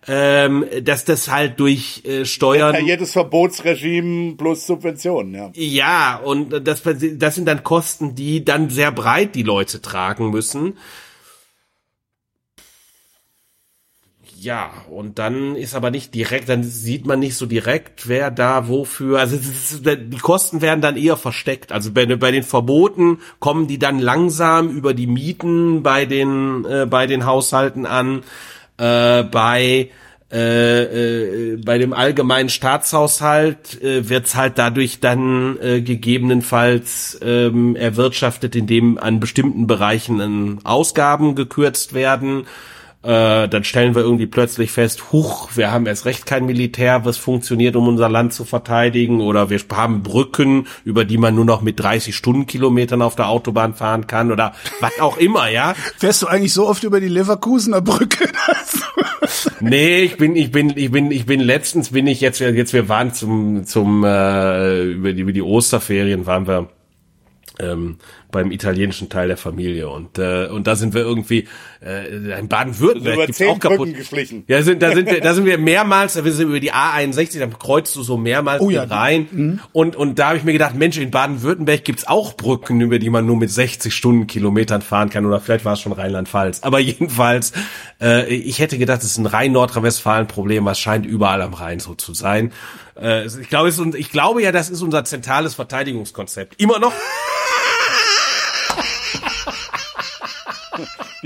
ähm, 0.06 0.64
dass 0.82 1.04
das 1.04 1.30
halt 1.30 1.58
durch 1.60 2.02
äh, 2.04 2.24
Steuern 2.24 2.72
Detailliertes 2.72 3.12
Verbotsregime 3.12 4.36
plus 4.36 4.66
Subventionen, 4.66 5.34
ja. 5.34 5.50
ja 5.54 6.16
und 6.16 6.66
das 6.66 6.82
das 6.82 7.34
sind 7.34 7.46
dann 7.46 7.64
Kosten, 7.64 8.14
die 8.14 8.44
dann 8.44 8.70
sehr 8.70 8.92
breit 8.92 9.34
die 9.34 9.42
Leute 9.42 9.82
tragen 9.82 10.30
müssen. 10.30 10.74
Ja, 14.40 14.70
und 14.88 15.18
dann 15.18 15.56
ist 15.56 15.74
aber 15.74 15.90
nicht 15.90 16.14
direkt, 16.14 16.48
dann 16.48 16.62
sieht 16.62 17.06
man 17.06 17.18
nicht 17.18 17.34
so 17.34 17.44
direkt, 17.44 18.06
wer 18.06 18.30
da 18.30 18.68
wofür, 18.68 19.18
also 19.18 19.36
die 19.36 20.18
Kosten 20.18 20.60
werden 20.60 20.80
dann 20.80 20.96
eher 20.96 21.16
versteckt. 21.16 21.72
Also 21.72 21.90
bei, 21.90 22.06
bei 22.06 22.30
den 22.30 22.44
Verboten 22.44 23.18
kommen 23.40 23.66
die 23.66 23.80
dann 23.80 23.98
langsam 23.98 24.70
über 24.70 24.94
die 24.94 25.08
Mieten 25.08 25.82
bei 25.82 26.06
den, 26.06 26.64
äh, 26.66 26.86
bei 26.88 27.08
den 27.08 27.26
Haushalten 27.26 27.84
an 27.84 28.22
äh, 28.78 29.22
bei 29.24 29.90
äh, 30.30 31.52
äh, 31.52 31.56
bei 31.56 31.78
dem 31.78 31.94
allgemeinen 31.94 32.50
Staatshaushalt 32.50 33.80
äh, 33.80 34.10
wird's 34.10 34.34
halt 34.34 34.58
dadurch 34.58 35.00
dann 35.00 35.58
äh, 35.58 35.80
gegebenenfalls 35.80 37.18
ähm, 37.22 37.76
erwirtschaftet, 37.76 38.54
indem 38.54 38.98
an 38.98 39.20
bestimmten 39.20 39.66
Bereichen 39.66 40.60
Ausgaben 40.64 41.34
gekürzt 41.34 41.94
werden. 41.94 42.44
Äh, 43.00 43.48
dann 43.48 43.62
stellen 43.62 43.94
wir 43.94 44.02
irgendwie 44.02 44.26
plötzlich 44.26 44.72
fest, 44.72 45.12
huch, 45.12 45.50
wir 45.54 45.70
haben 45.70 45.86
erst 45.86 46.04
recht 46.04 46.26
kein 46.26 46.46
Militär, 46.46 47.04
was 47.04 47.16
funktioniert, 47.16 47.76
um 47.76 47.86
unser 47.86 48.08
Land 48.08 48.32
zu 48.32 48.44
verteidigen, 48.44 49.20
oder 49.20 49.50
wir 49.50 49.60
haben 49.72 50.02
Brücken, 50.02 50.66
über 50.84 51.04
die 51.04 51.16
man 51.16 51.36
nur 51.36 51.44
noch 51.44 51.62
mit 51.62 51.78
30 51.78 52.16
Stundenkilometern 52.16 53.00
auf 53.00 53.14
der 53.14 53.28
Autobahn 53.28 53.74
fahren 53.74 54.08
kann, 54.08 54.32
oder 54.32 54.52
was 54.80 54.98
auch 54.98 55.16
immer, 55.16 55.48
ja. 55.48 55.74
Fährst 55.96 56.22
du 56.22 56.26
eigentlich 56.26 56.52
so 56.52 56.66
oft 56.66 56.82
über 56.82 56.98
die 56.98 57.06
Leverkusener 57.06 57.82
Brücke? 57.82 58.28
nee, 59.60 60.00
ich 60.00 60.16
bin, 60.16 60.34
ich 60.34 60.50
bin, 60.50 60.76
ich 60.76 60.90
bin, 60.90 61.12
ich 61.12 61.24
bin 61.24 61.38
letztens 61.38 61.90
bin 61.90 62.08
ich 62.08 62.20
jetzt, 62.20 62.40
jetzt 62.40 62.72
wir 62.72 62.88
waren 62.88 63.14
zum, 63.14 63.64
zum 63.64 64.02
äh, 64.02 64.82
über 64.82 65.12
die 65.12 65.22
über 65.22 65.32
die 65.32 65.42
Osterferien 65.42 66.26
waren 66.26 66.48
wir 66.48 66.68
ähm, 67.60 67.98
beim 68.30 68.50
italienischen 68.50 69.08
Teil 69.08 69.28
der 69.28 69.36
Familie 69.36 69.88
und 69.88 70.18
äh, 70.18 70.46
und 70.48 70.66
da 70.66 70.76
sind 70.76 70.94
wir 70.94 71.02
irgendwie 71.02 71.48
äh, 71.84 72.38
in 72.38 72.48
Baden-Württemberg 72.48 73.26
gibt's 73.26 73.42
auch 73.42 73.58
kaputt. 73.58 73.78
Brücken 73.78 73.94
geschlichen. 73.94 74.44
Ja, 74.48 74.62
sind, 74.62 74.82
da 74.82 74.92
sind 74.92 75.10
wir, 75.10 75.20
da 75.20 75.34
sind 75.34 75.44
wir 75.44 75.58
mehrmals, 75.58 76.14
da 76.14 76.22
sind 76.22 76.38
wir 76.38 76.46
über 76.46 76.60
die 76.60 76.72
A61, 76.72 77.38
da 77.38 77.46
kreuzt 77.46 77.94
du 77.96 78.02
so 78.02 78.16
mehrmals 78.16 78.60
Oh 78.60 78.70
ja, 78.70 78.84
rein. 78.84 79.60
Und, 79.72 79.96
und 79.96 80.18
da 80.18 80.28
habe 80.28 80.38
ich 80.38 80.44
mir 80.44 80.52
gedacht, 80.52 80.74
Mensch, 80.74 80.98
in 80.98 81.10
Baden-Württemberg 81.10 81.84
gibt's 81.84 82.06
auch 82.06 82.34
Brücken, 82.34 82.80
über 82.80 82.98
die 82.98 83.10
man 83.10 83.26
nur 83.26 83.36
mit 83.36 83.50
60 83.50 83.94
Stundenkilometern 83.94 84.82
fahren 84.82 85.10
kann. 85.10 85.24
Oder 85.26 85.40
vielleicht 85.40 85.64
war 85.64 85.74
es 85.74 85.80
schon 85.80 85.92
Rheinland-Pfalz. 85.92 86.62
Aber 86.62 86.78
jedenfalls, 86.80 87.52
äh, 88.00 88.26
ich 88.26 88.58
hätte 88.58 88.78
gedacht, 88.78 89.02
es 89.02 89.12
ist 89.12 89.18
ein 89.18 89.26
rein 89.26 89.52
Nordrhein-Westfalen-Problem, 89.52 90.64
was 90.64 90.78
scheint 90.78 91.06
überall 91.06 91.42
am 91.42 91.54
Rhein 91.54 91.78
so 91.78 91.94
zu 91.94 92.14
sein. 92.14 92.52
Äh, 93.00 93.26
ich, 93.26 93.48
glaube, 93.48 93.68
es 93.68 93.78
ich 93.78 94.10
glaube 94.10 94.42
ja, 94.42 94.52
das 94.52 94.70
ist 94.70 94.82
unser 94.82 95.04
zentrales 95.04 95.54
Verteidigungskonzept. 95.54 96.60
Immer 96.60 96.78
noch. 96.78 96.92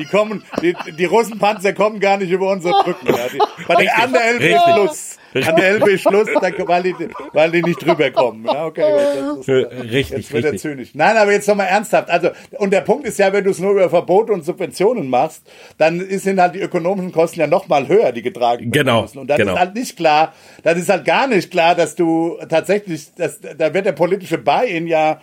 Die 0.02 0.08
kommen, 0.08 0.42
die, 0.60 0.74
die 0.98 1.04
Russenpanzer 1.04 1.72
kommen 1.72 2.00
gar 2.00 2.16
nicht 2.16 2.30
über 2.30 2.50
unsere 2.50 2.74
Brücken. 2.82 3.06
Ja. 3.06 3.28
Die, 3.32 3.38
bei 3.68 3.74
den 3.76 3.88
an 3.88 4.12
der 4.12 4.24
Elbe 4.24 4.44
Richtig. 4.44 4.60
Schluss. 4.74 5.18
An 5.48 5.56
der 5.56 5.68
Elbe 5.68 5.98
Schluss, 5.98 6.28
da, 6.40 6.50
weil, 6.68 6.82
die, 6.82 6.94
weil 7.32 7.50
die 7.52 7.62
nicht 7.62 7.78
drüber 7.86 8.10
kommen. 8.10 8.44
Ja, 8.44 8.66
okay, 8.66 8.82
gut, 8.82 9.38
das 9.38 9.38
ist, 9.38 9.48
Äh, 9.48 9.80
Richtig, 9.80 10.16
Jetzt 10.18 10.32
wird 10.34 10.44
er 10.44 10.56
zynisch. 10.58 10.90
Nein, 10.92 11.16
aber 11.16 11.32
jetzt 11.32 11.48
nochmal 11.48 11.68
ernsthaft. 11.68 12.10
Also, 12.10 12.30
und 12.58 12.70
der 12.70 12.82
Punkt 12.82 13.06
ist 13.06 13.18
ja, 13.18 13.32
wenn 13.32 13.42
du 13.44 13.50
es 13.50 13.58
nur 13.58 13.70
über 13.72 13.88
Verbote 13.88 14.32
und 14.34 14.44
Subventionen 14.44 15.08
machst, 15.08 15.42
dann 15.78 16.00
ist- 16.00 16.24
sind 16.24 16.38
halt 16.38 16.54
die 16.54 16.60
ökonomischen 16.60 17.12
Kosten 17.12 17.40
ja 17.40 17.46
nochmal 17.46 17.88
höher, 17.88 18.12
die 18.12 18.20
getragen 18.20 18.60
werden 18.64 18.72
Genau, 18.72 19.02
müssen. 19.02 19.18
Und 19.20 19.28
dann 19.28 19.38
genau. 19.38 19.54
ist 19.54 19.58
halt 19.58 19.74
nicht 19.74 19.96
klar, 19.96 20.34
dann 20.64 20.76
ist 20.78 20.90
halt 20.90 21.06
gar 21.06 21.26
nicht 21.26 21.50
klar, 21.50 21.74
dass 21.74 21.94
du 21.94 22.36
tatsächlich, 22.50 23.14
dass, 23.14 23.40
da 23.40 23.72
wird 23.72 23.86
der 23.86 23.92
politische 23.92 24.36
Buy-in 24.36 24.86
ja 24.86 25.18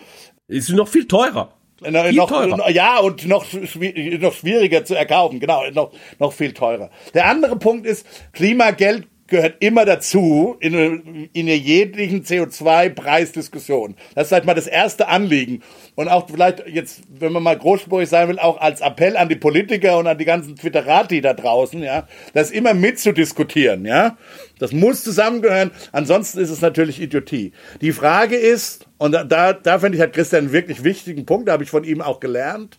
Ist 0.48 0.70
noch 0.70 0.88
viel 0.88 1.06
teurer. 1.06 1.52
Viel 1.82 2.12
noch, 2.12 2.28
teurer. 2.28 2.70
ja, 2.70 2.98
und 2.98 3.26
noch, 3.26 3.46
noch 3.52 4.34
schwieriger 4.34 4.84
zu 4.84 4.94
erkaufen, 4.94 5.40
genau, 5.40 5.62
noch, 5.70 5.92
noch 6.18 6.32
viel 6.32 6.52
teurer. 6.52 6.90
Der 7.14 7.26
andere 7.26 7.56
Punkt 7.56 7.86
ist, 7.86 8.06
Klimageld 8.32 9.06
gehört 9.30 9.56
immer 9.60 9.84
dazu 9.84 10.56
in, 10.60 11.28
in 11.32 11.46
der 11.46 11.56
jeglichen 11.56 12.24
CO2-Preisdiskussion. 12.24 13.96
Das 14.14 14.24
ist 14.24 14.28
vielleicht 14.28 14.44
mal 14.44 14.54
das 14.54 14.66
erste 14.66 15.08
Anliegen. 15.08 15.62
Und 15.94 16.08
auch 16.08 16.28
vielleicht 16.28 16.66
jetzt, 16.66 17.02
wenn 17.08 17.32
man 17.32 17.42
mal 17.42 17.56
großspurig 17.56 18.08
sein 18.08 18.28
will, 18.28 18.38
auch 18.38 18.60
als 18.60 18.80
Appell 18.80 19.16
an 19.16 19.28
die 19.28 19.36
Politiker 19.36 19.98
und 19.98 20.06
an 20.06 20.18
die 20.18 20.24
ganzen 20.24 20.56
Twitterati 20.56 21.20
da 21.20 21.34
draußen, 21.34 21.82
ja, 21.82 22.06
das 22.34 22.50
immer 22.50 22.74
mitzudiskutieren, 22.74 23.86
ja. 23.86 24.18
Das 24.58 24.72
muss 24.72 25.02
zusammengehören, 25.02 25.70
ansonsten 25.92 26.38
ist 26.38 26.50
es 26.50 26.60
natürlich 26.60 27.00
Idiotie. 27.00 27.52
Die 27.80 27.92
Frage 27.92 28.36
ist, 28.36 28.86
und 28.98 29.12
da, 29.12 29.24
da, 29.24 29.54
da 29.54 29.78
finde 29.78 29.96
ich, 29.96 30.02
hat 30.02 30.12
Christian 30.12 30.44
einen 30.44 30.52
wirklich 30.52 30.84
wichtigen 30.84 31.24
Punkt, 31.24 31.48
da 31.48 31.52
habe 31.52 31.64
ich 31.64 31.70
von 31.70 31.84
ihm 31.84 32.02
auch 32.02 32.20
gelernt, 32.20 32.78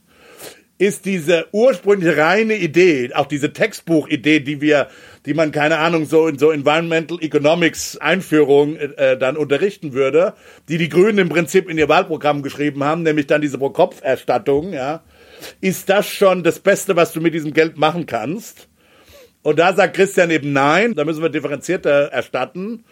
ist 0.82 1.06
diese 1.06 1.46
ursprüngliche 1.52 2.18
reine 2.18 2.56
Idee, 2.56 3.12
auch 3.14 3.28
diese 3.28 3.54
Textbuchidee, 3.54 4.40
die 4.40 4.62
wir, 4.62 4.88
die 5.28 5.36
man 5.36 5.52
keine 5.52 5.78
Ahnung 5.78 6.08
so 6.08 6.26
in 6.26 6.40
so 6.40 6.50
Environmental 6.50 7.20
Economics 7.22 7.98
Einführung 7.98 8.78
äh, 8.78 9.16
dann 9.16 9.38
unterrichten 9.38 9.94
würde, 9.94 10.34
die 10.70 10.80
die 10.80 10.90
Grünen 10.90 11.20
im 11.20 11.30
Prinzip 11.30 11.70
in 11.70 11.78
ihr 11.78 11.88
Wahlprogramm 11.88 12.42
geschrieben 12.42 12.84
haben, 12.84 13.04
nämlich 13.04 13.28
dann 13.28 13.42
diese 13.42 13.60
Pro-Kopf-Erstattung, 13.60 14.74
ja, 14.74 15.04
ist 15.62 15.88
das 15.88 16.10
schon 16.10 16.42
das 16.42 16.58
Beste, 16.58 16.96
was 16.96 17.14
du 17.14 17.22
mit 17.22 17.36
diesem 17.36 17.54
Geld 17.54 17.78
machen 17.78 18.08
kannst? 18.08 18.68
Und 19.44 19.60
da 19.60 19.74
sagt 19.76 19.96
Christian 19.96 20.32
eben 20.32 20.52
nein, 20.52 20.96
da 20.96 21.06
müssen 21.06 21.22
wir 21.22 21.30
differenzierter 21.30 22.12
erstatten. 22.12 22.86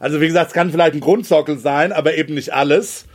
Also 0.00 0.20
wie 0.20 0.26
gesagt, 0.26 0.48
es 0.48 0.52
kann 0.52 0.72
vielleicht 0.72 0.94
ein 0.94 1.00
Grundsockel 1.00 1.58
sein, 1.58 1.92
aber 1.92 2.14
eben 2.14 2.34
nicht 2.34 2.52
alles. 2.52 3.06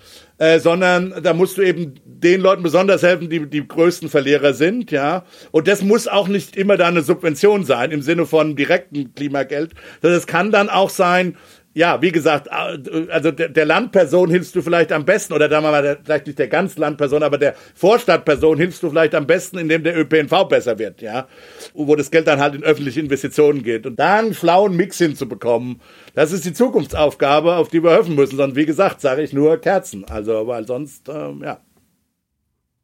Äh, 0.41 0.59
sondern 0.59 1.13
da 1.21 1.35
musst 1.35 1.59
du 1.59 1.61
eben 1.61 1.93
den 2.03 2.41
Leuten 2.41 2.63
besonders 2.63 3.03
helfen, 3.03 3.29
die 3.29 3.47
die 3.47 3.67
größten 3.67 4.09
Verlierer 4.09 4.55
sind, 4.55 4.89
ja. 4.89 5.23
Und 5.51 5.67
das 5.67 5.83
muss 5.83 6.07
auch 6.07 6.27
nicht 6.27 6.55
immer 6.55 6.77
da 6.77 6.87
eine 6.87 7.03
Subvention 7.03 7.63
sein 7.63 7.91
im 7.91 8.01
Sinne 8.01 8.25
von 8.25 8.55
direkten 8.55 9.13
Klimageld, 9.13 9.73
es 10.01 10.25
kann 10.25 10.51
dann 10.51 10.69
auch 10.69 10.89
sein, 10.89 11.37
ja, 11.73 12.01
wie 12.01 12.11
gesagt, 12.11 12.51
also 12.51 13.31
der, 13.31 13.47
der 13.49 13.65
Landperson 13.65 14.29
hilfst 14.29 14.55
du 14.55 14.61
vielleicht 14.61 14.91
am 14.91 15.05
besten, 15.05 15.33
oder 15.33 15.47
da 15.47 15.61
mal 15.61 15.99
vielleicht 16.03 16.27
nicht 16.27 16.37
der 16.37 16.49
ganz 16.49 16.77
Landperson, 16.77 17.23
aber 17.23 17.37
der 17.37 17.55
Vorstadtperson 17.75 18.57
hilfst 18.57 18.83
du 18.83 18.89
vielleicht 18.89 19.15
am 19.15 19.25
besten, 19.25 19.57
indem 19.57 19.83
der 19.83 19.97
ÖPNV 19.97 20.49
besser 20.49 20.79
wird, 20.79 21.01
ja. 21.01 21.27
Wo 21.73 21.95
das 21.95 22.11
Geld 22.11 22.27
dann 22.27 22.41
halt 22.41 22.55
in 22.55 22.63
öffentliche 22.63 22.99
Investitionen 22.99 23.63
geht. 23.63 23.85
Und 23.85 23.99
da 23.99 24.19
einen 24.19 24.33
schlauen 24.33 24.75
Mix 24.75 24.97
hinzubekommen, 24.97 25.81
das 26.13 26.33
ist 26.33 26.43
die 26.43 26.53
Zukunftsaufgabe, 26.53 27.55
auf 27.55 27.69
die 27.69 27.81
wir 27.81 27.91
helfen 27.91 28.15
müssen. 28.15 28.35
Sondern 28.35 28.57
wie 28.57 28.65
gesagt, 28.65 28.99
sage 28.99 29.21
ich 29.21 29.31
nur 29.31 29.57
Kerzen. 29.57 30.03
Also, 30.05 30.47
weil 30.47 30.67
sonst, 30.67 31.07
ähm, 31.07 31.41
ja. 31.43 31.61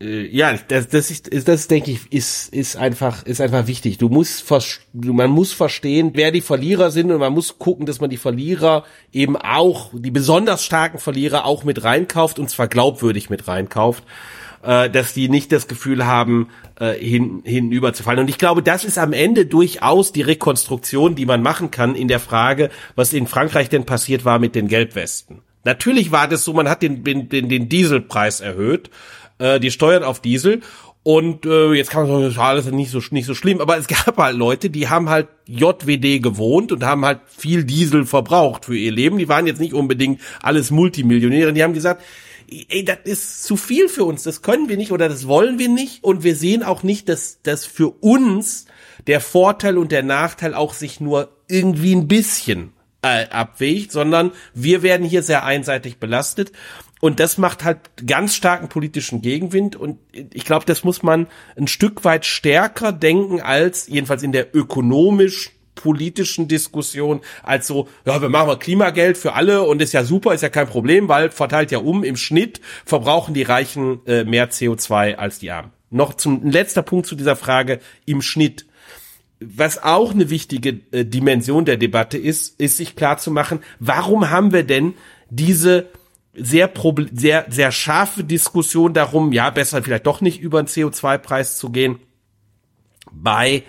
Äh, 0.02 0.28
ja, 0.28 0.58
das, 0.68 0.88
das 0.90 1.10
ist, 1.10 1.48
das 1.48 1.68
denke 1.68 1.92
ich, 1.92 2.12
ist, 2.12 2.54
ist 2.54 2.76
einfach, 2.76 3.26
ist 3.26 3.42
einfach 3.42 3.68
wichtig. 3.68 3.98
Du 3.98 4.10
musst, 4.10 4.46
man 4.94 5.30
muss 5.32 5.54
verstehen, 5.54 6.12
wer 6.14 6.32
die 6.32 6.42
Verlierer 6.42 6.92
sind 6.92 7.12
und 7.12 7.20
man 7.20 7.34
muss 7.34 7.58
gucken, 7.58 7.86
dass 7.86 8.00
man 8.00 8.10
die 8.10 8.18
Verlierer 8.18 8.84
eben 9.12 9.36
auch, 9.36 9.92
die 9.94 10.12
besonders 10.12 10.64
starken 10.64 11.00
Verlierer 11.00 11.46
auch 11.46 11.64
mit 11.64 11.84
reinkauft 11.84 12.40
und 12.40 12.50
zwar 12.50 12.68
glaubwürdig 12.68 13.30
mit 13.30 13.48
reinkauft, 13.48 14.04
äh, 14.64 14.90
dass 14.90 15.14
die 15.14 15.30
nicht 15.30 15.52
das 15.52 15.68
Gefühl 15.68 16.06
haben, 16.06 16.50
äh, 16.80 16.94
hin, 16.94 17.42
hinüber 17.44 17.94
zu 17.94 18.04
fallen. 18.04 18.20
Und 18.20 18.30
ich 18.30 18.38
glaube, 18.38 18.62
das 18.62 18.86
ist 18.86 19.00
am 19.00 19.14
Ende 19.14 19.48
durchaus 19.48 20.12
die 20.12 20.22
Rekonstruktion, 20.22 21.16
die 21.16 21.26
man 21.26 21.42
machen 21.42 21.72
kann 21.72 21.96
in 21.96 22.08
der 22.08 22.20
Frage, 22.20 22.70
was 22.96 23.14
in 23.14 23.26
Frankreich 23.26 23.70
denn 23.70 23.86
passiert 23.86 24.26
war 24.26 24.38
mit 24.38 24.54
den 24.54 24.68
Gelbwesten. 24.68 25.42
Natürlich 25.68 26.14
war 26.14 26.30
das 26.30 26.46
so, 26.46 26.54
man 26.54 26.70
hat 26.70 26.82
den, 26.82 27.04
den, 27.04 27.28
den 27.28 27.68
Dieselpreis 27.68 28.40
erhöht 28.40 28.90
äh, 29.38 29.60
die 29.60 29.70
Steuern 29.70 30.04
auf 30.04 30.22
Diesel. 30.22 30.62
Und 31.04 31.46
äh, 31.46 31.74
jetzt 31.74 31.90
kann 31.90 32.10
man 32.10 32.32
sagen, 32.32 32.58
das 32.58 32.66
ist 32.66 32.74
nicht 32.74 32.92
so 32.92 33.02
nicht 33.12 33.26
so 33.26 33.34
schlimm, 33.34 33.60
aber 33.60 33.78
es 33.78 33.88
gab 34.06 34.18
halt 34.18 34.38
Leute, 34.38 34.70
die 34.70 34.88
haben 34.88 35.10
halt 35.10 35.28
JWD 35.46 36.22
gewohnt 36.24 36.72
und 36.72 36.86
haben 36.86 37.06
halt 37.06 37.20
viel 37.28 37.66
Diesel 37.66 38.06
verbraucht 38.06 38.66
für 38.66 38.78
ihr 38.78 38.92
Leben. 38.92 39.18
Die 39.18 39.28
waren 39.28 39.46
jetzt 39.46 39.60
nicht 39.60 39.74
unbedingt 39.74 40.22
alles 40.42 40.72
Multimillionäre. 40.72 41.52
Die 41.52 41.64
haben 41.64 41.74
gesagt, 41.74 42.02
ey, 42.50 42.86
das 42.86 43.00
ist 43.04 43.44
zu 43.44 43.58
viel 43.58 43.90
für 43.90 44.06
uns, 44.06 44.24
das 44.24 44.42
können 44.42 44.70
wir 44.70 44.78
nicht 44.78 44.94
oder 44.94 45.10
das 45.10 45.28
wollen 45.28 45.60
wir 45.60 45.70
nicht. 45.70 46.02
Und 46.02 46.24
wir 46.24 46.36
sehen 46.36 46.64
auch 46.64 46.84
nicht, 46.84 47.10
dass 47.10 47.42
dass 47.42 47.66
für 47.66 47.90
uns 47.90 48.68
der 49.06 49.22
Vorteil 49.22 49.78
und 49.78 49.92
der 49.92 50.04
Nachteil 50.04 50.54
auch 50.54 50.74
sich 50.74 51.00
nur 51.00 51.30
irgendwie 51.50 51.94
ein 51.94 52.08
bisschen 52.08 52.74
äh, 53.08 53.30
abwägt, 53.30 53.92
sondern 53.92 54.32
wir 54.54 54.84
werden 54.84 55.06
hier 55.06 55.24
sehr 55.24 55.44
einseitig 55.44 55.98
belastet. 55.98 56.52
Und 57.00 57.20
das 57.20 57.38
macht 57.38 57.64
halt 57.64 57.80
ganz 58.06 58.36
starken 58.36 58.70
politischen 58.70 59.22
Gegenwind. 59.22 59.76
Und 59.76 60.00
ich 60.12 60.46
glaube, 60.46 60.66
das 60.66 60.84
muss 60.84 61.04
man 61.04 61.28
ein 61.56 61.68
Stück 61.68 62.04
weit 62.04 62.26
stärker 62.26 62.92
denken 62.92 63.40
als, 63.42 63.88
jedenfalls 63.88 64.24
in 64.24 64.32
der 64.32 64.56
ökonomisch 64.56 65.52
politischen 65.76 66.48
Diskussion 66.48 67.22
als 67.44 67.68
so, 67.68 67.88
ja, 68.06 68.20
wir 68.22 68.30
machen 68.30 68.48
mal 68.48 68.60
Klimageld 68.60 69.18
für 69.18 69.34
alle 69.34 69.62
und 69.64 69.82
ist 69.82 69.94
ja 69.94 70.04
super, 70.04 70.34
ist 70.34 70.42
ja 70.42 70.50
kein 70.50 70.68
Problem, 70.68 71.08
weil 71.08 71.30
verteilt 71.30 71.72
ja 71.72 71.78
um, 71.78 72.04
im 72.04 72.18
Schnitt 72.18 72.60
verbrauchen 72.84 73.34
die 73.34 73.44
Reichen 73.44 74.00
äh, 74.08 74.24
mehr 74.24 74.50
CO2 74.50 75.16
als 75.16 75.40
die 75.40 75.52
Armen. 75.52 75.72
Noch 75.90 76.16
zum 76.16 76.50
letzter 76.50 76.82
Punkt 76.82 77.06
zu 77.06 77.16
dieser 77.16 77.38
Frage 77.38 77.80
im 78.06 78.22
Schnitt. 78.22 78.66
Was 79.40 79.84
auch 79.84 80.12
eine 80.14 80.30
wichtige 80.30 80.80
äh, 80.92 81.06
Dimension 81.06 81.66
der 81.66 81.78
Debatte 81.78 82.18
ist, 82.18 82.60
ist 82.60 82.78
sich 82.78 82.96
klar 82.96 83.18
zu 83.18 83.32
machen, 83.32 83.60
warum 83.80 84.30
haben 84.30 84.52
wir 84.52 84.64
denn 84.64 84.96
diese 85.30 85.90
sehr, 86.34 86.72
sehr, 87.12 87.46
sehr 87.50 87.72
scharfe 87.72 88.24
Diskussion 88.24 88.94
darum, 88.94 89.32
ja, 89.32 89.50
besser 89.50 89.84
vielleicht 89.84 90.06
doch 90.06 90.22
nicht 90.22 90.40
über 90.40 90.62
den 90.62 90.68
CO2-Preis 90.68 91.58
zu 91.58 91.72
gehen. 91.72 92.00
Bei 93.12 93.64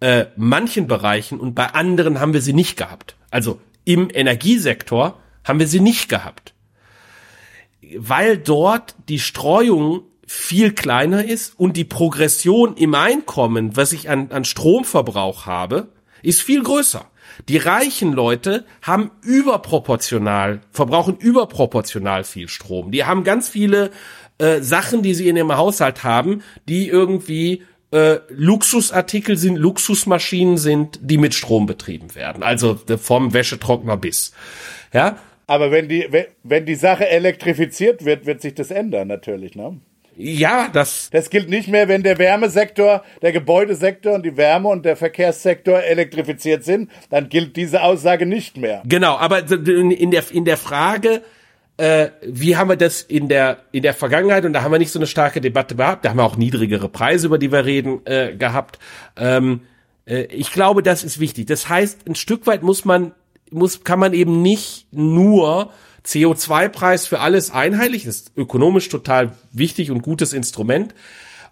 äh, 0.00 0.26
manchen 0.36 0.86
Bereichen 0.86 1.40
und 1.40 1.54
bei 1.54 1.66
anderen 1.66 2.20
haben 2.20 2.32
wir 2.32 2.42
sie 2.42 2.52
nicht 2.52 2.76
gehabt. 2.76 3.16
Also 3.30 3.60
im 3.84 4.08
Energiesektor 4.12 5.20
haben 5.44 5.58
wir 5.58 5.66
sie 5.66 5.80
nicht 5.80 6.08
gehabt. 6.08 6.54
Weil 7.96 8.38
dort 8.38 8.94
die 9.08 9.18
Streuung 9.18 10.02
viel 10.34 10.72
kleiner 10.72 11.22
ist 11.22 11.60
und 11.60 11.76
die 11.76 11.84
Progression 11.84 12.74
im 12.78 12.94
Einkommen, 12.94 13.76
was 13.76 13.92
ich 13.92 14.08
an, 14.08 14.30
an 14.30 14.46
Stromverbrauch 14.46 15.44
habe, 15.44 15.88
ist 16.22 16.40
viel 16.40 16.62
größer. 16.62 17.04
Die 17.50 17.58
reichen 17.58 18.14
Leute 18.14 18.64
haben 18.80 19.10
überproportional, 19.20 20.62
verbrauchen 20.70 21.18
überproportional 21.18 22.24
viel 22.24 22.48
Strom. 22.48 22.92
Die 22.92 23.04
haben 23.04 23.24
ganz 23.24 23.50
viele 23.50 23.90
äh, 24.38 24.62
Sachen, 24.62 25.02
die 25.02 25.12
sie 25.12 25.28
in 25.28 25.36
ihrem 25.36 25.54
Haushalt 25.54 26.02
haben, 26.02 26.42
die 26.66 26.88
irgendwie 26.88 27.64
äh, 27.90 28.20
Luxusartikel 28.30 29.36
sind, 29.36 29.56
Luxusmaschinen 29.56 30.56
sind, 30.56 30.98
die 31.02 31.18
mit 31.18 31.34
Strom 31.34 31.66
betrieben 31.66 32.14
werden. 32.14 32.42
Also 32.42 32.80
vom 32.96 33.34
Wäschetrockner 33.34 33.98
bis. 33.98 34.32
Ja. 34.94 35.18
Aber 35.46 35.70
wenn 35.70 35.90
die, 35.90 36.06
wenn, 36.08 36.24
wenn 36.42 36.64
die 36.64 36.74
Sache 36.74 37.06
elektrifiziert 37.06 38.06
wird, 38.06 38.24
wird 38.24 38.40
sich 38.40 38.54
das 38.54 38.70
ändern 38.70 39.08
natürlich, 39.08 39.56
ne? 39.56 39.78
Ja, 40.16 40.68
das. 40.72 41.08
Das 41.10 41.30
gilt 41.30 41.48
nicht 41.48 41.68
mehr, 41.68 41.88
wenn 41.88 42.02
der 42.02 42.18
Wärmesektor, 42.18 43.02
der 43.22 43.32
Gebäudesektor 43.32 44.14
und 44.14 44.24
die 44.24 44.36
Wärme- 44.36 44.68
und 44.68 44.84
der 44.84 44.96
Verkehrssektor 44.96 45.82
elektrifiziert 45.82 46.64
sind, 46.64 46.90
dann 47.10 47.28
gilt 47.28 47.56
diese 47.56 47.82
Aussage 47.82 48.26
nicht 48.26 48.56
mehr. 48.56 48.82
Genau, 48.86 49.16
aber 49.16 49.40
in 49.50 50.10
der, 50.10 50.24
in 50.30 50.44
der 50.44 50.56
Frage, 50.56 51.22
äh, 51.78 52.10
wie 52.22 52.56
haben 52.56 52.68
wir 52.68 52.76
das 52.76 53.02
in 53.02 53.28
der, 53.28 53.58
in 53.72 53.82
der 53.82 53.94
Vergangenheit, 53.94 54.44
und 54.44 54.52
da 54.52 54.62
haben 54.62 54.72
wir 54.72 54.78
nicht 54.78 54.92
so 54.92 54.98
eine 54.98 55.06
starke 55.06 55.40
Debatte 55.40 55.74
gehabt, 55.74 56.04
da 56.04 56.10
haben 56.10 56.18
wir 56.18 56.24
auch 56.24 56.36
niedrigere 56.36 56.88
Preise, 56.88 57.26
über 57.26 57.38
die 57.38 57.50
wir 57.50 57.64
reden, 57.64 58.04
äh, 58.04 58.36
gehabt. 58.36 58.78
Ähm, 59.16 59.62
äh, 60.06 60.24
ich 60.24 60.52
glaube, 60.52 60.82
das 60.82 61.04
ist 61.04 61.20
wichtig. 61.20 61.46
Das 61.46 61.68
heißt, 61.68 62.06
ein 62.06 62.14
Stück 62.14 62.46
weit 62.46 62.62
muss 62.62 62.84
man, 62.84 63.12
muss, 63.50 63.84
kann 63.84 63.98
man 63.98 64.12
eben 64.12 64.42
nicht 64.42 64.86
nur 64.92 65.70
CO2-Preis 66.06 67.06
für 67.06 67.20
alles 67.20 67.50
einheitlich, 67.50 68.06
ist 68.06 68.32
ökonomisch 68.36 68.88
total 68.88 69.32
wichtig 69.52 69.90
und 69.90 70.02
gutes 70.02 70.32
Instrument. 70.32 70.94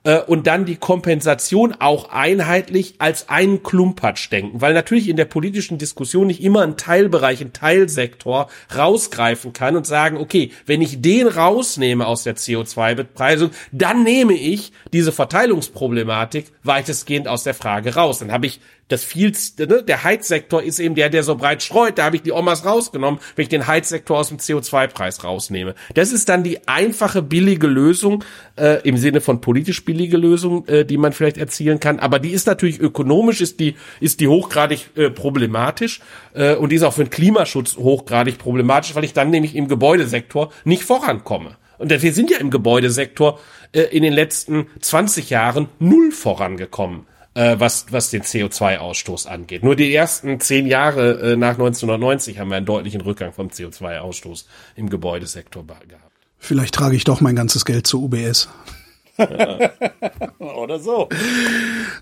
Äh, 0.02 0.20
und 0.20 0.46
dann 0.46 0.64
die 0.64 0.76
Kompensation 0.76 1.74
auch 1.78 2.08
einheitlich 2.10 2.94
als 2.98 3.28
einen 3.28 3.62
Klumpatsch 3.62 4.30
denken, 4.32 4.60
weil 4.60 4.72
natürlich 4.72 5.08
in 5.08 5.16
der 5.16 5.26
politischen 5.26 5.76
Diskussion 5.76 6.28
nicht 6.28 6.42
immer 6.42 6.62
ein 6.62 6.78
Teilbereich, 6.78 7.42
ein 7.42 7.52
Teilsektor 7.52 8.48
rausgreifen 8.74 9.52
kann 9.52 9.76
und 9.76 9.86
sagen, 9.86 10.16
okay, 10.16 10.52
wenn 10.64 10.80
ich 10.80 11.02
den 11.02 11.26
rausnehme 11.26 12.06
aus 12.06 12.22
der 12.22 12.36
CO2-Bepreisung, 12.36 13.50
dann 13.72 14.02
nehme 14.02 14.32
ich 14.32 14.72
diese 14.92 15.12
Verteilungsproblematik 15.12 16.46
weitestgehend 16.62 17.28
aus 17.28 17.44
der 17.44 17.54
Frage 17.54 17.94
raus. 17.94 18.20
Dann 18.20 18.32
habe 18.32 18.46
ich 18.46 18.60
das 18.90 19.04
viel, 19.04 19.32
ne, 19.58 19.82
der 19.84 20.02
Heizsektor 20.02 20.62
ist 20.62 20.80
eben 20.80 20.96
der, 20.96 21.08
der 21.08 21.22
so 21.22 21.36
breit 21.36 21.62
streut. 21.62 21.96
Da 21.96 22.04
habe 22.04 22.16
ich 22.16 22.22
die 22.22 22.32
Omas 22.32 22.64
rausgenommen, 22.64 23.20
wenn 23.36 23.44
ich 23.44 23.48
den 23.48 23.66
Heizsektor 23.66 24.18
aus 24.18 24.28
dem 24.28 24.38
CO2-Preis 24.38 25.22
rausnehme. 25.22 25.76
Das 25.94 26.12
ist 26.12 26.28
dann 26.28 26.42
die 26.42 26.66
einfache, 26.66 27.22
billige 27.22 27.68
Lösung, 27.68 28.24
äh, 28.56 28.82
im 28.86 28.96
Sinne 28.96 29.20
von 29.20 29.40
politisch 29.40 29.84
billige 29.84 30.16
Lösung, 30.16 30.66
äh, 30.66 30.84
die 30.84 30.98
man 30.98 31.12
vielleicht 31.12 31.38
erzielen 31.38 31.78
kann. 31.78 32.00
Aber 32.00 32.18
die 32.18 32.30
ist 32.30 32.48
natürlich 32.48 32.80
ökonomisch, 32.80 33.40
ist 33.40 33.60
die, 33.60 33.76
ist 34.00 34.18
die 34.18 34.26
hochgradig 34.26 34.90
äh, 34.96 35.08
problematisch 35.08 36.00
äh, 36.34 36.56
und 36.56 36.70
die 36.70 36.76
ist 36.76 36.82
auch 36.82 36.94
für 36.94 37.04
den 37.04 37.10
Klimaschutz 37.10 37.76
hochgradig 37.76 38.38
problematisch, 38.38 38.96
weil 38.96 39.04
ich 39.04 39.12
dann 39.12 39.30
nämlich 39.30 39.54
im 39.54 39.68
Gebäudesektor 39.68 40.52
nicht 40.64 40.82
vorankomme. 40.82 41.56
Und 41.78 41.90
wir 42.02 42.12
sind 42.12 42.30
ja 42.30 42.38
im 42.38 42.50
Gebäudesektor 42.50 43.38
äh, 43.72 43.82
in 43.82 44.02
den 44.02 44.12
letzten 44.12 44.66
20 44.80 45.30
Jahren 45.30 45.68
null 45.78 46.10
vorangekommen 46.10 47.06
äh, 47.40 47.58
was, 47.58 47.86
was 47.90 48.10
den 48.10 48.22
CO2-Ausstoß 48.22 49.26
angeht. 49.26 49.64
Nur 49.64 49.74
die 49.74 49.94
ersten 49.94 50.40
zehn 50.40 50.66
Jahre 50.66 51.32
äh, 51.32 51.36
nach 51.36 51.52
1990 51.52 52.38
haben 52.38 52.50
wir 52.50 52.56
einen 52.56 52.66
deutlichen 52.66 53.00
Rückgang 53.00 53.32
vom 53.32 53.48
CO2-Ausstoß 53.48 54.44
im 54.76 54.90
Gebäudesektor 54.90 55.64
gehabt. 55.64 56.12
Vielleicht 56.38 56.74
trage 56.74 56.96
ich 56.96 57.04
doch 57.04 57.20
mein 57.20 57.36
ganzes 57.36 57.64
Geld 57.64 57.86
zu 57.86 58.04
UBS. 58.04 58.48
Oder 60.38 60.78
so. 60.78 61.08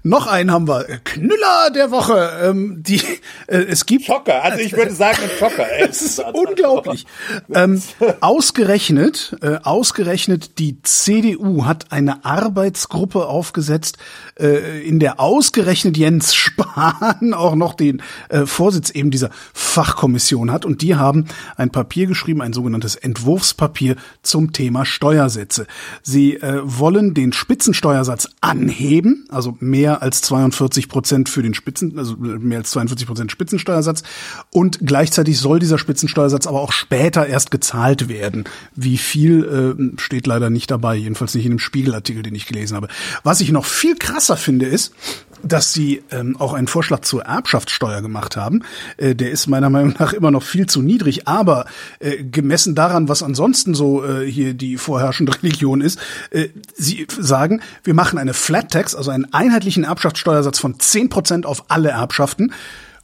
Noch 0.03 0.27
einen 0.27 0.53
haben 0.53 0.69
wir. 0.69 0.85
Knüller 1.05 1.71
der 1.75 1.91
Woche. 1.91 2.31
Ähm, 2.43 2.83
die, 2.83 3.01
äh, 3.47 3.57
es 3.57 3.87
gibt. 3.87 4.05
Schocker. 4.05 4.43
Also 4.43 4.59
ich 4.59 4.73
würde 4.73 4.93
sagen 4.93 5.19
Schocker. 5.39 5.67
Es 5.79 6.03
ist 6.03 6.21
unglaublich. 6.33 7.07
Ähm, 7.53 7.83
ausgerechnet, 8.21 9.37
äh, 9.43 9.59
ausgerechnet 9.63 10.59
die 10.59 10.83
CDU 10.83 11.65
hat 11.65 11.93
eine 11.93 12.25
Arbeitsgruppe 12.25 13.27
aufgesetzt, 13.27 13.99
äh, 14.39 14.87
in 14.87 15.01
der 15.01 15.21
ausgerechnet 15.21 15.97
Jens 15.97 16.35
Spahn 16.35 17.35
auch 17.35 17.55
noch 17.55 17.75
den 17.75 18.03
äh, 18.29 18.47
Vorsitz 18.47 18.91
eben 18.91 19.11
dieser 19.11 19.31
Fachkommission 19.53 20.53
hat. 20.53 20.65
Und 20.65 20.83
die 20.83 20.95
haben 20.95 21.27
ein 21.57 21.71
Papier 21.71 22.07
geschrieben, 22.07 22.43
ein 22.43 22.53
sogenanntes 22.53 22.97
Entwurfspapier 22.97 23.97
zum 24.23 24.53
Thema 24.53 24.85
Steuersätze. 24.85 25.67
Sie 26.03 26.35
äh, 26.35 26.61
wollen 26.63 27.08
den 27.15 27.33
Spitzensteuersatz 27.33 28.29
anheben, 28.41 29.27
also 29.29 29.57
mehr 29.61 30.03
als 30.03 30.23
42 30.23 30.89
Prozent 30.89 31.29
für 31.29 31.43
den 31.43 31.55
Spitzen, 31.55 31.99
also 31.99 32.17
mehr 32.17 32.59
als 32.59 32.71
42 32.71 33.07
Prozent 33.07 33.33
Spitzensteuersatz. 33.33 34.03
Und 34.51 34.81
gleichzeitig 34.83 35.39
soll 35.39 35.59
dieser 35.59 35.79
Spitzensteuersatz 35.79 36.47
aber 36.47 36.61
auch 36.61 36.73
später 36.73 37.27
erst 37.27 37.51
gezahlt 37.51 38.09
werden. 38.09 38.45
Wie 38.75 38.99
viel 38.99 39.97
äh, 39.97 40.01
steht 40.01 40.27
leider 40.27 40.51
nicht 40.51 40.71
dabei, 40.71 40.97
jedenfalls 40.97 41.35
nicht 41.35 41.45
in 41.45 41.53
dem 41.53 41.59
Spiegelartikel, 41.59 42.23
den 42.23 42.35
ich 42.35 42.47
gelesen 42.47 42.77
habe. 42.77 42.89
Was 43.23 43.41
ich 43.41 43.53
noch 43.53 43.65
viel 43.65 43.97
krasser 43.97 44.37
finde, 44.37 44.67
ist, 44.67 44.95
dass 45.43 45.73
sie 45.73 46.03
ähm, 46.11 46.37
auch 46.39 46.53
einen 46.53 46.67
Vorschlag 46.67 47.01
zur 47.01 47.23
Erbschaftssteuer 47.23 48.03
gemacht 48.03 48.37
haben. 48.37 48.63
Äh, 48.97 49.15
der 49.15 49.31
ist 49.31 49.47
meiner 49.47 49.71
Meinung 49.71 49.95
nach 49.99 50.13
immer 50.13 50.31
noch 50.31 50.43
viel 50.43 50.67
zu 50.67 50.83
niedrig, 50.83 51.29
aber 51.29 51.67
äh, 52.01 52.25
gemessen 52.25 52.75
daran, 52.75 53.09
was 53.09 53.23
ansonsten 53.23 53.75
so 53.75 54.05
äh, 54.05 54.31
hier 54.31 54.55
die 54.55 54.77
vorherrschende 54.77 55.35
Religion 55.43 55.81
ist, 55.81 55.99
äh, 56.31 56.49
sie 56.75 57.07
sagen, 57.19 57.61
wir 57.85 57.95
machen 57.95 58.19
eine 58.19 58.35
Flat 58.35 58.71
Tax, 58.71 58.95
also 58.95 59.11
einen 59.11 59.33
einheitlichen 59.33 59.85
Erbschaftssteuersatz 59.85 60.59
von 60.59 60.79
zehn 60.81 61.09
Prozent 61.09 61.47
auf 61.47 61.65
alle 61.69 61.91
Erbschaften 61.91 62.53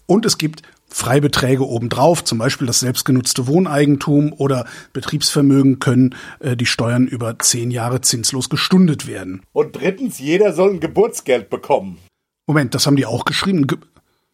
und 0.07 0.27
es 0.27 0.39
gibt 0.39 0.63
Freibeträge 0.95 1.67
obendrauf, 1.67 2.23
zum 2.23 2.39
Beispiel 2.39 2.69
das 2.69 2.79
selbstgenutzte 2.79 3.49
Wohneigentum 3.49 4.33
oder 4.33 4.65
Betriebsvermögen 4.93 5.81
können 5.81 6.15
äh, 6.39 6.57
die 6.57 6.67
Steuern 6.67 7.09
über 7.09 7.37
zehn 7.41 7.73
Jahre 7.73 8.01
zinslos 8.01 8.49
gestundet 8.49 9.09
werden. 9.09 9.43
Und 9.53 9.75
drittens, 9.75 10.21
jeder 10.21 10.53
soll 10.53 10.75
ein 10.75 10.81
Geburtsgeld 10.81 11.51
bekommen. 11.51 11.99
Moment, 12.47 12.75
das 12.75 12.87
haben 12.87 12.97
die 12.97 13.07
auch 13.07 13.25
geschrieben. 13.25 13.67
Ge 13.67 13.79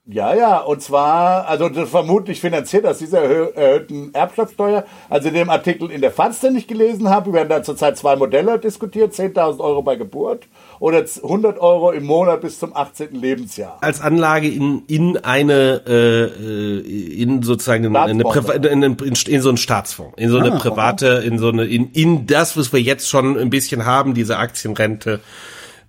Ja, 0.04 0.34
ja, 0.34 0.58
und 0.58 0.82
zwar, 0.82 1.46
also 1.46 1.68
das 1.68 1.88
vermutlich 1.88 2.40
finanziert 2.40 2.84
aus 2.84 2.98
dieser 2.98 3.20
erhö 3.20 3.50
erhöhten 3.54 4.12
Erbschaftssteuer. 4.12 4.84
Also 5.08 5.28
in 5.28 5.34
dem 5.34 5.50
Artikel 5.50 5.88
in 5.92 6.00
der 6.00 6.10
FAZ, 6.10 6.40
den 6.40 6.56
ich 6.56 6.66
gelesen 6.66 7.08
habe, 7.08 7.32
werden 7.32 7.48
da 7.48 7.62
zurzeit 7.62 7.96
zwei 7.96 8.16
Modelle 8.16 8.58
diskutiert, 8.58 9.12
10.000 9.12 9.60
Euro 9.60 9.82
bei 9.82 9.94
Geburt 9.94 10.48
oder 10.80 11.04
100 11.22 11.60
Euro 11.60 11.92
im 11.92 12.04
Monat 12.06 12.40
bis 12.40 12.58
zum 12.58 12.74
18. 12.74 13.14
Lebensjahr. 13.14 13.78
Als 13.82 14.00
Anlage 14.00 14.48
in, 14.48 14.82
in 14.88 15.16
eine, 15.18 15.82
äh, 15.86 17.22
in 17.22 17.42
sozusagen 17.44 17.94
eine, 17.94 18.24
Priva 18.24 18.54
in, 18.54 18.82
in, 18.82 18.96
in, 18.96 19.40
so 19.40 19.50
einen 19.50 19.58
Staatsfonds, 19.58 20.14
in 20.16 20.30
so 20.30 20.38
eine 20.38 20.54
Ah, 20.54 20.58
private, 20.58 21.22
in 21.24 21.38
so 21.38 21.50
eine, 21.50 21.66
in, 21.66 21.92
in 21.92 22.26
das, 22.26 22.56
was 22.56 22.72
wir 22.72 22.80
jetzt 22.80 23.08
schon 23.08 23.38
ein 23.38 23.50
bisschen 23.50 23.86
haben, 23.86 24.14
diese 24.14 24.38
Aktienrente, 24.38 25.20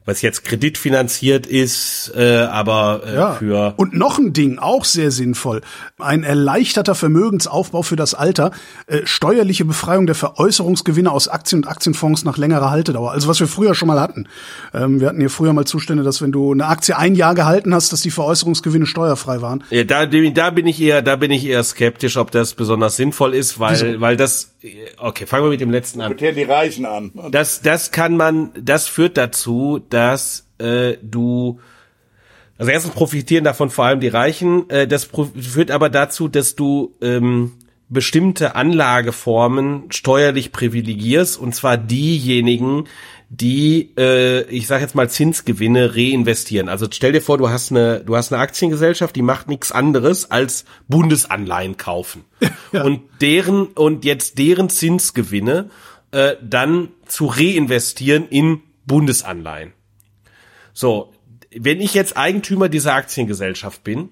was 0.06 0.22
jetzt 0.22 0.44
kreditfinanziert 0.46 1.46
ist, 1.46 2.12
äh, 2.16 2.40
aber 2.40 3.02
äh, 3.06 3.16
Ja. 3.16 3.34
für 3.34 3.74
Und 3.78 3.94
noch 3.94 4.18
ein 4.18 4.34
Ding, 4.34 4.58
auch 4.58 4.84
sehr 4.84 5.12
sinnvoll. 5.12 5.62
Ein 6.00 6.24
erleichterter 6.24 6.96
Vermögensaufbau 6.96 7.84
für 7.84 7.96
das 7.96 8.14
Alter, 8.14 8.52
äh, 8.88 9.02
steuerliche 9.06 9.64
Befreiung 9.64 10.08
der 10.08 10.16
Veräußerungsgewinne 10.16 11.12
aus 11.12 11.28
Aktien 11.28 11.64
und 11.64 11.68
Aktienfonds 11.68 12.24
nach 12.24 12.38
längerer 12.38 12.72
Haltedauer. 12.72 13.12
Also 13.12 13.28
was 13.28 13.40
wir 13.40 13.48
früher 13.48 13.76
schon 13.76 13.88
mal 13.88 14.00
hatten. 14.00 14.28
Ähm, 14.74 15.00
wir 15.00 15.08
hatten 15.08 15.20
hier 15.20 15.30
früher 15.30 15.54
mal 15.54 15.66
Zustände, 15.66 16.04
dass 16.04 16.22
wenn 16.22 16.32
du 16.32 16.52
eine 16.52 16.66
Aktie 16.66 16.98
ein 16.98 17.16
Jahr 17.16 17.36
gehalten 17.36 17.74
hast, 17.74 17.94
dass 17.94 18.02
die 18.02 18.12
Veräußerungsgewinne 18.12 18.88
steuerfrei 18.88 19.42
waren. 19.42 19.64
Ja, 19.70 19.84
da, 19.84 20.06
da 20.08 20.50
bin 20.50 20.66
ich 20.68 20.82
eher, 20.82 21.02
da 21.02 21.16
bin 21.16 21.32
ich 21.32 21.46
eher 21.46 21.64
skeptisch, 21.64 22.18
ob 22.18 22.32
das 22.32 22.54
besonders 22.56 22.96
sinnvoll 22.96 23.36
ist, 23.36 23.60
weil, 23.60 24.02
weil 24.02 24.18
das, 24.18 24.51
okay, 24.98 25.26
fangen 25.26 25.46
wir 25.46 25.50
mit 25.50 25.62
dem 25.62 25.72
letzten 25.72 26.02
an. 26.02 26.10
Sortieren 26.10 26.36
die 26.36 26.44
Reichen 26.44 26.86
an. 26.86 27.12
Das, 27.32 27.62
das 27.62 27.92
kann 27.92 28.18
man, 28.18 28.52
das 28.60 28.88
führt 28.88 29.18
dazu, 29.18 29.82
dass 29.90 30.48
äh, 30.60 30.98
du, 31.02 31.60
also 32.58 32.72
erstens 32.72 32.94
profitieren 32.94 33.44
davon 33.44 33.70
vor 33.70 33.86
allem 33.86 34.00
die 34.00 34.08
Reichen, 34.08 34.70
äh, 34.70 34.88
das 34.88 35.06
führt 35.06 35.72
aber 35.72 35.90
dazu, 35.90 36.28
dass 36.28 36.56
du 36.56 36.96
ähm, 37.02 37.54
bestimmte 37.90 38.56
Anlageformen 38.56 39.92
steuerlich 39.92 40.52
privilegierst, 40.52 41.38
und 41.38 41.54
zwar 41.54 41.78
diejenigen, 41.78 42.86
die, 43.34 43.94
äh, 43.98 44.42
ich 44.50 44.68
sage 44.68 44.82
jetzt 44.82 44.94
mal 44.94 45.10
Zinsgewinne 45.10 45.96
reinvestieren. 45.96 46.68
Also 46.68 46.88
stell 46.92 47.14
dir 47.14 47.22
vor, 47.22 47.38
du 47.38 47.50
hast 47.50 47.72
eine, 47.72 48.02
du 48.02 48.18
hast 48.18 48.34
eine 48.34 48.42
Aktiengesellschaft, 48.42 49.16
die 49.16 49.22
macht 49.22 49.48
nichts 49.48 49.72
anderes 49.72 50.30
als 50.30 50.66
Bundesanleihen 50.90 51.78
kaufen 51.78 52.26
und 52.74 53.04
deren 53.22 53.68
und 53.68 54.04
jetzt 54.04 54.38
deren 54.38 54.70
Zinsgewinne 54.70 55.70
äh, 56.12 56.36
dann 56.44 56.90
zu 57.06 57.28
reinvestieren 57.28 58.28
in 58.28 58.64
Bundesanleihen. 58.86 59.72
So, 60.74 61.14
wenn 61.56 61.80
ich 61.80 61.94
jetzt 61.94 62.18
Eigentümer 62.18 62.68
dieser 62.68 62.96
Aktiengesellschaft 62.96 63.82
bin, 63.86 64.10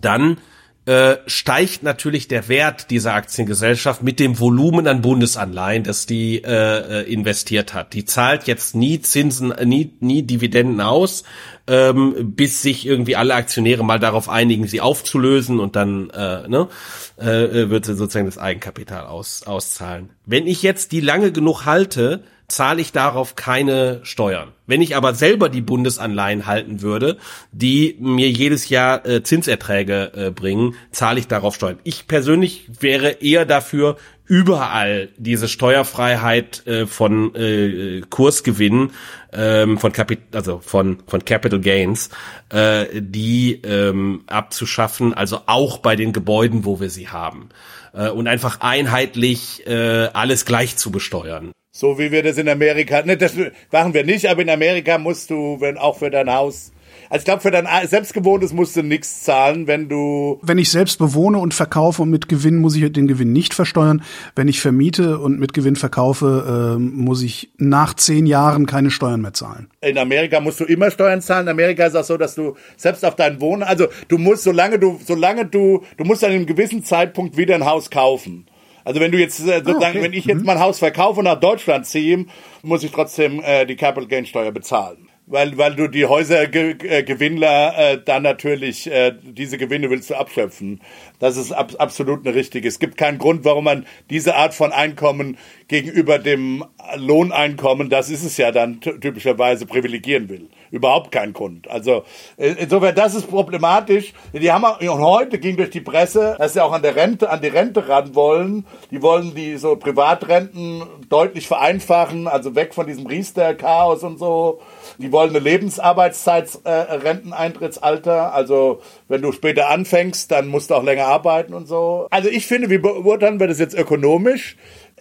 dann 0.00 0.38
äh, 0.86 1.16
steigt 1.26 1.82
natürlich 1.82 2.28
der 2.28 2.48
Wert 2.48 2.90
dieser 2.90 3.14
Aktiengesellschaft 3.14 4.02
mit 4.02 4.20
dem 4.20 4.38
Volumen 4.38 4.86
an 4.86 5.00
Bundesanleihen, 5.00 5.82
das 5.82 6.04
die 6.04 6.44
äh, 6.44 7.00
äh, 7.00 7.10
investiert 7.10 7.72
hat. 7.72 7.94
Die 7.94 8.04
zahlt 8.04 8.46
jetzt 8.46 8.74
nie 8.74 9.00
Zinsen, 9.00 9.50
äh, 9.50 9.64
nie, 9.64 9.94
nie 10.00 10.22
Dividenden 10.22 10.82
aus, 10.82 11.24
ähm, 11.66 12.34
bis 12.36 12.60
sich 12.60 12.86
irgendwie 12.86 13.16
alle 13.16 13.34
Aktionäre 13.34 13.82
mal 13.82 13.98
darauf 13.98 14.28
einigen, 14.28 14.66
sie 14.66 14.82
aufzulösen 14.82 15.58
und 15.58 15.74
dann 15.74 16.10
äh, 16.10 16.46
ne, 16.48 16.68
äh, 17.16 17.70
wird 17.70 17.86
sie 17.86 17.94
sozusagen 17.94 18.26
das 18.26 18.36
Eigenkapital 18.36 19.06
aus, 19.06 19.44
auszahlen. 19.44 20.10
Wenn 20.26 20.46
ich 20.46 20.62
jetzt 20.62 20.92
die 20.92 21.00
lange 21.00 21.32
genug 21.32 21.64
halte, 21.64 22.24
zahle 22.54 22.80
ich 22.80 22.92
darauf 22.92 23.34
keine 23.34 24.00
Steuern. 24.04 24.52
Wenn 24.66 24.80
ich 24.80 24.94
aber 24.94 25.14
selber 25.14 25.48
die 25.48 25.60
Bundesanleihen 25.60 26.46
halten 26.46 26.82
würde, 26.82 27.18
die 27.50 27.96
mir 27.98 28.30
jedes 28.30 28.68
Jahr 28.68 29.04
äh, 29.04 29.24
Zinserträge 29.24 30.12
äh, 30.14 30.30
bringen, 30.30 30.76
zahle 30.92 31.18
ich 31.18 31.26
darauf 31.26 31.56
Steuern. 31.56 31.80
Ich 31.82 32.06
persönlich 32.06 32.68
wäre 32.80 33.10
eher 33.20 33.44
dafür, 33.44 33.96
überall 34.26 35.08
diese 35.16 35.48
Steuerfreiheit 35.48 36.66
äh, 36.66 36.86
von 36.86 37.34
äh, 37.34 38.02
Kursgewinnen, 38.08 38.92
ähm, 39.32 39.76
von 39.78 39.92
Kapit 39.92 40.20
also 40.32 40.60
von 40.60 40.98
von 41.06 41.24
Capital 41.24 41.60
Gains, 41.60 42.08
äh, 42.50 42.86
die 42.94 43.60
ähm, 43.64 44.22
abzuschaffen, 44.28 45.12
also 45.12 45.40
auch 45.46 45.78
bei 45.78 45.96
den 45.96 46.12
Gebäuden, 46.12 46.64
wo 46.64 46.80
wir 46.80 46.88
sie 46.88 47.08
haben, 47.08 47.48
äh, 47.92 48.08
und 48.08 48.28
einfach 48.28 48.60
einheitlich 48.60 49.66
äh, 49.66 50.08
alles 50.12 50.44
gleich 50.46 50.76
zu 50.76 50.92
besteuern. 50.92 51.52
So 51.76 51.98
wie 51.98 52.12
wir 52.12 52.22
das 52.22 52.38
in 52.38 52.48
Amerika, 52.48 53.02
ne, 53.02 53.16
das 53.16 53.34
machen 53.72 53.94
wir 53.94 54.04
nicht, 54.04 54.30
aber 54.30 54.42
in 54.42 54.48
Amerika 54.48 54.96
musst 54.96 55.28
du, 55.28 55.56
wenn 55.58 55.76
auch 55.76 55.98
für 55.98 56.08
dein 56.08 56.32
Haus, 56.32 56.70
also 57.10 57.22
ich 57.22 57.24
glaube, 57.24 57.42
für 57.42 57.50
dein 57.50 57.66
selbstgewohntes 57.88 58.52
musst 58.52 58.76
du 58.76 58.84
nichts 58.84 59.24
zahlen, 59.24 59.66
wenn 59.66 59.88
du, 59.88 60.38
Wenn 60.42 60.58
ich 60.58 60.70
selbst 60.70 61.00
bewohne 61.00 61.38
und 61.38 61.52
verkaufe 61.52 62.02
und 62.02 62.10
mit 62.10 62.28
Gewinn, 62.28 62.58
muss 62.58 62.76
ich 62.76 62.92
den 62.92 63.08
Gewinn 63.08 63.32
nicht 63.32 63.54
versteuern. 63.54 64.04
Wenn 64.36 64.46
ich 64.46 64.60
vermiete 64.60 65.18
und 65.18 65.40
mit 65.40 65.52
Gewinn 65.52 65.74
verkaufe, 65.74 66.76
ähm, 66.76 66.92
muss 66.94 67.22
ich 67.22 67.50
nach 67.58 67.94
zehn 67.94 68.26
Jahren 68.26 68.66
keine 68.66 68.92
Steuern 68.92 69.20
mehr 69.20 69.32
zahlen. 69.32 69.68
in 69.80 69.98
Amerika 69.98 70.38
musst 70.38 70.60
du 70.60 70.64
immer 70.66 70.92
Steuern 70.92 71.22
zahlen. 71.22 71.48
In 71.48 71.50
Amerika 71.50 71.86
ist 71.86 71.96
auch 71.96 72.04
so, 72.04 72.16
dass 72.16 72.36
du 72.36 72.54
selbst 72.76 73.04
auf 73.04 73.16
deinen 73.16 73.40
Wohnen, 73.40 73.64
also 73.64 73.88
du 74.06 74.18
musst, 74.18 74.44
solange 74.44 74.78
du, 74.78 75.00
solange 75.04 75.44
du, 75.44 75.82
du 75.96 76.04
musst 76.04 76.22
an 76.22 76.30
einem 76.30 76.46
gewissen 76.46 76.84
Zeitpunkt 76.84 77.36
wieder 77.36 77.56
ein 77.56 77.64
Haus 77.64 77.90
kaufen. 77.90 78.46
Also 78.84 79.00
wenn 79.00 79.10
du 79.12 79.18
jetzt 79.18 79.40
äh, 79.40 79.62
sozusagen, 79.64 79.96
okay. 79.96 80.02
wenn 80.02 80.12
ich 80.12 80.26
jetzt 80.26 80.44
mein 80.44 80.60
Haus 80.60 80.78
verkaufe 80.78 81.20
und 81.20 81.24
nach 81.24 81.40
Deutschland 81.40 81.86
ziehe, 81.86 82.26
muss 82.62 82.84
ich 82.84 82.92
trotzdem 82.92 83.40
äh, 83.42 83.64
die 83.66 83.76
Capital 83.76 84.08
Gain 84.08 84.26
Steuer 84.26 84.52
bezahlen. 84.52 85.08
Weil, 85.26 85.56
weil 85.56 85.74
du 85.74 85.88
die 85.88 86.04
Häusergewinnler 86.04 87.78
äh, 87.78 87.98
dann 88.04 88.22
natürlich 88.24 88.90
äh, 88.90 89.14
diese 89.22 89.56
Gewinne 89.56 89.88
willst 89.88 90.10
du 90.10 90.16
abschöpfen. 90.16 90.82
Das 91.18 91.38
ist 91.38 91.50
ab, 91.50 91.72
absolut 91.78 92.26
eine 92.26 92.34
richtige. 92.34 92.68
Es 92.68 92.78
gibt 92.78 92.98
keinen 92.98 93.16
Grund, 93.16 93.42
warum 93.46 93.64
man 93.64 93.86
diese 94.10 94.36
Art 94.36 94.52
von 94.52 94.70
Einkommen 94.70 95.38
gegenüber 95.66 96.18
dem 96.18 96.62
Lohneinkommen, 96.96 97.88
das 97.88 98.10
ist 98.10 98.22
es 98.22 98.36
ja 98.36 98.52
dann 98.52 98.82
ty- 98.82 99.00
typischerweise 99.00 99.64
privilegieren 99.64 100.28
will. 100.28 100.50
Überhaupt 100.74 101.12
kein 101.12 101.32
Grund. 101.32 101.70
Also 101.70 102.02
äh, 102.36 102.56
insofern, 102.58 102.96
das 102.96 103.14
ist 103.14 103.30
problematisch. 103.30 104.12
Die 104.32 104.50
haben 104.50 104.64
und 104.64 105.00
heute 105.00 105.38
ging 105.38 105.56
durch 105.56 105.70
die 105.70 105.80
Presse, 105.80 106.34
dass 106.36 106.54
sie 106.54 106.60
auch 106.60 106.72
an 106.72 106.82
der 106.82 106.96
Rente, 106.96 107.30
an 107.30 107.40
die 107.40 107.46
Rente 107.46 107.88
ran 107.88 108.16
wollen. 108.16 108.66
Die 108.90 109.00
wollen 109.00 109.36
die 109.36 109.56
so 109.56 109.76
Privatrenten 109.76 110.82
deutlich 111.08 111.46
vereinfachen, 111.46 112.26
also 112.26 112.56
weg 112.56 112.74
von 112.74 112.88
diesem 112.88 113.06
Riester-Chaos 113.06 114.02
und 114.02 114.18
so. 114.18 114.62
Die 114.98 115.12
wollen 115.12 115.30
eine 115.30 115.38
Lebensarbeitszeit 115.38 116.58
äh. 116.64 118.10
Also 118.10 118.80
wenn 119.06 119.22
du 119.22 119.30
später 119.30 119.68
anfängst, 119.68 120.32
dann 120.32 120.48
musst 120.48 120.70
du 120.70 120.74
auch 120.74 120.82
länger 120.82 121.06
arbeiten 121.06 121.54
und 121.54 121.68
so. 121.68 122.08
Also 122.10 122.28
ich 122.28 122.48
finde, 122.48 122.68
wie 122.68 122.78
beurteilen 122.78 123.38
wir 123.38 123.46
das 123.46 123.60
jetzt 123.60 123.78
ökonomisch? 123.78 124.56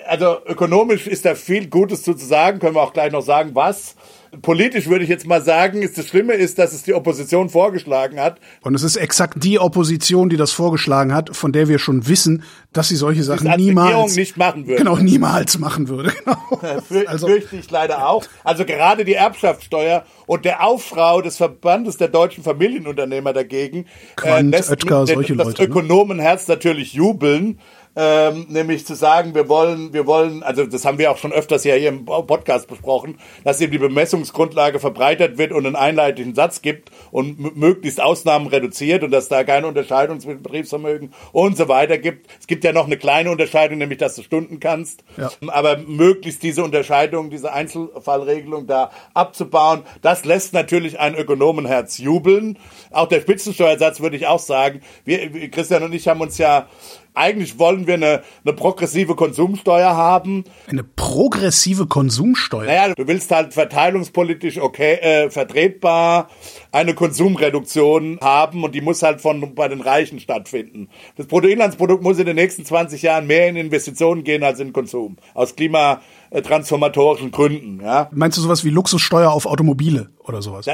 Also 0.05 0.37
ökonomisch 0.45 1.07
ist 1.07 1.25
da 1.25 1.33
viel 1.33 1.67
Gutes 1.67 2.03
zu 2.03 2.13
sagen, 2.13 2.59
können 2.59 2.75
wir 2.75 2.83
auch 2.83 2.93
gleich 2.93 3.11
noch 3.11 3.21
sagen, 3.21 3.55
was. 3.55 3.95
Politisch 4.41 4.87
würde 4.87 5.03
ich 5.03 5.09
jetzt 5.09 5.27
mal 5.27 5.41
sagen, 5.41 5.81
ist 5.81 5.97
das 5.97 6.07
Schlimme 6.07 6.33
ist, 6.33 6.57
dass 6.57 6.73
es 6.73 6.83
die 6.83 6.93
Opposition 6.93 7.49
vorgeschlagen 7.49 8.19
hat. 8.19 8.39
Und 8.61 8.73
es 8.73 8.81
ist 8.81 8.95
exakt 8.95 9.43
die 9.43 9.59
Opposition, 9.59 10.29
die 10.29 10.37
das 10.37 10.51
vorgeschlagen 10.51 11.13
hat, 11.13 11.35
von 11.35 11.51
der 11.51 11.67
wir 11.67 11.77
schon 11.77 12.07
wissen, 12.07 12.43
dass 12.71 12.87
sie 12.87 12.95
solche 12.95 13.23
Sachen 13.23 13.47
Regierung 13.47 13.85
niemals 13.85 14.15
nicht 14.15 14.35
machen 14.37 14.65
würde. 14.65 14.83
Genau, 14.83 14.97
niemals 14.97 15.59
machen 15.59 15.87
würde. 15.87 16.11
Genau. 16.23 16.81
Für, 16.87 17.07
Also 17.07 17.27
fürchte 17.27 17.57
ich 17.57 17.69
leider 17.69 18.07
auch. 18.07 18.23
Also 18.43 18.65
gerade 18.65 19.03
die 19.03 19.13
Erbschaftssteuer 19.13 20.05
und 20.25 20.45
der 20.45 20.63
Aufrau 20.63 21.21
des 21.21 21.37
Verbandes 21.37 21.97
der 21.97 22.07
deutschen 22.07 22.43
Familienunternehmer 22.43 23.33
dagegen 23.33 23.87
Quandt, 24.15 24.51
lässt 24.51 24.71
Oetker, 24.71 25.05
solche 25.05 25.35
das 25.35 25.47
Leute, 25.47 25.63
ne? 25.63 25.67
Ökonomenherz 25.67 26.47
natürlich 26.47 26.93
jubeln. 26.93 27.59
Ähm, 27.95 28.47
nämlich 28.49 28.85
zu 28.87 28.95
sagen, 28.95 29.35
wir 29.35 29.47
wollen, 29.49 29.93
wir 29.93 30.07
wollen, 30.07 30.41
also 30.41 30.65
das 30.65 30.83
haben 30.83 30.97
wir 30.97 31.11
auch 31.11 31.17
schon 31.17 31.31
öfters 31.31 31.63
ja 31.63 31.75
hier 31.75 31.89
im 31.89 32.05
Podcast 32.05 32.67
besprochen, 32.67 33.19
dass 33.43 33.61
eben 33.61 33.71
die 33.71 33.77
Bemessungsgrundlage 33.77 34.79
verbreitert 34.79 35.37
wird 35.37 35.51
und 35.51 35.65
einen 35.65 35.75
einleitenden 35.75 36.33
Satz 36.33 36.63
gibt 36.63 36.89
und 37.11 37.55
möglichst 37.55 38.01
Ausnahmen 38.01 38.47
reduziert 38.47 39.03
und 39.03 39.11
dass 39.11 39.27
da 39.27 39.43
keine 39.43 39.67
Unterscheidung 39.67 40.19
zwischen 40.19 40.41
Betriebsvermögen 40.41 41.13
und 41.31 41.55
so 41.55 41.67
weiter 41.67 41.99
gibt. 41.99 42.27
Es 42.39 42.47
gibt 42.47 42.63
ja 42.63 42.73
noch 42.73 42.87
eine 42.87 42.97
kleine 42.97 43.29
Unterscheidung, 43.29 43.77
nämlich 43.77 43.99
dass 43.99 44.15
du 44.15 44.23
Stunden 44.23 44.59
kannst, 44.59 45.03
ja. 45.17 45.29
aber 45.47 45.77
möglichst 45.77 46.41
diese 46.41 46.63
Unterscheidung, 46.63 47.29
diese 47.29 47.53
Einzelfallregelung 47.53 48.65
da 48.65 48.89
abzubauen, 49.13 49.83
das 50.01 50.25
lässt 50.25 50.53
natürlich 50.53 50.99
ein 50.99 51.15
Ökonomenherz 51.15 51.99
jubeln. 51.99 52.57
Auch 52.91 53.07
der 53.07 53.21
Spitzensteuersatz 53.21 53.99
würde 54.01 54.15
ich 54.15 54.25
auch 54.25 54.39
sagen. 54.39 54.81
Wir, 55.05 55.29
Christian 55.51 55.83
und 55.83 55.93
ich 55.93 56.07
haben 56.07 56.21
uns 56.21 56.39
ja 56.39 56.67
eigentlich 57.13 57.59
wollen 57.59 57.87
wir 57.87 57.95
eine, 57.95 58.21
eine 58.43 58.53
progressive 58.53 59.15
Konsumsteuer 59.15 59.95
haben. 59.95 60.43
Eine 60.67 60.83
progressive 60.83 61.87
Konsumsteuer? 61.87 62.65
Naja, 62.65 62.93
du 62.95 63.07
willst 63.07 63.31
halt 63.31 63.53
verteilungspolitisch 63.53 64.59
okay, 64.59 64.93
äh, 64.95 65.29
vertretbar 65.29 66.29
eine 66.71 66.93
Konsumreduktion 66.95 68.19
haben 68.21 68.63
und 68.63 68.73
die 68.73 68.81
muss 68.81 69.03
halt 69.03 69.21
von 69.21 69.53
bei 69.53 69.67
den 69.67 69.81
Reichen 69.81 70.19
stattfinden. 70.19 70.89
Das 71.15 71.27
Bruttoinlandsprodukt 71.27 72.03
muss 72.03 72.19
in 72.19 72.25
den 72.25 72.35
nächsten 72.35 72.65
20 72.65 73.01
Jahren 73.03 73.27
mehr 73.27 73.47
in 73.47 73.55
Investitionen 73.55 74.23
gehen 74.23 74.43
als 74.43 74.59
in 74.59 74.73
Konsum. 74.73 75.17
Aus 75.33 75.55
Klima 75.55 76.01
transformatorischen 76.41 77.31
Gründen. 77.31 77.79
Ja. 77.83 78.09
Meinst 78.11 78.37
du 78.37 78.41
sowas 78.41 78.63
wie 78.63 78.69
Luxussteuer 78.69 79.31
auf 79.31 79.45
Automobile 79.45 80.09
oder 80.19 80.41
sowas? 80.41 80.65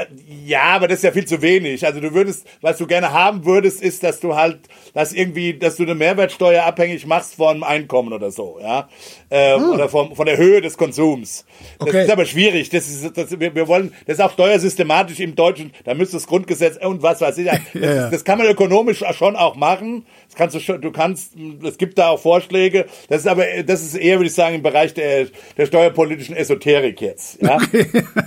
Ja, 0.44 0.62
aber 0.62 0.88
das 0.88 0.98
ist 0.98 1.04
ja 1.04 1.12
viel 1.12 1.26
zu 1.26 1.42
wenig. 1.42 1.84
Also 1.84 2.00
du 2.00 2.14
würdest, 2.14 2.46
was 2.62 2.78
du 2.78 2.86
gerne 2.86 3.12
haben 3.12 3.44
würdest, 3.44 3.82
ist, 3.82 4.02
dass 4.02 4.20
du 4.20 4.34
halt, 4.34 4.60
dass 4.94 5.12
irgendwie, 5.12 5.58
dass 5.58 5.76
du 5.76 5.82
eine 5.82 5.94
Mehrwertsteuer 5.94 6.64
abhängig 6.64 7.06
machst 7.06 7.34
von 7.34 7.62
Einkommen 7.62 8.12
oder 8.12 8.30
so, 8.30 8.58
ja, 8.60 8.88
ähm, 9.30 9.62
hm. 9.62 9.70
oder 9.70 9.88
vom, 9.88 10.14
von 10.14 10.26
der 10.26 10.36
Höhe 10.36 10.60
des 10.60 10.76
Konsums. 10.76 11.44
Das 11.78 11.88
okay. 11.88 12.04
ist 12.04 12.10
aber 12.10 12.24
schwierig. 12.24 12.68
Das 12.70 12.88
ist, 12.88 13.16
das, 13.16 13.38
wir, 13.38 13.54
wir 13.54 13.68
wollen, 13.68 13.92
das 14.06 14.18
ist 14.18 14.20
auch 14.20 14.32
steuersystematisch 14.32 15.20
im 15.20 15.34
Deutschen. 15.34 15.72
Da 15.84 15.94
müsste 15.94 16.16
das 16.16 16.26
Grundgesetz 16.26 16.76
und 16.84 17.02
was 17.02 17.20
weiß 17.20 17.38
ich. 17.38 17.50
Das, 17.72 17.82
ja, 17.82 18.10
das 18.10 18.24
kann 18.24 18.38
man 18.38 18.46
ökonomisch 18.48 19.02
schon 19.12 19.36
auch 19.36 19.54
machen. 19.54 20.04
Das 20.26 20.34
kannst 20.34 20.56
du 20.56 20.60
schon, 20.60 20.80
du 20.80 20.90
kannst, 20.90 21.32
es 21.62 21.78
gibt 21.78 21.98
da 21.98 22.08
auch 22.08 22.20
Vorschläge. 22.20 22.86
Das 23.08 23.20
ist 23.22 23.26
aber, 23.26 23.44
das 23.64 23.82
ist 23.82 23.94
eher, 23.94 24.18
würde 24.18 24.26
ich 24.26 24.34
sagen, 24.34 24.56
im 24.56 24.62
Bereich 24.62 24.94
der, 24.94 25.26
der 25.56 25.66
steuerpolitischen 25.66 26.36
Esoterik 26.36 27.00
jetzt. 27.00 27.40
Ja? 27.42 27.56
Okay. 27.56 27.86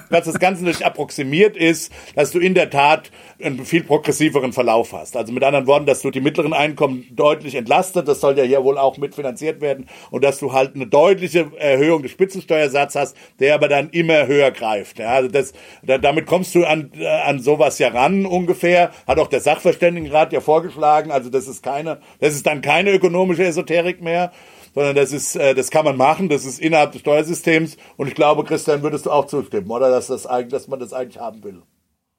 Was 0.09 0.25
das 0.25 0.39
Ganze 0.39 0.63
nicht 0.63 0.83
approximiert 0.83 1.57
ist, 1.57 1.91
dass 2.15 2.31
du 2.31 2.39
in 2.39 2.53
der 2.53 2.69
Tat 2.69 3.11
einen 3.43 3.65
viel 3.65 3.83
progressiveren 3.83 4.53
Verlauf 4.53 4.93
hast. 4.93 5.17
Also 5.17 5.33
mit 5.33 5.43
anderen 5.43 5.67
Worten, 5.67 5.85
dass 5.85 6.01
du 6.01 6.11
die 6.11 6.21
mittleren 6.21 6.53
Einkommen 6.53 7.05
deutlich 7.11 7.55
entlastet, 7.55 8.07
das 8.07 8.21
soll 8.21 8.37
ja 8.37 8.43
hier 8.43 8.63
wohl 8.63 8.77
auch 8.77 8.97
mitfinanziert 8.97 9.61
werden, 9.61 9.87
und 10.11 10.23
dass 10.23 10.39
du 10.39 10.53
halt 10.53 10.75
eine 10.75 10.87
deutliche 10.87 11.51
Erhöhung 11.57 12.01
des 12.01 12.11
Spitzensteuersatzes 12.11 12.99
hast, 12.99 13.17
der 13.39 13.55
aber 13.55 13.67
dann 13.67 13.89
immer 13.89 14.27
höher 14.27 14.51
greift. 14.51 14.99
Ja, 14.99 15.09
also 15.09 15.29
das, 15.29 15.53
da, 15.83 15.97
damit 15.97 16.25
kommst 16.25 16.55
du 16.55 16.65
an, 16.65 16.91
an 17.25 17.39
sowas 17.39 17.79
ja 17.79 17.89
ran 17.89 18.25
ungefähr, 18.25 18.91
hat 19.07 19.19
auch 19.19 19.27
der 19.27 19.41
Sachverständigenrat 19.41 20.33
ja 20.33 20.41
vorgeschlagen, 20.41 21.11
also 21.11 21.29
das 21.29 21.47
ist 21.47 21.63
keine 21.63 21.99
das 22.19 22.35
ist 22.35 22.45
dann 22.45 22.61
keine 22.61 22.91
ökonomische 22.91 23.43
Esoterik 23.43 24.01
mehr, 24.01 24.31
sondern 24.73 24.95
das 24.95 25.11
ist, 25.11 25.35
äh, 25.35 25.53
das 25.53 25.71
kann 25.71 25.85
man 25.85 25.97
machen, 25.97 26.29
das 26.29 26.45
ist 26.45 26.59
innerhalb 26.59 26.91
des 26.91 27.01
Steuersystems 27.01 27.77
und 27.97 28.07
ich 28.07 28.15
glaube, 28.15 28.43
Christian, 28.43 28.81
würdest 28.81 29.05
du 29.05 29.11
auch 29.11 29.25
zustimmen, 29.25 29.69
oder? 29.69 29.89
Dass 29.89 30.07
das 30.07 30.25
eigentlich, 30.25 30.51
dass 30.51 30.67
man 30.67 30.79
das 30.79 30.93
eigentlich 30.93 31.19
haben 31.19 31.43
will. 31.43 31.61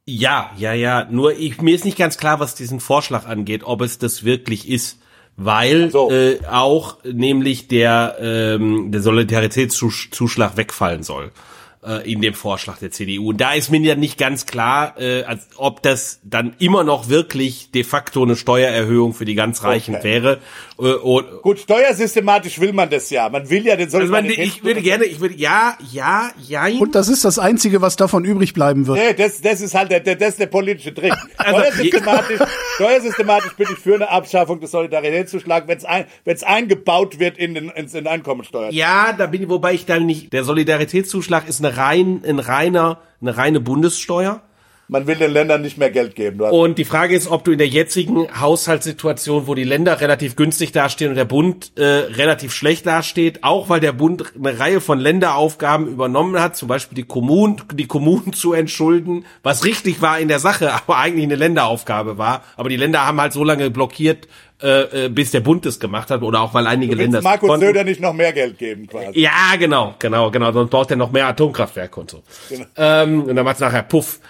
Ja, 0.06 0.50
ja, 0.56 0.72
ja. 0.72 1.06
Nur 1.10 1.38
ich, 1.38 1.60
mir 1.62 1.74
ist 1.74 1.84
nicht 1.84 1.96
ganz 1.96 2.18
klar, 2.18 2.40
was 2.40 2.54
diesen 2.54 2.80
Vorschlag 2.80 3.26
angeht, 3.26 3.62
ob 3.64 3.80
es 3.80 3.98
das 3.98 4.24
wirklich 4.24 4.68
ist. 4.68 4.98
Weil 5.36 5.90
so. 5.90 6.12
äh, 6.12 6.38
auch 6.48 6.98
nämlich 7.02 7.66
der, 7.66 8.16
ähm, 8.20 8.92
der 8.92 9.02
Solidaritätszuschlag 9.02 10.56
wegfallen 10.56 11.02
soll 11.02 11.32
äh, 11.84 12.10
in 12.10 12.20
dem 12.20 12.34
Vorschlag 12.34 12.78
der 12.78 12.90
CDU. 12.90 13.30
Und 13.30 13.40
da 13.40 13.52
ist 13.52 13.70
mir 13.70 13.80
ja 13.80 13.94
nicht 13.94 14.18
ganz 14.18 14.46
klar, 14.46 14.94
äh, 14.98 15.24
als 15.24 15.48
ob 15.56 15.82
das 15.82 16.20
dann 16.24 16.54
immer 16.58 16.84
noch 16.84 17.08
wirklich 17.08 17.70
de 17.72 17.84
facto 17.84 18.22
eine 18.22 18.36
Steuererhöhung 18.36 19.12
für 19.12 19.24
die 19.24 19.34
ganz 19.34 19.62
Reichen 19.62 19.96
okay. 19.96 20.04
wäre. 20.04 20.38
Äh, 20.78 20.94
Gut, 21.42 21.60
steuersystematisch 21.60 22.58
will 22.60 22.72
man 22.72 22.90
das 22.90 23.08
ja. 23.10 23.28
Man 23.28 23.48
will 23.48 23.64
ja 23.64 23.76
den 23.76 23.94
also 23.94 24.10
man, 24.10 24.24
Ich 24.26 24.64
würde 24.64 24.82
gerne, 24.82 25.04
ich 25.04 25.20
würde, 25.20 25.36
ja, 25.36 25.78
ja, 25.92 26.30
ja. 26.48 26.66
Und 26.80 26.96
das 26.96 27.08
ist 27.08 27.24
das 27.24 27.38
Einzige, 27.38 27.80
was 27.80 27.94
davon 27.94 28.24
übrig 28.24 28.54
bleiben 28.54 28.86
wird. 28.86 28.98
Nee, 28.98 29.14
das, 29.14 29.40
das 29.40 29.60
ist 29.60 29.74
halt 29.74 29.92
der, 29.92 30.00
das 30.00 30.30
ist 30.30 30.40
der 30.40 30.46
politische 30.46 30.92
Trick. 30.92 31.14
Also, 31.36 31.60
steuersystematisch, 31.60 32.40
steuersystematisch 32.76 33.52
bin 33.54 33.66
ich 33.70 33.78
für 33.78 33.94
eine 33.96 34.08
Abschaffung 34.08 34.60
des 34.60 34.70
Solidaritätszuschlags, 34.70 35.68
wenn 35.68 35.76
es 35.76 35.84
ein, 35.84 36.06
wenn's 36.24 36.42
eingebaut 36.42 37.18
wird 37.18 37.36
in 37.36 37.54
den, 37.54 37.68
in 37.68 37.86
den 37.86 38.06
Einkommensteuer. 38.06 38.70
Ja, 38.70 39.12
da 39.12 39.26
bin 39.26 39.42
ich, 39.42 39.48
wobei 39.48 39.74
ich 39.74 39.84
dann 39.84 40.06
nicht, 40.06 40.32
der 40.32 40.44
Solidaritätszuschlag 40.44 41.46
ist 41.46 41.62
eine 41.62 41.76
rein, 41.76 42.22
ein 42.26 42.38
reiner, 42.38 42.98
eine 43.20 43.36
reine 43.36 43.60
Bundessteuer 43.60 44.42
man 44.88 45.06
will 45.06 45.16
den 45.16 45.30
Ländern 45.30 45.62
nicht 45.62 45.78
mehr 45.78 45.90
Geld 45.90 46.14
geben. 46.14 46.40
Und 46.40 46.78
die 46.78 46.84
Frage 46.84 47.16
ist, 47.16 47.28
ob 47.28 47.44
du 47.44 47.52
in 47.52 47.58
der 47.58 47.68
jetzigen 47.68 48.28
Haushaltssituation, 48.40 49.46
wo 49.46 49.54
die 49.54 49.64
Länder 49.64 50.00
relativ 50.00 50.36
günstig 50.36 50.72
dastehen 50.72 51.10
und 51.10 51.16
der 51.16 51.24
Bund 51.24 51.72
äh, 51.76 51.84
relativ 51.84 52.52
schlecht 52.52 52.86
dasteht, 52.86 53.44
auch 53.44 53.68
weil 53.68 53.80
der 53.80 53.92
Bund 53.92 54.24
eine 54.36 54.58
Reihe 54.58 54.80
von 54.80 54.98
Länderaufgaben 54.98 55.88
übernommen 55.88 56.40
hat, 56.40 56.56
zum 56.56 56.68
Beispiel 56.68 56.96
die 56.96 57.04
Kommunen, 57.04 57.62
die 57.72 57.86
Kommunen 57.86 58.32
zu 58.32 58.52
entschulden, 58.52 59.24
was 59.42 59.64
richtig 59.64 60.02
war 60.02 60.18
in 60.18 60.28
der 60.28 60.38
Sache, 60.38 60.72
aber 60.86 60.98
eigentlich 60.98 61.24
eine 61.24 61.36
Länderaufgabe 61.36 62.18
war. 62.18 62.42
Aber 62.56 62.68
die 62.68 62.76
Länder 62.76 63.06
haben 63.06 63.20
halt 63.20 63.32
so 63.32 63.44
lange 63.44 63.70
blockiert, 63.70 64.28
äh, 64.62 65.06
äh 65.06 65.08
bis 65.08 65.30
der 65.30 65.40
Bund 65.40 65.66
es 65.66 65.80
gemacht 65.80 66.10
hat 66.10 66.22
oder 66.22 66.40
auch 66.40 66.54
weil 66.54 66.66
einige 66.66 66.94
du 66.94 67.02
Länder 67.02 67.22
Markus 67.22 67.60
Söder 67.60 67.84
nicht 67.84 68.00
noch 68.00 68.12
mehr 68.12 68.32
Geld 68.32 68.58
geben 68.58 68.86
quasi. 68.86 69.18
Ja, 69.18 69.56
genau, 69.58 69.94
genau, 69.98 70.30
genau. 70.30 70.52
Sonst 70.52 70.70
braucht 70.70 70.90
er 70.90 70.96
noch 70.96 71.12
mehr 71.12 71.26
Atomkraftwerke 71.26 72.00
und 72.00 72.10
so. 72.10 72.22
Genau. 72.48 72.66
Ähm, 72.76 73.24
und 73.24 73.36
dann 73.36 73.44
macht's 73.44 73.60
nachher 73.60 73.82
Puff 73.82 74.20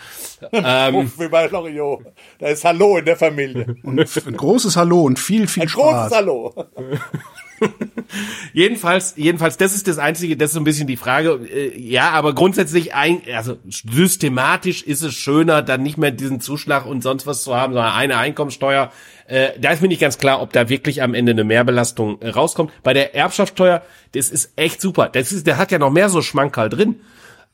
ähm, 0.53 1.11
wie 1.19 1.29
bei 1.29 1.47
Loriot. 1.47 2.05
Da 2.39 2.49
ist 2.49 2.65
Hallo 2.65 2.99
in 2.99 3.05
der 3.05 3.17
Familie. 3.17 3.77
Und 3.83 3.99
ein 3.99 4.37
großes 4.37 4.77
Hallo 4.77 5.03
und 5.03 5.19
viel, 5.19 5.47
viel 5.47 5.65
ein 5.65 5.69
Spaß. 5.69 5.85
Ein 5.85 5.93
großes 5.95 6.17
Hallo. 6.17 6.55
jedenfalls, 8.53 9.15
jedenfalls, 9.16 9.57
das 9.57 9.74
ist 9.74 9.89
das 9.89 9.99
einzige, 9.99 10.36
das 10.36 10.51
ist 10.51 10.55
so 10.55 10.61
ein 10.61 10.65
bisschen 10.65 10.86
die 10.86 10.97
Frage. 10.97 11.41
Äh, 11.53 11.78
ja, 11.78 12.11
aber 12.11 12.35
grundsätzlich 12.35 12.95
ein, 12.95 13.23
also 13.35 13.59
systematisch 13.69 14.82
ist 14.82 15.03
es 15.03 15.15
schöner, 15.15 15.62
dann 15.62 15.82
nicht 15.82 15.99
mehr 15.99 16.11
diesen 16.11 16.41
Zuschlag 16.41 16.86
und 16.86 17.03
sonst 17.03 17.27
was 17.27 17.43
zu 17.43 17.55
haben, 17.55 17.73
sondern 17.73 17.93
eine 17.93 18.16
Einkommensteuer. 18.16 18.93
Äh, 19.27 19.51
da 19.59 19.70
ist 19.70 19.82
mir 19.82 19.89
nicht 19.89 20.01
ganz 20.01 20.19
klar, 20.19 20.43
ob 20.43 20.53
da 20.53 20.69
wirklich 20.69 21.03
am 21.03 21.15
Ende 21.15 21.32
eine 21.32 21.45
Mehrbelastung 21.45 22.20
äh, 22.20 22.31
rauskommt. 22.31 22.73
Bei 22.82 22.93
der 22.93 23.15
Erbschaftssteuer, 23.15 23.82
das 24.12 24.31
ist 24.31 24.53
echt 24.57 24.81
super. 24.81 25.09
Das 25.09 25.32
ist, 25.32 25.47
der 25.47 25.57
hat 25.57 25.73
ja 25.73 25.78
noch 25.78 25.91
mehr 25.91 26.09
so 26.09 26.23
Schmankerl 26.23 26.69
drin. 26.69 26.97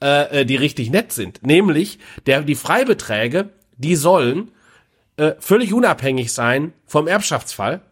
Äh, 0.03 0.41
äh, 0.41 0.45
die 0.47 0.57
richtig 0.57 0.91
nett 0.91 1.13
sind. 1.13 1.43
Nämlich, 1.43 1.99
der, 2.25 2.41
die 2.41 2.55
Freibeträge, 2.55 3.51
die 3.77 3.97
sollen 3.97 4.51
äh, 5.19 5.33
völlig 5.41 5.75
unabhängig 5.75 6.33
sein 6.33 6.73
vom 6.87 7.07
Erbschaftsfall 7.07 7.83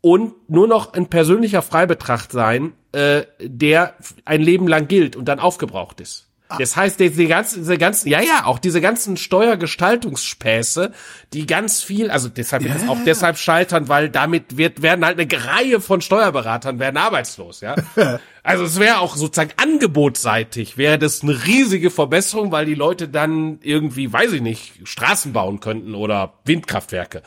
und 0.00 0.48
nur 0.48 0.66
noch 0.66 0.94
ein 0.94 1.08
persönlicher 1.08 1.62
Freibetrag 1.62 2.30
sein, 2.30 2.72
äh, 2.92 3.22
der 3.40 3.94
ein 4.24 4.40
Leben 4.40 4.66
lang 4.66 4.88
gilt 4.88 5.16
und 5.16 5.26
dann 5.26 5.40
aufgebraucht 5.40 6.00
ist. 6.00 6.30
Das 6.58 6.76
heißt, 6.76 6.98
diese 6.98 7.26
ganzen, 7.26 7.60
diese 7.60 7.78
ganzen, 7.78 8.08
ja, 8.08 8.20
ja, 8.20 8.44
auch 8.44 8.58
diese 8.58 8.80
ganzen 8.80 9.16
Steuergestaltungsspäße, 9.16 10.92
die 11.32 11.46
ganz 11.46 11.82
viel, 11.82 12.10
also 12.10 12.28
deshalb 12.28 12.64
wird 12.64 12.82
ja. 12.82 12.88
auch 12.88 12.98
deshalb 13.04 13.38
scheitern, 13.38 13.88
weil 13.88 14.08
damit 14.08 14.56
wird, 14.56 14.82
werden 14.82 15.04
halt 15.04 15.20
eine 15.20 15.44
Reihe 15.46 15.80
von 15.80 16.00
Steuerberatern 16.00 16.78
werden 16.78 16.96
arbeitslos, 16.96 17.60
ja. 17.60 17.76
also 18.42 18.64
es 18.64 18.80
wäre 18.80 18.98
auch 18.98 19.16
sozusagen 19.16 19.52
angebotsseitig, 19.56 20.76
wäre 20.76 20.98
das 20.98 21.22
eine 21.22 21.44
riesige 21.46 21.90
Verbesserung, 21.90 22.50
weil 22.50 22.66
die 22.66 22.74
Leute 22.74 23.08
dann 23.08 23.58
irgendwie, 23.62 24.12
weiß 24.12 24.32
ich 24.32 24.42
nicht, 24.42 24.72
Straßen 24.84 25.32
bauen 25.32 25.60
könnten 25.60 25.94
oder 25.94 26.34
Windkraftwerke. 26.44 27.22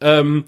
Ähm, 0.00 0.44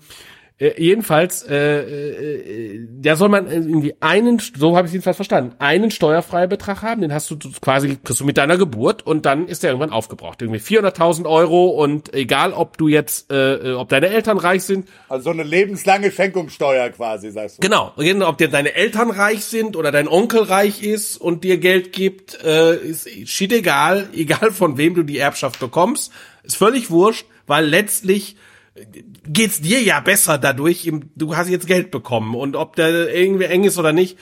äh, 0.60 0.72
jedenfalls, 0.76 1.44
äh, 1.48 1.80
äh, 1.80 2.88
da 3.00 3.14
soll 3.14 3.28
man 3.28 3.46
irgendwie 3.48 3.94
einen, 4.00 4.40
so 4.40 4.76
habe 4.76 4.86
ich 4.86 4.90
es 4.90 4.92
jedenfalls 4.94 5.16
verstanden, 5.16 5.54
einen 5.60 5.92
Steuerfreibetrag 5.92 6.82
haben, 6.82 7.00
den 7.00 7.12
hast 7.12 7.30
du 7.30 7.38
quasi, 7.60 7.96
kriegst 8.02 8.20
du 8.20 8.24
mit 8.24 8.38
deiner 8.38 8.58
Geburt 8.58 9.06
und 9.06 9.24
dann 9.24 9.46
ist 9.46 9.62
der 9.62 9.70
irgendwann 9.70 9.92
aufgebraucht. 9.92 10.42
Irgendwie 10.42 10.60
400.000 10.60 11.26
Euro 11.26 11.68
und 11.68 12.12
egal, 12.12 12.52
ob 12.52 12.76
du 12.76 12.88
jetzt, 12.88 13.30
äh, 13.30 13.74
ob 13.74 13.88
deine 13.88 14.08
Eltern 14.08 14.36
reich 14.36 14.64
sind. 14.64 14.88
Also 15.08 15.24
so 15.24 15.30
eine 15.30 15.44
lebenslange 15.44 16.10
Schenkungssteuer 16.10 16.90
quasi, 16.90 17.30
sagst 17.30 17.58
du. 17.58 17.60
Genau, 17.60 17.92
ob 18.26 18.38
dir 18.38 18.48
deine 18.48 18.74
Eltern 18.74 19.12
reich 19.12 19.44
sind 19.44 19.76
oder 19.76 19.92
dein 19.92 20.08
Onkel 20.08 20.42
reich 20.42 20.82
ist 20.82 21.18
und 21.18 21.44
dir 21.44 21.58
Geld 21.58 21.92
gibt, 21.92 22.42
äh, 22.42 22.76
ist 22.76 23.08
shit 23.28 23.52
egal, 23.52 24.08
egal 24.14 24.50
von 24.50 24.76
wem 24.76 24.94
du 24.96 25.04
die 25.04 25.18
Erbschaft 25.18 25.60
bekommst, 25.60 26.12
ist 26.42 26.56
völlig 26.56 26.90
wurscht, 26.90 27.26
weil 27.46 27.64
letztlich 27.64 28.36
geht's 29.26 29.60
dir 29.60 29.82
ja 29.82 30.00
besser 30.00 30.38
dadurch. 30.38 30.90
Du 31.16 31.36
hast 31.36 31.48
jetzt 31.48 31.66
Geld 31.66 31.90
bekommen 31.90 32.34
und 32.34 32.56
ob 32.56 32.76
der 32.76 33.14
irgendwie 33.14 33.44
eng 33.44 33.64
ist 33.64 33.78
oder 33.78 33.92
nicht. 33.92 34.18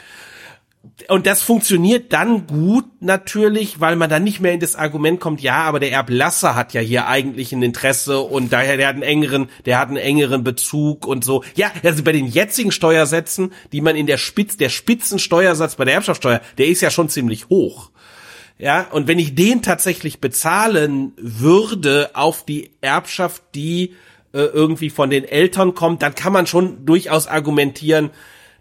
und 1.08 1.26
das 1.26 1.42
funktioniert 1.42 2.12
dann 2.12 2.46
gut 2.46 2.84
natürlich, 3.00 3.80
weil 3.80 3.96
man 3.96 4.08
dann 4.08 4.24
nicht 4.24 4.40
mehr 4.40 4.52
in 4.52 4.60
das 4.60 4.76
Argument 4.76 5.20
kommt, 5.20 5.40
ja, 5.40 5.62
aber 5.62 5.80
der 5.80 5.92
Erblasser 5.92 6.54
hat 6.54 6.72
ja 6.74 6.80
hier 6.80 7.06
eigentlich 7.06 7.52
ein 7.52 7.62
Interesse 7.62 8.20
und 8.20 8.52
daher 8.52 8.76
der 8.76 8.88
hat 8.88 8.94
einen 8.94 9.02
engeren, 9.02 9.48
der 9.64 9.78
hat 9.78 9.88
einen 9.88 9.96
engeren 9.96 10.44
Bezug 10.44 11.06
und 11.06 11.24
so. 11.24 11.44
Ja, 11.54 11.70
also 11.82 12.02
bei 12.02 12.12
den 12.12 12.26
jetzigen 12.26 12.72
Steuersätzen, 12.72 13.52
die 13.72 13.80
man 13.80 13.96
in 13.96 14.06
der 14.06 14.18
Spitz, 14.18 14.56
der 14.56 14.68
Spitzensteuersatz 14.68 15.76
bei 15.76 15.84
der 15.84 15.94
Erbschaftssteuer, 15.94 16.40
der 16.58 16.66
ist 16.66 16.80
ja 16.80 16.90
schon 16.90 17.08
ziemlich 17.08 17.48
hoch. 17.48 17.90
Ja, 18.58 18.86
und 18.90 19.06
wenn 19.06 19.18
ich 19.18 19.34
den 19.34 19.60
tatsächlich 19.60 20.20
bezahlen 20.20 21.12
würde 21.18 22.10
auf 22.14 22.44
die 22.44 22.70
Erbschaft, 22.80 23.42
die 23.54 23.94
irgendwie 24.44 24.90
von 24.90 25.10
den 25.10 25.24
Eltern 25.24 25.74
kommt, 25.74 26.02
dann 26.02 26.14
kann 26.14 26.32
man 26.32 26.46
schon 26.46 26.84
durchaus 26.84 27.26
argumentieren, 27.26 28.10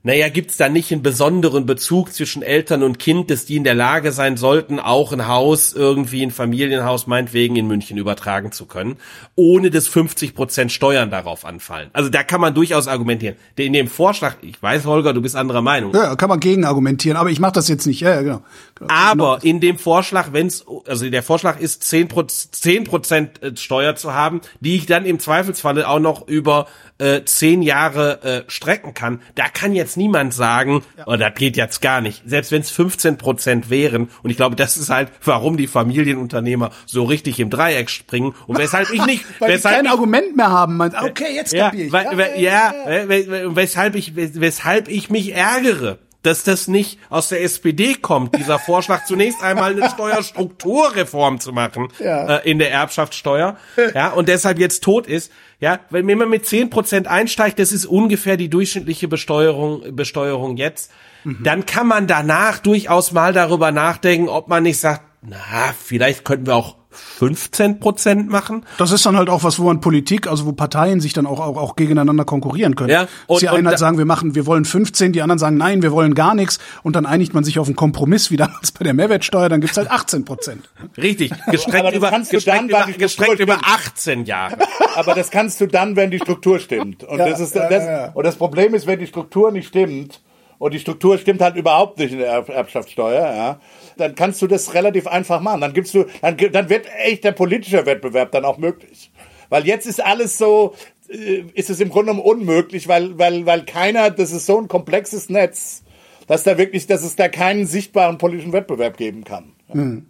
naja, 0.05 0.29
gibt's 0.29 0.55
da 0.55 0.69
nicht 0.69 0.91
einen 0.91 1.01
besonderen 1.01 1.65
Bezug 1.65 2.13
zwischen 2.13 2.43
Eltern 2.43 2.83
und 2.83 2.99
Kind, 2.99 3.31
dass 3.31 3.45
die 3.45 3.55
in 3.55 3.63
der 3.63 3.73
Lage 3.73 4.11
sein 4.11 4.37
sollten, 4.37 4.79
auch 4.79 5.11
ein 5.11 5.27
Haus 5.27 5.73
irgendwie 5.73 6.21
ein 6.21 6.29
Familienhaus 6.29 7.07
meinetwegen 7.07 7.55
in 7.55 7.65
München 7.65 7.97
übertragen 7.97 8.51
zu 8.51 8.67
können, 8.67 8.97
ohne 9.33 9.71
dass 9.71 9.87
50 9.87 10.35
Prozent 10.35 10.71
Steuern 10.71 11.09
darauf 11.09 11.43
anfallen. 11.43 11.89
Also 11.91 12.11
da 12.11 12.21
kann 12.21 12.39
man 12.39 12.53
durchaus 12.53 12.87
argumentieren. 12.87 13.35
In 13.55 13.73
dem 13.73 13.87
Vorschlag, 13.87 14.35
ich 14.43 14.61
weiß, 14.61 14.85
Holger, 14.85 15.11
du 15.11 15.23
bist 15.23 15.35
anderer 15.35 15.63
Meinung. 15.63 15.91
Ja, 15.95 16.15
kann 16.15 16.29
man 16.29 16.39
gegen 16.39 16.65
argumentieren, 16.65 17.17
aber 17.17 17.31
ich 17.31 17.39
mache 17.39 17.53
das 17.53 17.67
jetzt 17.67 17.87
nicht. 17.87 18.01
Ja, 18.01 18.13
ja 18.13 18.21
genau. 18.21 18.43
Aber 18.87 19.39
in 19.41 19.59
dem 19.59 19.79
Vorschlag, 19.79 20.33
wenn's, 20.33 20.65
also 20.85 21.09
der 21.09 21.23
Vorschlag 21.23 21.59
ist 21.59 21.83
10 21.83 22.09
Prozent 22.09 23.41
äh, 23.41 23.57
Steuer 23.57 23.95
zu 23.95 24.13
haben, 24.13 24.41
die 24.59 24.75
ich 24.75 24.85
dann 24.85 25.05
im 25.05 25.17
Zweifelsfalle 25.17 25.89
auch 25.89 25.99
noch 25.99 26.27
über 26.27 26.67
äh, 26.97 27.23
zehn 27.25 27.61
Jahre 27.61 28.23
äh, 28.23 28.43
strecken 28.47 28.93
kann, 28.93 29.21
da 29.35 29.49
kann 29.49 29.73
jetzt 29.73 29.94
niemand 29.97 30.33
sagen, 30.33 30.83
ja. 30.97 31.03
oh, 31.07 31.15
das 31.15 31.33
geht 31.35 31.57
jetzt 31.57 31.81
gar 31.81 32.01
nicht. 32.01 32.23
Selbst 32.25 32.51
wenn 32.51 32.61
es 32.61 32.71
15 32.71 33.17
Prozent 33.17 33.69
wären, 33.69 34.09
und 34.23 34.29
ich 34.29 34.37
glaube, 34.37 34.55
das 34.55 34.77
ist 34.77 34.89
halt, 34.89 35.09
warum 35.23 35.57
die 35.57 35.67
Familienunternehmer 35.67 36.71
so 36.85 37.03
richtig 37.03 37.39
im 37.39 37.49
Dreieck 37.49 37.89
springen 37.89 38.33
und 38.47 38.57
weshalb 38.57 38.91
ich 38.91 39.05
nicht, 39.05 39.25
weil 39.39 39.53
weshalb 39.53 39.75
kein 39.75 39.85
ich, 39.85 39.91
Argument 39.91 40.35
mehr 40.35 40.49
haben. 40.49 40.77
Man, 40.77 40.93
okay, 40.95 41.35
jetzt 41.35 41.53
ja, 41.53 41.65
kapier 41.65 41.85
ich. 41.85 41.91
Weil, 41.91 42.05
ja, 42.39 42.73
ja, 42.85 43.03
ja, 43.03 43.55
weshalb 43.55 43.95
ich, 43.95 44.15
weshalb 44.15 44.87
ich 44.87 45.09
mich 45.09 45.33
ärgere 45.33 45.99
dass 46.25 46.43
das 46.43 46.67
nicht 46.67 46.99
aus 47.09 47.29
der 47.29 47.43
SPD 47.43 47.95
kommt, 47.95 48.35
dieser 48.35 48.59
Vorschlag 48.65 49.05
zunächst 49.05 49.41
einmal 49.43 49.71
eine 49.71 49.89
Steuerstrukturreform 49.89 51.39
zu 51.39 51.51
machen 51.53 51.89
ja. 51.99 52.37
äh, 52.37 52.49
in 52.49 52.59
der 52.59 52.71
Erbschaftssteuer, 52.71 53.57
ja, 53.93 54.09
und 54.09 54.29
deshalb 54.29 54.59
jetzt 54.59 54.83
tot 54.83 55.07
ist. 55.07 55.31
Ja, 55.59 55.79
wenn 55.89 56.05
man 56.17 56.29
mit 56.29 56.45
zehn 56.45 56.69
Prozent 56.69 57.07
einsteigt, 57.07 57.59
das 57.59 57.71
ist 57.71 57.85
ungefähr 57.85 58.35
die 58.35 58.49
durchschnittliche 58.49 59.07
Besteuerung, 59.07 59.95
Besteuerung 59.95 60.57
jetzt, 60.57 60.91
mhm. 61.23 61.39
dann 61.43 61.65
kann 61.65 61.87
man 61.87 62.07
danach 62.07 62.59
durchaus 62.59 63.13
mal 63.13 63.31
darüber 63.31 63.71
nachdenken, 63.71 64.27
ob 64.27 64.49
man 64.49 64.63
nicht 64.63 64.79
sagt, 64.79 65.01
na, 65.21 65.73
vielleicht 65.81 66.25
könnten 66.25 66.47
wir 66.47 66.55
auch 66.55 66.75
15 66.95 67.79
Prozent 67.79 68.29
machen. 68.29 68.65
Das 68.77 68.91
ist 68.91 69.05
dann 69.05 69.17
halt 69.17 69.29
auch 69.29 69.43
was, 69.43 69.59
wo 69.59 69.63
man 69.63 69.81
Politik, 69.81 70.27
also 70.27 70.45
wo 70.45 70.51
Parteien 70.51 70.99
sich 70.99 71.13
dann 71.13 71.25
auch, 71.25 71.39
auch, 71.39 71.57
auch 71.57 71.75
gegeneinander 71.75 72.25
konkurrieren 72.25 72.75
können. 72.75 72.89
Ja, 72.89 73.07
und, 73.27 73.41
die 73.41 73.49
einen 73.49 73.67
halt 73.67 73.79
sagen, 73.79 73.97
wir 73.97 74.05
machen, 74.05 74.35
wir 74.35 74.45
wollen 74.45 74.65
15, 74.65 75.11
die 75.11 75.21
anderen 75.21 75.39
sagen, 75.39 75.57
nein, 75.57 75.81
wir 75.81 75.91
wollen 75.91 76.15
gar 76.15 76.35
nichts 76.35 76.59
und 76.83 76.95
dann 76.95 77.05
einigt 77.05 77.33
man 77.33 77.43
sich 77.43 77.59
auf 77.59 77.67
einen 77.67 77.75
Kompromiss, 77.75 78.31
wie 78.31 78.37
damals 78.37 78.71
bei 78.71 78.83
der 78.83 78.93
Mehrwertsteuer, 78.93 79.49
dann 79.49 79.61
gibt's 79.61 79.77
halt 79.77 79.89
18 79.89 80.25
Prozent. 80.25 80.69
Richtig, 80.97 81.31
gestreckt, 81.51 81.95
über, 81.95 82.11
gestreckt, 82.11 82.69
über, 82.69 82.85
gestreckt 82.97 83.39
über 83.39 83.59
18 83.63 84.25
Jahre. 84.25 84.57
Aber 84.95 85.13
das 85.13 85.31
kannst 85.31 85.61
du 85.61 85.67
dann, 85.67 85.95
wenn 85.95 86.11
die 86.11 86.19
Struktur 86.19 86.59
stimmt. 86.59 87.03
Und, 87.03 87.19
ja, 87.19 87.29
das, 87.29 87.39
ist, 87.39 87.55
das, 87.55 87.71
ja, 87.71 88.11
und 88.13 88.25
das 88.25 88.35
Problem 88.35 88.73
ist, 88.73 88.87
wenn 88.87 88.99
die 88.99 89.07
Struktur 89.07 89.51
nicht 89.51 89.67
stimmt, 89.67 90.21
und 90.57 90.73
die 90.73 90.79
Struktur 90.79 91.17
stimmt 91.17 91.41
halt 91.41 91.55
überhaupt 91.55 91.99
nicht 91.99 92.11
in 92.11 92.19
der 92.19 92.29
Erbschaftssteuer, 92.31 93.35
ja, 93.35 93.59
dann 93.97 94.15
kannst 94.15 94.41
du 94.41 94.47
das 94.47 94.73
relativ 94.73 95.07
einfach 95.07 95.41
machen. 95.41 95.61
Dann 95.61 95.73
gibst 95.73 95.93
du, 95.93 96.05
dann, 96.21 96.37
dann 96.51 96.69
wird 96.69 96.87
echt 97.03 97.23
der 97.23 97.31
politische 97.31 97.85
Wettbewerb 97.85 98.31
dann 98.31 98.45
auch 98.45 98.57
möglich. 98.57 99.11
Weil 99.49 99.65
jetzt 99.65 99.85
ist 99.85 100.03
alles 100.03 100.37
so, 100.37 100.73
äh, 101.09 101.43
ist 101.53 101.69
es 101.69 101.79
im 101.79 101.89
Grunde 101.89 102.11
genommen 102.11 102.27
unmöglich, 102.27 102.87
weil, 102.87 103.17
weil, 103.17 103.45
weil 103.45 103.65
keiner, 103.65 104.09
das 104.11 104.31
ist 104.31 104.45
so 104.45 104.59
ein 104.59 104.67
komplexes 104.67 105.29
Netz, 105.29 105.83
dass 106.27 106.43
da 106.43 106.57
wirklich, 106.57 106.87
dass 106.87 107.03
es 107.03 107.15
da 107.15 107.29
keinen 107.29 107.65
sichtbaren 107.65 108.17
politischen 108.17 108.53
Wettbewerb 108.53 108.97
geben 108.97 109.23
kann. 109.23 109.53
Mhm. 109.71 110.07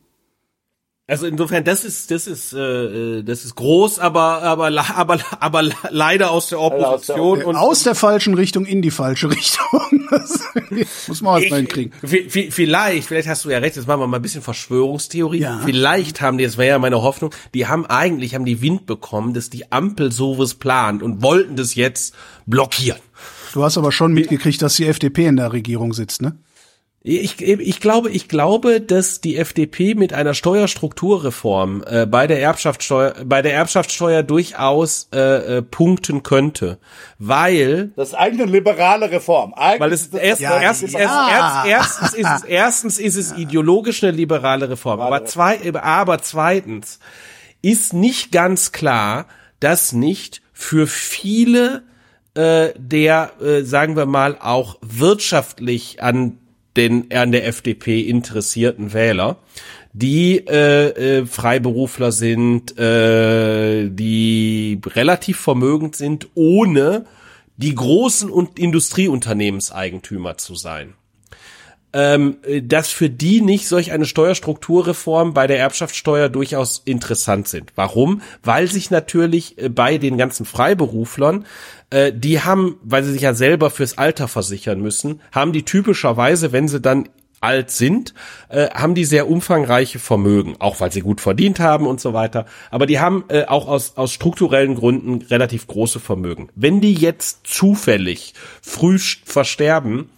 Also 1.08 1.28
insofern, 1.28 1.64
das 1.64 1.86
ist, 1.86 2.10
das 2.10 2.26
ist, 2.26 2.52
äh, 2.54 3.22
das 3.22 3.46
ist 3.46 3.54
groß, 3.54 4.00
aber, 4.00 4.42
aber, 4.42 4.72
aber, 4.96 5.20
aber 5.40 5.70
leider 5.92 6.32
aus 6.32 6.48
der 6.48 6.60
Opposition 6.60 7.20
aus 7.20 7.38
der, 7.38 7.48
und 7.48 7.56
aus 7.56 7.84
der 7.84 7.94
falschen 7.94 8.34
Richtung 8.34 8.66
in 8.66 8.82
die 8.82 8.90
falsche 8.90 9.30
Richtung. 9.32 10.08
Das 10.10 11.08
muss 11.08 11.22
man 11.22 11.44
auch 11.44 11.50
mal 11.52 11.58
hinkriegen. 11.58 11.94
Vielleicht, 12.04 13.08
vielleicht 13.08 13.28
hast 13.28 13.46
du 13.46 13.52
ja 13.52 13.60
recht. 13.60 13.76
Jetzt 13.76 13.88
machen 13.88 14.00
wir 14.00 14.08
mal 14.08 14.18
ein 14.18 14.24
bisschen 14.24 14.42
Verschwörungstheorie. 14.42 15.42
Ja. 15.42 15.62
Vielleicht 15.64 16.22
haben 16.22 16.40
die, 16.40 16.44
das 16.44 16.58
wäre 16.58 16.70
ja 16.70 16.80
meine 16.80 17.04
Hoffnung, 17.04 17.32
die 17.54 17.68
haben 17.68 17.86
eigentlich 17.86 18.34
haben 18.34 18.46
die 18.46 18.64
Wind 18.64 18.88
bekommen, 18.88 19.36
dass 19.36 19.52
die 19.52 19.72
Ampel 19.72 20.12
sowas 20.12 20.56
plant 20.56 21.04
und 21.04 21.22
wollten 21.22 21.56
das 21.56 21.76
jetzt 21.76 22.16
blockieren. 22.48 23.00
Du 23.54 23.64
hast 23.64 23.78
aber 23.78 23.92
schon 23.92 24.12
mitgekriegt, 24.12 24.60
dass 24.60 24.76
die 24.76 24.88
FDP 24.88 25.28
in 25.28 25.36
der 25.36 25.54
Regierung 25.54 25.94
sitzt, 25.94 26.24
ne? 26.24 26.36
Ich, 27.08 27.40
ich 27.40 27.80
glaube, 27.80 28.10
ich 28.10 28.28
glaube, 28.30 28.82
dass 28.82 29.22
die 29.22 29.38
FDP 29.38 29.94
mit 29.94 30.12
einer 30.12 30.34
Steuerstrukturreform 30.34 31.84
äh, 31.86 32.08
bei 32.08 32.26
der 32.26 32.42
Erbschaftssteuer, 32.42 33.14
bei 33.24 33.44
der 33.44 33.54
Erbschaftssteuer 33.54 34.24
durchaus 34.24 35.10
äh, 35.14 35.58
äh, 35.58 35.62
punkten 35.62 36.24
könnte, 36.24 36.80
weil 37.20 37.92
das 37.96 38.10
ist 38.10 38.14
eigentlich 38.16 38.42
eine 38.42 38.52
liberale 38.52 39.12
Reform. 39.12 39.54
Eigentlich 39.54 39.82
weil 39.82 39.94
es 39.94 40.08
erst, 40.08 40.42
ja, 40.42 40.60
erst, 40.60 40.82
erst, 40.82 40.96
erst, 40.96 41.68
erstens 41.68 42.14
ist 42.16 42.28
es 42.38 42.44
erstens 42.44 42.98
ist 42.98 43.16
es 43.18 43.38
ideologisch 43.38 44.04
eine 44.04 44.12
liberale 44.12 44.68
Reform, 44.68 45.00
aber 45.00 45.26
zwei, 45.26 45.60
aber 45.76 46.24
zweitens 46.24 46.98
ist 47.62 47.94
nicht 47.94 48.32
ganz 48.32 48.72
klar, 48.72 49.28
dass 49.60 49.94
nicht 49.94 50.42
für 50.54 50.88
viele 50.88 51.84
äh, 52.34 52.70
der, 52.80 53.34
äh, 53.40 53.62
sagen 53.62 53.96
wir 53.96 54.08
mal, 54.08 54.40
auch 54.42 54.80
wirtschaftlich 54.82 56.02
an 56.02 56.40
den 56.78 57.12
an 57.12 57.32
der 57.32 57.48
FDP 57.48 58.02
interessierten 58.02 58.94
Wähler, 58.94 59.38
die 59.94 60.46
äh, 60.48 61.20
äh, 61.20 61.26
Freiberufler 61.26 62.12
sind, 62.12 62.78
äh, 62.78 63.90
die 63.90 64.82
relativ 64.86 65.40
vermögend 65.40 65.96
sind, 65.96 66.28
ohne 66.36 67.06
die 67.58 67.74
großen 67.74 68.30
und 68.30 68.60
Industrieunternehmenseigentümer 68.60 70.38
zu 70.38 70.56
sein 70.56 70.96
ähm, 71.96 72.38
dass 72.64 72.90
für 72.90 73.10
die 73.10 73.40
nicht 73.40 73.70
solch 73.70 73.94
eine 73.94 74.06
Steuerstrukturreform 74.06 75.34
bei 75.34 75.48
der 75.48 75.60
Erbschaftssteuer 75.60 76.28
durchaus 76.28 76.82
interessant 76.84 77.48
sind. 77.48 77.72
Warum? 77.76 78.22
Weil 78.44 78.68
sich 78.68 78.92
natürlich 78.92 79.58
äh, 79.58 79.70
bei 79.70 79.98
den 79.98 80.18
ganzen 80.18 80.46
Freiberuflern, 80.46 81.46
äh, 81.92 82.12
die 82.14 82.42
haben, 82.42 82.78
weil 82.84 83.06
sie 83.06 83.14
sich 83.14 83.22
ja 83.22 83.34
selber 83.34 83.70
fürs 83.70 83.98
Alter 83.98 84.28
versichern 84.28 84.82
müssen, 84.82 85.22
haben 85.32 85.54
die 85.54 85.64
typischerweise, 85.64 86.52
wenn 86.52 86.68
sie 86.68 86.82
dann 86.82 87.08
alt 87.40 87.72
sind, 87.72 88.14
äh, 88.50 88.70
haben 88.72 88.96
die 88.96 89.06
sehr 89.06 89.30
umfangreiche 89.30 90.00
Vermögen, 90.00 90.56
auch 90.60 90.82
weil 90.82 90.92
sie 90.92 91.02
gut 91.02 91.22
verdient 91.22 91.62
haben 91.62 91.88
und 91.88 92.02
so 92.02 92.14
weiter. 92.14 92.46
Aber 92.72 92.88
die 92.88 93.00
haben 93.00 93.24
äh, 93.30 93.46
auch 93.46 93.68
aus, 93.68 93.96
aus 93.96 94.12
strukturellen 94.12 94.76
Gründen 94.76 95.22
relativ 95.22 95.68
große 95.68 96.00
Vermögen. 96.02 96.50
Wenn 96.56 96.82
die 96.82 96.94
jetzt 96.94 97.48
zufällig 97.48 98.34
früh 98.62 98.98
versterben, 98.98 100.10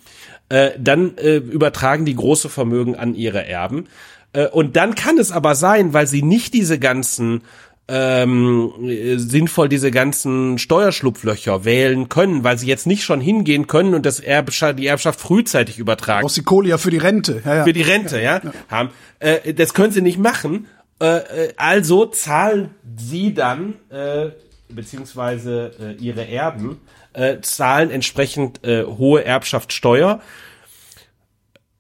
äh, 0.49 0.71
dann 0.79 1.17
äh, 1.17 1.37
übertragen 1.37 2.05
die 2.05 2.15
große 2.15 2.49
Vermögen 2.49 2.95
an 2.95 3.15
ihre 3.15 3.45
Erben. 3.45 3.87
Äh, 4.33 4.47
und 4.47 4.75
dann 4.75 4.95
kann 4.95 5.17
es 5.17 5.31
aber 5.31 5.55
sein, 5.55 5.93
weil 5.93 6.07
sie 6.07 6.23
nicht 6.23 6.53
diese 6.53 6.79
ganzen 6.79 7.41
ähm, 7.89 8.73
sinnvoll 9.17 9.69
diese 9.69 9.91
ganzen 9.91 10.57
Steuerschlupflöcher 10.57 11.63
wählen 11.63 12.09
können, 12.09 12.43
weil 12.43 12.57
sie 12.57 12.67
jetzt 12.67 12.85
nicht 12.85 13.03
schon 13.03 13.21
hingehen 13.21 13.67
können 13.67 13.93
und 13.93 14.05
das 14.05 14.19
Erbschaft, 14.19 14.77
die 14.77 14.87
Erbschaft 14.87 15.21
frühzeitig 15.21 15.79
übertragen. 15.79 16.25
Aus 16.25 16.33
die 16.33 16.43
Kohle 16.43 16.69
ja 16.69 16.77
für 16.77 16.91
die 16.91 16.97
Rente. 16.97 17.41
Ja, 17.45 17.55
ja. 17.55 17.63
Für 17.63 17.73
die 17.73 17.83
Rente, 17.83 18.21
ja. 18.21 18.41
ja. 18.43 18.51
Haben. 18.69 18.89
Äh, 19.19 19.53
das 19.53 19.73
können 19.73 19.93
sie 19.93 20.01
nicht 20.01 20.19
machen. 20.19 20.67
Äh, 21.01 21.17
äh 21.17 21.53
also 21.55 22.05
zahlen 22.05 22.71
sie 22.97 23.33
dann, 23.33 23.75
äh, 23.89 24.31
beziehungsweise 24.67 25.71
äh, 25.79 26.03
ihre 26.03 26.27
Erben, 26.27 26.81
äh, 27.17 27.41
zahlen 27.41 27.89
entsprechend 27.89 28.63
äh, 28.63 28.83
hohe 28.85 29.25
Erbschaftssteuer. 29.25 30.21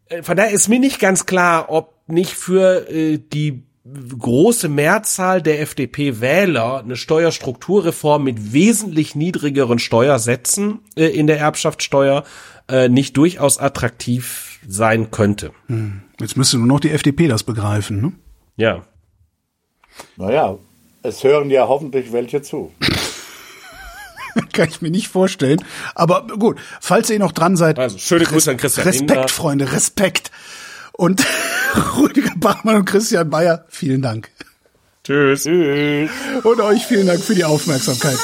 Äh, 0.09 0.23
von 0.23 0.35
daher 0.35 0.51
ist 0.51 0.67
mir 0.67 0.79
nicht 0.79 0.99
ganz 0.99 1.25
klar, 1.25 1.69
ob 1.69 1.93
nicht 2.07 2.31
für 2.31 2.89
äh, 2.89 3.19
die 3.19 3.63
große 4.19 4.67
Mehrzahl 4.67 5.41
der 5.41 5.61
FDP-Wähler 5.61 6.79
eine 6.79 6.95
Steuerstrukturreform 6.95 8.23
mit 8.23 8.51
wesentlich 8.51 9.15
niedrigeren 9.15 9.79
Steuersätzen 9.79 10.79
äh, 10.95 11.05
in 11.05 11.27
der 11.27 11.39
Erbschaftssteuer 11.39 12.23
äh, 12.67 12.89
nicht 12.89 13.15
durchaus 13.15 13.59
attraktiv 13.59 14.59
sein 14.67 15.11
könnte. 15.11 15.51
Hm. 15.67 16.01
Jetzt 16.19 16.35
müsste 16.35 16.57
nur 16.57 16.67
noch 16.67 16.79
die 16.79 16.91
FDP 16.91 17.27
das 17.27 17.43
begreifen, 17.43 18.01
ne? 18.01 18.11
Ja. 18.57 18.83
Naja, 20.17 20.57
es 21.03 21.23
hören 21.23 21.49
ja 21.49 21.67
hoffentlich 21.67 22.11
welche 22.11 22.41
zu. 22.41 22.71
Kann 24.53 24.69
ich 24.69 24.81
mir 24.81 24.91
nicht 24.91 25.07
vorstellen. 25.07 25.63
Aber 25.95 26.27
gut, 26.27 26.59
falls 26.81 27.09
ihr 27.09 27.19
noch 27.19 27.31
dran 27.31 27.57
seid. 27.57 27.79
Also, 27.79 27.97
schöne 27.97 28.25
Grüße 28.25 28.51
an 28.51 28.57
Christian 28.57 28.87
Respekt, 28.87 29.09
Lindner. 29.09 29.27
Freunde, 29.27 29.71
Respekt. 29.71 30.31
Und 30.93 31.23
Rüdiger 31.97 32.33
Bachmann 32.37 32.77
und 32.77 32.85
Christian 32.85 33.29
Bayer, 33.29 33.65
vielen 33.69 34.01
Dank. 34.01 34.31
Tschüss. 35.03 35.43
Tschüss. 35.43 36.09
Und 36.43 36.59
euch 36.59 36.85
vielen 36.85 37.07
Dank 37.07 37.21
für 37.21 37.35
die 37.35 37.45
Aufmerksamkeit. 37.45 38.17